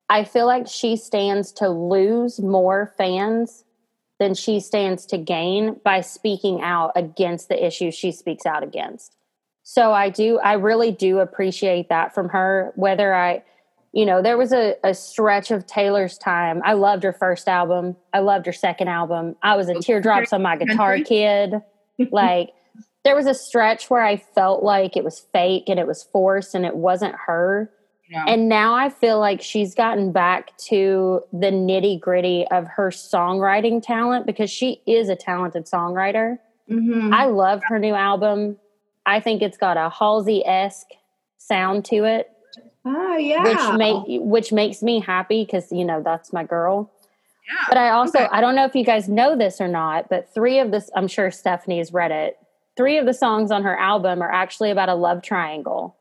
I 0.09 0.24
feel 0.24 0.47
like 0.47 0.66
she 0.66 0.97
stands 0.97 1.52
to 1.52 1.69
lose 1.69 2.40
more 2.40 2.93
fans 2.98 3.64
than 4.20 4.35
she 4.35 4.61
stands 4.61 5.07
to 5.07 5.19
gain 5.19 5.81
by 5.85 6.01
speaking 6.01 6.62
out 6.62 6.93
against 6.95 7.49
the 7.49 7.65
issues 7.65 7.95
she 7.95 8.12
speaks 8.12 8.47
out 8.47 8.62
against. 8.62 9.16
So 9.65 9.93
I 9.93 10.11
do, 10.11 10.39
I 10.39 10.55
really 10.55 10.93
do 10.93 11.19
appreciate 11.19 11.89
that 11.89 12.15
from 12.15 12.28
her. 12.28 12.73
Whether 12.77 13.15
I, 13.15 13.43
you 13.93 14.05
know, 14.07 14.23
there 14.23 14.36
was 14.36 14.53
a, 14.53 14.77
a 14.85 14.95
stretch 14.95 15.51
of 15.51 15.66
Taylor's 15.66 16.19
time. 16.19 16.61
I 16.65 16.74
loved 16.74 17.03
her 17.03 17.12
first 17.12 17.49
album. 17.49 17.97
I 18.12 18.20
loved 18.20 18.47
her 18.47 18.53
second 18.53 18.89
album. 18.89 19.36
I 19.43 19.57
was 19.57 19.69
a 19.69 19.74
teardrops 19.81 20.32
on 20.32 20.43
my 20.43 20.57
guitar 20.57 20.99
kid. 21.01 21.55
Like, 22.11 22.51
there 23.05 23.15
was 23.15 23.27
a 23.27 23.35
stretch 23.35 23.89
where 23.89 24.03
I 24.03 24.16
felt 24.16 24.65
like 24.65 24.97
it 24.97 25.05
was 25.05 25.24
fake 25.32 25.65
and 25.69 25.78
it 25.78 25.86
was 25.86 26.03
forced 26.03 26.57
and 26.57 26.66
it 26.66 26.74
wasn't 26.74 27.15
her. 27.27 27.70
Yeah. 28.10 28.24
And 28.28 28.48
now 28.48 28.74
I 28.74 28.90
feel 28.90 29.18
like 29.18 29.40
she's 29.40 29.74
gotten 29.74 30.12
back 30.12 30.56
to 30.68 31.22
the 31.32 31.47
nitty 31.51 32.01
gritty 32.01 32.47
of 32.51 32.66
her 32.68 32.90
songwriting 32.90 33.82
talent 33.82 34.26
because 34.26 34.51
she 34.51 34.82
is 34.86 35.09
a 35.09 35.16
talented 35.16 35.64
songwriter. 35.64 36.39
Mhm. 36.70 37.12
I 37.14 37.26
love 37.26 37.62
her 37.64 37.78
new 37.78 37.94
album. 37.94 38.59
I 39.06 39.20
think 39.20 39.43
it's 39.43 39.56
got 39.56 39.76
a 39.76 39.89
Halsey 39.90 40.44
esque 40.47 40.89
sound 41.39 41.85
to 41.86 42.05
it, 42.05 42.31
oh 42.86 43.16
yeah. 43.16 43.43
which 43.44 43.78
make 43.78 44.20
which 44.22 44.52
makes 44.52 44.82
me 44.82 45.01
happy 45.01 45.44
because 45.44 45.70
you 45.72 45.85
know 45.85 46.02
that's 46.02 46.32
my 46.32 46.44
girl. 46.44 46.90
yeah. 47.48 47.64
But 47.68 47.76
I 47.78 47.90
also 47.90 48.18
Okay. 48.18 48.28
I 48.32 48.40
don't 48.40 48.55
know 48.55 48.64
if 48.64 48.74
you 48.74 48.85
guys 48.85 49.09
know 49.09 49.36
this 49.36 49.60
or 49.60 49.68
not, 49.68 50.09
but 50.09 50.32
three 50.32 50.59
of 50.59 50.70
this 50.70 50.90
I'm 50.94 51.09
sure 51.09 51.31
Stephanie 51.31 51.78
has 51.78 51.93
read 51.93 52.10
it. 52.10 52.39
Three 52.76 52.97
of 52.98 53.05
the 53.06 53.12
songs 53.14 53.51
on 53.51 53.62
her 53.62 53.78
album 53.78 54.22
are 54.22 54.32
actually 54.32 54.70
about 54.70 54.89
a 54.89 54.94
love 54.94 55.22
triangle. 55.22 55.97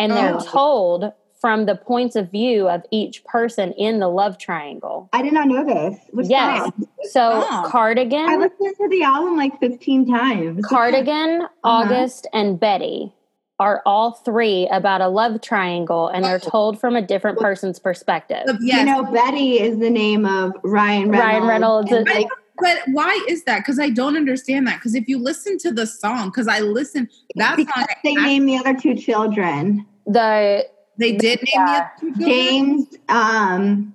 And 0.00 0.12
they're 0.12 0.34
Oh. 0.36 0.40
told 0.40 1.12
from 1.40 1.64
the 1.66 1.74
points 1.74 2.16
of 2.16 2.30
view 2.30 2.68
of 2.68 2.82
each 2.90 3.24
person 3.24 3.72
in 3.72 3.98
the 4.00 4.08
love 4.08 4.36
triangle. 4.36 5.08
I 5.12 5.22
did 5.22 5.32
not 5.32 5.46
know 5.48 5.64
this. 5.64 5.98
Which 6.12 6.26
Yes. 6.28 6.64
song? 6.64 6.72
So 7.04 7.20
Oh. 7.50 7.70
I 7.72 8.36
listened 8.36 8.76
to 8.78 8.88
the 8.90 9.02
album 9.02 9.36
like 9.36 9.58
15 9.60 10.06
times. 10.06 10.64
Cardigan, 10.68 11.42
Uh-huh. 11.42 11.48
August, 11.64 12.26
and 12.34 12.58
Betty 12.60 13.14
are 13.58 13.82
all 13.86 14.12
three 14.12 14.68
about 14.72 15.00
a 15.02 15.08
love 15.08 15.40
triangle 15.42 16.08
and 16.08 16.24
they're 16.24 16.40
Oh. 16.44 16.50
told 16.50 16.78
from 16.80 16.96
a 16.96 17.02
different 17.02 17.38
person's 17.38 17.78
perspective. 17.78 18.44
yes. 18.62 18.78
You 18.78 18.84
know, 18.86 19.02
Betty 19.12 19.60
is 19.60 19.78
the 19.78 19.90
name 19.90 20.24
of 20.26 20.52
Ryan 20.62 21.10
Reynolds. 21.10 21.24
Ryan 21.26 21.46
Reynolds 21.46 21.92
and, 21.92 22.08
is- 22.08 22.14
like, 22.14 22.26
But 22.60 22.78
why 22.92 23.24
is 23.28 23.44
that? 23.44 23.58
Because 23.60 23.78
I 23.78 23.90
don't 23.90 24.16
understand 24.16 24.66
that. 24.66 24.76
Because 24.76 24.94
if 24.94 25.08
you 25.08 25.18
listen 25.18 25.58
to 25.58 25.72
the 25.72 25.86
song, 25.86 26.28
because 26.28 26.48
I 26.48 26.60
listen, 26.60 27.08
that 27.36 27.56
because 27.56 27.74
song, 27.74 27.86
they 28.04 28.14
named 28.14 28.48
the 28.48 28.56
other 28.56 28.74
two 28.74 28.94
children. 28.94 29.86
The 30.06 30.66
they 30.98 31.12
did 31.12 31.40
name 31.40 31.46
Yeah. 31.54 31.66
the 31.66 31.72
other 31.72 31.90
two 32.00 32.06
children? 32.20 32.28
James, 32.28 32.86
um, 33.08 33.94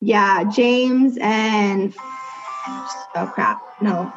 yeah, 0.00 0.44
James 0.44 1.18
and 1.20 1.94
oh 3.14 3.30
crap, 3.34 3.60
no, 3.80 4.12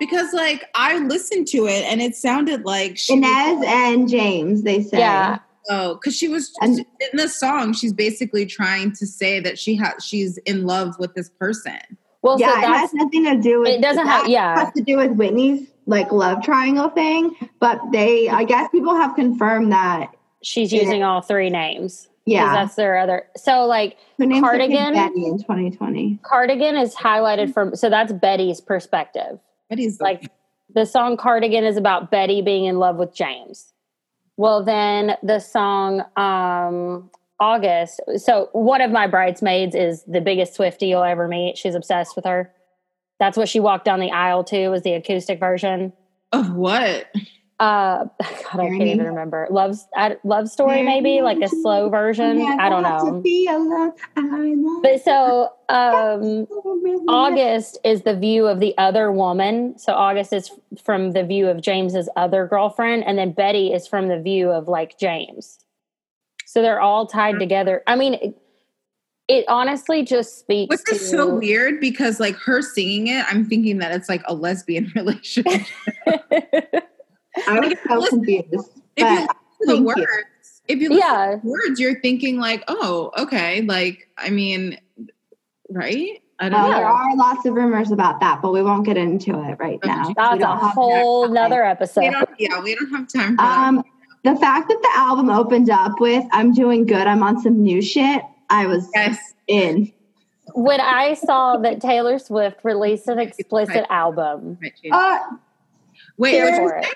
Because 0.00 0.32
like 0.32 0.64
I 0.74 0.98
listened 0.98 1.46
to 1.48 1.66
it 1.66 1.84
and 1.84 2.00
it 2.00 2.14
sounded 2.16 2.64
like 2.64 2.96
she 2.96 3.14
Inez 3.14 3.64
and 3.66 4.08
James. 4.08 4.62
They 4.62 4.82
say, 4.82 4.98
yeah, 4.98 5.38
Oh, 5.70 5.94
because 5.94 6.16
she 6.16 6.28
was 6.28 6.52
And- 6.62 6.78
in 6.78 7.16
the 7.18 7.28
song. 7.28 7.74
She's 7.74 7.92
basically 7.92 8.46
trying 8.46 8.92
to 8.92 9.06
say 9.06 9.38
that 9.40 9.58
she 9.58 9.74
has 9.76 10.02
she's 10.02 10.38
in 10.38 10.64
love 10.64 10.98
with 10.98 11.14
this 11.14 11.28
person. 11.28 11.78
Well, 12.22 12.38
yeah, 12.40 12.52
so 12.52 12.58
it 12.58 12.76
has 12.76 12.94
nothing 12.94 13.24
to 13.24 13.36
do 13.36 13.60
with 13.60 13.68
it 13.70 13.80
doesn't 13.82 14.06
have- 14.06 14.24
that 14.24 14.30
yeah. 14.30 14.58
has 14.64 14.72
to 14.74 14.82
do 14.82 14.96
with 14.96 15.12
Whitney's 15.12 15.68
like 15.86 16.12
love 16.12 16.42
triangle 16.42 16.90
thing. 16.90 17.34
But 17.60 17.80
they, 17.92 18.28
I 18.28 18.44
guess, 18.44 18.68
people 18.70 18.94
have 18.94 19.14
confirmed 19.14 19.72
that. 19.72 20.10
she's 20.42 20.72
Yeah. 20.72 20.82
using 20.82 21.02
all 21.02 21.20
three 21.20 21.50
names. 21.50 22.08
Yeah, 22.24 22.52
that's 22.54 22.74
their 22.74 22.98
other. 22.98 23.26
So 23.36 23.64
like 23.64 23.96
her 24.18 24.26
Cardigan. 24.40 24.92
Betty 24.94 25.24
in 25.24 25.38
2020. 25.38 26.18
Cardigan 26.22 26.76
is 26.76 26.94
highlighted 26.94 27.54
from. 27.54 27.74
So 27.74 27.88
that's 27.88 28.12
Betty's 28.12 28.60
perspective. 28.60 29.38
Betty's 29.70 29.98
Like 30.00 30.30
the 30.74 30.84
song 30.84 31.16
Cardigan 31.16 31.64
is 31.64 31.76
about 31.78 32.10
Betty 32.10 32.42
being 32.42 32.66
in 32.66 32.78
love 32.78 32.96
with 32.96 33.14
James. 33.14 33.72
Well, 34.36 34.62
then 34.62 35.16
the 35.22 35.40
song 35.40 36.04
um, 36.16 37.10
August. 37.40 38.00
So 38.16 38.48
one 38.52 38.80
of 38.80 38.90
my 38.90 39.06
bridesmaids 39.06 39.74
is 39.74 40.02
the 40.04 40.20
biggest 40.20 40.54
Swifty 40.54 40.86
you'll 40.88 41.02
ever 41.04 41.28
meet. 41.28 41.56
She's 41.56 41.74
obsessed 41.74 42.16
with 42.16 42.24
her. 42.24 42.52
That's 43.20 43.36
what 43.36 43.48
she 43.48 43.60
walked 43.60 43.84
down 43.84 44.00
the 44.00 44.10
aisle 44.10 44.44
to. 44.44 44.68
Was 44.68 44.82
the 44.82 44.94
acoustic 44.94 45.40
version. 45.40 45.92
of 46.32 46.52
what? 46.52 47.06
Uh, 47.60 48.04
God, 48.20 48.60
I 48.60 48.68
can't 48.68 48.82
even 48.82 49.06
remember. 49.06 49.48
Love, 49.50 49.76
love 50.22 50.48
story, 50.48 50.82
maybe 50.84 51.22
like 51.22 51.38
a 51.42 51.48
slow 51.48 51.88
version. 51.88 52.40
I 52.40 52.68
don't 52.68 52.84
know. 52.84 53.20
But 54.80 55.02
so 55.02 55.52
um, 55.68 56.46
August 57.08 57.78
is 57.84 58.02
the 58.02 58.14
view 58.14 58.46
of 58.46 58.60
the 58.60 58.76
other 58.78 59.10
woman. 59.10 59.76
So 59.76 59.92
August 59.92 60.32
is 60.32 60.52
from 60.84 61.10
the 61.12 61.24
view 61.24 61.48
of 61.48 61.60
James's 61.60 62.08
other 62.14 62.46
girlfriend, 62.46 63.02
and 63.04 63.18
then 63.18 63.32
Betty 63.32 63.72
is 63.72 63.88
from 63.88 64.06
the 64.06 64.20
view 64.20 64.50
of 64.50 64.68
like 64.68 64.96
James. 64.98 65.58
So 66.48 66.62
they're 66.62 66.80
all 66.80 67.06
tied 67.06 67.38
together. 67.38 67.82
I 67.86 67.94
mean, 67.94 68.14
it, 68.14 68.34
it 69.28 69.44
honestly 69.48 70.02
just 70.02 70.38
speaks 70.38 70.70
Which 70.70 70.84
to 70.86 70.94
is 70.94 71.10
so 71.10 71.34
weird 71.34 71.78
because 71.78 72.18
like 72.20 72.36
her 72.36 72.62
singing 72.62 73.08
it, 73.08 73.22
I'm 73.28 73.44
thinking 73.44 73.76
that 73.80 73.92
it's 73.92 74.08
like 74.08 74.22
a 74.24 74.32
lesbian 74.32 74.90
relationship. 74.96 75.66
I 76.06 77.60
was 77.60 77.74
so 77.86 78.06
confused. 78.08 78.48
if 78.96 78.96
you 78.96 79.04
But 79.04 79.10
listen 79.14 79.26
to 79.26 79.34
the 79.60 79.66
thank 79.66 79.78
you. 79.80 79.84
words, 79.84 80.62
if 80.68 80.78
you 80.80 80.88
listen 80.88 81.04
yeah, 81.06 81.26
to 81.32 81.40
the 81.42 81.48
words, 81.50 81.78
you're 81.80 82.00
thinking 82.00 82.40
like, 82.40 82.64
oh, 82.66 83.10
okay, 83.18 83.60
like 83.60 84.08
I 84.16 84.30
mean, 84.30 84.78
right? 85.68 86.22
I 86.38 86.48
don't 86.48 86.60
Uh, 86.60 86.68
know. 86.68 86.76
there 86.76 86.86
are 86.86 87.14
lots 87.16 87.44
of 87.44 87.52
rumors 87.52 87.90
about 87.90 88.20
that, 88.20 88.40
but 88.40 88.54
we 88.54 88.62
won't 88.62 88.86
get 88.86 88.96
into 88.96 89.32
it 89.38 89.58
right 89.58 89.80
Okay. 89.84 89.88
now. 89.88 90.08
We 90.08 90.14
that's 90.14 90.42
a 90.42 90.56
whole 90.56 91.24
time. 91.26 91.34
nother 91.34 91.62
We 91.62 91.68
episode. 91.68 92.10
don't, 92.10 92.30
yeah, 92.38 92.58
we 92.62 92.74
don't 92.74 92.90
have 92.90 93.06
time 93.12 93.36
for 93.36 93.42
that. 93.42 93.68
Um, 93.68 93.84
the 94.24 94.36
fact 94.36 94.68
that 94.68 94.78
the 94.82 94.90
album 94.96 95.30
opened 95.30 95.70
up 95.70 96.00
with 96.00 96.24
"I'm 96.32 96.52
doing 96.52 96.86
good, 96.86 97.06
I'm 97.06 97.22
on 97.22 97.40
some 97.40 97.62
new 97.62 97.80
shit," 97.82 98.22
I 98.50 98.66
was 98.66 98.88
Yes. 98.94 99.18
in. 99.46 99.92
When 100.54 100.80
I 100.80 101.14
saw 101.14 101.56
that 101.58 101.80
Taylor 101.80 102.18
Swift 102.18 102.60
released 102.64 103.06
an 103.08 103.18
explicit 103.18 103.84
album, 103.90 104.58
Might. 104.60 104.72
Uh, 104.90 105.18
Wait, 106.16 106.30
here 106.32 106.44
what'd 106.44 106.60
you 106.60 106.68
for 106.68 106.76
it. 106.78 106.86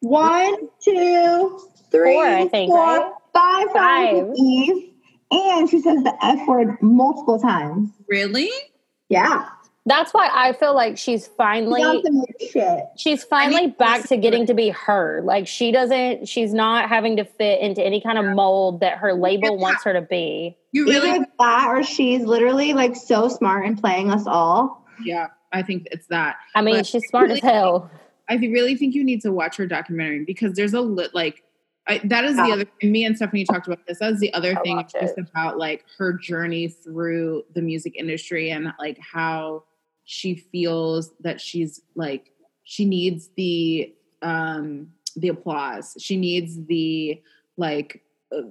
one, 0.00 0.68
two, 0.82 1.60
three, 1.90 2.14
Four, 2.14 2.26
I 2.26 2.48
think, 2.48 2.70
four, 2.70 2.78
right? 2.84 3.12
five 3.34 3.62
songs 3.64 3.72
Five. 3.72 4.34
Eve, 4.36 4.90
and 5.30 5.68
she 5.68 5.80
says 5.80 6.02
the 6.02 6.14
F 6.22 6.46
word 6.48 6.76
multiple 6.82 7.38
times. 7.38 7.90
really? 8.08 8.50
Yeah, 9.08 9.44
That's 9.84 10.14
why 10.14 10.30
I 10.32 10.52
feel 10.52 10.74
like 10.74 10.96
she's 10.96 11.22
she's 11.24 11.26
finally 11.26 11.82
on 11.82 12.02
some 12.04 12.14
new 12.14 12.24
shit. 12.50 12.84
she's 12.96 13.24
finally 13.24 13.62
need 13.62 13.72
to 13.72 13.78
back 13.78 14.02
to 14.02 14.08
to 14.08 14.16
getting 14.16 14.46
to 14.46 14.54
be 14.54 14.68
her. 14.70 15.22
Like 15.24 15.48
she 15.48 15.72
doesn't 15.72 16.28
she's 16.28 16.54
not 16.54 16.88
having 16.88 17.16
to 17.16 17.24
fit 17.24 17.60
into 17.60 17.84
any 17.84 18.00
kind 18.00 18.16
of 18.18 18.26
mold 18.26 18.80
that 18.80 18.98
her 18.98 19.12
label 19.12 19.56
wants 19.58 19.82
her 19.84 19.92
to 19.92 20.02
be. 20.02 20.56
You 20.70 20.86
really? 20.86 21.10
Either 21.10 21.26
that 21.40 21.66
or 21.68 21.82
she's 21.82 22.22
literally 22.22 22.74
like 22.74 22.94
so 22.94 23.28
smart 23.28 23.66
and 23.66 23.78
playing 23.78 24.10
us 24.12 24.24
all. 24.26 24.86
Yeah, 25.04 25.28
I 25.52 25.62
think 25.62 25.88
it's 25.90 26.06
that. 26.08 26.36
I 26.54 26.62
mean, 26.62 26.76
But 26.76 26.86
she's 26.86 27.06
smart 27.08 27.30
as 27.32 27.40
hell. 27.40 27.90
I 28.28 28.36
really 28.36 28.76
think 28.76 28.94
you 28.94 29.02
need 29.02 29.20
to 29.22 29.32
watch 29.32 29.56
her 29.56 29.66
documentary 29.66 30.24
because 30.24 30.54
there's 30.54 30.74
a 30.74 30.80
lit 30.80 31.12
like 31.12 31.42
I, 31.88 32.00
that 32.04 32.24
is 32.24 32.36
the 32.36 32.46
Yeah. 32.46 32.54
other. 32.54 32.64
And 32.80 32.92
me 32.92 33.04
and 33.04 33.16
Stephanie 33.16 33.44
talked 33.44 33.66
about 33.66 33.84
this. 33.88 33.98
That 33.98 34.12
is 34.12 34.20
the 34.20 34.32
other 34.32 34.56
I 34.56 34.62
thing. 34.62 34.76
watched 34.76 34.94
It's 34.94 35.02
just 35.06 35.18
it. 35.18 35.26
about 35.28 35.58
like 35.58 35.84
her 35.98 36.12
journey 36.12 36.68
through 36.68 37.42
the 37.54 37.60
music 37.60 37.96
industry 37.96 38.50
and 38.50 38.72
like 38.78 38.98
how 39.00 39.64
she 40.04 40.34
feels 40.34 41.12
that 41.20 41.40
she's 41.40 41.82
like 41.94 42.32
she 42.64 42.84
needs 42.84 43.30
the 43.36 43.92
um 44.22 44.88
the 45.16 45.28
applause. 45.28 45.96
She 46.00 46.16
needs 46.16 46.64
the 46.66 47.20
like 47.56 48.02
uh, 48.34 48.42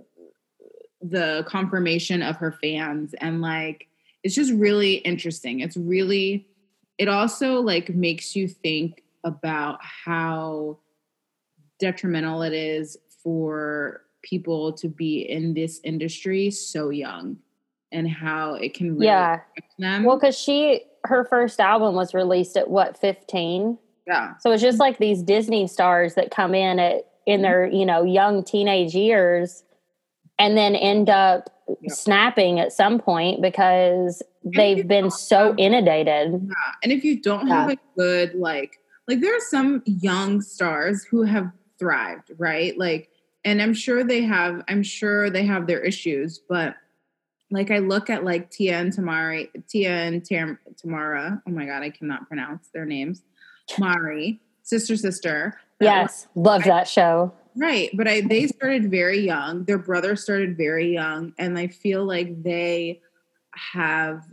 the 1.01 1.43
confirmation 1.47 2.21
of 2.21 2.35
her 2.37 2.51
fans 2.51 3.15
and 3.19 3.41
like 3.41 3.87
it's 4.23 4.35
just 4.35 4.53
really 4.53 4.95
interesting. 4.95 5.61
It's 5.61 5.77
really 5.77 6.47
it 6.97 7.07
also 7.07 7.61
like 7.61 7.89
makes 7.89 8.35
you 8.35 8.47
think 8.47 9.03
about 9.23 9.79
how 9.81 10.77
detrimental 11.79 12.43
it 12.43 12.53
is 12.53 12.97
for 13.23 14.03
people 14.21 14.71
to 14.73 14.87
be 14.87 15.21
in 15.21 15.53
this 15.53 15.79
industry 15.83 16.51
so 16.51 16.89
young 16.89 17.37
and 17.91 18.07
how 18.07 18.53
it 18.53 18.73
can 18.75 18.91
really 18.93 19.07
Yeah. 19.07 19.39
affect 19.51 19.73
them. 19.79 20.03
Well, 20.03 20.17
because 20.17 20.37
she 20.37 20.83
her 21.05 21.25
first 21.25 21.59
album 21.59 21.95
was 21.95 22.13
released 22.13 22.57
at 22.57 22.69
what, 22.69 22.97
fifteen? 22.97 23.77
yeah. 24.07 24.33
So 24.39 24.51
it's 24.51 24.61
just 24.61 24.79
like 24.79 24.97
these 24.97 25.21
Disney 25.21 25.67
stars 25.67 26.15
that 26.15 26.31
come 26.31 26.55
in 26.55 26.79
at 26.79 27.07
in 27.25 27.35
mm-hmm. 27.35 27.41
their, 27.43 27.65
you 27.67 27.85
know, 27.85 28.03
young 28.03 28.43
teenage 28.43 28.95
years 28.95 29.63
and 30.39 30.57
then 30.57 30.75
end 30.75 31.09
up 31.09 31.49
Yeah. 31.79 31.93
snapping 31.93 32.59
at 32.59 32.73
some 32.73 32.99
point 32.99 33.41
because 33.41 34.23
they've 34.43 34.87
been 34.87 35.11
so 35.11 35.53
inundated. 35.57 36.31
Yeah. 36.33 36.71
And 36.83 36.91
if 36.91 37.03
you 37.03 37.21
don't 37.21 37.47
have 37.47 37.69
a 37.69 37.77
good 37.95 38.33
like 38.33 38.79
like 39.07 39.21
there 39.21 39.35
are 39.35 39.47
some 39.49 39.83
young 39.85 40.41
stars 40.41 41.03
who 41.03 41.23
have 41.23 41.51
thrived, 41.79 42.31
right? 42.37 42.77
Like, 42.77 43.09
and 43.43 43.61
I'm 43.61 43.73
sure 43.73 44.03
they 44.03 44.21
have, 44.23 44.63
I'm 44.67 44.83
sure 44.83 45.29
they 45.29 45.45
have 45.45 45.67
their 45.67 45.79
issues, 45.79 46.39
but 46.39 46.75
like 47.51 47.69
I 47.69 47.79
look 47.79 48.09
at 48.09 48.23
like 48.23 48.49
Tia 48.49 48.79
and 48.79 48.95
Tamari, 48.95 49.49
Tia 49.67 49.91
and 49.91 50.25
Tam, 50.25 50.57
Tamara. 50.77 51.41
Oh 51.47 51.51
my 51.51 51.65
god, 51.65 51.83
I 51.83 51.89
cannot 51.89 52.27
pronounce 52.27 52.69
their 52.73 52.85
names. 52.85 53.23
Mari, 53.77 54.39
sister, 54.63 54.95
sister. 54.95 55.59
Yes, 55.79 56.27
love 56.35 56.63
that 56.63 56.87
show. 56.87 57.33
Right, 57.55 57.89
but 57.93 58.07
I 58.07 58.21
they 58.21 58.47
started 58.47 58.89
very 58.89 59.19
young. 59.19 59.65
Their 59.65 59.77
brother 59.77 60.15
started 60.15 60.57
very 60.57 60.93
young, 60.93 61.33
and 61.37 61.59
I 61.59 61.67
feel 61.67 62.05
like 62.05 62.43
they 62.43 63.01
have 63.53 64.23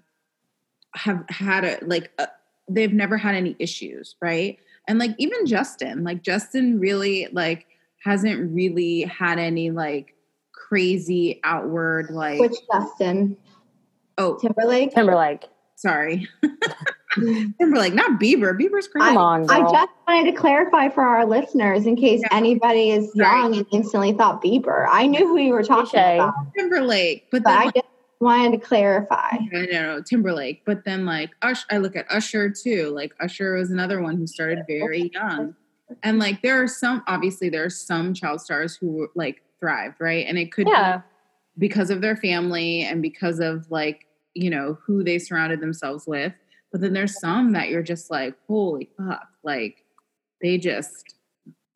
have 0.94 1.24
had 1.28 1.64
a 1.64 1.78
like 1.84 2.10
a, 2.18 2.28
they've 2.68 2.92
never 2.92 3.16
had 3.16 3.34
any 3.34 3.56
issues, 3.58 4.14
right? 4.20 4.58
And 4.86 4.98
like 4.98 5.14
even 5.18 5.46
Justin, 5.46 6.04
like 6.04 6.22
Justin 6.22 6.78
really 6.78 7.28
like 7.32 7.66
hasn't 8.04 8.54
really 8.54 9.02
had 9.02 9.38
any 9.38 9.70
like 9.70 10.14
crazy 10.68 11.40
outward 11.44 12.10
like 12.10 12.38
Which 12.40 12.56
Justin 12.72 13.36
oh 14.18 14.36
Timberlake? 14.38 14.92
Timberlake. 14.94 15.44
sorry 15.76 16.28
Timberlake, 17.58 17.94
not 17.94 18.20
Bieber. 18.20 18.52
Bieber's 18.56 18.86
crazy. 18.86 19.08
Come 19.08 19.16
on, 19.16 19.50
I 19.50 19.60
just 19.62 19.90
wanted 20.06 20.30
to 20.30 20.36
clarify 20.36 20.88
for 20.90 21.02
our 21.02 21.24
listeners 21.26 21.86
in 21.86 21.96
case 21.96 22.20
Yeah. 22.20 22.36
anybody 22.36 22.90
is 22.90 23.10
Right. 23.16 23.40
young 23.42 23.56
and 23.56 23.66
instantly 23.72 24.12
thought 24.12 24.42
Bieber. 24.42 24.86
I 24.88 25.06
knew 25.06 25.26
who 25.26 25.38
you 25.38 25.52
were 25.52 25.62
talking 25.64 25.98
Touche. 25.98 26.14
about, 26.14 26.34
Timberlake, 26.56 27.28
but 27.32 27.42
but 27.42 27.50
then 27.50 27.58
I 27.58 27.64
like, 27.64 27.74
just 27.74 27.86
wanted 28.20 28.60
to 28.60 28.64
clarify. 28.66 29.30
I 29.54 29.66
know 29.72 30.02
Timberlake, 30.02 30.62
but 30.66 30.84
then 30.84 31.06
like 31.06 31.30
Ush, 31.42 31.64
I 31.70 31.78
look 31.78 31.96
at 31.96 32.06
Usher 32.10 32.50
too. 32.50 32.90
Like 32.94 33.14
Usher 33.20 33.54
was 33.54 33.70
another 33.70 34.00
one 34.02 34.16
who 34.16 34.26
started 34.26 34.60
very 34.68 35.10
young, 35.14 35.56
and 36.02 36.18
like 36.18 36.42
there 36.42 36.62
are 36.62 36.68
some 36.68 37.02
obviously 37.08 37.48
there 37.48 37.64
are 37.64 37.70
some 37.70 38.12
child 38.14 38.42
stars 38.42 38.76
who 38.76 39.08
like 39.16 39.42
thrived, 39.60 39.96
right? 40.00 40.26
And 40.26 40.38
it 40.38 40.52
could 40.52 40.68
Yeah. 40.68 40.98
be 40.98 41.02
because 41.66 41.90
of 41.90 42.00
their 42.00 42.16
family 42.16 42.82
and 42.82 43.02
because 43.02 43.40
of 43.40 43.70
like 43.70 44.06
you 44.34 44.50
know 44.50 44.78
who 44.86 45.02
they 45.02 45.18
surrounded 45.18 45.60
themselves 45.60 46.06
with. 46.06 46.32
But 46.70 46.80
then 46.82 46.92
there's 46.92 47.18
some 47.18 47.52
that 47.52 47.70
you're 47.70 47.82
just 47.82 48.10
like, 48.10 48.34
holy 48.46 48.90
fuck, 48.96 49.26
like 49.42 49.84
they 50.42 50.58
just 50.58 51.14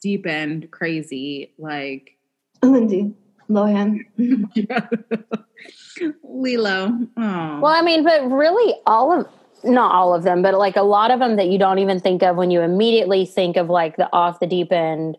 deep 0.03 0.27
end 0.27 0.71
crazy, 0.71 1.53
like 1.59 2.17
Lindsay 2.63 3.15
Lohan. 3.51 4.01
Lilo. 6.23 6.99
Oh, 7.17 7.61
Well, 7.61 7.67
I 7.67 7.83
mean, 7.83 8.05
but 8.05 8.31
really, 8.31 8.75
all 8.87 9.13
of 9.21 9.27
not 9.65 9.93
all 9.95 10.13
of 10.15 10.25
them, 10.25 10.43
but 10.43 10.55
like 10.55 10.77
a 10.77 10.83
lot 10.83 11.11
of 11.11 11.21
them 11.21 11.37
that 11.37 11.49
you 11.49 11.59
don't 11.59 11.79
even 11.79 12.01
think 12.01 12.23
of 12.23 12.37
when 12.37 12.51
you 12.51 12.61
immediately 12.63 13.25
think 13.25 13.57
of 13.57 13.69
like 13.71 13.97
the 13.97 14.13
off 14.13 14.41
the 14.41 14.47
deep 14.47 14.73
end, 14.73 15.17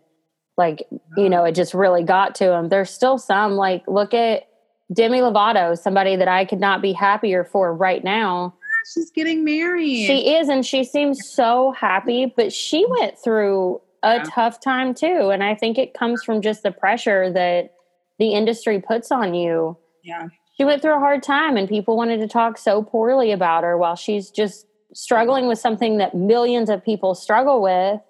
like 0.56 0.86
you 1.16 1.28
know, 1.28 1.44
it 1.44 1.52
just 1.54 1.74
really 1.74 2.02
got 2.02 2.34
to 2.36 2.44
them. 2.46 2.68
There's 2.68 2.90
still 2.90 3.18
some 3.18 3.52
like 3.52 3.82
look 3.88 4.14
at 4.14 4.48
Demi 4.92 5.18
Lovato, 5.20 5.76
somebody 5.78 6.16
that 6.16 6.28
I 6.28 6.44
could 6.44 6.60
not 6.60 6.82
be 6.82 6.92
happier 6.92 7.44
for 7.44 7.74
right 7.74 8.02
now. 8.04 8.54
she's 8.92 9.10
getting 9.10 9.44
married. 9.44 10.06
She 10.06 10.34
is, 10.36 10.48
and 10.50 10.64
she 10.64 10.84
seems 10.84 11.26
so 11.26 11.72
happy, 11.72 12.32
but 12.36 12.52
she 12.52 12.84
went 13.00 13.18
through 13.18 13.80
a 14.02 14.16
Yeah. 14.16 14.24
tough 14.24 14.60
time 14.60 14.92
too. 14.92 15.30
And 15.30 15.42
I 15.42 15.54
think 15.54 15.78
it 15.78 15.94
comes 15.94 16.22
from 16.22 16.42
just 16.42 16.62
the 16.62 16.70
pressure 16.70 17.30
that 17.32 17.72
the 18.18 18.34
industry 18.34 18.80
puts 18.80 19.10
on 19.10 19.34
you. 19.34 19.76
yeah. 20.02 20.28
She 20.58 20.64
went 20.64 20.82
through 20.82 20.94
a 20.94 21.00
hard 21.00 21.22
time, 21.24 21.56
and 21.56 21.66
people 21.68 21.96
wanted 21.96 22.18
to 22.18 22.28
talk 22.28 22.58
so 22.58 22.80
poorly 22.82 23.32
about 23.32 23.64
her 23.64 23.76
while 23.76 23.96
she's 23.96 24.30
just 24.30 24.66
struggling 24.92 25.48
with 25.48 25.58
something 25.58 25.96
that 25.96 26.14
millions 26.14 26.68
of 26.70 26.84
people 26.84 27.14
struggle 27.16 27.60
with. 27.62 28.00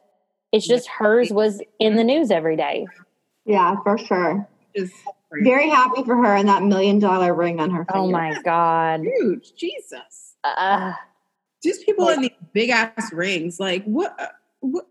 It's 0.54 0.66
just 0.68 0.86
hers 0.88 1.30
was 1.32 1.60
in 1.80 1.96
the 1.96 2.04
news 2.04 2.30
every 2.30 2.56
day. 2.56 2.86
Yeah, 3.44 3.74
for 3.82 3.98
sure. 3.98 4.48
Just 4.76 4.92
Very 5.32 5.68
happy 5.68 6.04
for 6.04 6.16
her 6.16 6.36
and 6.36 6.48
that 6.48 6.62
million 6.62 7.00
dollar 7.00 7.34
ring 7.34 7.58
on 7.60 7.70
her 7.70 7.84
finger. 7.84 7.98
Oh 7.98 8.10
my 8.10 8.40
God. 8.44 9.00
huge. 9.00 9.54
Jesus. 9.56 10.36
Uh, 10.44 10.92
Just 11.62 11.84
people 11.84 12.08
in 12.08 12.20
these 12.22 12.30
big 12.52 12.70
ass 12.70 13.12
rings. 13.12 13.58
Like 13.58 13.82
what? 13.84 14.14
uh, 14.20 14.28
What? 14.60 14.86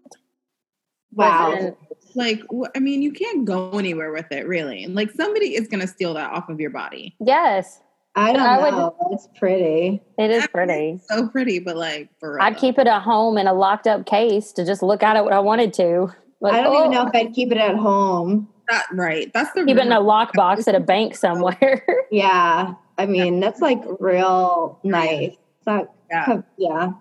Wow. 1.13 1.77
Like 2.15 2.41
what, 2.49 2.71
I 2.75 2.79
mean, 2.79 3.01
you 3.01 3.11
can't 3.13 3.45
go 3.45 3.71
anywhere 3.79 4.11
with 4.11 4.31
it, 4.31 4.45
really. 4.47 4.85
Like 4.87 5.11
somebody 5.11 5.55
is 5.55 5.67
gonna 5.67 5.87
steal 5.87 6.13
that 6.15 6.31
off 6.31 6.49
of 6.49 6.59
your 6.59 6.69
body. 6.71 7.15
yes, 7.19 7.79
I 8.15 8.31
don't 8.33 8.41
I 8.43 8.61
would- 8.61 8.71
know. 8.71 8.95
It's 9.11 9.27
pretty. 9.39 10.01
it 10.19 10.29
is 10.31 10.45
pretty. 10.47 10.99
So 11.09 11.27
pretty, 11.29 11.59
but 11.59 11.75
like 11.75 12.09
for. 12.19 12.41
I'd 12.41 12.57
keep 12.57 12.77
it 12.77 12.87
at 12.87 13.01
home 13.01 13.37
in 13.37 13.47
a 13.47 13.53
locked 13.53 13.87
up 13.87 14.05
case 14.05 14.51
to 14.53 14.65
just 14.65 14.83
look 14.83 15.01
at 15.03 15.15
it 15.17 15.23
when 15.23 15.33
I 15.33 15.39
wanted 15.39 15.73
to. 15.75 16.13
Like, 16.39 16.53
I 16.53 16.61
don't 16.61 16.73
even 16.75 16.87
oh, 16.87 16.91
know 17.03 17.07
if 17.07 17.15
I'd 17.15 17.33
keep 17.33 17.51
it 17.51 17.57
at 17.57 17.75
home. 17.75 18.47
that 18.69 18.85
right. 18.91 19.31
That's 19.33 19.51
the 19.53 19.65
keep 19.65 19.77
it 19.77 19.85
in 19.85 19.91
a 19.91 19.99
rumor. 19.99 20.09
lockbox 20.11 20.67
at 20.67 20.75
a 20.75 20.79
bank 20.79 21.15
somewhere. 21.15 21.83
Yeah. 22.11 22.75
I 22.99 23.07
mean, 23.07 23.39
that's 23.39 23.59
like 23.59 23.81
real 23.99 24.77
nice. 24.83 25.35
That, 25.65 25.91
Yeah. 26.11 26.41
yeah. 26.57 26.91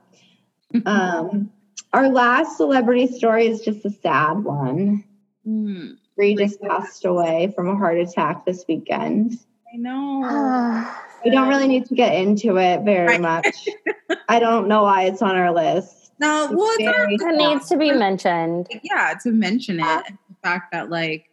Um, 0.87 1.51
our 1.93 2.09
last 2.09 2.57
celebrity 2.57 3.07
story 3.07 3.47
is 3.47 3.61
just 3.61 3.85
a 3.85 3.91
sad 3.91 4.39
one. 4.39 5.05
Hmm, 5.45 5.91
just 6.39 6.63
passed 6.63 7.05
away 7.05 7.53
from 7.55 7.69
a 7.69 7.77
heart 7.77 7.99
attack 7.99 8.47
this 8.47 8.65
weekend. 8.67 9.39
I 9.73 9.77
know. 9.77 10.86
We 11.24 11.31
don't 11.31 11.49
really 11.49 11.69
need 11.69 11.86
to 11.86 11.94
get 11.94 12.15
into 12.15 12.59
it 12.59 12.82
very 12.82 13.07
Right. 13.07 13.20
much. 13.20 13.69
I 14.28 14.39
don't 14.39 14.69
know 14.69 14.82
why 14.82 15.05
it's 15.05 15.23
on 15.23 15.36
our 15.36 15.53
list. 15.53 16.12
No, 16.19 16.49
well, 16.53 16.69
it's 16.78 16.85
Very 16.85 17.16
not- 17.16 17.35
it 17.35 17.36
needs 17.36 17.69
to 17.69 17.77
be 17.77 17.93
mentioned. 17.93 18.69
yeah, 18.82 19.15
to 19.23 19.31
mention 19.31 19.81
it, 19.81 19.85
and 19.86 20.19
the 20.28 20.35
fact 20.43 20.73
that 20.73 20.90
like 20.90 21.27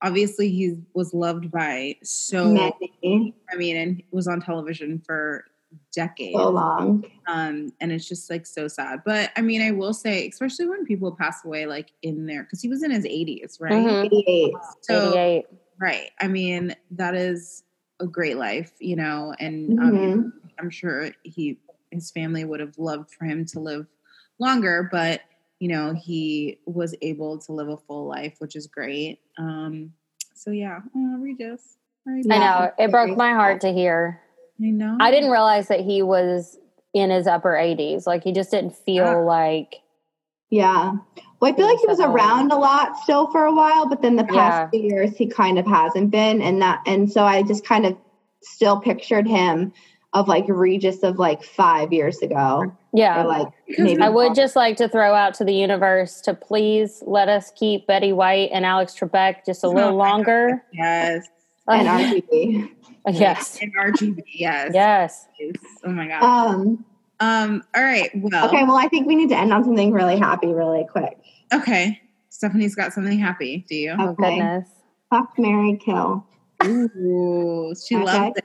obviously 0.00 0.48
he 0.48 0.76
was 0.94 1.12
loved 1.14 1.50
by 1.50 1.96
so 2.02 2.48
Many, 2.48 3.34
I 3.52 3.56
mean, 3.56 3.76
and 3.76 4.02
was 4.10 4.26
on 4.26 4.40
television 4.40 5.00
for 5.06 5.44
decades. 5.94 6.36
so 6.36 6.50
long. 6.50 7.04
um 7.28 7.72
and 7.80 7.92
it's 7.92 8.06
just 8.06 8.28
like 8.28 8.44
so 8.44 8.68
sad 8.68 9.00
but 9.06 9.30
i 9.36 9.40
mean 9.40 9.62
i 9.62 9.70
will 9.70 9.94
say 9.94 10.28
especially 10.28 10.66
when 10.66 10.84
people 10.84 11.10
pass 11.16 11.42
away 11.46 11.64
like 11.64 11.92
in 12.02 12.26
there 12.26 12.42
because 12.42 12.60
he 12.60 12.68
was 12.68 12.82
in 12.82 12.90
his 12.90 13.06
80s 13.06 13.58
right 13.58 13.72
Mhm. 13.72 14.04
88. 14.04 14.52
so 14.82 15.08
88. 15.12 15.44
right 15.80 16.10
i 16.20 16.28
mean 16.28 16.74
that 16.90 17.14
is 17.14 17.62
a 18.02 18.06
great 18.06 18.36
life 18.36 18.72
you 18.80 18.96
know 18.96 19.32
and 19.38 19.78
um, 19.78 20.32
i'm 20.58 20.68
sure 20.70 21.10
he 21.22 21.58
his 21.90 22.10
family 22.10 22.44
would 22.44 22.60
have 22.60 22.76
loved 22.76 23.10
for 23.10 23.24
him 23.24 23.44
to 23.46 23.60
live 23.60 23.86
longer 24.38 24.88
but 24.90 25.20
you 25.60 25.68
know 25.68 25.94
he 25.94 26.58
was 26.66 26.94
able 27.00 27.38
to 27.38 27.52
live 27.52 27.68
a 27.68 27.76
full 27.76 28.06
life 28.06 28.34
which 28.40 28.56
is 28.56 28.66
great 28.66 29.20
um 29.38 29.92
so 30.34 30.50
yeah 30.50 30.80
oh 30.96 31.16
regis 31.18 31.76
I 32.04 32.20
know. 32.36 32.72
It 32.80 32.90
broke 32.90 33.16
my 33.16 33.30
heart 33.30 33.60
to 33.60 33.72
hear. 33.72 34.20
i 34.60 34.70
know 34.70 34.98
I 35.00 35.12
didn't 35.12 35.30
realize 35.30 35.68
that 35.68 35.80
he 35.80 36.02
was 36.02 36.58
in 36.92 37.10
his 37.10 37.28
upper 37.28 37.52
80s. 37.52 38.08
Like 38.08 38.24
he 38.24 38.32
just 38.32 38.50
didn't 38.50 38.74
feel 38.76 39.04
Yeah. 39.04 39.14
like 39.18 39.76
Yeah. 40.50 40.94
Well, 41.42 41.52
I 41.52 41.56
feel 41.56 41.66
like 41.66 41.80
he 41.80 41.86
was 41.88 41.98
around 41.98 42.52
a 42.52 42.56
lot 42.56 42.96
still 42.98 43.26
for 43.32 43.44
a 43.46 43.52
while, 43.52 43.88
but 43.88 44.00
then 44.00 44.14
the 44.14 44.22
past 44.22 44.36
Yeah. 44.38 44.70
few 44.70 44.80
years 44.88 45.16
he 45.16 45.26
kind 45.26 45.58
of 45.58 45.66
hasn't 45.66 46.12
been, 46.12 46.40
and 46.40 46.62
that, 46.62 46.82
and 46.86 47.10
so 47.10 47.24
I 47.24 47.42
just 47.42 47.66
kind 47.66 47.84
of 47.84 47.96
still 48.42 48.78
pictured 48.78 49.26
him 49.26 49.72
of 50.12 50.28
like 50.28 50.44
Regis 50.46 51.02
of 51.02 51.18
like 51.18 51.42
five 51.42 51.92
years 51.92 52.18
ago, 52.22 52.36
or 52.60 52.76
yeah. 52.92 53.24
like 53.24 53.48
maybe 53.76 54.00
I 54.00 54.08
would 54.08 54.36
just 54.36 54.54
like 54.54 54.76
to 54.76 54.88
throw 54.88 55.14
out 55.14 55.34
to 55.34 55.44
the 55.44 55.52
universe 55.54 56.20
to 56.20 56.34
please 56.34 57.02
let 57.08 57.28
us 57.28 57.50
keep 57.56 57.88
Betty 57.88 58.12
White 58.12 58.50
and 58.52 58.64
Alex 58.64 58.94
Trebek 58.96 59.44
just 59.44 59.64
a 59.64 59.66
Oh 59.66 59.70
little 59.70 59.98
my 59.98 60.04
God. 60.04 60.10
longer. 60.10 60.64
yes 60.72 61.26
and 61.66 61.88
RGB. 62.32 62.70
yes. 63.12 63.58
and 63.62 63.74
rgb 63.76 64.22
yes 64.34 64.70
Yes. 64.74 65.26
oh 65.84 65.90
my 65.90 66.06
god 66.06 66.22
Um. 66.22 66.84
Um, 67.20 67.62
all 67.76 67.82
right. 67.84 68.10
Well, 68.16 68.46
Okay. 68.48 68.64
Well, 68.64 68.76
I 68.76 68.88
think 68.88 69.06
we 69.06 69.14
need 69.14 69.28
to 69.28 69.38
end 69.38 69.52
on 69.52 69.62
something 69.62 69.92
really 69.92 70.18
happy, 70.18 70.48
really 70.48 70.84
quick. 70.90 71.16
Okay. 71.54 72.00
Stephanie's 72.28 72.74
got 72.74 72.92
something 72.92 73.18
happy. 73.18 73.64
Do 73.68 73.74
you? 73.74 73.94
Oh, 73.98 74.08
Okay. 74.10 74.38
goodness. 74.38 74.68
Fuck 75.10 75.38
Mary 75.38 75.78
Kill. 75.84 76.26
Ooh, 76.64 77.74
she 77.86 77.96
Okay. 77.96 78.04
loves 78.04 78.36
it. 78.38 78.44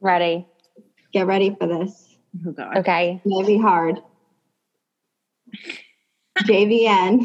Ready. 0.00 0.46
Get 1.12 1.26
ready 1.26 1.56
for 1.58 1.66
this. 1.66 2.16
Oh 2.46 2.52
God. 2.52 2.76
Okay. 2.78 3.20
Maybe 3.24 3.56
hard. 3.58 4.00
JVN, 6.46 7.24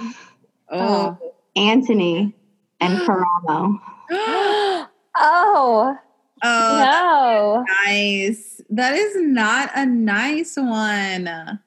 Oh. 0.72 0.80
Uh, 0.80 1.15
Anthony, 1.56 2.34
and 2.80 2.98
Karamo. 3.07 3.80
oh, 4.11 4.88
oh, 5.15 5.98
no. 6.44 7.65
nice. 7.85 8.61
That 8.69 8.94
is 8.95 9.15
not 9.18 9.69
a 9.76 9.85
nice 9.85 10.56
one. 10.57 11.60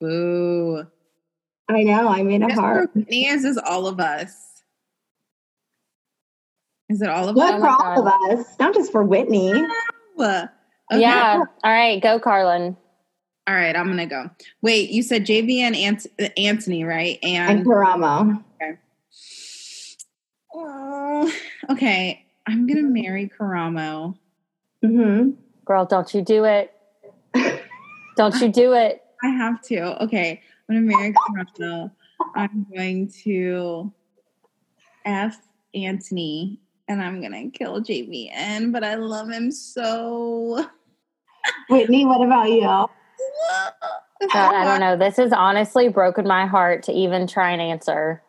Boo. 0.00 0.86
I 1.68 1.82
know. 1.82 2.08
I 2.08 2.22
made 2.22 2.42
it 2.42 2.48
Just 2.48 2.54
for 2.56 2.60
hard. 2.60 2.90
Whitney, 2.94 3.26
is 3.26 3.58
all 3.58 3.86
of 3.86 4.00
us? 4.00 4.34
Is 6.90 7.00
it 7.00 7.08
all 7.08 7.28
of 7.28 7.34
Good 7.34 7.54
Oh 7.54 7.56
us? 7.56 7.60
for 7.60 7.84
all 7.84 8.06
of 8.06 8.38
us, 8.38 8.46
not 8.60 8.74
just 8.74 8.92
for 8.92 9.02
Whitney. 9.02 9.64
Okay. 10.92 11.00
Yeah. 11.00 11.42
All 11.64 11.72
right. 11.72 12.00
Go, 12.02 12.20
Carlin. 12.20 12.76
All 13.46 13.54
right, 13.54 13.76
I'm 13.76 13.88
gonna 13.88 14.06
go. 14.06 14.30
Wait, 14.62 14.88
you 14.90 15.02
said 15.02 15.26
JVN 15.26 15.76
Ant- 15.76 16.06
Anthony, 16.38 16.84
right? 16.84 17.18
And 17.22 17.58
And 17.58 17.66
Karamo. 17.66 18.42
oh, 20.54 21.32
okay, 21.70 22.24
I'm 22.46 22.66
gonna 22.66 22.82
marry 22.82 23.30
Karamo. 23.38 24.16
Mm-hmm. 24.82 25.30
Girl, 25.66 25.84
don't 25.84 26.14
you 26.14 26.22
do 26.22 26.44
it. 26.44 26.72
Don't 28.16 28.34
you 28.40 28.48
do 28.50 28.72
it. 28.72 29.02
I 29.22 29.28
have 29.28 29.60
to. 29.62 30.02
Okay, 30.04 30.40
I'm 30.68 30.86
gonna 30.86 30.96
marry 30.96 31.12
Karamo. 31.12 31.90
I'm 32.34 32.66
going 32.74 33.10
to 33.24 33.92
F 35.04 35.38
Anthony, 35.74 36.60
and 36.88 37.02
I'm 37.02 37.20
gonna 37.20 37.50
kill 37.50 37.80
JVN. 37.82 38.72
But 38.72 38.84
I 38.84 38.94
love 38.94 39.30
him 39.30 39.50
so. 39.50 40.66
Whitney, 41.68 42.04
what 42.06 42.24
about 42.24 42.50
you? 42.50 42.60
God, 44.32 44.54
I 44.54 44.64
don't 44.64 44.80
know. 44.80 44.96
This 44.96 45.18
has 45.18 45.32
honestly 45.32 45.88
broken 45.88 46.26
my 46.26 46.46
heart 46.46 46.82
to 46.84 46.92
even 46.92 47.26
try 47.26 47.50
and 47.50 47.60
answer. 47.60 48.22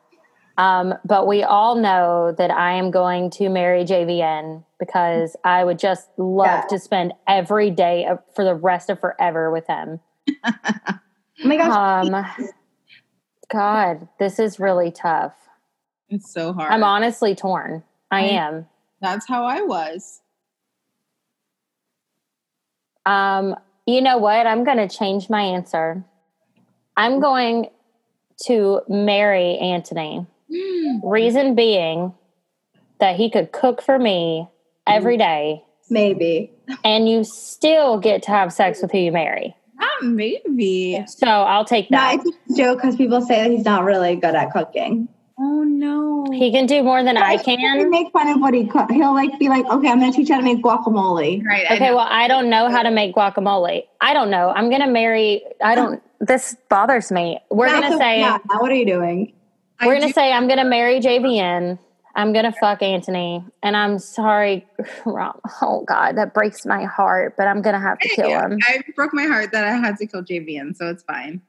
Um, 0.57 0.94
but 1.06 1.26
we 1.28 1.44
all 1.44 1.76
know 1.76 2.34
that 2.38 2.52
I 2.52 2.74
am 2.74 2.91
going 2.91 3.30
to 3.32 3.49
marry 3.49 3.84
JVN 3.84 4.64
because 4.80 5.36
I 5.44 5.64
would 5.64 5.80
just 5.80 6.10
love 6.18 6.45
Yeah. 6.48 6.66
to 6.70 6.80
spend 6.80 7.14
every 7.28 7.70
day 7.72 8.06
of, 8.06 8.20
for 8.36 8.44
the 8.45 8.56
rest 8.56 8.90
of 8.90 8.99
forever 8.99 9.52
with 9.52 9.68
him. 9.68 9.99
Oh 11.44 11.48
my 11.48 11.57
gosh. 11.57 12.06
Um, 12.07 12.26
God, 13.52 14.07
this 14.20 14.40
is 14.40 14.60
really 14.60 14.91
tough. 14.91 15.34
It's 16.10 16.34
so 16.34 16.53
hard. 16.53 16.72
I'm 16.72 16.84
honestly 16.84 17.36
torn. 17.36 17.84
I 18.12 18.22
I- 18.22 18.28
am. 18.30 18.68
That's 19.02 19.28
how 19.28 19.44
I 19.45 19.62
was. 19.62 20.22
Um, 23.06 23.56
you 23.86 24.02
know 24.02 24.18
what? 24.18 24.48
I'm 24.48 24.64
going 24.64 24.78
to 24.78 24.88
change 24.88 25.30
my 25.30 25.41
answer. 25.41 26.03
I'm 26.98 27.20
going 27.20 27.70
to 28.45 28.82
marry 28.88 29.57
Anthony. 29.57 30.26
Reason 31.03 31.56
being 31.56 32.14
that 32.99 33.16
he 33.16 33.30
could 33.30 33.52
cook 33.52 33.82
for 33.82 33.99
me 33.99 34.48
every 34.88 35.18
day 35.18 35.64
Maybe. 35.90 36.52
and 36.84 37.10
you 37.10 37.24
still 37.24 37.99
get 37.99 38.24
to 38.24 38.32
have 38.32 38.53
sex 38.53 38.82
with 38.82 38.91
who 38.91 38.99
you 38.99 39.12
marry. 39.12 39.56
Not 39.77 40.03
maybe. 40.03 41.03
So 41.07 41.27
I'll 41.27 41.65
take 41.65 41.91
No, 41.91 41.97
that. 41.97 42.19
it's 42.26 42.38
a 42.52 42.56
joke 42.57 42.77
because 42.81 42.95
people 42.95 43.22
say 43.22 43.43
that 43.43 43.52
he's 43.52 43.65
not 43.65 43.84
really 43.84 44.15
good 44.15 44.35
at 44.35 44.52
cooking. 44.52 45.07
Oh 45.38 45.64
no. 45.64 46.26
He 46.31 46.52
can 46.52 46.65
do 46.65 46.81
more 46.81 47.03
than 47.03 47.18
I 47.18 47.38
He 47.38 47.43
can. 47.57 47.89
make 47.89 48.11
fun 48.14 48.30
of 48.30 48.39
what 48.39 48.53
he 48.53 48.65
cook. 48.68 48.89
He'll 48.91 49.14
like 49.14 49.38
be 49.38 49.49
like, 49.49 49.65
okay, 49.65 49.89
I'm 49.89 49.99
gonna 49.99 50.11
teach 50.14 50.30
you 50.30 50.35
how 50.35 50.39
to 50.41 50.45
make 50.45 50.64
guacamole. 50.64 51.43
right. 51.45 51.65
Okay, 51.72 51.89
know. 51.89 51.97
well, 51.97 52.07
I 52.10 52.27
don't 52.30 52.49
know 52.49 52.69
how 52.69 52.84
to 52.84 52.91
make 52.91 53.14
guacamole. 53.15 53.84
I 54.02 54.14
don't 54.14 54.30
know. 54.30 54.49
I'm 54.49 54.69
going 54.69 54.81
to 54.81 54.88
marry, 54.88 55.43
I 55.64 55.76
don't, 55.76 56.02
this 56.19 56.56
bothers 56.69 57.11
me. 57.11 57.39
We're 57.52 57.68
Yeah, 57.68 57.73
going 57.80 57.84
to 57.84 57.91
so- 57.93 57.97
say, 57.97 58.19
yeah, 58.22 58.38
what 58.60 58.72
are 58.72 58.76
you 58.76 58.85
doing? 58.85 59.34
We're 59.84 59.95
gonna 59.95 60.07
do- 60.07 60.14
say 60.14 60.31
I'm 60.31 60.47
gonna 60.47 60.64
marry 60.64 61.02
JVN. 61.02 61.77
I'm 62.16 62.32
gonna 62.34 62.54
fuck 62.54 62.82
Anthony, 62.82 63.44
and 63.62 63.76
I'm 63.76 64.00
sorry. 64.00 64.66
Rom- 65.06 65.40
Oh 65.62 65.84
God, 65.88 66.18
that 66.18 66.34
breaks 66.34 66.66
my 66.66 66.84
heart. 66.86 67.36
But 67.38 67.48
I'm 67.48 67.62
gonna 67.62 67.80
have 67.80 68.00
to 68.00 68.10
kill 68.10 68.30
him. 68.40 68.60
I 68.68 68.82
broke 68.96 69.14
my 69.14 69.26
heart 69.26 69.52
that 69.52 69.66
I 69.66 69.72
had 69.72 69.98
to 69.98 70.08
kill 70.08 70.24
JVN, 70.24 70.76
so 70.76 70.90
it's 70.90 71.04
fine. 71.04 71.42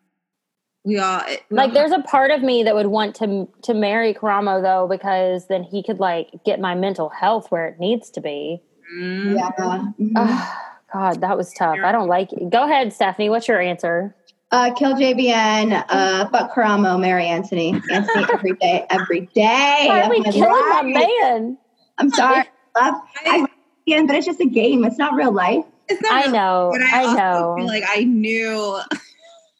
We 0.84 0.98
all 0.98 1.22
we 1.28 1.56
Like, 1.56 1.68
all- 1.68 1.74
there's 1.74 1.92
a 1.92 2.00
part 2.00 2.30
of 2.30 2.42
me 2.42 2.62
that 2.64 2.74
would 2.74 2.86
want 2.86 3.14
to 3.16 3.48
to 3.62 3.74
marry 3.74 4.12
Karamo 4.14 4.60
though, 4.62 4.88
because 4.88 5.46
then 5.48 5.62
he 5.62 5.82
could 5.82 6.00
like 6.00 6.30
get 6.44 6.58
my 6.60 6.74
mental 6.74 7.08
health 7.10 7.50
where 7.50 7.66
it 7.68 7.78
needs 7.78 8.10
to 8.10 8.20
be. 8.20 8.60
Mm. 8.96 9.36
Yeah. 9.36 9.82
Ah, 10.16 10.72
God, 10.92 11.20
that 11.20 11.36
was 11.36 11.52
tough. 11.52 11.78
I 11.82 11.92
don't 11.92 12.08
like. 12.08 12.32
It. 12.32 12.50
Go 12.50 12.64
ahead, 12.64 12.92
Stephanie. 12.92 13.30
What's 13.30 13.48
your 13.48 13.60
answer? 13.60 14.14
Uh, 14.52 14.72
kill 14.74 14.94
JVN, 14.94 15.84
uh, 15.88 16.28
fuck 16.30 16.54
Karamo, 16.54 17.00
marry 17.00 17.26
Anthony. 17.26 17.74
Anthony 17.90 18.26
every 18.32 18.52
day, 18.52 18.86
every 18.90 19.22
day. 19.34 19.86
Why 19.88 20.02
are 20.02 20.04
of 20.04 20.10
we 20.10 20.20
my 20.20 20.30
killing 20.30 20.68
my 20.68 20.82
man? 20.82 21.58
I'm 21.98 22.10
sorry. 22.10 22.44
I 22.76 22.90
love, 22.90 23.02
I 23.24 23.46
I, 23.86 24.06
but 24.06 24.14
it's 24.16 24.26
just 24.26 24.40
a 24.40 24.46
game. 24.46 24.84
It's 24.84 24.98
not 24.98 25.14
real 25.14 25.32
life. 25.32 25.64
it's 25.88 26.00
not 26.00 26.12
I 26.12 26.22
real, 26.22 26.32
know. 26.32 26.70
but 26.72 26.82
I, 26.82 27.02
I 27.02 27.04
also 27.04 27.16
know. 27.16 27.54
feel 27.56 27.66
like 27.66 27.84
I 27.88 28.04
knew. 28.04 28.80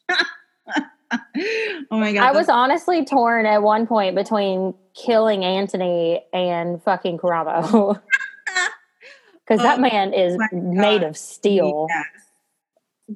oh 1.91 1.99
my 1.99 2.13
god! 2.13 2.23
I 2.23 2.33
was 2.33 2.49
honestly 2.49 3.05
torn 3.05 3.45
at 3.47 3.63
one 3.63 3.87
point 3.87 4.15
between 4.15 4.75
killing 4.95 5.45
Anthony 5.45 6.25
and 6.33 6.83
fucking 6.83 7.19
Karamo. 7.19 8.01
Because 9.47 9.63
that 9.63 9.79
Oh 9.79 9.81
man 9.81 10.13
is 10.13 10.37
made 10.53 11.05
of 11.05 11.17
steel. 11.17 11.87
Yes. 11.89 12.07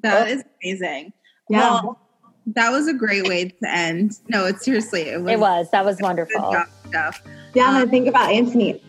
That 0.03 0.29
is 0.29 0.45
amazing. 0.63 1.13
Yeah. 1.51 1.59
Well, 1.59 2.01
that 2.47 2.71
was 2.71 2.89
a 2.89 2.95
great 2.95 3.29
way 3.29 3.49
to 3.49 3.71
end. 3.71 4.13
No, 4.29 4.47
it's 4.47 4.65
seriously 4.65 5.03
it 5.03 5.21
was. 5.21 5.33
It 5.33 5.39
was. 5.39 5.71
That 5.71 5.85
was 5.85 5.99
wonderful. 6.01 6.51
job 6.53 6.67
stuff 6.89 7.23
yeah, 7.55 7.67
I'm 7.67 7.75
gonna 7.75 7.91
think 7.91 8.07
about 8.07 8.31
Anthony 8.31 8.81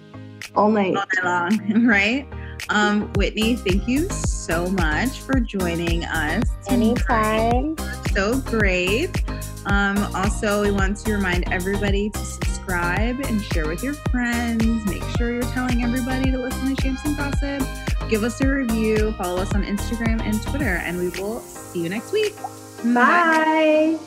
all 0.55 0.69
night. 0.69 0.95
all 0.95 1.05
night 1.05 1.59
long, 1.59 1.85
right? 1.85 2.27
Um, 2.69 3.11
Whitney, 3.13 3.55
thank 3.55 3.88
you 3.88 4.07
so 4.09 4.67
much 4.67 5.19
for 5.21 5.39
joining 5.39 6.05
us. 6.05 6.43
tonight. 6.65 6.73
Anytime. 6.73 7.75
so 8.13 8.39
great. 8.41 9.23
Um, 9.65 9.97
also, 10.15 10.61
we 10.61 10.71
want 10.71 10.97
to 10.97 11.13
remind 11.13 11.51
everybody 11.51 12.09
to 12.11 12.19
subscribe 12.19 13.19
and 13.19 13.41
share 13.41 13.67
with 13.67 13.83
your 13.83 13.93
friends. 13.93 14.63
Make 14.85 15.03
sure 15.17 15.31
you're 15.31 15.41
telling 15.53 15.83
everybody 15.83 16.31
to 16.31 16.38
listen 16.38 16.75
to 16.75 16.81
Shapes 16.81 17.03
and 17.05 17.17
Gossip. 17.17 17.90
Give 18.10 18.23
us 18.23 18.41
a 18.41 18.48
review. 18.48 19.14
Follow 19.14 19.41
us 19.41 19.53
on 19.53 19.64
Instagram 19.64 20.22
and 20.22 20.41
Twitter, 20.44 20.82
and 20.84 20.98
we 20.98 21.10
will 21.22 21.40
see 21.40 21.84
you 21.84 21.90
next 21.90 22.11
week. 22.11 22.36
Bye. 22.84 23.98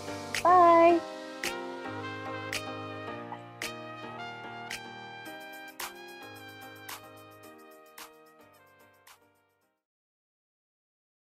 Bye. 0.43 1.01